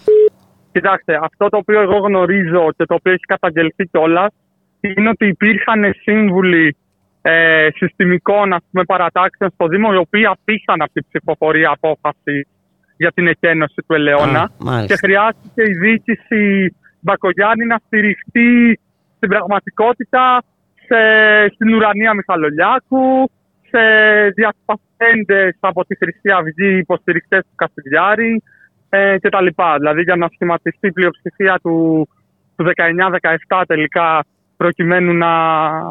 Κοιτάξτε, 0.72 1.19
αυτό 1.22 1.49
το 1.49 1.57
οποίο 1.57 1.81
εγώ 1.81 1.98
γνωρίζω 1.98 2.72
και 2.77 2.86
το 2.86 2.94
οποίο 2.94 3.11
έχει 3.11 3.26
καταγγελθεί 3.26 3.88
κιόλας 3.88 4.34
είναι 4.80 5.10
ότι 5.10 5.27
υπήρχαν 5.27 5.94
σύμβουλοι 6.02 6.76
ε, 7.22 7.68
συστημικών 7.76 8.53
ας 8.53 8.64
πούμε, 8.72 8.84
παρατάξεων 8.84 9.49
στο 9.53 9.68
Δήμο 9.68 9.90
οι 9.94 9.98
οποίοι 9.98 10.26
αφήσαν 10.26 10.81
από 10.81 10.91
την 10.94 11.06
ψηφοφορία 11.07 11.69
απόφασης 11.69 12.48
για 13.01 13.11
την 13.11 13.27
εκένωση 13.27 13.80
του 13.88 13.93
Ελαιώνα. 13.93 14.51
και 14.88 14.95
χρειάστηκε 14.95 15.61
η 15.71 15.73
διοίκηση 15.81 16.76
Μπακογιάννη 16.99 17.65
να 17.65 17.77
στηριχτεί 17.85 18.80
στην 19.15 19.30
πραγματικότητα 19.30 20.43
σε, 20.88 20.99
στην 21.53 21.73
ουρανία 21.76 22.13
Μιχαλολιάκου, 22.13 23.31
σε 23.69 23.81
διασπαστέντες 24.35 25.57
από 25.59 25.85
τη 25.85 25.95
Χρυσή 25.95 26.30
Αυγή 26.39 26.77
υποστηρικτές 26.77 27.41
του 27.41 27.55
Καστιδιάρη 27.55 28.43
ε, 28.89 29.17
κτλ. 29.21 29.47
Δηλαδή 29.77 30.01
για 30.01 30.15
να 30.15 30.27
σχηματιστεί 30.34 30.88
η 30.88 30.91
πλειοψηφία 30.91 31.59
του, 31.63 32.07
του 32.55 32.71
19-17 33.49 33.63
τελικά 33.67 34.26
προκειμένου 34.57 35.13
να 35.13 35.34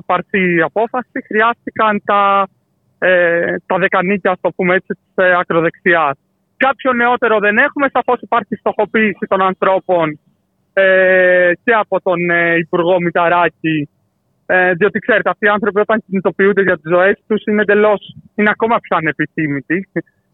πάρθει 0.06 0.54
η 0.54 0.60
απόφαση 0.60 1.18
χρειάστηκαν 1.26 2.02
τα, 2.04 2.48
ε, 2.98 3.54
τα 3.66 3.78
δεκανίκια, 3.78 4.36
το 4.40 4.50
πούμε 4.56 4.74
έτσι, 4.74 4.92
της 4.92 5.24
ε, 5.24 5.34
ακροδεξιάς. 5.40 6.18
Κάποιο 6.66 6.92
νεότερο 6.92 7.38
δεν 7.38 7.58
έχουμε. 7.58 7.86
Σαφώς 7.92 8.20
υπάρχει 8.20 8.54
στοχοποίηση 8.54 9.26
των 9.28 9.40
ανθρώπων 9.42 10.18
ε, 10.72 11.52
και 11.64 11.72
από 11.72 12.00
τον 12.00 12.30
ε, 12.30 12.56
Υπουργό 12.56 13.00
Μηταράκη. 13.00 13.88
Ε, 14.46 14.72
διότι 14.72 14.98
ξέρετε, 14.98 15.30
αυτοί 15.30 15.46
οι 15.46 15.48
άνθρωποι 15.48 15.80
όταν 15.80 16.02
κινητοποιούνται 16.06 16.62
για 16.62 16.74
τις 16.78 16.90
ζωές 16.90 17.16
τους 17.26 17.42
είναι 17.46 17.62
εντελώς, 17.62 18.16
είναι 18.34 18.50
ακόμα 18.50 18.76
πιο 18.78 18.96
ανεπιθύμητοι. 18.96 19.88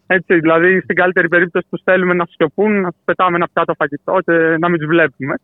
Έτσι, 0.06 0.39
δηλαδή, 0.39 0.81
στην 0.81 0.97
καλύτερη 0.97 1.28
περίπτωση 1.28 1.66
τους 1.70 1.81
θέλουμε 1.85 2.14
να 2.14 2.24
σιωπούν, 2.36 2.81
να 2.81 2.90
τους 2.90 3.01
πετάμε 3.05 3.36
ένα 3.36 3.48
πιάτο 3.52 3.74
φαγητό 3.78 4.18
και 4.24 4.32
να 4.59 4.68
μην 4.68 4.78
τους 4.78 4.89
βλέπουμε. 4.89 5.35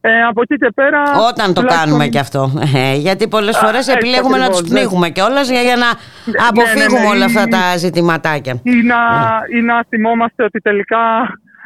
Ε, 0.00 0.22
από 0.22 0.40
εκεί 0.42 0.56
και 0.56 0.70
πέρα. 0.74 1.02
Όταν 1.30 1.54
το 1.54 1.62
κάνουμε 1.62 2.06
και 2.06 2.18
αυτό. 2.18 2.50
Ε, 2.74 2.96
γιατί 2.96 3.28
πολλές 3.28 3.56
φορές 3.56 3.88
επιλέγουμε 3.88 4.38
να 4.38 4.48
τους 4.48 4.62
ναι. 4.62 4.68
πνίγουμε 4.68 5.08
κιόλας 5.08 5.50
για, 5.50 5.60
για 5.60 5.76
να 5.76 5.86
ναι, 5.86 6.32
ναι, 6.32 6.46
αποφύγουμε 6.48 7.06
όλα 7.14 7.24
αυτά 7.24 7.44
τα 7.46 7.76
ζητηματάκια. 7.76 8.60
Ή 8.62 8.82
να, 8.82 9.00
ή 9.56 9.60
να 9.60 9.84
θυμόμαστε 9.88 10.44
ότι 10.44 10.58
τελικά 10.60 11.02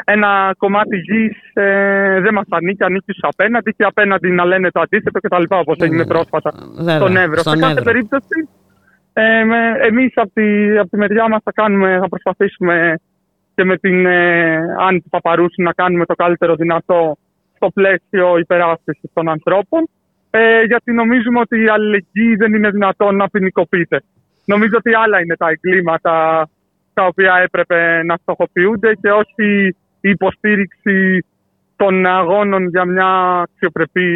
ένα 0.05 0.55
κομμάτι 0.59 0.97
γης 0.97 1.37
ε, 1.53 2.21
δεν 2.21 2.35
μας 2.35 2.47
ανήκει, 2.51 2.83
ανήκει 2.85 3.13
στους 3.13 3.31
απέναντι 3.33 3.71
και 3.73 3.85
απέναντι 3.85 4.31
να 4.31 4.45
λένε 4.45 4.71
το 4.71 4.81
αντίθετο 4.81 5.21
κτλ. 5.21 5.43
Όπως 5.49 5.77
έγινε 5.81 6.07
πρόσφατα 6.07 6.53
στον 6.97 7.17
Εύρο. 7.17 7.43
Σε 7.43 7.57
κάθε 7.57 7.83
περίπτωση 7.83 8.49
ε, 9.21 9.87
εμείς 9.87 10.13
από 10.15 10.31
τη, 10.35 10.79
από 10.79 10.91
τη 10.91 10.97
μεριά 10.97 11.29
μας 11.29 11.41
θα, 11.45 11.53
κάνουμε, 11.53 11.99
θα 12.01 12.09
προσπαθήσουμε 12.09 12.95
και 13.55 13.65
με 13.65 13.77
την 13.77 14.07
ε, 14.07 14.57
Άννη 14.79 15.03
Παπαρούση 15.11 15.63
να 15.63 15.73
κάνουμε 15.73 16.05
το 16.05 16.15
καλύτερο 16.15 16.55
δυνατό 16.55 17.17
στο 17.57 17.71
πλαίσιο 17.71 18.39
υπεράσπισης 18.39 19.11
των 19.13 19.29
ανθρώπων 19.29 19.89
ε, 20.31 20.63
γιατί 20.63 20.93
νομίζουμε 20.93 21.41
ότι 21.41 21.63
η 21.63 21.69
αλληλεγγύη 21.69 22.35
δεν 22.37 22.55
είναι 22.55 22.71
δυνατόν 22.71 23.17
να 23.17 23.29
ποινικοποιείται. 23.29 24.03
Νομίζω 24.45 24.75
ότι 24.77 24.95
άλλα 24.95 25.21
είναι 25.21 25.37
τα 25.37 25.49
εγκλήματα 25.49 26.49
τα 26.95 27.05
οποία 27.05 27.35
έπρεπε 27.43 28.03
να 28.03 28.17
στοχοποιούνται 28.17 28.93
και 28.95 29.11
όχι 29.11 29.77
η 30.01 30.11
υποστήριξη 30.11 31.25
των 31.77 32.07
αγώνων 32.07 32.69
για 32.69 32.85
μια 32.85 33.41
αξιοπρεπή 33.41 34.11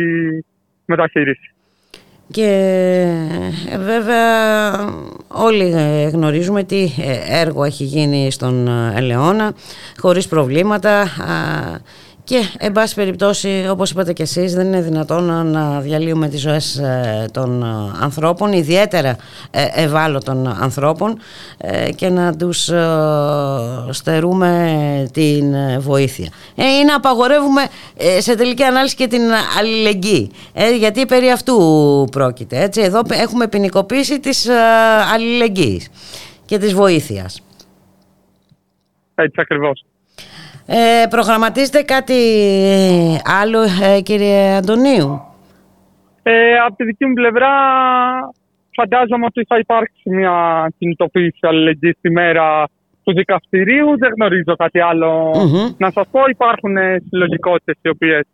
μεταχείριση. 0.85 1.52
Και 2.31 2.49
ε, 3.70 3.78
βέβαια 3.78 4.73
όλοι 5.28 5.73
ε, 5.77 6.09
γνωρίζουμε 6.09 6.62
τι 6.62 6.82
ε, 6.82 7.40
έργο 7.40 7.65
έχει 7.65 7.85
γίνει 7.85 8.31
στον 8.31 8.69
Ελαιώνα 8.97 9.55
χωρίς 9.99 10.28
προβλήματα 10.28 11.09
και, 12.24 12.40
εν 12.59 12.73
πάση 12.73 12.94
περιπτώσει, 12.94 13.66
όπως 13.70 13.90
είπατε 13.90 14.12
και 14.12 14.23
εσείς, 14.23 14.55
δεν 14.55 14.66
είναι 14.66 14.81
δυνατόν 14.81 15.47
να 15.47 15.81
διαλύουμε 15.81 16.28
τις 16.28 16.40
ζωές 16.40 16.78
ε, 16.78 17.27
των 17.32 17.62
ε, 17.62 17.66
ανθρώπων, 18.01 18.53
ιδιαίτερα 18.53 19.16
ε, 19.51 19.66
ευάλωτων 19.74 20.47
ανθρώπων 20.47 21.19
και 21.94 22.09
να 22.09 22.36
τους 22.36 22.70
στερούμε 23.90 25.09
την 25.12 25.55
βοήθεια. 25.81 26.28
Ή 26.55 26.85
να 26.86 26.97
απαγορεύουμε 26.97 27.62
σε 28.19 28.36
τελική 28.36 28.62
ανάλυση 28.62 28.97
και 28.97 29.07
την 29.07 29.23
αλληλεγγύη, 29.59 30.31
γιατί 30.78 31.07
περί 31.07 31.31
αυτού 31.31 31.57
πρόκειται. 32.11 32.62
Έτσι, 32.62 32.81
εδώ 32.81 33.01
έχουμε 33.11 33.49
ποινικοποίηση 33.49 34.20
της 34.20 34.49
αλληλεγγύης 35.12 35.89
και 36.44 36.59
της 36.59 36.74
βοήθειας. 36.74 37.43
Έτσι 39.15 39.40
ακριβώς. 39.40 39.85
Ε, 40.67 41.07
προγραμματίζετε 41.09 41.83
κάτι 41.83 42.21
άλλο 43.41 43.63
ε, 43.63 44.01
κύριε 44.01 44.55
Αντωνίου; 44.57 45.23
Ε, 46.23 46.57
από 46.67 46.77
τη 46.77 46.85
δική 46.85 47.07
μου 47.07 47.13
πλευρά 47.13 47.51
φαντάζομαι 48.75 49.25
ότι 49.25 49.45
θα 49.49 49.59
υπάρξει 49.59 50.11
μια 50.11 50.69
κινητοποίηση 50.79 51.39
αλληλεγγύη 51.41 51.95
στη 51.99 52.11
μέρα 52.11 52.69
του 53.05 53.13
δικαστηρίου. 53.13 53.99
Δεν 53.99 54.13
γνωρίζω 54.17 54.57
κάτι 54.57 54.79
Να 55.77 55.91
σας 55.91 56.07
πω 56.11 56.21
υπάρχουν 56.29 56.77
συλλογικότητες 57.09 57.77
οι 57.83 57.89
οποίες 57.89 58.27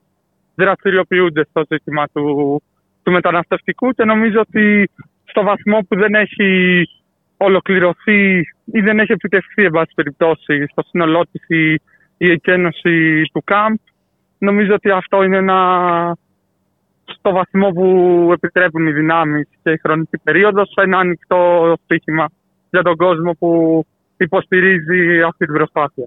δραστηριοποιούνται 0.55 1.45
στο 1.51 1.63
ζήτημα 1.69 2.07
του, 2.13 2.63
του 3.03 3.11
μεταναστευτικού 3.13 3.91
και 3.91 4.05
νομίζω 4.05 4.41
ότι 4.41 4.91
στο 5.25 5.43
βαθμό 5.43 5.79
που 5.89 5.97
δεν 5.97 6.15
έχει 6.15 6.83
ολοκληρωθεί 7.37 8.39
ή 8.65 8.81
δεν 8.81 8.99
έχει 8.99 9.13
επιτευχθεί 9.13 9.65
εν 9.65 9.71
πάση 9.71 9.93
περιπτώσει 9.95 10.67
στο 10.71 10.83
σύνολό 10.83 11.25
η 11.31 11.81
η 12.19 12.31
εκένωση 12.31 13.23
του 13.32 13.43
ΚΑΜΠ. 13.45 13.78
Νομίζω 14.39 14.74
ότι 14.74 14.90
αυτό 14.90 15.23
είναι 15.23 15.36
ένα 15.36 15.59
στο 17.05 17.31
βαθμό 17.32 17.69
που 17.70 17.86
επιτρέπουν 18.32 18.86
οι 18.86 18.93
δυνάμεις 18.93 19.49
και 19.62 19.70
η 19.70 19.78
χρονική 19.82 20.19
περίοδος 20.19 20.73
ένα 20.77 20.99
ανοιχτό 20.99 21.74
στοίχημα 21.85 22.28
για 22.70 22.82
τον 22.82 22.97
κόσμο 22.97 23.32
που 23.39 23.82
υποστηρίζει 24.16 25.23
αυτή 25.28 25.45
την 25.45 25.55
προσπάθεια. 25.55 26.07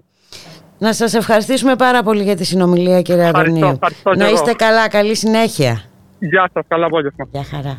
Να 0.78 0.92
σας 0.92 1.14
ευχαριστήσουμε 1.14 1.76
πάρα 1.76 2.02
πολύ 2.02 2.22
για 2.22 2.36
τη 2.36 2.44
συνομιλία 2.44 3.02
κύριε 3.02 3.22
Ευχαριστώ, 3.26 3.50
Αντωνίου. 3.56 3.72
ευχαριστώ 3.74 4.10
και 4.10 4.16
Να 4.18 4.24
εγώ. 4.24 4.34
είστε 4.34 4.52
καλά, 4.52 4.88
καλή 4.88 5.16
συνέχεια. 5.16 5.82
Γεια 6.18 6.50
σας, 6.52 6.64
καλά 6.68 6.86
απόγευμα. 6.86 7.26
Γεια 7.32 7.44
χαρά. 7.44 7.78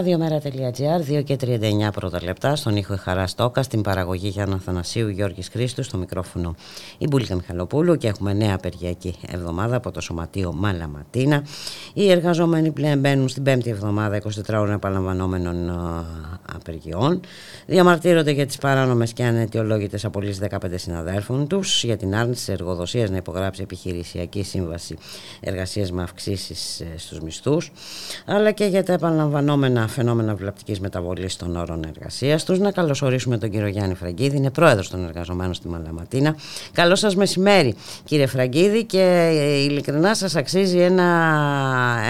Ραδιομέρα.gr, 0.00 1.18
2 1.18 1.24
και 1.24 1.36
39 1.40 1.92
πρώτα 1.92 2.22
λεπτά, 2.22 2.56
στον 2.56 2.76
ήχο 2.76 2.96
Χαρά 2.96 3.26
Στόκα, 3.26 3.62
στην 3.62 3.82
παραγωγή 3.82 4.28
Γιάννα 4.28 4.58
Θανασίου, 4.58 5.08
Γιώργης 5.08 5.48
Χρήστου, 5.48 5.82
στο 5.82 5.96
μικρόφωνο 5.98 6.54
η 6.98 7.06
Μπουλίκα 7.06 7.34
Μιχαλοπούλου 7.34 7.96
και 7.96 8.08
έχουμε 8.08 8.32
νέα 8.32 8.54
απεργιακή 8.54 9.14
εβδομάδα 9.26 9.76
από 9.76 9.90
το 9.90 10.00
Σωματείο 10.00 10.52
Μαλαματίνα. 10.52 11.44
Οι 11.94 12.10
εργαζόμενοι 12.10 12.70
πλέον 12.70 12.98
μπαίνουν 12.98 13.28
στην 13.28 13.42
πέμπτη 13.42 13.70
εβδομάδα 13.70 14.22
24 14.22 14.28
ώρων 14.48 14.72
επαναλαμβανόμενων 14.72 15.68
ε, 15.68 15.72
απεργιών. 16.60 17.20
Διαμαρτύρονται 17.66 18.30
για 18.30 18.46
τις 18.46 18.58
παράνομες 18.58 19.12
και 19.12 19.24
αναιτιολόγητες 19.24 20.04
απολύσεις 20.04 20.38
15 20.38 20.56
συναδέλφων 20.74 21.46
τους, 21.46 21.84
για 21.84 21.96
την 21.96 22.14
άρνηση 22.14 22.44
της 22.44 22.48
εργοδοσίας 22.48 23.10
να 23.10 23.16
υπογράψει 23.16 23.62
επιχειρησιακή 23.62 24.42
σύμβαση 24.42 24.96
εργασίας 25.40 25.92
με 25.92 26.02
αυξήσεις 26.02 26.80
ε, 26.80 26.86
στους 26.96 27.20
μισθούς, 27.20 27.72
αλλά 28.26 28.50
και 28.50 28.64
για 28.64 28.84
τα 28.84 28.92
επαναλαμβανόμενα 28.92 29.88
φαινόμενα 29.88 30.34
βλαπτικής 30.34 30.80
μεταβολής 30.80 31.36
των 31.36 31.56
όρων 31.56 31.84
εργασίας 31.84 32.44
τους. 32.44 32.58
Να 32.58 32.70
καλωσορίσουμε 32.70 33.38
τον 33.38 33.50
κύριο 33.50 33.66
Γιάννη 33.66 33.94
Φραγκίδη, 33.94 34.36
είναι 34.36 34.50
πρόεδρος 34.50 34.90
των 34.90 35.04
εργαζομένων 35.04 35.54
στη 35.54 35.68
Μαλαματίνα. 35.68 36.36
Καλό 36.72 36.94
σας 36.94 37.16
μεσημέρι, 37.16 37.74
κύριε 38.04 38.26
Φραγκίδη, 38.26 38.84
και 38.84 39.30
ειλικρινά 39.68 40.14
σας 40.14 40.36
αξίζει 40.36 40.78
ένα, 40.78 41.08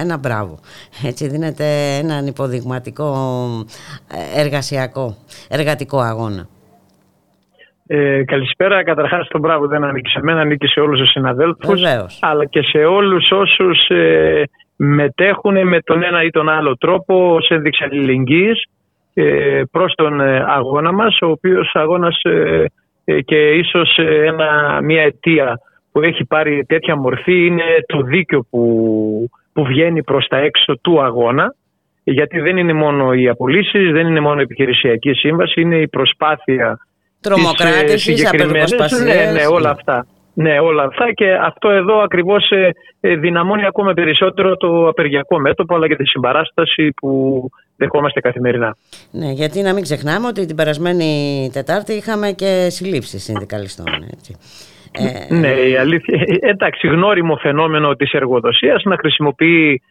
ένα 0.00 0.16
μπράβο. 0.16 0.58
Έτσι, 1.02 1.28
δίνετε 1.28 1.94
έναν 1.96 2.26
υποδειγματικό 2.26 3.48
ε, 4.34 4.39
εργασιακό, 4.40 5.16
εργατικό 5.48 5.98
αγώνα. 6.00 6.48
Ε, 7.86 8.24
καλησπέρα. 8.24 8.84
Καταρχάς, 8.84 9.28
το 9.28 9.38
μπράβο 9.38 9.66
δεν 9.66 9.84
ανήκει 9.84 10.10
σε 10.10 10.20
μένα, 10.22 10.40
ανήκει 10.40 10.66
σε 10.66 10.80
όλους 10.80 10.98
τους 10.98 11.10
συναδέλφους. 11.10 11.82
Αλλά 12.20 12.44
και 12.44 12.62
σε 12.62 12.78
όλους 12.78 13.30
όσους 13.30 13.88
ε, 13.88 14.42
μετέχουν 14.76 15.68
με 15.68 15.80
τον 15.80 16.02
ένα 16.02 16.22
ή 16.22 16.30
τον 16.30 16.48
άλλο 16.48 16.76
τρόπο 16.76 17.34
ως 17.34 17.48
ένδειξη 17.48 17.84
αλληλεγγύης 17.84 18.64
ε, 19.14 19.62
προς 19.70 19.94
τον 19.94 20.20
ε, 20.20 20.44
αγώνα 20.48 20.92
μας, 20.92 21.18
ο 21.22 21.26
οποίος 21.26 21.70
αγώνας 21.74 22.20
ε, 22.22 23.20
και 23.20 23.50
ίσως 23.50 23.98
ένα, 24.24 24.80
μια 24.82 25.02
αιτία 25.02 25.60
που 25.92 26.00
έχει 26.00 26.24
πάρει 26.24 26.64
τέτοια 26.64 26.96
μορφή 26.96 27.46
είναι 27.46 27.64
το 27.86 28.02
δίκαιο 28.02 28.46
που, 28.50 29.30
που 29.52 29.64
βγαίνει 29.64 30.02
προς 30.02 30.26
τα 30.26 30.36
έξω 30.36 30.78
του 30.80 31.02
αγώνα 31.02 31.54
γιατί 32.02 32.40
δεν 32.40 32.56
είναι 32.56 32.72
μόνο 32.72 33.12
οι 33.12 33.28
απολύσεις, 33.28 33.92
δεν 33.92 34.06
είναι 34.06 34.20
μόνο 34.20 34.40
η 34.40 34.42
επιχειρησιακή 34.42 35.12
σύμβαση, 35.12 35.60
είναι 35.60 35.76
η 35.76 35.88
προσπάθεια 35.88 36.78
Τρομοκράτησης, 37.20 38.30
της 38.30 39.00
Ναι, 39.04 39.30
ναι, 39.32 39.46
όλα 39.46 39.70
αυτά. 39.70 40.06
Ναι, 40.34 40.58
όλα 40.60 40.82
αυτά 40.82 41.12
και 41.12 41.32
αυτό 41.42 41.68
εδώ 41.70 41.98
ακριβώς 41.98 42.50
ε, 42.50 42.70
ε, 43.00 43.16
δυναμώνει 43.16 43.66
ακόμα 43.66 43.92
περισσότερο 43.92 44.56
το 44.56 44.88
απεργιακό 44.88 45.38
μέτωπο 45.38 45.74
αλλά 45.74 45.88
και 45.88 45.96
τη 45.96 46.06
συμπαράσταση 46.06 46.92
που 46.96 47.42
δεχόμαστε 47.76 48.20
καθημερινά. 48.20 48.76
Ναι, 49.10 49.30
γιατί 49.30 49.62
να 49.62 49.74
μην 49.74 49.82
ξεχνάμε 49.82 50.26
ότι 50.26 50.46
την 50.46 50.56
περασμένη 50.56 51.50
Τετάρτη 51.52 51.92
είχαμε 51.92 52.30
και 52.30 52.66
συλλήψεις 52.70 53.22
συνδικαλιστών. 53.22 53.86
Έτσι. 54.12 54.36
Ε... 54.92 55.34
Ναι, 55.34 55.48
η 55.48 55.76
αλήθεια, 55.76 56.24
εντάξει, 56.40 56.86
γνώριμο 56.86 57.36
φαινόμενο 57.36 57.94
της 57.94 58.12
εργοδοσίας 58.12 58.82
να 58.84 58.96
χρησιμοποιεί 58.96 59.82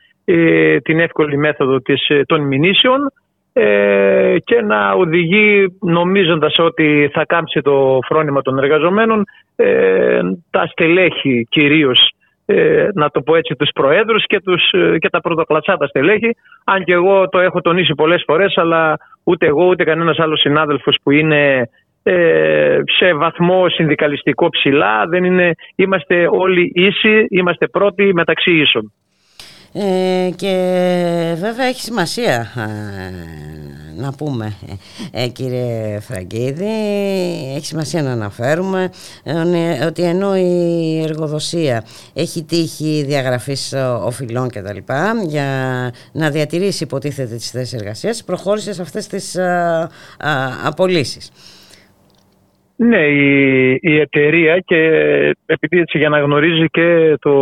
την 0.84 1.00
εύκολη 1.00 1.38
μέθοδο 1.38 1.80
της, 1.80 2.08
των 2.26 2.42
μηνύσεων 2.42 3.12
ε, 3.54 4.36
και 4.44 4.62
να 4.62 4.92
οδηγεί 4.92 5.78
νομίζοντας 5.82 6.60
ότι 6.60 7.10
θα 7.14 7.26
κάμψει 7.26 7.62
το 7.62 8.00
φρόνημα 8.08 8.42
των 8.42 8.58
εργαζομένων 8.58 9.26
ε, 9.56 10.20
τα 10.50 10.68
στελέχη 10.68 11.48
κυρίως 11.50 12.12
ε, 12.46 12.88
να 12.94 13.10
το 13.10 13.22
πω 13.22 13.36
έτσι 13.36 13.56
τους 13.56 13.70
προέδρους 13.74 14.26
και, 14.26 14.40
τους, 14.42 14.70
και 15.00 15.10
τα 15.10 15.22
πρωτοκλατσάτα 15.22 15.88
στελέχη 15.88 16.36
αν 16.64 16.84
και 16.84 16.94
εγώ 16.94 17.30
το 17.30 17.40
έχω 17.40 17.62
τονίσει 17.62 17.94
πολλές 17.94 18.24
φορές 18.28 18.58
αλλά 18.58 18.98
ούτε 19.24 19.46
εγώ 19.46 19.66
ούτε 19.66 19.84
κανένας 19.84 20.20
άλλος 20.20 20.40
συνάδελφος 20.40 20.98
που 21.04 21.12
είναι 21.12 21.70
σε 22.98 23.14
βαθμό 23.14 23.70
συνδικαλιστικό 23.70 24.50
ψηλά 24.50 25.06
δεν 25.08 25.24
είναι, 25.24 25.52
είμαστε 25.76 26.28
όλοι 26.32 26.72
ίσοι, 26.74 27.26
είμαστε 27.30 27.68
πρώτοι 27.68 28.14
μεταξύ 28.14 28.52
ίσων. 28.54 28.92
Ε, 29.74 30.30
και 30.36 31.36
βέβαια 31.40 31.66
έχει 31.66 31.82
σημασία 31.82 32.52
ε, 32.56 33.14
να 34.02 34.12
πούμε 34.12 34.54
ε, 35.12 35.28
κύριε 35.28 36.00
Φραγκίδη 36.00 36.66
έχει 37.56 37.66
σημασία 37.66 38.02
να 38.02 38.12
αναφέρουμε 38.12 38.90
ότι 39.88 40.04
ενώ 40.04 40.38
η 40.38 41.02
εργοδοσία 41.02 41.86
έχει 42.14 42.44
τύχει 42.44 43.04
διαγραφής 43.08 43.74
οφειλών 44.04 44.50
και 44.50 44.62
τα 44.62 44.74
λοιπά 44.74 45.14
για 45.28 45.48
να 46.12 46.30
διατηρήσει 46.30 46.84
υποτίθεται 46.84 47.36
τις 47.36 47.50
θέσεις 47.50 47.74
εργασίας 47.74 48.24
προχώρησε 48.24 48.74
σε 48.74 48.82
αυτές 48.82 49.08
τις 49.08 49.38
απολύσεις. 50.64 51.30
Ναι, 52.82 53.06
η, 53.08 53.80
η 53.82 54.00
εταιρεία 54.00 54.60
και 54.60 54.78
επειδή 55.46 55.80
έτσι 55.80 55.98
για 55.98 56.10
να 56.10 56.20
γνωρίζει 56.20 56.66
και 56.66 57.16
το 57.20 57.34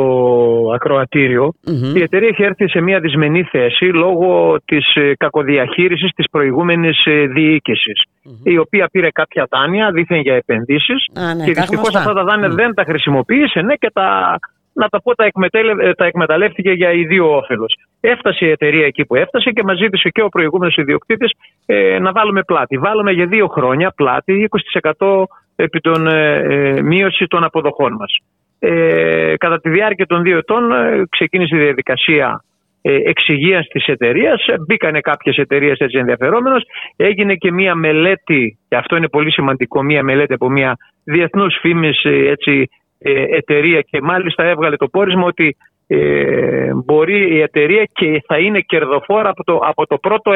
ακροατηριο 0.75 1.53
η 1.95 2.01
εταιρεία 2.01 2.27
έχει 2.27 2.43
έρθει 2.43 2.69
σε 2.69 2.81
μια 2.81 2.99
δυσμενή 2.99 3.43
θέση 3.43 3.85
λόγω 3.85 4.57
της 4.65 4.95
ε, 4.95 5.13
κακοδιαχείρισης 5.17 6.11
της 6.15 6.29
προηγούμενης 6.29 7.05
ε, 7.05 7.25
διοίκησης 7.25 8.03
η 8.43 8.57
οποία 8.57 8.87
πήρε 8.91 9.11
κάποια 9.11 9.47
δάνεια 9.49 9.91
δίθεν 9.91 10.19
για 10.19 10.35
επενδύσεις 10.35 11.05
ναι, 11.13 11.45
και 11.45 11.51
δυστυχώς 11.51 11.95
αυτά 11.95 12.13
τα 12.13 12.23
δάνεια 12.23 12.49
δεν 12.49 12.73
τα 12.73 12.83
χρησιμοποίησε 12.83 13.61
ναι, 13.61 13.75
και 13.75 13.89
τα 13.93 14.39
να 14.81 14.87
τα 14.87 15.01
πω, 15.01 15.15
τα, 15.15 15.23
εκμετέλε, 15.25 15.93
τα 15.93 16.05
εκμεταλλεύτηκε 16.05 16.71
για 16.71 16.91
ιδίο 16.91 17.35
όφελος. 17.35 17.77
Έφτασε 17.99 18.45
η 18.45 18.49
εταιρεία 18.49 18.85
εκεί 18.85 19.05
που 19.05 19.15
έφτασε 19.15 19.49
και 19.51 19.63
μας 19.63 19.77
ζήτησε 19.77 20.09
και 20.09 20.21
ο 20.21 20.29
προηγούμενος 20.29 20.75
ιδιοκτήτης 20.77 21.31
ε, 21.65 21.99
να 21.99 22.11
βάλουμε 22.11 22.43
πλάτη. 22.43 22.77
Βάλουμε 22.77 23.11
για 23.11 23.25
δύο 23.25 23.47
χρόνια 23.47 23.91
πλάτη 23.95 24.49
20% 24.97 25.23
επί 25.55 25.79
τον 25.79 26.07
ε, 26.07 26.35
ε, 26.35 26.81
μείωση 26.81 27.27
των 27.27 27.43
αποδοχών 27.43 27.93
μας. 27.93 28.17
Ε, 28.59 29.33
κατά 29.37 29.59
τη 29.59 29.69
διάρκεια 29.69 30.05
των 30.05 30.21
δύο 30.21 30.37
ετών 30.37 30.71
ε, 30.71 31.03
ξεκίνησε 31.09 31.55
η 31.55 31.59
διαδικασία 31.59 32.43
ε, 32.81 32.95
εξυγίανση 33.03 33.69
της 33.69 33.85
εταιρείας. 33.85 34.45
Μπήκανε 34.67 34.99
κάποιες 34.99 35.37
εταιρείες 35.37 35.77
έτσι 35.77 35.97
ενδιαφερόμενο. 35.97 36.55
Έγινε 36.95 37.35
και 37.35 37.51
μία 37.51 37.75
μελέτη, 37.75 38.57
και 38.67 38.75
αυτό 38.75 38.95
είναι 38.95 39.07
πολύ 39.07 39.31
σημαντικό, 39.31 39.83
μία 39.83 40.03
μελέτη 40.03 40.33
από 40.33 40.49
μία 40.49 40.77
διεθνούς 41.03 41.57
φήμης 41.61 42.03
ε, 42.03 42.29
εταιρεία 42.99 43.81
και 43.81 44.01
μάλιστα 44.01 44.43
έβγαλε 44.43 44.75
το 44.75 44.87
πόρισμα 44.87 45.25
ότι 45.25 45.55
ε, 45.87 46.71
μπορεί 46.85 47.35
η 47.35 47.41
εταιρεία 47.41 47.83
και 47.93 48.23
θα 48.27 48.37
είναι 48.37 48.59
κερδοφόρα 48.59 49.29
από 49.29 49.43
το, 49.43 49.59
από 49.63 49.87
το 49.87 49.97
πρώτο 49.97 50.31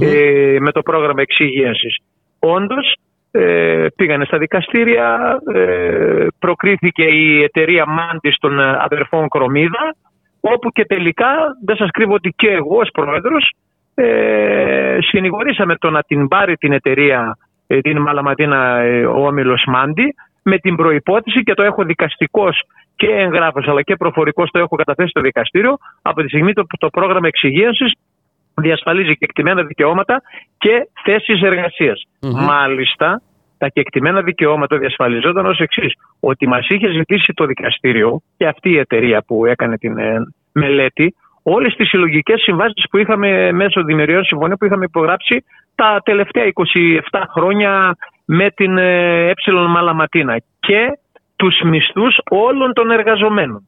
ε, 0.00 0.56
με 0.60 0.72
το 0.72 0.82
πρόγραμμα 0.82 1.22
εξυγίανσης. 1.22 1.96
Όντως 2.38 2.96
ε, 3.34 3.86
πήγανε 3.96 4.24
στα 4.24 4.38
δικαστήρια, 4.38 5.38
ε, 5.54 6.26
προκρίθηκε 6.38 7.02
η 7.02 7.42
εταιρεία 7.42 7.86
Μάντης 7.86 8.36
των 8.40 8.60
αδερφών 8.60 9.28
Κρομίδα 9.28 9.96
όπου 10.40 10.70
και 10.70 10.84
τελικά 10.84 11.34
δεν 11.64 11.76
σας 11.76 11.90
κρύβω 11.90 12.14
ότι 12.14 12.34
και 12.36 12.50
εγώ 12.50 12.76
ως 12.76 12.90
πρόεδρος 12.92 13.52
ε, 13.94 14.98
συνηγορήσαμε 15.00 15.76
το 15.76 15.90
να 15.90 16.02
την 16.02 16.28
πάρει 16.28 16.56
την 16.56 16.72
εταιρεία 16.72 17.36
την 17.66 17.98
Μαλαματίνα 17.98 18.82
ο 19.14 19.26
Όμιλος 19.26 19.64
Μάντι 19.66 20.14
με 20.42 20.58
την 20.58 20.76
προπόθεση 20.76 21.42
και 21.42 21.54
το 21.54 21.62
έχω 21.62 21.84
δικαστικός 21.84 22.62
και 22.96 23.06
εγγράφος 23.06 23.68
αλλά 23.68 23.82
και 23.82 23.96
προφορικός 23.96 24.50
το 24.50 24.58
έχω 24.58 24.76
καταθέσει 24.76 25.08
στο 25.08 25.20
δικαστήριο 25.20 25.76
από 26.02 26.22
τη 26.22 26.28
στιγμή 26.28 26.52
που 26.52 26.76
το 26.78 26.88
πρόγραμμα 26.88 27.26
εξυγίανσης 27.26 27.92
διασφαλίζει 28.54 29.16
κεκτημένα 29.16 29.62
δικαιώματα 29.62 30.22
και 30.58 30.88
θέσεις 31.04 31.40
Μάλιστα, 32.20 33.22
τα 33.58 33.68
κεκτημένα 33.68 34.22
δικαιώματα 34.22 34.78
διασφαλιζόταν 34.78 35.46
ως 35.46 35.58
εξής: 35.58 35.92
Ότι 36.20 36.48
μας 36.48 36.68
είχε 36.68 36.90
ζητήσει 36.90 37.32
το 37.32 37.46
δικαστήριο 37.46 38.20
και 38.36 38.46
αυτή 38.46 38.70
η 38.70 38.78
εταιρεία 38.78 39.22
που 39.26 39.46
έκανε 39.46 39.78
την 39.78 39.98
ε, 39.98 40.16
μελέτη 40.52 41.14
όλες 41.42 41.74
τις 41.74 41.88
συλλογικές 41.88 42.40
συμβάσεις 42.40 42.84
που 42.90 42.98
είχαμε 42.98 43.52
μέσω 43.52 43.82
δημιουργιών 43.82 44.24
συμφωνία 44.24 44.56
που 44.56 44.64
είχαμε 44.64 44.84
υπογράψει 44.84 45.44
τα 45.74 46.00
τελευταία 46.04 46.44
27 47.10 47.22
χρόνια 47.34 47.96
με 48.34 48.50
την 48.50 48.78
ε 48.78 49.32
Μαλαματίνα 49.68 50.36
και 50.60 50.98
τους 51.36 51.60
μισθούς 51.64 52.18
όλων 52.30 52.72
των 52.72 52.90
εργαζομένων. 52.90 53.66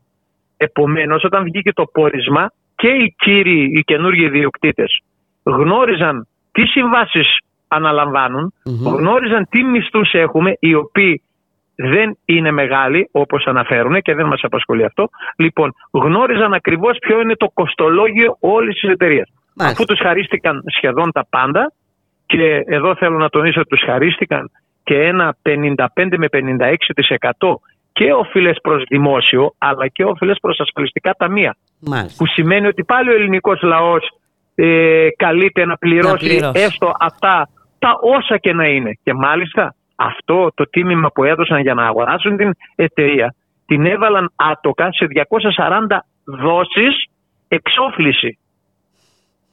Επομένως, 0.57 1.25
όταν 1.25 1.45
βγήκε 1.45 1.73
το 1.73 1.85
πόρισμα 1.93 2.51
και 2.77 2.89
οι 2.89 3.15
κύριοι, 3.19 3.71
οι 3.77 3.83
καινούργιοι 3.83 4.29
διοκτήτες 4.29 5.03
γνώριζαν 5.43 6.27
τι 6.53 6.67
συμβάσεις 6.67 7.39
αναλαμβάνουν, 7.69 8.53
γνώριζαν 8.85 9.47
τι 9.51 9.63
μισθούς 9.63 10.13
έχουμε, 10.13 10.57
οι 10.59 10.75
οποίοι 10.75 11.23
δεν 11.75 12.19
είναι 12.25 12.51
μεγάλη 12.51 13.09
όπως 13.13 13.45
αναφέρουν 13.47 14.01
και 14.03 14.15
δεν 14.15 14.27
μας 14.27 14.41
απασχολεί 14.43 14.85
αυτό. 14.85 15.09
Λοιπόν, 15.37 15.73
γνώριζαν 15.91 16.53
ακριβώς 16.53 16.99
ποιο 17.01 17.21
είναι 17.21 17.37
το 17.37 17.51
κοστολόγιο 17.55 18.37
όλης 18.41 18.81
της 18.81 18.91
εταιρείας. 18.91 19.29
Αφού 19.59 19.85
τους 19.85 19.99
χαρίστηκαν 19.99 20.63
σχεδόν 20.77 21.13
τα 21.13 21.27
πάντα 21.31 21.73
και 22.27 22.63
εδώ 22.67 22.95
θέλω 22.97 23.19
να 23.19 23.29
τονίσω 23.29 23.61
ότι 23.61 23.69
τους 23.69 23.85
χαρίστηκαν 23.85 24.51
και 24.83 25.03
ένα 25.03 25.37
55 25.43 25.85
με 26.17 26.27
56% 26.31 27.55
και 27.93 28.13
οφείλες 28.13 28.59
προς 28.63 28.83
δημόσιο 28.89 29.55
αλλά 29.59 29.89
και 29.89 30.05
οφείλες 30.05 30.39
προς 30.41 30.61
ασφαλιστικά 30.61 31.15
ταμεία. 31.19 31.57
Μάλιστα. 31.81 32.25
Που 32.25 32.31
σημαίνει 32.31 32.67
ότι 32.67 32.85
πάλι 32.85 33.11
ο 33.11 33.15
ελληνικός 33.15 33.63
λαός 33.63 34.09
ε, 34.55 35.09
καλείται 35.17 35.65
να 35.65 35.77
πληρώσει, 35.77 36.27
πληρώσει. 36.27 36.63
έστω 36.63 36.93
αυτά 37.01 37.49
τα 37.79 37.99
όσα 38.01 38.39
και 38.39 38.53
να 38.53 38.67
είναι. 38.67 38.99
Και 39.03 39.15
μάλιστα 39.15 39.75
αυτό 39.97 40.51
το 40.55 40.69
τίμημα 40.71 41.11
που 41.11 41.25
έδωσαν 41.25 41.61
για 41.61 41.75
να 41.75 41.87
αγοράσουν 41.87 42.37
την 42.37 42.51
εταιρεία 42.75 43.35
την 43.67 43.87
έβαλαν 43.87 44.33
άτοκα 44.37 44.93
σε 44.93 45.07
240 45.87 45.99
δόσεις 46.25 47.05
εξόφληση. 47.49 48.39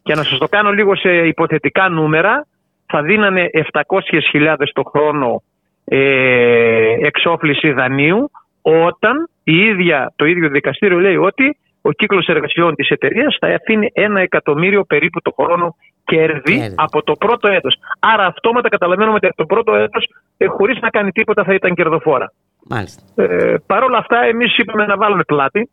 Και 0.03 0.15
να 0.15 0.23
σας 0.23 0.38
το 0.38 0.48
κάνω 0.48 0.72
λίγο 0.72 0.95
σε 0.95 1.10
υποθετικά 1.10 1.89
νούμερα, 1.89 2.48
θα 2.91 3.01
δίνανε 3.01 3.49
700.000 3.53 4.55
το 4.73 4.84
χρόνο 4.84 5.43
ε, 5.85 7.05
εξόφληση 7.05 7.72
δανείου, 7.72 8.31
όταν 8.61 9.30
η 9.43 9.57
ίδια, 9.57 10.13
το 10.15 10.26
ίδιο 10.26 10.49
δικαστήριο 10.49 10.99
λέει 10.99 11.15
ότι 11.15 11.57
ο 11.81 11.91
κύκλος 11.91 12.27
εργασιών 12.27 12.76
της 12.76 12.89
εταιρείας 12.89 13.38
θα 13.39 13.47
αφήνει 13.47 13.89
ένα 13.93 14.19
εκατομμύριο 14.19 14.84
περίπου 14.84 15.22
το 15.22 15.34
χρόνο 15.39 15.76
κέρδη 16.03 16.73
από 16.76 17.03
το 17.03 17.13
πρώτο 17.13 17.47
έτος. 17.47 17.76
Άρα 17.99 18.26
αυτόματα 18.26 18.69
καταλαβαίνουμε 18.69 19.15
ότι 19.15 19.27
από 19.27 19.35
το 19.35 19.45
πρώτο 19.45 19.76
έτος 19.76 20.09
ε, 20.38 20.45
χωρίς 20.45 20.80
να 20.81 20.89
κάνει 20.89 21.11
τίποτα 21.11 21.43
θα 21.43 21.53
ήταν 21.53 21.76
κερδοφόρα. 21.76 22.34
Μάλιστα. 22.69 23.23
Ε, 23.23 23.55
Παρ' 23.65 23.84
όλα 23.84 23.97
αυτά 23.97 24.23
εμείς 24.23 24.57
είπαμε 24.57 24.85
να 24.85 24.97
βάλουμε 24.97 25.23
πλάτη. 25.23 25.69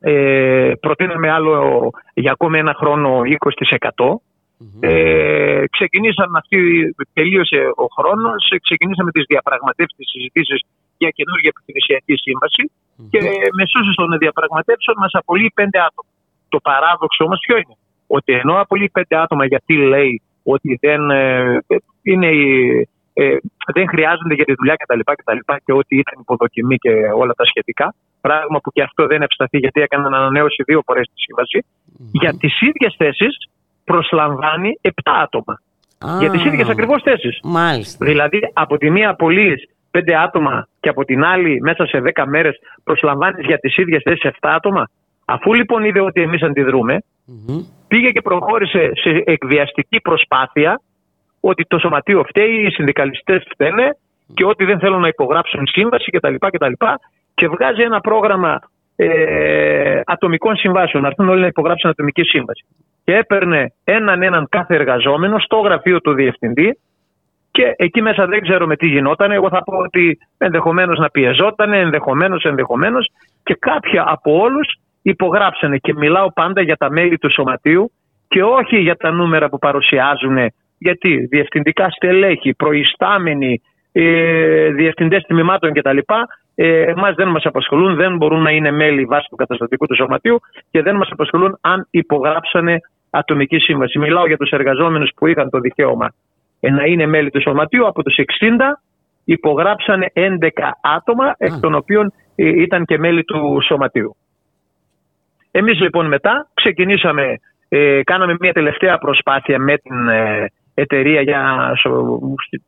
Ε, 0.00 0.72
προτείναμε 0.80 1.30
άλλο 1.30 1.90
για 2.14 2.32
ακόμη 2.32 2.58
ένα 2.58 2.74
χρόνο 2.74 3.20
20%. 3.78 4.20
Ε, 4.80 5.64
ξεκινήσαμε 5.76 6.38
αυτή, 6.42 6.58
τελείωσε 7.12 7.60
ο 7.84 7.86
χρόνος, 7.96 8.50
ε, 8.50 8.58
ξεκινήσαμε 8.58 9.10
τις 9.10 9.24
διαπραγματεύσεις, 9.32 9.96
τις 9.96 10.10
συζητήσεις 10.10 10.60
για 10.96 11.10
καινούργια 11.18 11.50
επιχειρησιακή 11.54 12.14
σύμβαση 12.24 12.64
και 13.12 13.20
με 13.56 13.64
σώσεις 13.72 13.94
των 13.94 14.18
διαπραγματεύσεων 14.24 14.96
μας 15.02 15.12
απολύει 15.12 15.52
πέντε 15.54 15.78
άτομα. 15.88 16.10
Το 16.48 16.58
παράδοξο 16.68 17.24
όμως 17.24 17.38
ποιο 17.46 17.56
είναι, 17.56 17.76
ότι 18.16 18.32
ενώ 18.32 18.54
απολύει 18.60 18.90
πέντε 18.98 19.16
άτομα 19.24 19.44
γιατί 19.46 19.74
λέει 19.76 20.22
ότι 20.42 20.78
δεν, 20.80 21.10
ε, 21.10 21.58
είναι, 22.02 22.30
ε, 23.12 23.36
δεν 23.74 23.88
χρειάζονται 23.88 24.34
για 24.34 24.44
τη 24.44 24.54
δουλειά 24.58 24.74
κτλ. 24.74 24.98
Και, 24.98 25.22
τα 25.24 25.34
λοιπά 25.34 25.58
και 25.64 25.72
ότι 25.72 25.94
ήταν 25.96 26.16
υποδοκιμή 26.20 26.76
και 26.76 26.92
όλα 27.22 27.32
τα 27.32 27.44
σχετικά. 27.44 27.94
Πράγμα 28.20 28.58
που 28.62 28.70
και 28.72 28.82
αυτό 28.82 29.06
δεν 29.06 29.22
ευσταθεί 29.22 29.58
γιατί 29.58 29.80
έκαναν 29.80 30.14
ανανέωση 30.14 30.62
δύο 30.62 30.80
φορές 30.86 31.06
τη 31.06 31.20
σύμβαση. 31.20 31.58
Για 32.12 32.32
τις 32.40 32.60
ίδιες 32.60 32.94
θέσεις 32.96 33.34
προσλαμβάνει 33.84 34.78
7 34.82 34.90
άτομα. 35.22 35.60
για 36.18 36.30
τις 36.30 36.44
ίδιες 36.44 36.68
ακριβώς 36.68 37.02
θέσεις. 37.02 37.40
Μάλιστα. 37.42 38.04
Δηλαδή 38.04 38.50
από 38.52 38.76
τη 38.78 38.90
μία 38.90 39.08
απολύει 39.10 39.68
5 39.90 40.12
άτομα 40.12 40.68
και 40.80 40.88
από 40.88 41.04
την 41.04 41.24
άλλη 41.24 41.60
μέσα 41.60 41.86
σε 41.86 42.02
10 42.14 42.24
μέρες 42.26 42.58
προσλαμβάνεις 42.84 43.46
για 43.46 43.58
τις 43.58 43.76
ίδιες 43.76 44.02
θέσεις 44.04 44.22
7 44.22 44.30
άτομα. 44.40 44.88
Αφού 45.24 45.54
λοιπόν 45.54 45.84
είδε 45.84 46.00
ότι 46.00 46.20
εμείς 46.20 46.42
αντιδρούμε, 46.42 46.98
πήγε 47.88 48.10
και 48.10 48.20
προχώρησε 48.20 48.90
σε 48.94 49.22
εκβιαστική 49.24 50.00
προσπάθεια 50.00 50.80
ότι 51.40 51.64
το 51.64 51.78
σωματείο 51.78 52.24
φταίει, 52.28 52.66
οι 52.66 52.70
συνδικαλιστές 52.70 53.46
φταίνε 53.50 53.96
και 54.34 54.44
ότι 54.44 54.64
δεν 54.64 54.78
θέλουν 54.78 55.00
να 55.00 55.08
υπογράψουν 55.08 55.66
σύμβαση 55.66 56.10
κτλ. 56.10 56.34
κτλ. 56.38 56.72
Και 57.34 57.48
βγάζει 57.48 57.82
ένα 57.82 58.00
πρόγραμμα 58.00 58.60
ε, 58.96 60.00
ατομικών 60.04 60.56
συμβάσεων, 60.56 61.02
να 61.02 61.08
έρθουν 61.08 61.28
όλοι 61.28 61.40
να 61.40 61.46
υπογράψουν 61.46 61.90
ατομική 61.90 62.22
σύμβαση. 62.22 62.64
Και 63.04 63.16
έπαιρνε 63.16 63.72
έναν 63.84 64.22
έναν 64.22 64.46
κάθε 64.48 64.74
εργαζόμενο 64.74 65.38
στο 65.38 65.56
γραφείο 65.56 66.00
του 66.00 66.12
διευθυντή 66.12 66.78
και 67.50 67.74
εκεί 67.76 68.02
μέσα 68.02 68.26
δεν 68.26 68.40
ξέρω 68.40 68.66
με 68.66 68.76
τι 68.76 68.86
γινόταν. 68.86 69.30
Εγώ 69.30 69.48
θα 69.48 69.62
πω 69.62 69.76
ότι 69.76 70.18
ενδεχομένως 70.38 70.98
να 70.98 71.08
πιεζόταν, 71.08 71.72
ενδεχομένως, 71.72 72.44
ενδεχομένως 72.44 73.10
και 73.42 73.56
κάποια 73.58 74.04
από 74.06 74.38
όλους 74.38 74.74
υπογράψανε. 75.02 75.76
Και 75.76 75.94
μιλάω 75.94 76.32
πάντα 76.32 76.62
για 76.62 76.76
τα 76.76 76.90
μέλη 76.90 77.18
του 77.18 77.30
σωματείου 77.30 77.92
και 78.28 78.42
όχι 78.42 78.76
για 78.78 78.96
τα 78.96 79.10
νούμερα 79.10 79.48
που 79.48 79.58
παρουσιάζουν. 79.58 80.36
Γιατί 80.78 81.26
διευθυντικά 81.30 81.90
στελέχη, 81.90 82.54
προϊστάμενοι, 82.54 83.60
ε, 83.92 84.68
διευθυντές 84.70 85.22
τμήματων 85.22 85.72
κτλ. 85.72 85.98
Ε, 86.54 86.82
Εμάς 86.82 87.14
δεν 87.14 87.28
μας 87.28 87.44
απασχολούν, 87.44 87.94
δεν 87.94 88.16
μπορούν 88.16 88.42
να 88.42 88.50
είναι 88.50 88.70
μέλη 88.70 89.04
βάσει 89.04 89.26
του 89.30 89.36
καταστατικού 89.36 89.86
του 89.86 89.96
σωματείου 89.96 90.40
και 90.70 90.82
δεν 90.82 90.96
μας 90.96 91.08
απασχολούν 91.10 91.58
αν 91.60 91.86
υπογράψανε 91.90 92.80
ατομική 93.10 93.58
σύμβαση. 93.58 93.98
Μιλάω 93.98 94.26
για 94.26 94.36
τους 94.36 94.50
εργαζόμενους 94.50 95.10
που 95.16 95.26
είχαν 95.26 95.50
το 95.50 95.58
δικαίωμα 95.58 96.14
ε, 96.60 96.70
να 96.70 96.84
είναι 96.84 97.06
μέλη 97.06 97.30
του 97.30 97.40
σωματείου. 97.40 97.86
Από 97.86 98.02
τους 98.02 98.14
60 98.16 98.22
υπογράψανε 99.24 100.06
11 100.14 100.48
άτομα, 100.96 101.34
εκ 101.38 101.52
των 101.60 101.74
οποίων 101.74 102.12
ε, 102.34 102.48
ήταν 102.48 102.84
και 102.84 102.98
μέλη 102.98 103.24
του 103.24 103.58
σωματείου. 103.66 104.16
Εμείς 105.50 105.80
λοιπόν 105.80 106.06
μετά 106.06 106.48
ξεκινήσαμε, 106.54 107.40
ε, 107.68 108.02
κάναμε 108.02 108.36
μια 108.40 108.52
τελευταία 108.52 108.98
προσπάθεια 108.98 109.58
με 109.58 109.78
την 109.78 110.08
ε, 110.08 110.46
εταιρεία 110.74 111.20
για, 111.20 111.72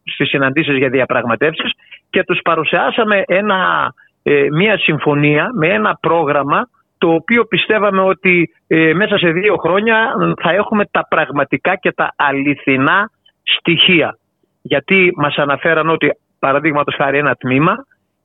στις 0.05 0.29
συναντήσεις 0.29 0.77
για 0.77 0.89
διαπραγματεύσεις 0.89 1.73
και 2.11 2.25
τους 2.25 2.41
παρουσιάσαμε 2.45 3.23
ένα, 3.27 3.93
ε, 4.23 4.47
μια 4.51 4.79
συμφωνία 4.79 5.49
με 5.55 5.69
ένα 5.69 5.99
πρόγραμμα 6.01 6.69
το 6.99 7.13
οποίο 7.13 7.45
πιστεύαμε 7.45 8.01
ότι 8.01 8.55
ε, 8.67 8.93
μέσα 8.95 9.19
σε 9.19 9.31
δύο 9.31 9.57
χρόνια 9.57 10.15
θα 10.43 10.51
έχουμε 10.51 10.85
τα 10.91 11.07
πραγματικά 11.09 11.77
και 11.77 11.93
τα 11.93 12.13
αληθινά 12.17 13.11
στοιχεία. 13.43 14.19
Γιατί 14.63 15.13
μας 15.17 15.37
αναφέραν 15.37 15.89
ότι 15.89 16.11
παραδείγματος 16.39 16.95
χάρη 16.95 17.19
ένα 17.19 17.35
τμήμα 17.35 17.75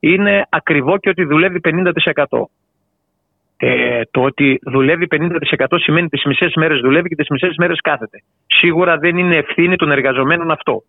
είναι 0.00 0.46
ακριβό 0.48 0.98
και 0.98 1.08
ότι 1.08 1.24
δουλεύει 1.24 1.60
50%. 1.64 2.42
Ε, 3.64 4.00
το 4.10 4.22
ότι 4.22 4.58
δουλεύει 4.62 5.06
50% 5.10 5.66
σημαίνει 5.76 6.08
τις 6.08 6.24
μισές 6.24 6.54
μέρες 6.54 6.80
δουλεύει 6.80 7.08
και 7.08 7.14
τις 7.14 7.28
μισές 7.28 7.54
μέρες 7.58 7.80
κάθεται. 7.80 8.22
Σίγουρα 8.46 8.96
δεν 8.96 9.16
είναι 9.16 9.36
ευθύνη 9.36 9.76
των 9.76 9.90
εργαζομένων 9.90 10.50
αυτό. 10.50 10.82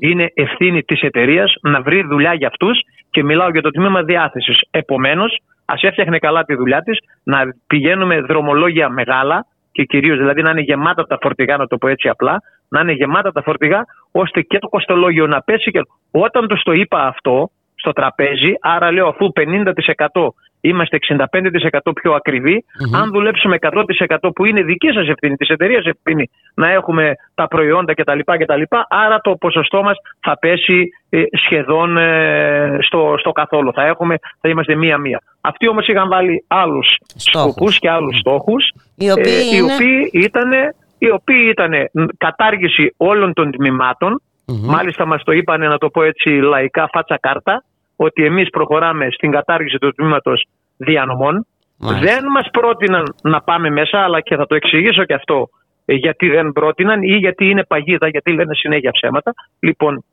Είναι 0.00 0.30
ευθύνη 0.34 0.82
της 0.82 1.00
εταιρείας 1.00 1.54
να 1.62 1.80
βρει 1.82 2.02
δουλειά 2.02 2.34
για 2.34 2.48
αυτούς 2.48 2.80
και 3.10 3.22
μιλάω 3.24 3.50
για 3.50 3.62
το 3.62 3.70
τμήμα 3.70 4.02
διάθεσης. 4.02 4.60
Επομένως, 4.70 5.40
ας 5.64 5.82
έφτιαχνε 5.82 6.18
καλά 6.18 6.44
τη 6.44 6.54
δουλειά 6.54 6.82
της, 6.82 6.98
να 7.22 7.38
πηγαίνουμε 7.66 8.20
δρομολόγια 8.20 8.88
μεγάλα 8.88 9.46
και 9.72 9.84
κυρίως 9.84 10.18
δηλαδή 10.18 10.42
να 10.42 10.50
είναι 10.50 10.60
γεμάτα 10.60 11.06
τα 11.06 11.18
φορτηγά, 11.20 11.56
να 11.56 11.66
το 11.66 11.76
πω 11.76 11.88
έτσι 11.88 12.08
απλά, 12.08 12.42
να 12.68 12.80
είναι 12.80 12.92
γεμάτα 12.92 13.32
τα 13.32 13.42
φορτηγά, 13.42 13.84
ώστε 14.12 14.40
και 14.40 14.58
το 14.58 14.68
κοστολόγιο 14.68 15.26
να 15.26 15.42
πέσει. 15.42 15.70
Και... 15.70 15.80
Όταν 16.10 16.46
τους 16.46 16.62
το 16.62 16.72
είπα 16.72 17.06
αυτό 17.06 17.50
στο 17.74 17.92
τραπέζι, 17.92 18.52
άρα 18.60 18.92
λέω 18.92 19.08
αφού 19.08 19.32
50% 19.34 20.28
είμαστε 20.60 20.98
65% 21.08 21.92
πιο 21.94 22.12
ακριβοι 22.12 22.64
αν 22.94 23.10
δουλέψουμε 23.10 23.56
100% 23.60 24.16
που 24.34 24.44
είναι 24.44 24.62
δική 24.62 24.88
σας 24.92 25.08
ευθύνη, 25.08 25.36
της 25.36 25.48
εταιρείας 25.48 25.84
ευθύνη, 25.84 26.30
να 26.54 26.70
έχουμε 26.70 27.12
τα 27.34 27.48
προϊόντα 27.48 27.94
κτλ. 27.94 28.18
κτλ 28.24 28.62
άρα 28.88 29.20
το 29.20 29.36
ποσοστό 29.36 29.82
μας 29.82 29.96
θα 30.20 30.38
πέσει 30.38 30.88
ε, 31.10 31.22
σχεδόν 31.44 31.96
ε, 31.96 32.78
στο, 32.80 33.14
στο 33.18 33.32
καθόλου. 33.32 33.72
Θα, 33.72 33.86
έχουμε, 33.86 34.14
θα 34.40 34.48
είμαστε 34.48 34.74
μία-μία. 34.74 35.22
Αυτοί 35.40 35.68
όμως 35.68 35.86
είχαν 35.86 36.08
βάλει 36.08 36.44
άλλους 36.48 36.86
σκοπούς 37.16 37.78
και 37.78 37.90
άλλους 37.90 38.18
στόχους, 38.18 38.70
οι 38.96 39.10
οποίοι, 39.10 39.32
ε, 39.32 39.54
οι 39.54 39.58
είναι... 39.58 39.74
οποίοι 39.74 40.10
ήταν 40.12 40.50
οι 40.98 41.10
οποίοι 41.10 41.46
ήταν 41.50 41.72
κατάργηση 42.18 42.94
όλων 42.96 43.32
των 43.32 43.50
τμήματων. 43.50 44.22
Μάλιστα 44.62 45.06
μας 45.06 45.22
το 45.22 45.32
είπανε 45.32 45.68
να 45.68 45.78
το 45.78 45.88
πω 45.88 46.02
έτσι 46.02 46.28
λαϊκά 46.28 46.88
φάτσα 46.92 47.18
κάρτα 47.20 47.64
ότι 48.06 48.24
εμείς 48.24 48.50
προχωράμε 48.50 49.06
στην 49.10 49.30
κατάργηση 49.30 49.78
του 49.78 49.92
τμήματος 49.94 50.46
διανομών. 50.76 51.46
Δεν 51.78 52.24
μας 52.34 52.48
πρότειναν 52.52 53.14
να 53.22 53.40
πάμε 53.40 53.70
μέσα 53.70 53.98
αλλά 53.98 54.20
και 54.20 54.36
θα 54.36 54.46
το 54.46 54.54
εξηγήσω 54.54 55.04
και 55.04 55.14
αυτό 55.14 55.48
ε, 55.84 55.94
γιατί 55.94 56.28
δεν 56.28 56.52
πρότειναν 56.52 57.02
ή 57.02 57.16
γιατί 57.16 57.48
είναι 57.50 57.64
παγίδα, 57.64 58.08
γιατί 58.08 58.32
λένε 58.32 58.54
συνέχεια 58.54 58.90
ψέματα. 58.90 59.32
Λοιπόν, 59.60 60.04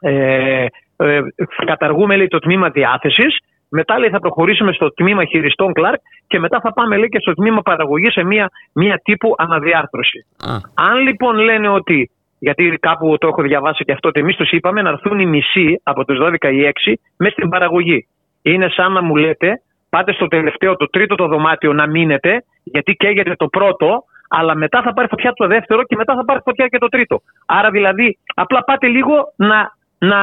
ε, 0.00 0.66
ε, 0.96 1.20
καταργούμε 1.66 2.16
λέει, 2.16 2.28
το 2.28 2.38
τμήμα 2.38 2.68
διάθεσης 2.68 3.38
μετά 3.68 3.98
λέει 3.98 4.10
θα 4.10 4.18
προχωρήσουμε 4.18 4.72
στο 4.72 4.92
τμήμα 4.92 5.24
χειριστών 5.24 5.72
Κλάρκ 5.72 6.00
και 6.26 6.38
μετά 6.38 6.60
θα 6.60 6.72
πάμε 6.72 6.96
λέει 6.96 7.08
και 7.08 7.20
στο 7.20 7.34
τμήμα 7.34 7.62
παραγωγής 7.62 8.12
σε 8.12 8.24
μια, 8.24 8.50
μια 8.72 9.00
τύπου 9.04 9.34
αναδιάρθρωση. 9.38 10.26
Αν 10.74 10.98
λοιπόν 10.98 11.36
λένε 11.36 11.68
ότι, 11.68 12.10
γιατί 12.46 12.62
κάπου 12.80 13.18
το 13.18 13.26
έχω 13.26 13.42
διαβάσει 13.42 13.84
και 13.84 13.92
αυτό, 13.92 14.08
ότι 14.08 14.20
εμείς 14.20 14.36
τους 14.36 14.50
είπαμε 14.50 14.82
να 14.82 14.88
έρθουν 14.88 15.18
οι 15.20 15.26
μισοί 15.26 15.80
από 15.82 16.04
τους 16.04 16.18
12 16.22 16.52
ή 16.52 16.60
6 16.86 16.92
μέσα 17.16 17.32
στην 17.32 17.48
παραγωγή. 17.48 18.06
Είναι 18.42 18.68
σαν 18.68 18.92
να 18.92 19.02
μου 19.02 19.16
λέτε, 19.16 19.48
πάτε 19.88 20.12
στο 20.12 20.26
τελευταίο, 20.28 20.76
το 20.76 20.86
τρίτο 20.90 21.14
το 21.14 21.26
δωμάτιο 21.26 21.72
να 21.72 21.86
μείνετε, 21.86 22.44
γιατί 22.62 22.92
καίγεται 22.94 23.34
το 23.36 23.46
πρώτο, 23.46 24.04
αλλά 24.28 24.54
μετά 24.54 24.82
θα 24.82 24.92
πάρει 24.92 25.08
φωτιά 25.08 25.32
το 25.32 25.46
δεύτερο 25.46 25.82
και 25.82 25.96
μετά 25.96 26.14
θα 26.14 26.24
πάρει 26.24 26.40
φωτιά 26.44 26.66
και 26.66 26.78
το 26.78 26.88
τρίτο. 26.88 27.20
Άρα 27.46 27.70
δηλαδή, 27.70 28.18
απλά 28.34 28.64
πάτε 28.64 28.86
λίγο 28.86 29.14
να, 29.36 29.58
να 29.98 30.20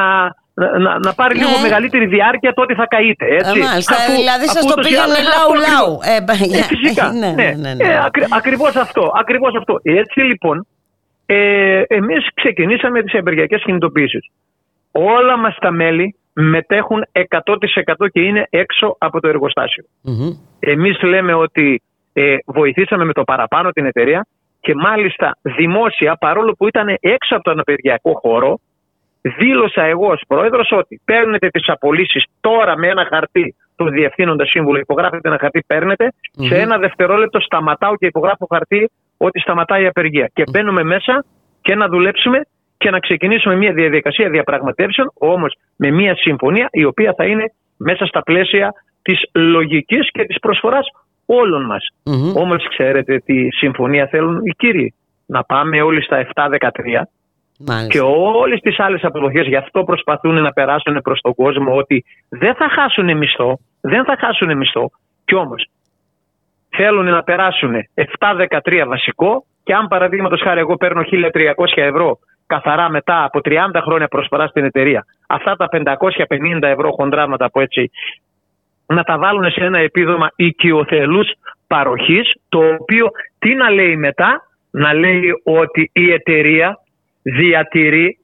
να, 0.55 0.79
να, 0.79 0.99
να 0.99 1.13
πάρει 1.13 1.35
λίγο 1.35 1.49
Ναι. 1.49 1.61
μεγαλύτερη 1.61 2.05
διάρκεια 2.05 2.53
το 2.53 2.61
ότι 2.61 2.73
θα 2.73 2.85
καείτε. 2.87 3.25
Έτσι. 3.25 3.59
Ε, 3.59 3.63
μάλιστα, 3.63 3.95
Αφού- 3.95 4.15
δηλαδή 4.15 4.45
σας 4.47 4.57
αφού 4.57 4.67
το 4.67 4.73
ούτως 4.73 4.85
ή 4.85 4.89
πήγανε 4.89 5.13
άλλως 5.13 5.27
λαού 5.35 5.51
αυτό 5.53 5.53
λαού. 5.73 5.93
ακριβώς. 5.93 6.17
Ε, 6.17 6.21
μπα- 6.25 6.57
Ε, 6.59 6.63
φυσικά. 6.73 7.05
ναι, 7.21 7.29
ναι. 7.29 7.43
ναι, 7.43 7.49
ναι, 7.63 7.71
ναι. 7.73 7.83
Ε, 7.89 7.99
ακρι- 8.07 8.33
ακριβώς 8.39 8.75
αυτό. 8.85 9.03
Ακριβώς 9.21 9.51
αυτό. 9.59 9.73
Έτσι 10.01 10.19
λοιπόν, 10.31 10.55
ε, 11.25 11.81
εμείς 11.87 12.27
ξεκινήσαμε 12.33 13.01
τις 13.01 13.13
εμπεργιακές 13.13 13.61
κινητοποιήσεις. 13.63 14.29
Όλα 14.91 15.37
μας 15.37 15.55
τα 15.59 15.71
μέλη 15.71 16.15
μετέχουν 16.33 17.05
100% 17.11 18.07
και 18.11 18.21
είναι 18.21 18.47
έξω 18.49 18.95
από 18.99 19.19
το 19.19 19.27
εργοστάσιο. 19.27 19.83
Εμείς 20.59 21.01
λέμε 21.01 21.33
ότι 21.33 21.81
ε, 22.13 22.35
βοηθήσαμε 22.45 23.05
με 23.05 23.13
το 23.13 23.23
παραπάνω 23.23 23.69
την 23.69 23.85
εταιρεία 23.85 24.27
και 24.59 24.75
μάλιστα 24.75 25.37
δημόσια, 25.41 26.15
παρόλο 26.15 26.55
που 26.57 26.67
ήταν 26.67 26.87
έξω 26.99 27.35
από 27.35 27.43
τον 27.43 27.59
απεργιακό 27.59 28.13
χώρο, 28.21 28.59
δήλωσα 29.21 29.83
εγώ 29.83 30.07
ως 30.07 30.21
πρόεδρος 30.27 30.71
ότι 30.71 31.01
παίρνετε 31.05 31.47
τις 31.47 31.69
απολύσεις 31.69 32.25
τώρα 32.41 32.77
με 32.77 32.87
ένα 32.87 33.05
χαρτί 33.09 33.55
το 33.75 33.85
διευθύνοντα 33.85 34.45
σύμβουλο, 34.45 34.79
υπογράφετε 34.79 35.27
ένα 35.27 35.37
χαρτί, 35.39 35.63
παίρνετε, 35.67 36.13
σε 36.31 36.57
ένα 36.57 36.77
δευτερόλεπτο 36.77 37.39
σταματάω 37.39 37.95
και 37.95 38.05
υπογράφω 38.05 38.47
χαρτί 38.49 38.91
ότι 39.17 39.39
σταματάει 39.39 39.83
η 39.83 39.87
απεργία. 39.87 40.29
Και 40.33 40.43
μπαίνουμε 40.51 40.83
μέσα 40.83 41.25
και 41.61 41.75
να 41.75 41.87
δουλέψουμε 41.87 42.41
και 42.77 42.89
να 42.89 42.99
ξεκινήσουμε 42.99 43.55
μια 43.55 43.73
διαδικασία 43.73 44.29
διαπραγματεύσεων, 44.29 45.11
όμως 45.13 45.55
με 45.75 45.91
μια 45.91 46.15
συμφωνία 46.15 46.67
η 46.71 46.83
οποία 46.83 47.13
θα 47.17 47.25
είναι 47.25 47.53
μέσα 47.77 48.05
στα 48.05 48.21
πλαίσια 48.21 48.73
της 49.01 49.19
λογικής 49.33 50.11
και 50.11 50.23
της 50.23 50.39
προσφοράς 50.39 50.87
όλων 51.25 51.65
μας. 51.65 51.87
Όμως 52.35 52.67
ξέρετε 52.69 53.17
τι 53.17 53.47
συμφωνία 53.51 54.07
θέλουν 54.07 54.41
οι 54.45 54.51
κύριοι. 54.57 54.93
Να 55.25 55.43
πάμε 55.43 55.81
όλοι 55.81 56.03
στα 56.03 56.27
7-13 56.33 57.07
και 57.87 57.99
όλες 58.41 58.59
τις 58.59 58.79
άλλες 58.79 59.03
αποδοχές 59.03 59.47
γι' 59.47 59.55
αυτό 59.55 59.83
προσπαθούν 59.83 60.41
να 60.41 60.51
περάσουν 60.51 61.01
προς 61.01 61.21
τον 61.21 61.35
κόσμο 61.35 61.75
ότι 61.75 62.05
δεν 62.29 62.55
θα 62.55 62.69
χάσουν 62.69 63.17
μισθό, 63.17 63.59
δεν 63.81 64.03
θα 64.03 64.17
χάσουν 64.19 64.57
μισθό 64.57 64.89
κι 65.25 65.35
όμως 65.35 65.65
θέλουν 66.77 67.05
να 67.05 67.23
περάσουν 67.23 67.73
7-13 68.19 68.83
βασικό 68.87 69.45
και 69.63 69.73
αν 69.73 69.87
παραδείγματος 69.87 70.41
χάρη 70.41 70.59
εγώ 70.59 70.77
παίρνω 70.77 71.01
1300 71.01 71.31
ευρώ 71.75 72.19
καθαρά 72.47 72.89
μετά 72.89 73.23
από 73.23 73.39
30 73.43 73.55
χρόνια 73.81 74.07
προσφορά 74.07 74.47
στην 74.47 74.63
εταιρεία 74.63 75.05
αυτά 75.27 75.55
τα 75.55 75.67
550 75.71 76.61
ευρώ 76.61 76.91
χοντρά 76.91 77.27
να 77.27 77.37
τα 77.37 77.49
πω 77.49 77.61
έτσι 77.61 77.91
να 78.85 79.03
τα 79.03 79.17
βάλουν 79.17 79.51
σε 79.51 79.63
ένα 79.63 79.79
επίδομα 79.79 80.31
οικειοθελούς 80.35 81.27
παροχής 81.67 82.33
το 82.49 82.59
οποίο 82.79 83.11
τι 83.39 83.53
να 83.53 83.69
λέει 83.69 83.95
μετά; 83.95 84.47
Να 84.75 84.93
λέει 84.93 85.41
ότι 85.43 85.89
η 85.93 86.11
εταιρεία 86.11 86.79
διατηρεί 87.21 88.17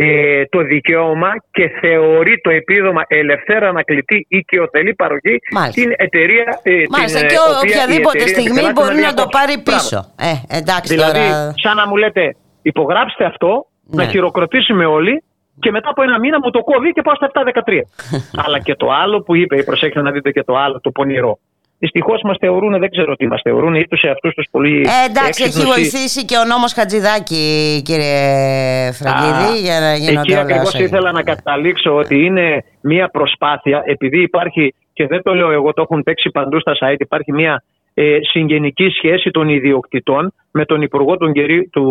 ε, 0.00 0.44
το 0.44 0.58
δικαίωμα 0.62 1.30
και 1.50 1.68
θεωρεί 1.80 2.40
το 2.40 2.50
επίδομα 2.50 3.02
ελευθέρα 3.08 3.68
ανακλητή 3.68 4.26
οικειοθελή 4.28 4.94
παροχή 4.94 5.38
στην 5.70 5.92
εταιρεία 5.96 6.60
ε, 6.62 6.72
Μάλιστα, 6.90 7.18
την, 7.18 7.28
και 7.28 7.34
ε, 7.34 7.38
ο- 7.38 7.56
οποία 7.56 7.70
η 7.70 7.72
οποιαδήποτε 7.74 8.18
εταιρεία 8.18 8.34
στιγμή 8.34 8.60
επιφυλάσσει 8.60 8.72
μπορεί 8.80 9.00
να 9.08 9.12
το 9.14 9.24
διακόψει. 9.26 9.38
πάρει 9.38 9.54
Μπράβο. 9.62 9.78
πίσω. 9.80 9.98
Ε, 10.30 10.58
εντάξει 10.58 10.94
Δηλαδή, 10.94 11.18
τώρα. 11.28 11.54
σαν 11.64 11.74
να 11.76 11.84
μου 11.88 11.96
λέτε, 11.96 12.24
υπογράψτε 12.62 13.24
αυτό, 13.24 13.66
να 13.98 14.02
Ναι. 14.04 14.10
χειροκροτήσουμε 14.10 14.84
όλοι 14.86 15.22
και 15.60 15.70
μετά 15.70 15.88
από 15.90 16.02
ένα 16.02 16.18
μήνα 16.18 16.38
μου 16.42 16.50
το 16.50 16.60
κόβει 16.60 16.90
και 16.92 17.02
πάω 17.02 17.14
στα 17.14 17.26
7-13. 17.32 17.80
Αλλά 18.44 18.58
και 18.60 18.74
το 18.74 18.86
άλλο 19.02 19.20
που 19.22 19.34
είπε, 19.36 19.62
προσέξτε 19.62 20.02
να 20.02 20.10
δείτε 20.10 20.30
και 20.30 20.42
το 20.42 20.54
άλλο, 20.56 20.80
το 20.80 20.90
πονηρό. 20.90 21.38
Δυστυχώς 21.78 22.20
μας 22.24 22.36
θεωρούν, 22.40 22.78
δεν 22.78 22.90
ξέρω 22.90 23.16
τι 23.16 23.26
μας 23.26 23.40
θεωρούν, 23.44 23.74
ή 23.74 23.86
τους 23.88 24.02
εαυτούς 24.02 24.34
τους 24.34 24.46
πολύ. 24.50 24.80
Ε, 24.80 25.10
εντάξει, 25.10 25.42
έχει 25.42 25.42
έξυπνους 25.42 25.76
ή- 25.76 25.80
βοηθήσει 25.80 26.24
και 26.24 26.36
ο 26.36 26.44
νόμος 26.44 26.72
Χατζηδάκη, 26.72 27.82
κύριε 27.84 28.92
Φραγκίδη, 28.92 29.58
Α, 29.58 29.60
για 29.62 29.80
να 29.80 29.94
γίνονται 29.94 30.20
Εκεί 30.20 30.32
όλα 30.32 30.40
ακριβώς 30.40 30.66
όσα 30.68 30.76
γίνονται. 30.78 30.96
ήθελα 30.96 31.12
να 31.12 31.22
καταλήξω 31.22 31.94
ότι 31.96 32.24
είναι 32.24 32.64
μια 32.80 33.08
προσπάθεια, 33.08 33.82
επειδή 33.86 34.22
υπάρχει, 34.22 34.74
και 34.92 35.06
δεν 35.06 35.22
το 35.22 35.34
λέω 35.34 35.50
εγώ, 35.50 35.72
το 35.72 35.82
έχουν 35.82 36.02
παίξει 36.02 36.30
παντού 36.30 36.60
στα 36.60 36.72
site, 36.80 36.96
υπάρχει 36.98 37.32
μια 37.32 37.62
ε, 38.00 38.18
συγγενική 38.30 38.88
σχέση 38.88 39.30
των 39.30 39.48
ιδιοκτητών 39.48 40.32
με 40.50 40.64
τον 40.64 40.82
Υπουργό 40.82 41.16
των 41.16 41.32
κυρί- 41.32 41.70
του, 41.70 41.84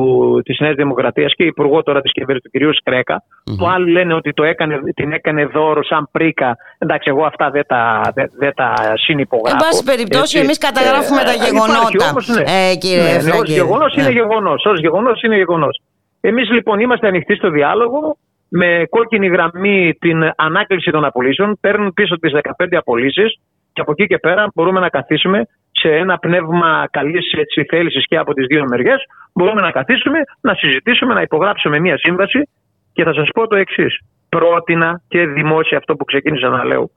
της 0.45 0.59
Νέας 0.59 0.75
Δημοκρατίας 0.75 1.34
και 1.35 1.43
Υπουργό 1.43 1.84
τώρα 1.84 2.01
της 2.01 2.11
κυβέρνησης 2.11 2.51
του 2.51 2.59
κ. 2.59 2.75
σκρεκα 2.75 3.23
που 3.57 3.67
άλλοι 3.67 3.91
λένε 3.91 4.13
ότι 4.13 4.34
το 4.34 4.43
έκανε, 4.43 4.79
την 4.95 5.11
έκανε 5.11 5.45
δώρο 5.45 5.84
σαν 5.84 6.07
πρίκα. 6.11 6.57
Εντάξει, 6.77 7.09
εγώ 7.09 7.23
αυτά 7.25 7.49
δεν 7.49 7.63
τα, 7.67 8.11
δεν, 8.15 8.31
δεν 8.38 8.53
τα 8.55 8.73
συνυπογράφω. 9.05 9.55
Εν 9.57 9.69
πάση 9.69 9.84
περιπτώσει, 9.84 10.21
Έτσι. 10.38 10.39
εμείς 10.39 10.57
καταγράφουμε 10.57 11.21
τα 11.23 11.34
υπάρχει 11.34 11.53
γεγονότα, 11.53 12.09
όμως, 12.11 12.27
ναι. 12.27 12.43
ε, 12.71 12.75
κύριε 12.75 13.03
ναι, 13.03 13.09
ναι, 13.11 13.17
ως 13.17 13.23
Φραγκίδη. 13.23 13.53
γεγονός 13.59 13.93
είναι 13.95 14.03
Ναι. 14.11 14.11
γεγονός. 14.19 14.65
Ως 14.65 14.79
γεγονός 14.79 15.21
είναι 15.21 15.35
γεγονός. 15.35 15.75
Εμείς 16.21 16.49
λοιπόν 16.51 16.79
είμαστε 16.79 17.07
ανοιχτοί 17.07 17.35
στο 17.35 17.49
διάλογο 17.49 18.17
με 18.49 18.69
κόκκινη 18.89 19.27
γραμμή 19.27 19.93
την 19.99 20.31
ανάκληση 20.35 20.91
των 20.91 21.05
απολύσεων. 21.05 21.57
Παίρνουν 21.61 21.93
πίσω 21.93 22.19
τις 22.19 22.31
15 22.34 22.75
απολύσεις 22.77 23.39
και 23.73 23.81
από 23.81 23.91
εκεί 23.91 24.05
και 24.07 24.17
πέρα 24.17 24.51
μπορούμε 24.53 24.79
να 24.79 24.89
καθίσουμε 24.89 25.47
σε 25.79 25.95
ένα 25.95 26.17
πνεύμα 26.17 26.87
καλής 26.91 27.25
θέλησης 27.69 28.05
και 28.07 28.17
από 28.17 28.33
τις 28.33 28.45
δύο 28.45 28.65
μεριές. 28.69 29.05
Μπορούμε 29.33 29.61
να 29.61 29.71
καθίσουμε, 29.71 30.19
να 30.41 30.53
συζητήσουμε, 30.53 31.13
να 31.13 31.21
υπογράψουμε 31.21 31.79
μία 31.79 31.97
σύμβαση 31.97 32.49
και 32.93 33.03
θα 33.03 33.13
σας 33.13 33.29
πω 33.33 33.47
το 33.47 33.55
εξής. 33.55 33.99
Πρότεινα 34.29 35.01
και 35.07 35.25
δημόσια 35.25 35.77
αυτό 35.77 35.95
που 35.95 36.05
ξεκίνησα 36.05 36.49
να 36.49 36.65
λέω. 36.65 36.89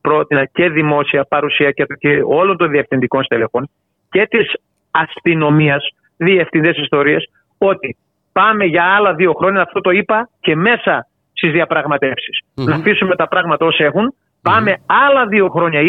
Πρότεινα 0.00 0.44
και 0.44 0.68
δημόσια 0.68 1.24
παρουσία 1.24 1.70
και, 1.70 1.86
και 1.98 2.22
όλων 2.24 2.56
των 2.56 2.70
διευθυντικών 2.70 3.24
στελεχών 3.24 3.70
και 4.10 4.26
της 4.30 4.52
αστυνομίας, 4.90 5.88
διευθυντές 6.16 6.76
ιστορίες, 6.76 7.30
ότι 7.58 7.96
πάμε 8.32 8.64
για 8.64 8.84
άλλα 8.84 9.14
δύο 9.14 9.32
χρόνια. 9.32 9.60
Αυτό 9.62 9.80
το 9.80 9.90
είπα 9.90 10.28
και 10.40 10.56
μέσα 10.56 11.06
στις 11.32 11.52
διαπραγματευσει 11.52 12.30
Να 12.54 12.74
αφήσουμε 12.74 13.16
τα 13.16 13.28
πράγματα 13.28 13.66
όσο 13.66 13.84
έχουν. 13.84 14.14
Πάμε 14.42 14.76
άλλα 14.86 15.26
δύο 15.26 15.48
χρόνια 15.48 15.80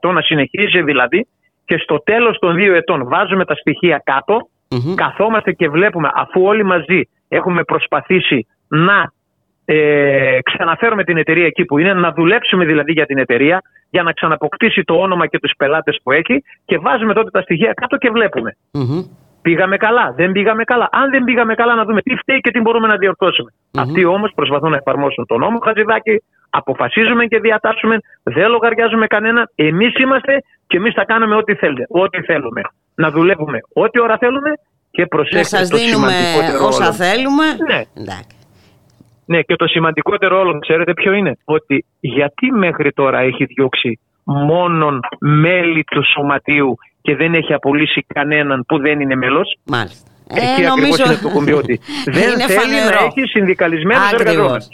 20% 0.00 0.12
να 0.12 0.20
συνεχίζει 0.20 0.82
δηλαδή 0.82 1.26
και 1.64 1.78
στο 1.78 2.02
τέλος 2.04 2.38
των 2.38 2.54
δύο 2.54 2.74
ετών 2.74 3.08
βάζουμε 3.08 3.44
τα 3.44 3.54
στοιχεία 3.54 4.02
κάτω, 4.04 4.48
καθόμαστε 4.94 5.52
και 5.52 5.68
βλέπουμε 5.68 6.10
αφού 6.14 6.42
όλοι 6.42 6.64
μαζί 6.64 7.08
έχουμε 7.28 7.64
προσπαθήσει 7.64 8.46
να 8.68 9.12
ε, 9.64 10.38
ξαναφέρουμε 10.42 11.04
την 11.04 11.16
εταιρεία 11.16 11.46
εκεί 11.46 11.64
που 11.64 11.78
είναι, 11.78 11.92
να 11.92 12.12
δουλέψουμε 12.12 12.64
δηλαδή 12.64 12.92
για 12.92 13.06
την 13.06 13.18
εταιρεία 13.18 13.62
για 13.90 14.02
να 14.02 14.12
ξαναποκτήσει 14.12 14.84
το 14.84 14.94
όνομα 14.94 15.26
και 15.26 15.38
τους 15.38 15.52
πελάτες 15.56 16.00
που 16.02 16.12
έχει 16.12 16.44
και 16.64 16.78
βάζουμε 16.78 17.14
τότε 17.14 17.30
τα 17.30 17.40
στοιχεία 17.40 17.72
κάτω 17.72 17.96
και 17.96 18.10
βλέπουμε. 18.10 18.56
Πήγαμε 19.42 19.76
καλά, 19.76 20.12
δεν 20.16 20.32
πήγαμε 20.32 20.64
καλά. 20.64 20.88
Αν 20.92 21.10
δεν 21.10 21.24
πήγαμε 21.24 21.54
καλά, 21.54 21.74
να 21.74 21.84
δούμε 21.84 22.00
τι 22.02 22.16
φταίει 22.16 22.40
και 22.40 22.50
τι 22.50 22.60
μπορούμε 22.60 22.86
να 22.86 22.96
διορθώσουμε. 22.96 23.50
Αυτοί 23.78 24.04
όμως 24.04 24.32
προσπαθούν 24.34 24.70
να 24.70 24.76
εφαρμόσουν 24.76 25.26
τον 25.26 25.38
νόμο 25.38 25.58
Χατζηδάκη, 25.58 26.22
αποφασίζουμε 26.60 27.24
και 27.26 27.38
διατάσσουμε, 27.40 27.96
δεν 28.22 28.50
λογαριάζουμε 28.50 29.06
κανένα. 29.06 29.50
Εμείς 29.54 29.94
είμαστε 30.02 30.32
και 30.66 30.76
εμείς 30.76 30.92
θα 30.94 31.04
κάνουμε 31.04 31.34
ό,τι 31.36 31.54
θέλετε, 31.54 31.84
ό,τι 31.88 32.18
θέλουμε. 32.22 32.60
Να 32.94 33.10
δουλεύουμε 33.10 33.58
ό,τι 33.72 34.00
ώρα 34.00 34.16
θέλουμε 34.18 34.50
και 34.90 35.00
Να 35.00 35.06
προσέξτε 35.06 35.56
σας 35.56 35.68
το 35.68 35.76
δίνουμε 35.76 36.10
σημαντικότερο 36.10 36.66
όσα 36.66 36.84
όλων. 36.84 36.94
θέλουμε. 36.94 37.44
Ναι. 37.68 37.80
Εντάξει. 38.02 38.36
Ναι, 39.26 39.40
και 39.42 39.56
το 39.56 39.66
σημαντικότερο 39.66 40.38
όλο, 40.38 40.58
ξέρετε 40.58 40.92
ποιο 40.94 41.12
είναι; 41.12 41.32
Ότι 41.44 41.84
γιατί 42.00 42.52
μέχρι 42.52 42.92
τώρα 42.92 43.18
έχει 43.18 43.44
διώξει 43.44 44.00
μόνον 44.24 45.00
μέλη 45.20 45.84
του 45.84 46.02
σωματείου 46.12 46.74
και 47.02 47.16
δεν 47.16 47.34
έχει 47.34 47.52
απολύσει 47.52 48.06
κανέναν 48.14 48.64
που 48.68 48.78
δεν 48.78 49.00
είναι 49.00 49.14
μέλος; 49.14 49.58
Μάλιστα. 49.66 50.10
Εκεί 50.36 50.46
Ε, 50.46 50.50
ακριβώς 50.52 50.76
νομίζω- 50.80 51.04
είναι 51.06 51.16
το 51.22 51.28
κουμπί 51.28 51.52
ότι 51.52 51.80
δεν 52.18 52.30
Είναι 52.32 52.46
θέλει 52.46 52.58
φανερό. 52.58 53.00
να 53.00 53.04
έχει 53.06 53.22
συνδικαλισμένους 53.34 54.04
Ακριβώς. 54.12 54.26
εργαζόμενους. 54.26 54.66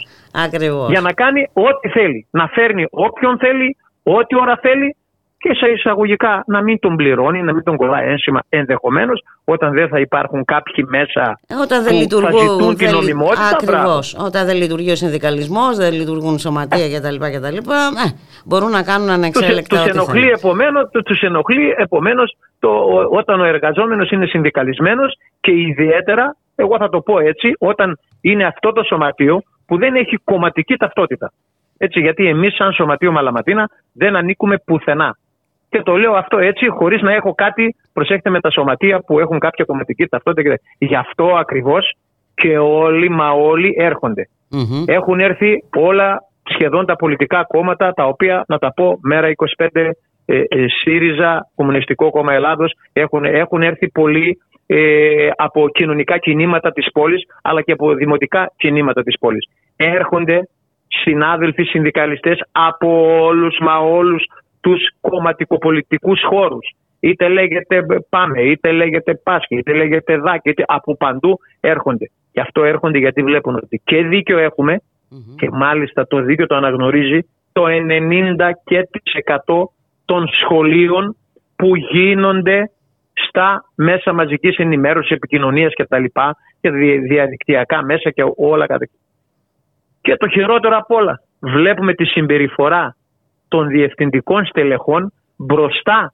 Ακριβώς. 0.45 0.89
Για 0.89 1.01
να 1.01 1.11
κάνει 1.13 1.41
ό,τι 1.53 1.87
θέλει. 1.89 2.27
Να 2.31 2.47
φέρνει 2.47 2.85
όποιον 2.91 3.37
θέλει, 3.37 3.77
ό,τι 4.03 4.33
ώρα 4.43 4.55
θέλει 4.61 4.95
και 5.41 5.53
σε 5.53 5.67
εισαγωγικά 5.71 6.43
να 6.47 6.61
μην 6.61 6.79
τον 6.79 6.95
πληρώνει, 6.95 7.41
να 7.43 7.53
μην 7.53 7.63
τον 7.63 7.75
κολλάει 7.77 8.07
ένσημα 8.07 8.39
ενδεχομένως 8.49 9.23
όταν 9.43 9.73
δεν 9.73 9.87
θα 9.87 9.99
υπάρχουν 9.99 10.45
κάποιοι 10.45 10.85
μέσα 10.87 11.39
Όταν 11.61 11.83
δεν 11.83 11.91
που 11.91 11.95
θα 11.97 12.01
λειτουργούν. 12.01 12.39
ζητούν 12.39 12.67
την 12.75 12.77
δεν 12.77 12.87
λει- 12.87 12.95
νομιμότητα. 12.99 13.57
μπράβο. 13.65 13.81
Ακριβώς. 13.81 14.15
Όταν 14.19 14.45
δεν 14.45 14.55
λειτουργεί 14.55 14.91
ο 14.91 14.95
συνδικαλισμός, 14.95 15.77
δεν 15.77 15.93
λειτουργούν 15.93 16.39
σωματεία 16.39 16.87
κτλ. 16.99 17.15
κτλ. 17.15 17.55
Ε, 17.57 18.07
μπορούν 18.45 18.71
να 18.71 18.83
κάνουν 18.83 19.07
Τους, 19.07 19.15
ανεξέλεκτα 19.15 19.75
τους 19.75 19.79
ό,τι 19.85 19.89
ενοχλεί 19.89 20.19
θέλουν. 20.21 20.35
επομένως, 20.37 20.89
τους 21.05 21.21
ενοχλεί 21.21 21.73
επομένως 21.77 22.37
το, 22.59 22.69
ο- 22.69 23.07
όταν 23.17 23.39
ο 23.39 23.43
εργαζόμενος 23.43 24.11
είναι 24.11 24.25
συνδικαλισμένος 24.25 25.17
και 25.39 25.51
ιδιαίτερα, 25.51 26.35
εγώ 26.55 26.77
θα 26.77 26.89
το 26.89 27.01
πω 27.01 27.19
έτσι, 27.19 27.53
όταν 27.59 27.97
είναι 28.21 28.45
αυτό 28.45 28.71
το 28.71 28.83
σωματείο 28.83 29.43
που 29.65 29.77
δεν 29.77 29.95
έχει 29.95 30.17
κομματική 30.23 30.75
ταυτότητα. 30.77 31.31
Έτσι, 31.77 31.99
γιατί 31.99 32.27
εμείς 32.27 32.55
σαν 32.55 32.71
σωματείο 32.73 33.11
Μαλαματίνα 33.11 33.69
δεν 33.93 34.15
ανήκουμε 34.15 34.57
πουθενά. 34.65 35.17
Και 35.71 35.81
το 35.81 35.95
λέω 35.97 36.13
αυτό 36.13 36.37
έτσι, 36.37 36.67
χωρίς 36.67 37.01
να 37.01 37.13
έχω 37.13 37.33
κάτι, 37.33 37.75
προσέχετε 37.93 38.29
με 38.29 38.39
τα 38.39 38.51
σωματεία 38.51 38.99
που 38.99 39.19
έχουν 39.19 39.39
κάποια 39.39 39.65
κομματική 39.65 40.05
ταυτότητα. 40.05 40.55
Γι' 40.77 40.95
αυτό 40.95 41.35
ακριβώς 41.35 41.93
και 42.33 42.57
όλοι 42.57 43.09
μα 43.09 43.29
όλοι 43.31 43.75
έρχονται. 43.77 44.29
Έχουν 44.85 45.19
έρθει 45.19 45.63
όλα 45.75 46.23
σχεδόν 46.43 46.85
τα 46.85 46.95
πολιτικά 46.95 47.43
κόμματα 47.47 47.93
τα 47.93 48.05
οποία, 48.05 48.43
να 48.47 48.57
τα 48.57 48.73
πω, 48.73 48.97
μέρα 49.01 49.27
25, 49.57 49.91
ε, 50.25 50.41
ε, 50.47 50.65
ΣΥΡΙΖΑ, 50.67 51.49
Κομμουνιστικό 51.55 52.09
Κόμμα 52.09 52.33
Ελλάδος, 52.33 52.73
έχουν, 52.93 53.25
έχουν 53.25 53.61
έρθει 53.61 53.89
πολλοί 53.89 54.37
ε, 54.65 55.29
από 55.35 55.69
κοινωνικά 55.69 56.17
κινήματα 56.17 56.71
της 56.71 56.91
πόλης 56.91 57.23
αλλά 57.41 57.61
και 57.61 57.71
από 57.71 57.93
δημοτικά 57.93 58.51
κινήματα 58.57 59.03
της 59.03 59.19
πόλης. 59.19 59.49
Έρχονται 59.75 60.47
συνάδελφοι 60.87 61.63
συνδικαλιστές 61.63 62.43
από 62.51 63.21
όλους 63.23 63.57
μα 63.61 63.77
όλους 63.77 64.25
τους 64.61 64.81
κομματικοπολιτικούς 65.01 66.21
χώρους. 66.23 66.75
Είτε 66.99 67.27
λέγεται 67.27 67.85
Πάμε, 68.09 68.41
είτε 68.41 68.71
λέγεται 68.71 69.15
Πάσχη, 69.15 69.57
είτε 69.57 69.73
λέγεται 69.73 70.17
Δάκη, 70.17 70.49
είτε 70.49 70.63
από 70.67 70.95
παντού 70.95 71.39
έρχονται. 71.59 72.11
Και 72.31 72.41
αυτό 72.41 72.63
έρχονται 72.63 72.97
γιατί 72.97 73.23
βλέπουν 73.23 73.55
ότι 73.55 73.81
και 73.83 74.03
δίκιο 74.03 74.37
έχουμε 74.37 74.79
και 75.35 75.49
μάλιστα 75.51 76.07
το 76.07 76.21
δίκαιο 76.21 76.47
το 76.47 76.55
αναγνωρίζει 76.55 77.19
το 77.51 77.65
90% 77.67 78.51
και 78.63 78.87
τις 78.91 79.13
100 79.45 79.63
των 80.05 80.27
σχολείων 80.27 81.15
που 81.55 81.75
γίνονται 81.75 82.71
στα 83.13 83.65
μέσα 83.75 84.13
μαζικής 84.13 84.57
ενημέρωσης, 84.57 85.11
επικοινωνίας 85.11 85.73
και 85.73 85.85
τα 85.85 85.99
λοιπά 85.99 86.35
και 86.61 86.71
δι- 86.71 87.01
διαδικτυακά 87.01 87.83
μέσα 87.83 88.09
και 88.09 88.23
όλα 88.35 88.65
κατά 88.65 88.87
και 90.01 90.15
το 90.15 90.27
χειρότερο 90.27 90.77
απ' 90.77 90.91
όλα, 90.91 91.21
βλέπουμε 91.39 91.93
τη 91.93 92.05
συμπεριφορά 92.05 92.95
των 93.53 93.67
διευθυντικών 93.67 94.45
στελεχών 94.45 95.13
μπροστά 95.35 96.13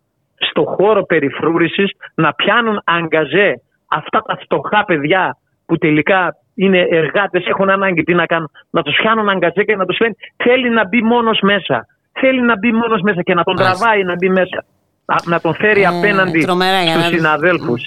στο 0.49 0.63
χώρο 0.75 1.01
περιφρούρησης 1.05 1.89
να 2.15 2.33
πιάνουν 2.33 2.81
αγκαζέ 2.85 3.61
αυτά 3.87 4.19
τα 4.27 4.37
φτωχά 4.43 4.83
παιδιά 4.85 5.37
που 5.65 5.77
τελικά 5.77 6.35
είναι 6.55 6.81
εργάτες, 6.91 7.45
έχουν 7.45 7.69
ανάγκη 7.69 8.03
τι 8.03 8.13
να 8.13 8.25
κάνουν, 8.25 8.49
να 8.69 8.81
τους 8.81 8.95
πιάνουν 9.01 9.29
αγκαζέ 9.29 9.63
και 9.63 9.75
να 9.75 9.85
τους 9.85 9.99
λένε 9.99 10.13
θέλει 10.43 10.69
να 10.69 10.87
μπει 10.87 11.01
μόνος 11.03 11.39
μέσα. 11.41 11.85
Θέλει 12.19 12.41
να 12.41 12.57
μπει 12.57 12.71
μόνος 12.71 13.01
μέσα 13.01 13.21
και 13.21 13.33
να 13.33 13.43
τον 13.43 13.55
Μάλιστα. 13.57 13.77
τραβάει 13.79 14.03
να 14.03 14.13
μπει 14.15 14.29
μέσα. 14.29 14.63
Να, 15.05 15.15
να 15.25 15.39
τον 15.41 15.53
φέρει 15.55 15.81
Ε, 15.81 15.85
απέναντι 15.85 16.41
τρομερά, 16.41 16.81
για 16.83 16.91
στους 16.91 17.03
να- 17.11 17.17
συναδέλφους. 17.17 17.81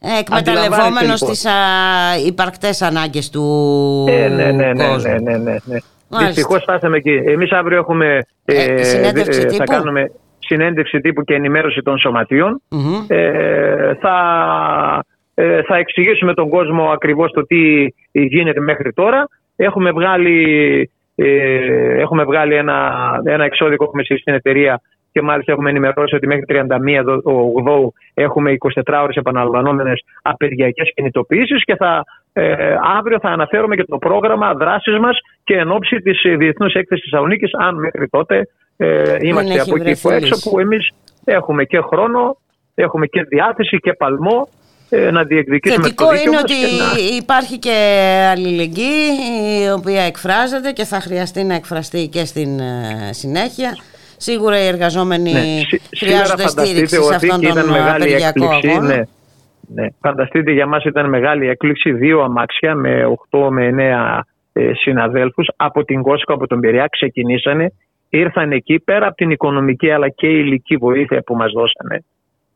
Ε, 0.00 0.18
εκμεταλλευόμενος 0.18 0.84
Αντιλαμβάνεστε, 0.86 1.26
τις 1.30 1.44
α, 1.46 1.52
υπαρκτές 2.26 2.82
ανάγκες 2.82 3.30
του 3.30 3.44
Ε, 4.08 4.28
ναι, 4.28 4.52
ναι, 4.52 4.72
ναι, 4.72 4.86
κόσμου. 4.88 5.12
ναι, 5.12 5.18
ναι, 5.18 5.36
ναι, 5.38 5.56
ναι. 5.64 5.78
Μάλιστα. 6.10 6.34
Δυστυχώς 6.34 6.62
φτάσαμε 6.62 6.96
εκεί. 6.96 7.22
Εμείς 7.26 7.50
αύριο 7.52 7.78
έχουμε. 7.78 8.26
Ε, 8.44 8.82
συνέντευξη 8.82 9.40
θα 9.40 9.46
τύπου; 9.46 9.64
κάνουμε 9.64 10.10
συνέντευξη 10.38 11.00
τύπου 11.00 11.24
και 11.24 11.34
ενημέρωση 11.34 11.82
των 11.82 11.98
σωματείων. 11.98 12.62
Μμμ. 12.70 13.04
Ε, 13.06 13.94
θα, 14.00 15.04
ε, 15.34 15.62
θα 15.62 15.76
εξηγήσουμε 15.76 16.34
τον 16.34 16.48
κόσμο 16.48 16.90
ακριβώς 16.90 17.32
το 17.32 17.46
τι 17.46 17.86
γίνεται 18.10 18.60
μέχρι 18.60 18.92
τώρα. 18.92 19.28
Έχουμε 19.56 19.90
βγάλει, 19.90 20.90
ε, 21.14 22.00
έχουμε 22.00 22.24
βγάλει 22.24 22.54
ένα, 22.54 22.92
ένα 23.24 23.44
εξώδικο 23.44 23.76
που 23.76 23.84
έχουμε 23.84 24.02
στείλει 24.02 24.20
στην 24.20 24.34
εταιρεία 24.34 24.80
και 25.18 25.24
μάλιστα 25.24 25.52
έχουμε 25.52 25.70
ενημερώσει 25.70 26.14
ότι 26.14 26.26
μέχρι 26.26 26.44
31 26.48 27.02
δο- 27.04 27.20
ο 27.24 27.52
8 27.54 27.92
έχουμε 28.14 28.50
24 28.52 29.02
ώρες 29.02 29.16
επαναλαμβανόμενες 29.16 30.04
απεργιακές 30.22 30.92
κινητοποιήσεις 30.94 31.64
και 31.64 31.76
θα, 31.76 32.04
ε, 32.32 32.74
αύριο 32.98 33.18
θα 33.20 33.28
αναφέρουμε 33.28 33.76
και 33.76 33.84
το 33.84 33.98
πρόγραμμα 33.98 34.54
δράσης 34.54 34.98
μας 34.98 35.18
και 35.44 35.54
εν 35.56 35.70
ώψη 35.70 35.96
της 35.96 36.22
ε, 36.24 36.36
Διεθνούς 36.36 36.72
Έκθεσης 36.74 37.04
Θεσσαλονίκης 37.10 37.50
αν 37.54 37.74
μέχρι 37.74 38.08
τότε 38.08 38.48
ε, 38.76 39.16
είμαστε 39.20 39.50
έχει 39.52 39.60
από 39.60 39.74
εκεί 39.74 39.84
βρεθεί 39.84 40.02
που 40.02 40.10
έξω 40.10 40.34
λύση. 40.34 40.50
που 40.50 40.58
εμείς 40.58 40.90
έχουμε 41.24 41.64
και 41.64 41.80
χρόνο, 41.80 42.36
έχουμε 42.74 43.06
και 43.06 43.22
διάθεση 43.22 43.78
και 43.78 43.92
παλμό 43.92 44.48
ε, 44.90 45.10
να 45.10 45.22
διεκδικήσουμε 45.24 45.82
Θετικό 45.82 46.04
το 46.04 46.10
δίκαιο 46.10 46.26
είναι 46.32 46.34
μας 46.40 46.42
ότι 46.42 46.54
και 46.54 47.10
να- 47.10 47.16
υπάρχει 47.16 47.58
και 47.58 47.76
αλληλεγγύη 48.30 49.08
η 49.64 49.70
οποία 49.70 50.02
εκφράζεται 50.02 50.70
και 50.72 50.84
θα 50.84 51.00
χρειαστεί 51.00 51.44
να 51.44 51.54
εκφραστεί 51.54 52.06
και 52.08 52.24
στην 52.24 52.58
ε, 52.58 53.10
συνέχεια. 53.10 53.76
Σίγουρα 54.18 54.62
οι 54.62 54.66
εργαζόμενοι 54.66 55.32
Ναι, 55.32 55.38
σι- 55.40 55.82
σήμερα 55.90 56.16
χρειάζονται 56.16 56.42
φανταστείτε 56.42 56.66
στήριξη 56.66 56.94
σε 56.94 57.00
ότι 57.00 57.14
αυτόν 57.14 57.40
και 57.40 57.46
τον 57.46 57.56
ήταν 57.56 57.70
μεγάλη 57.70 57.90
απεργιακό 57.90 58.44
έκπληξη. 58.44 58.68
αγώνα. 58.68 58.94
Ναι, 58.94 59.02
ναι. 59.74 59.88
Φανταστείτε 60.00 60.52
για 60.52 60.66
μας 60.66 60.84
ήταν 60.84 61.08
μεγάλη 61.08 61.48
έκπληξη 61.48 61.92
δύο 61.92 62.20
αμάξια 62.20 62.74
με 62.74 63.04
8 63.30 63.48
με 63.50 63.68
9 63.68 64.20
ε, 64.52 64.70
συναδέλφους 64.74 65.48
από 65.56 65.84
την 65.84 66.02
Κόσικο, 66.02 66.32
από 66.34 66.46
τον 66.46 66.60
Πειραιά 66.60 66.86
ξεκινήσανε, 66.90 67.72
ήρθαν 68.08 68.52
εκεί 68.52 68.78
πέρα 68.78 69.06
από 69.06 69.16
την 69.16 69.30
οικονομική 69.30 69.90
αλλά 69.90 70.08
και 70.08 70.26
η 70.26 70.40
ηλική 70.44 70.76
βοήθεια 70.76 71.22
που 71.22 71.34
μας 71.36 71.52
δώσανε 71.52 72.04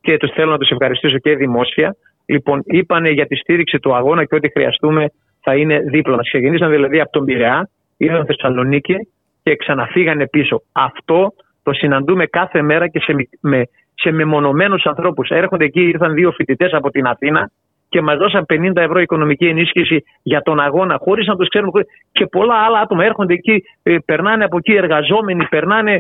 και 0.00 0.16
τους 0.16 0.30
θέλω 0.34 0.50
να 0.50 0.58
τους 0.58 0.70
ευχαριστήσω 0.70 1.18
και 1.18 1.36
δημόσια. 1.36 1.96
Λοιπόν, 2.26 2.62
είπανε 2.64 3.10
για 3.10 3.26
τη 3.26 3.36
στήριξη 3.36 3.78
του 3.78 3.94
αγώνα 3.94 4.24
και 4.24 4.34
ό,τι 4.34 4.50
χρειαστούμε 4.50 5.06
θα 5.40 5.56
είναι 5.56 5.78
δίπλα 5.78 6.16
μας. 6.16 6.28
Ξεκινήσαν 6.28 6.70
δηλαδή 6.70 7.00
από 7.00 7.10
τον 7.12 7.24
Πειραιά, 7.24 7.68
ήρθαν 7.96 8.26
Θεσσαλονίκη 8.26 8.94
και 9.42 9.56
ξαναφύγανε 9.56 10.26
πίσω. 10.28 10.62
Αυτό 10.72 11.32
το 11.62 11.72
συναντούμε 11.72 12.26
κάθε 12.26 12.62
μέρα 12.62 12.88
και 12.88 13.00
σε, 13.00 13.12
μη- 13.14 13.28
με, 13.40 13.68
σε 13.94 14.10
μεμονωμένους 14.10 14.84
ανθρώπους. 14.86 15.28
Έρχονται 15.28 15.64
εκεί, 15.64 15.80
ήρθαν 15.80 16.14
δύο 16.14 16.30
φοιτητές 16.32 16.72
από 16.72 16.90
την 16.90 17.06
Αθήνα 17.06 17.50
και 17.88 18.00
μας 18.02 18.16
δώσαν 18.18 18.46
50 18.52 18.76
ευρώ 18.76 19.00
οικονομική 19.00 19.46
ενίσχυση 19.46 20.04
για 20.22 20.42
τον 20.42 20.60
αγώνα 20.60 20.98
χωρίς 21.00 21.26
να 21.26 21.36
τους 21.36 21.48
ξέρουμε. 21.48 21.70
χωρίς- 21.70 21.88
Και 22.12 22.26
πολλά 22.26 22.54
άλλα 22.54 22.78
άτομα 22.78 23.04
έρχονται 23.04 23.34
εκεί, 23.34 23.62
ε, 23.82 23.96
περνάνε 24.04 24.44
από 24.44 24.56
εκεί 24.56 24.72
εργαζόμενοι, 24.72 25.46
περνάνε 25.46 25.92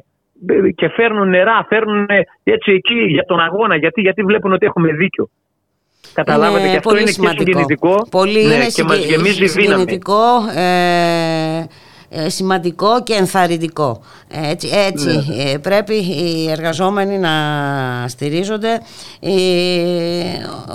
ε, 0.46 0.70
και 0.74 0.88
φέρνουν 0.88 1.28
νερά, 1.28 1.66
φέρνουν 1.68 2.04
ε, 2.08 2.20
έτσι 2.42 2.72
εκεί 2.72 2.94
για 2.94 3.24
τον 3.24 3.40
αγώνα. 3.40 3.76
Γιατί, 3.76 4.00
γιατί 4.00 4.22
βλέπουν 4.22 4.52
ότι 4.52 4.66
έχουμε 4.66 4.92
δίκιο. 4.92 5.28
Καταλάβατε 6.14 6.68
και 6.68 6.76
αυτό 6.76 6.88
πολύ 6.88 7.00
είναι 7.00 7.10
σημαντικό. 7.10 7.44
και 7.44 7.50
συγκινητικό. 7.50 8.06
Πολύ 8.10 8.32
ναι, 8.46 8.54
είναι 8.54 8.66
και 8.74 8.82
μας 8.82 8.94
συγκι- 8.96 9.10
γεμίζει 9.10 9.44
δύναμη. 9.46 9.80
συγκινητικό, 9.80 10.22
ε, 10.56 11.58
ε, 11.58 11.66
σημαντικό 12.26 13.02
και 13.02 13.14
ενθαρρυντικό. 13.14 14.00
Έτσι, 14.28 14.68
έτσι 14.86 15.06
Ναι. 15.06 15.42
ε, 15.50 15.58
πρέπει 15.58 15.94
οι 15.94 16.50
εργαζόμενοι 16.50 17.18
να 17.18 17.30
στηρίζονται 18.08 18.80
ε, 19.20 19.30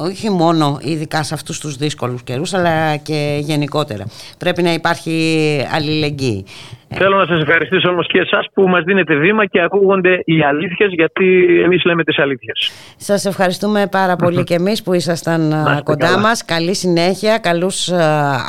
όχι 0.02 0.30
μόνο 0.30 0.80
ειδικά 0.82 1.24
σε 1.24 1.34
αυτούς 1.34 1.60
τους 1.60 1.76
δύσκολους 1.76 2.24
καιρούς 2.24 2.54
αλλά 2.54 2.96
και 2.96 3.40
γενικότερα. 3.42 4.06
Πρέπει 4.38 4.62
να 4.62 4.74
υπάρχει 4.74 5.66
αλληλεγγύη. 5.72 6.46
Θέλω 6.90 7.18
να 7.18 7.26
σας 7.26 7.40
ευχαριστήσω 7.42 7.90
όμως 7.90 8.08
και 8.08 8.20
εσάς 8.20 8.48
που 8.54 8.68
μας 8.68 8.84
δίνετε 8.84 9.16
βήμα 9.16 9.46
και 9.46 9.62
ακούγονται 9.62 10.22
οι 10.26 10.42
αλήθειες 10.44 10.90
γιατί 10.94 11.46
εμείς 11.64 11.84
λέμε 11.84 12.04
τις 12.04 12.18
αλήθειες. 12.20 12.72
Σας 12.98 13.26
ευχαριστούμε 13.26 13.88
πάρα 13.92 14.16
πολύ 14.16 14.44
και 14.44 14.54
εμείς 14.54 14.84
που 14.84 14.94
ήσασταν 14.94 15.54
α, 15.54 15.64
είστε 15.70 15.82
κοντά 15.84 16.06
καλά. 16.08 16.20
μας. 16.20 16.46
Καλή 16.46 16.76
συνέχεια, 16.76 17.38
καλούς 17.38 17.90
α, 17.92 17.98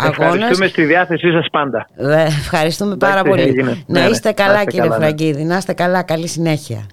αγώνες. 0.02 0.34
Ευχαριστούμε 0.34 0.66
στη 0.66 0.84
διάθεσή 0.84 1.30
σας 1.30 1.46
πάντα. 1.52 1.86
Ε, 1.96 2.22
Ευχαριστούμε 2.22 2.96
πάρα 2.96 3.12
Εντάξει, 3.20 3.30
πολύ. 3.30 3.42
έγινε. 3.42 3.84
Να 3.86 4.00
Ναι, 4.00 4.04
ναι. 4.04 4.10
είστε 4.10 4.28
Να 4.28 4.34
καλά 4.34 4.52
είστε 4.58 4.64
κύριε 4.70 4.88
καλά, 4.88 4.98
ναι. 4.98 5.04
Φραγκίδη, 5.04 5.44
να 5.44 5.56
είστε 5.56 5.72
καλά, 5.72 6.02
καλή 6.02 6.28
συνέχεια. 6.28 6.86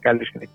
Καλή 0.00 0.24
συνέχεια. 0.26 0.54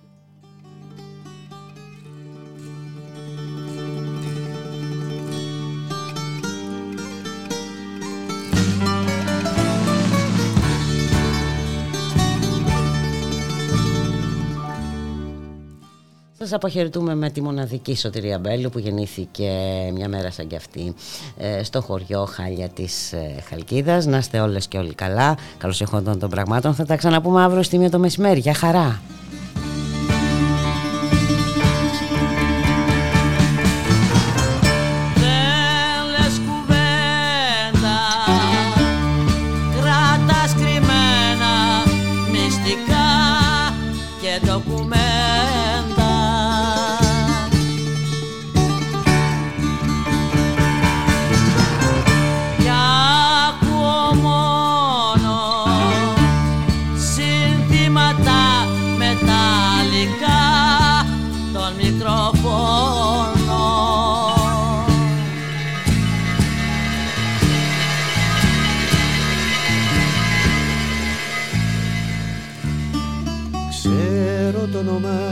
Σας 16.46 16.54
αποχαιρετούμε 16.54 17.16
με 17.16 17.30
τη 17.30 17.42
μοναδική 17.42 17.96
Σωτηρία 17.96 18.40
Μπέλου 18.40 18.70
που 18.70 18.80
γεννήθηκε 18.80 19.50
μια 19.94 20.10
μέρα 20.10 20.32
σαν 20.32 20.48
κι 20.48 20.56
αυτή 20.56 20.94
ε, 21.38 21.64
στο 21.64 21.82
χωριό 21.82 22.26
Χάλια 22.26 22.70
της 22.70 23.14
ε, 23.14 23.44
Χαλκίδας. 23.50 24.06
Να 24.06 24.18
είστε 24.18 24.40
όλες 24.40 24.68
και 24.68 24.78
όλοι 24.78 24.94
καλά. 24.94 25.38
Καλώς 25.58 25.82
εχόντων 25.82 26.20
των 26.20 26.30
πραγμάτων. 26.30 26.74
Θα 26.74 26.86
τα 26.86 26.96
ξαναπούμε 26.96 27.44
αύριο 27.44 27.64
στη 27.64 27.78
μία 27.78 27.90
το 27.90 28.00
μεσημέρι. 28.00 28.40
Για 28.40 28.54
χαρά. 28.54 29.02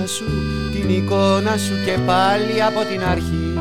Σου, 0.07 0.25
την 0.71 0.89
εικόνα 0.89 1.57
σου 1.57 1.73
και 1.85 1.97
πάλι 2.05 2.63
από 2.63 2.79
την 2.89 3.03
αρχή. 3.03 3.59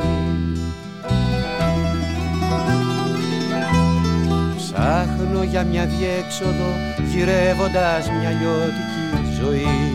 Ψάχνω 4.56 5.42
για 5.42 5.64
μια 5.64 5.86
διέξοδο 5.86 6.70
γυρεύοντας 7.12 8.10
μια 8.20 8.30
λιώτικη 8.30 9.40
ζωή. 9.40 9.92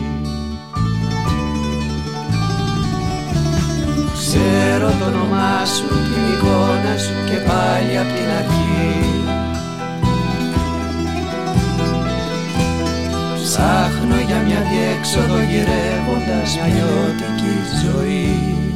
Ξέρω 4.14 4.92
το 4.98 5.04
όνομά 5.04 5.64
σου, 5.64 5.88
την 5.88 6.22
εικόνα 6.32 6.98
σου 6.98 7.14
και 7.30 7.36
πάλι 7.36 7.98
από 7.98 8.12
την 8.12 8.28
αρχή 8.38 9.07
Ψάχνω 13.50 14.20
για 14.26 14.40
μια 14.46 14.62
διέξοδο 14.70 15.38
γυρεύοντας 15.38 16.56
μια 16.56 16.66
ιωτική 16.66 17.56
ζωή. 17.82 18.67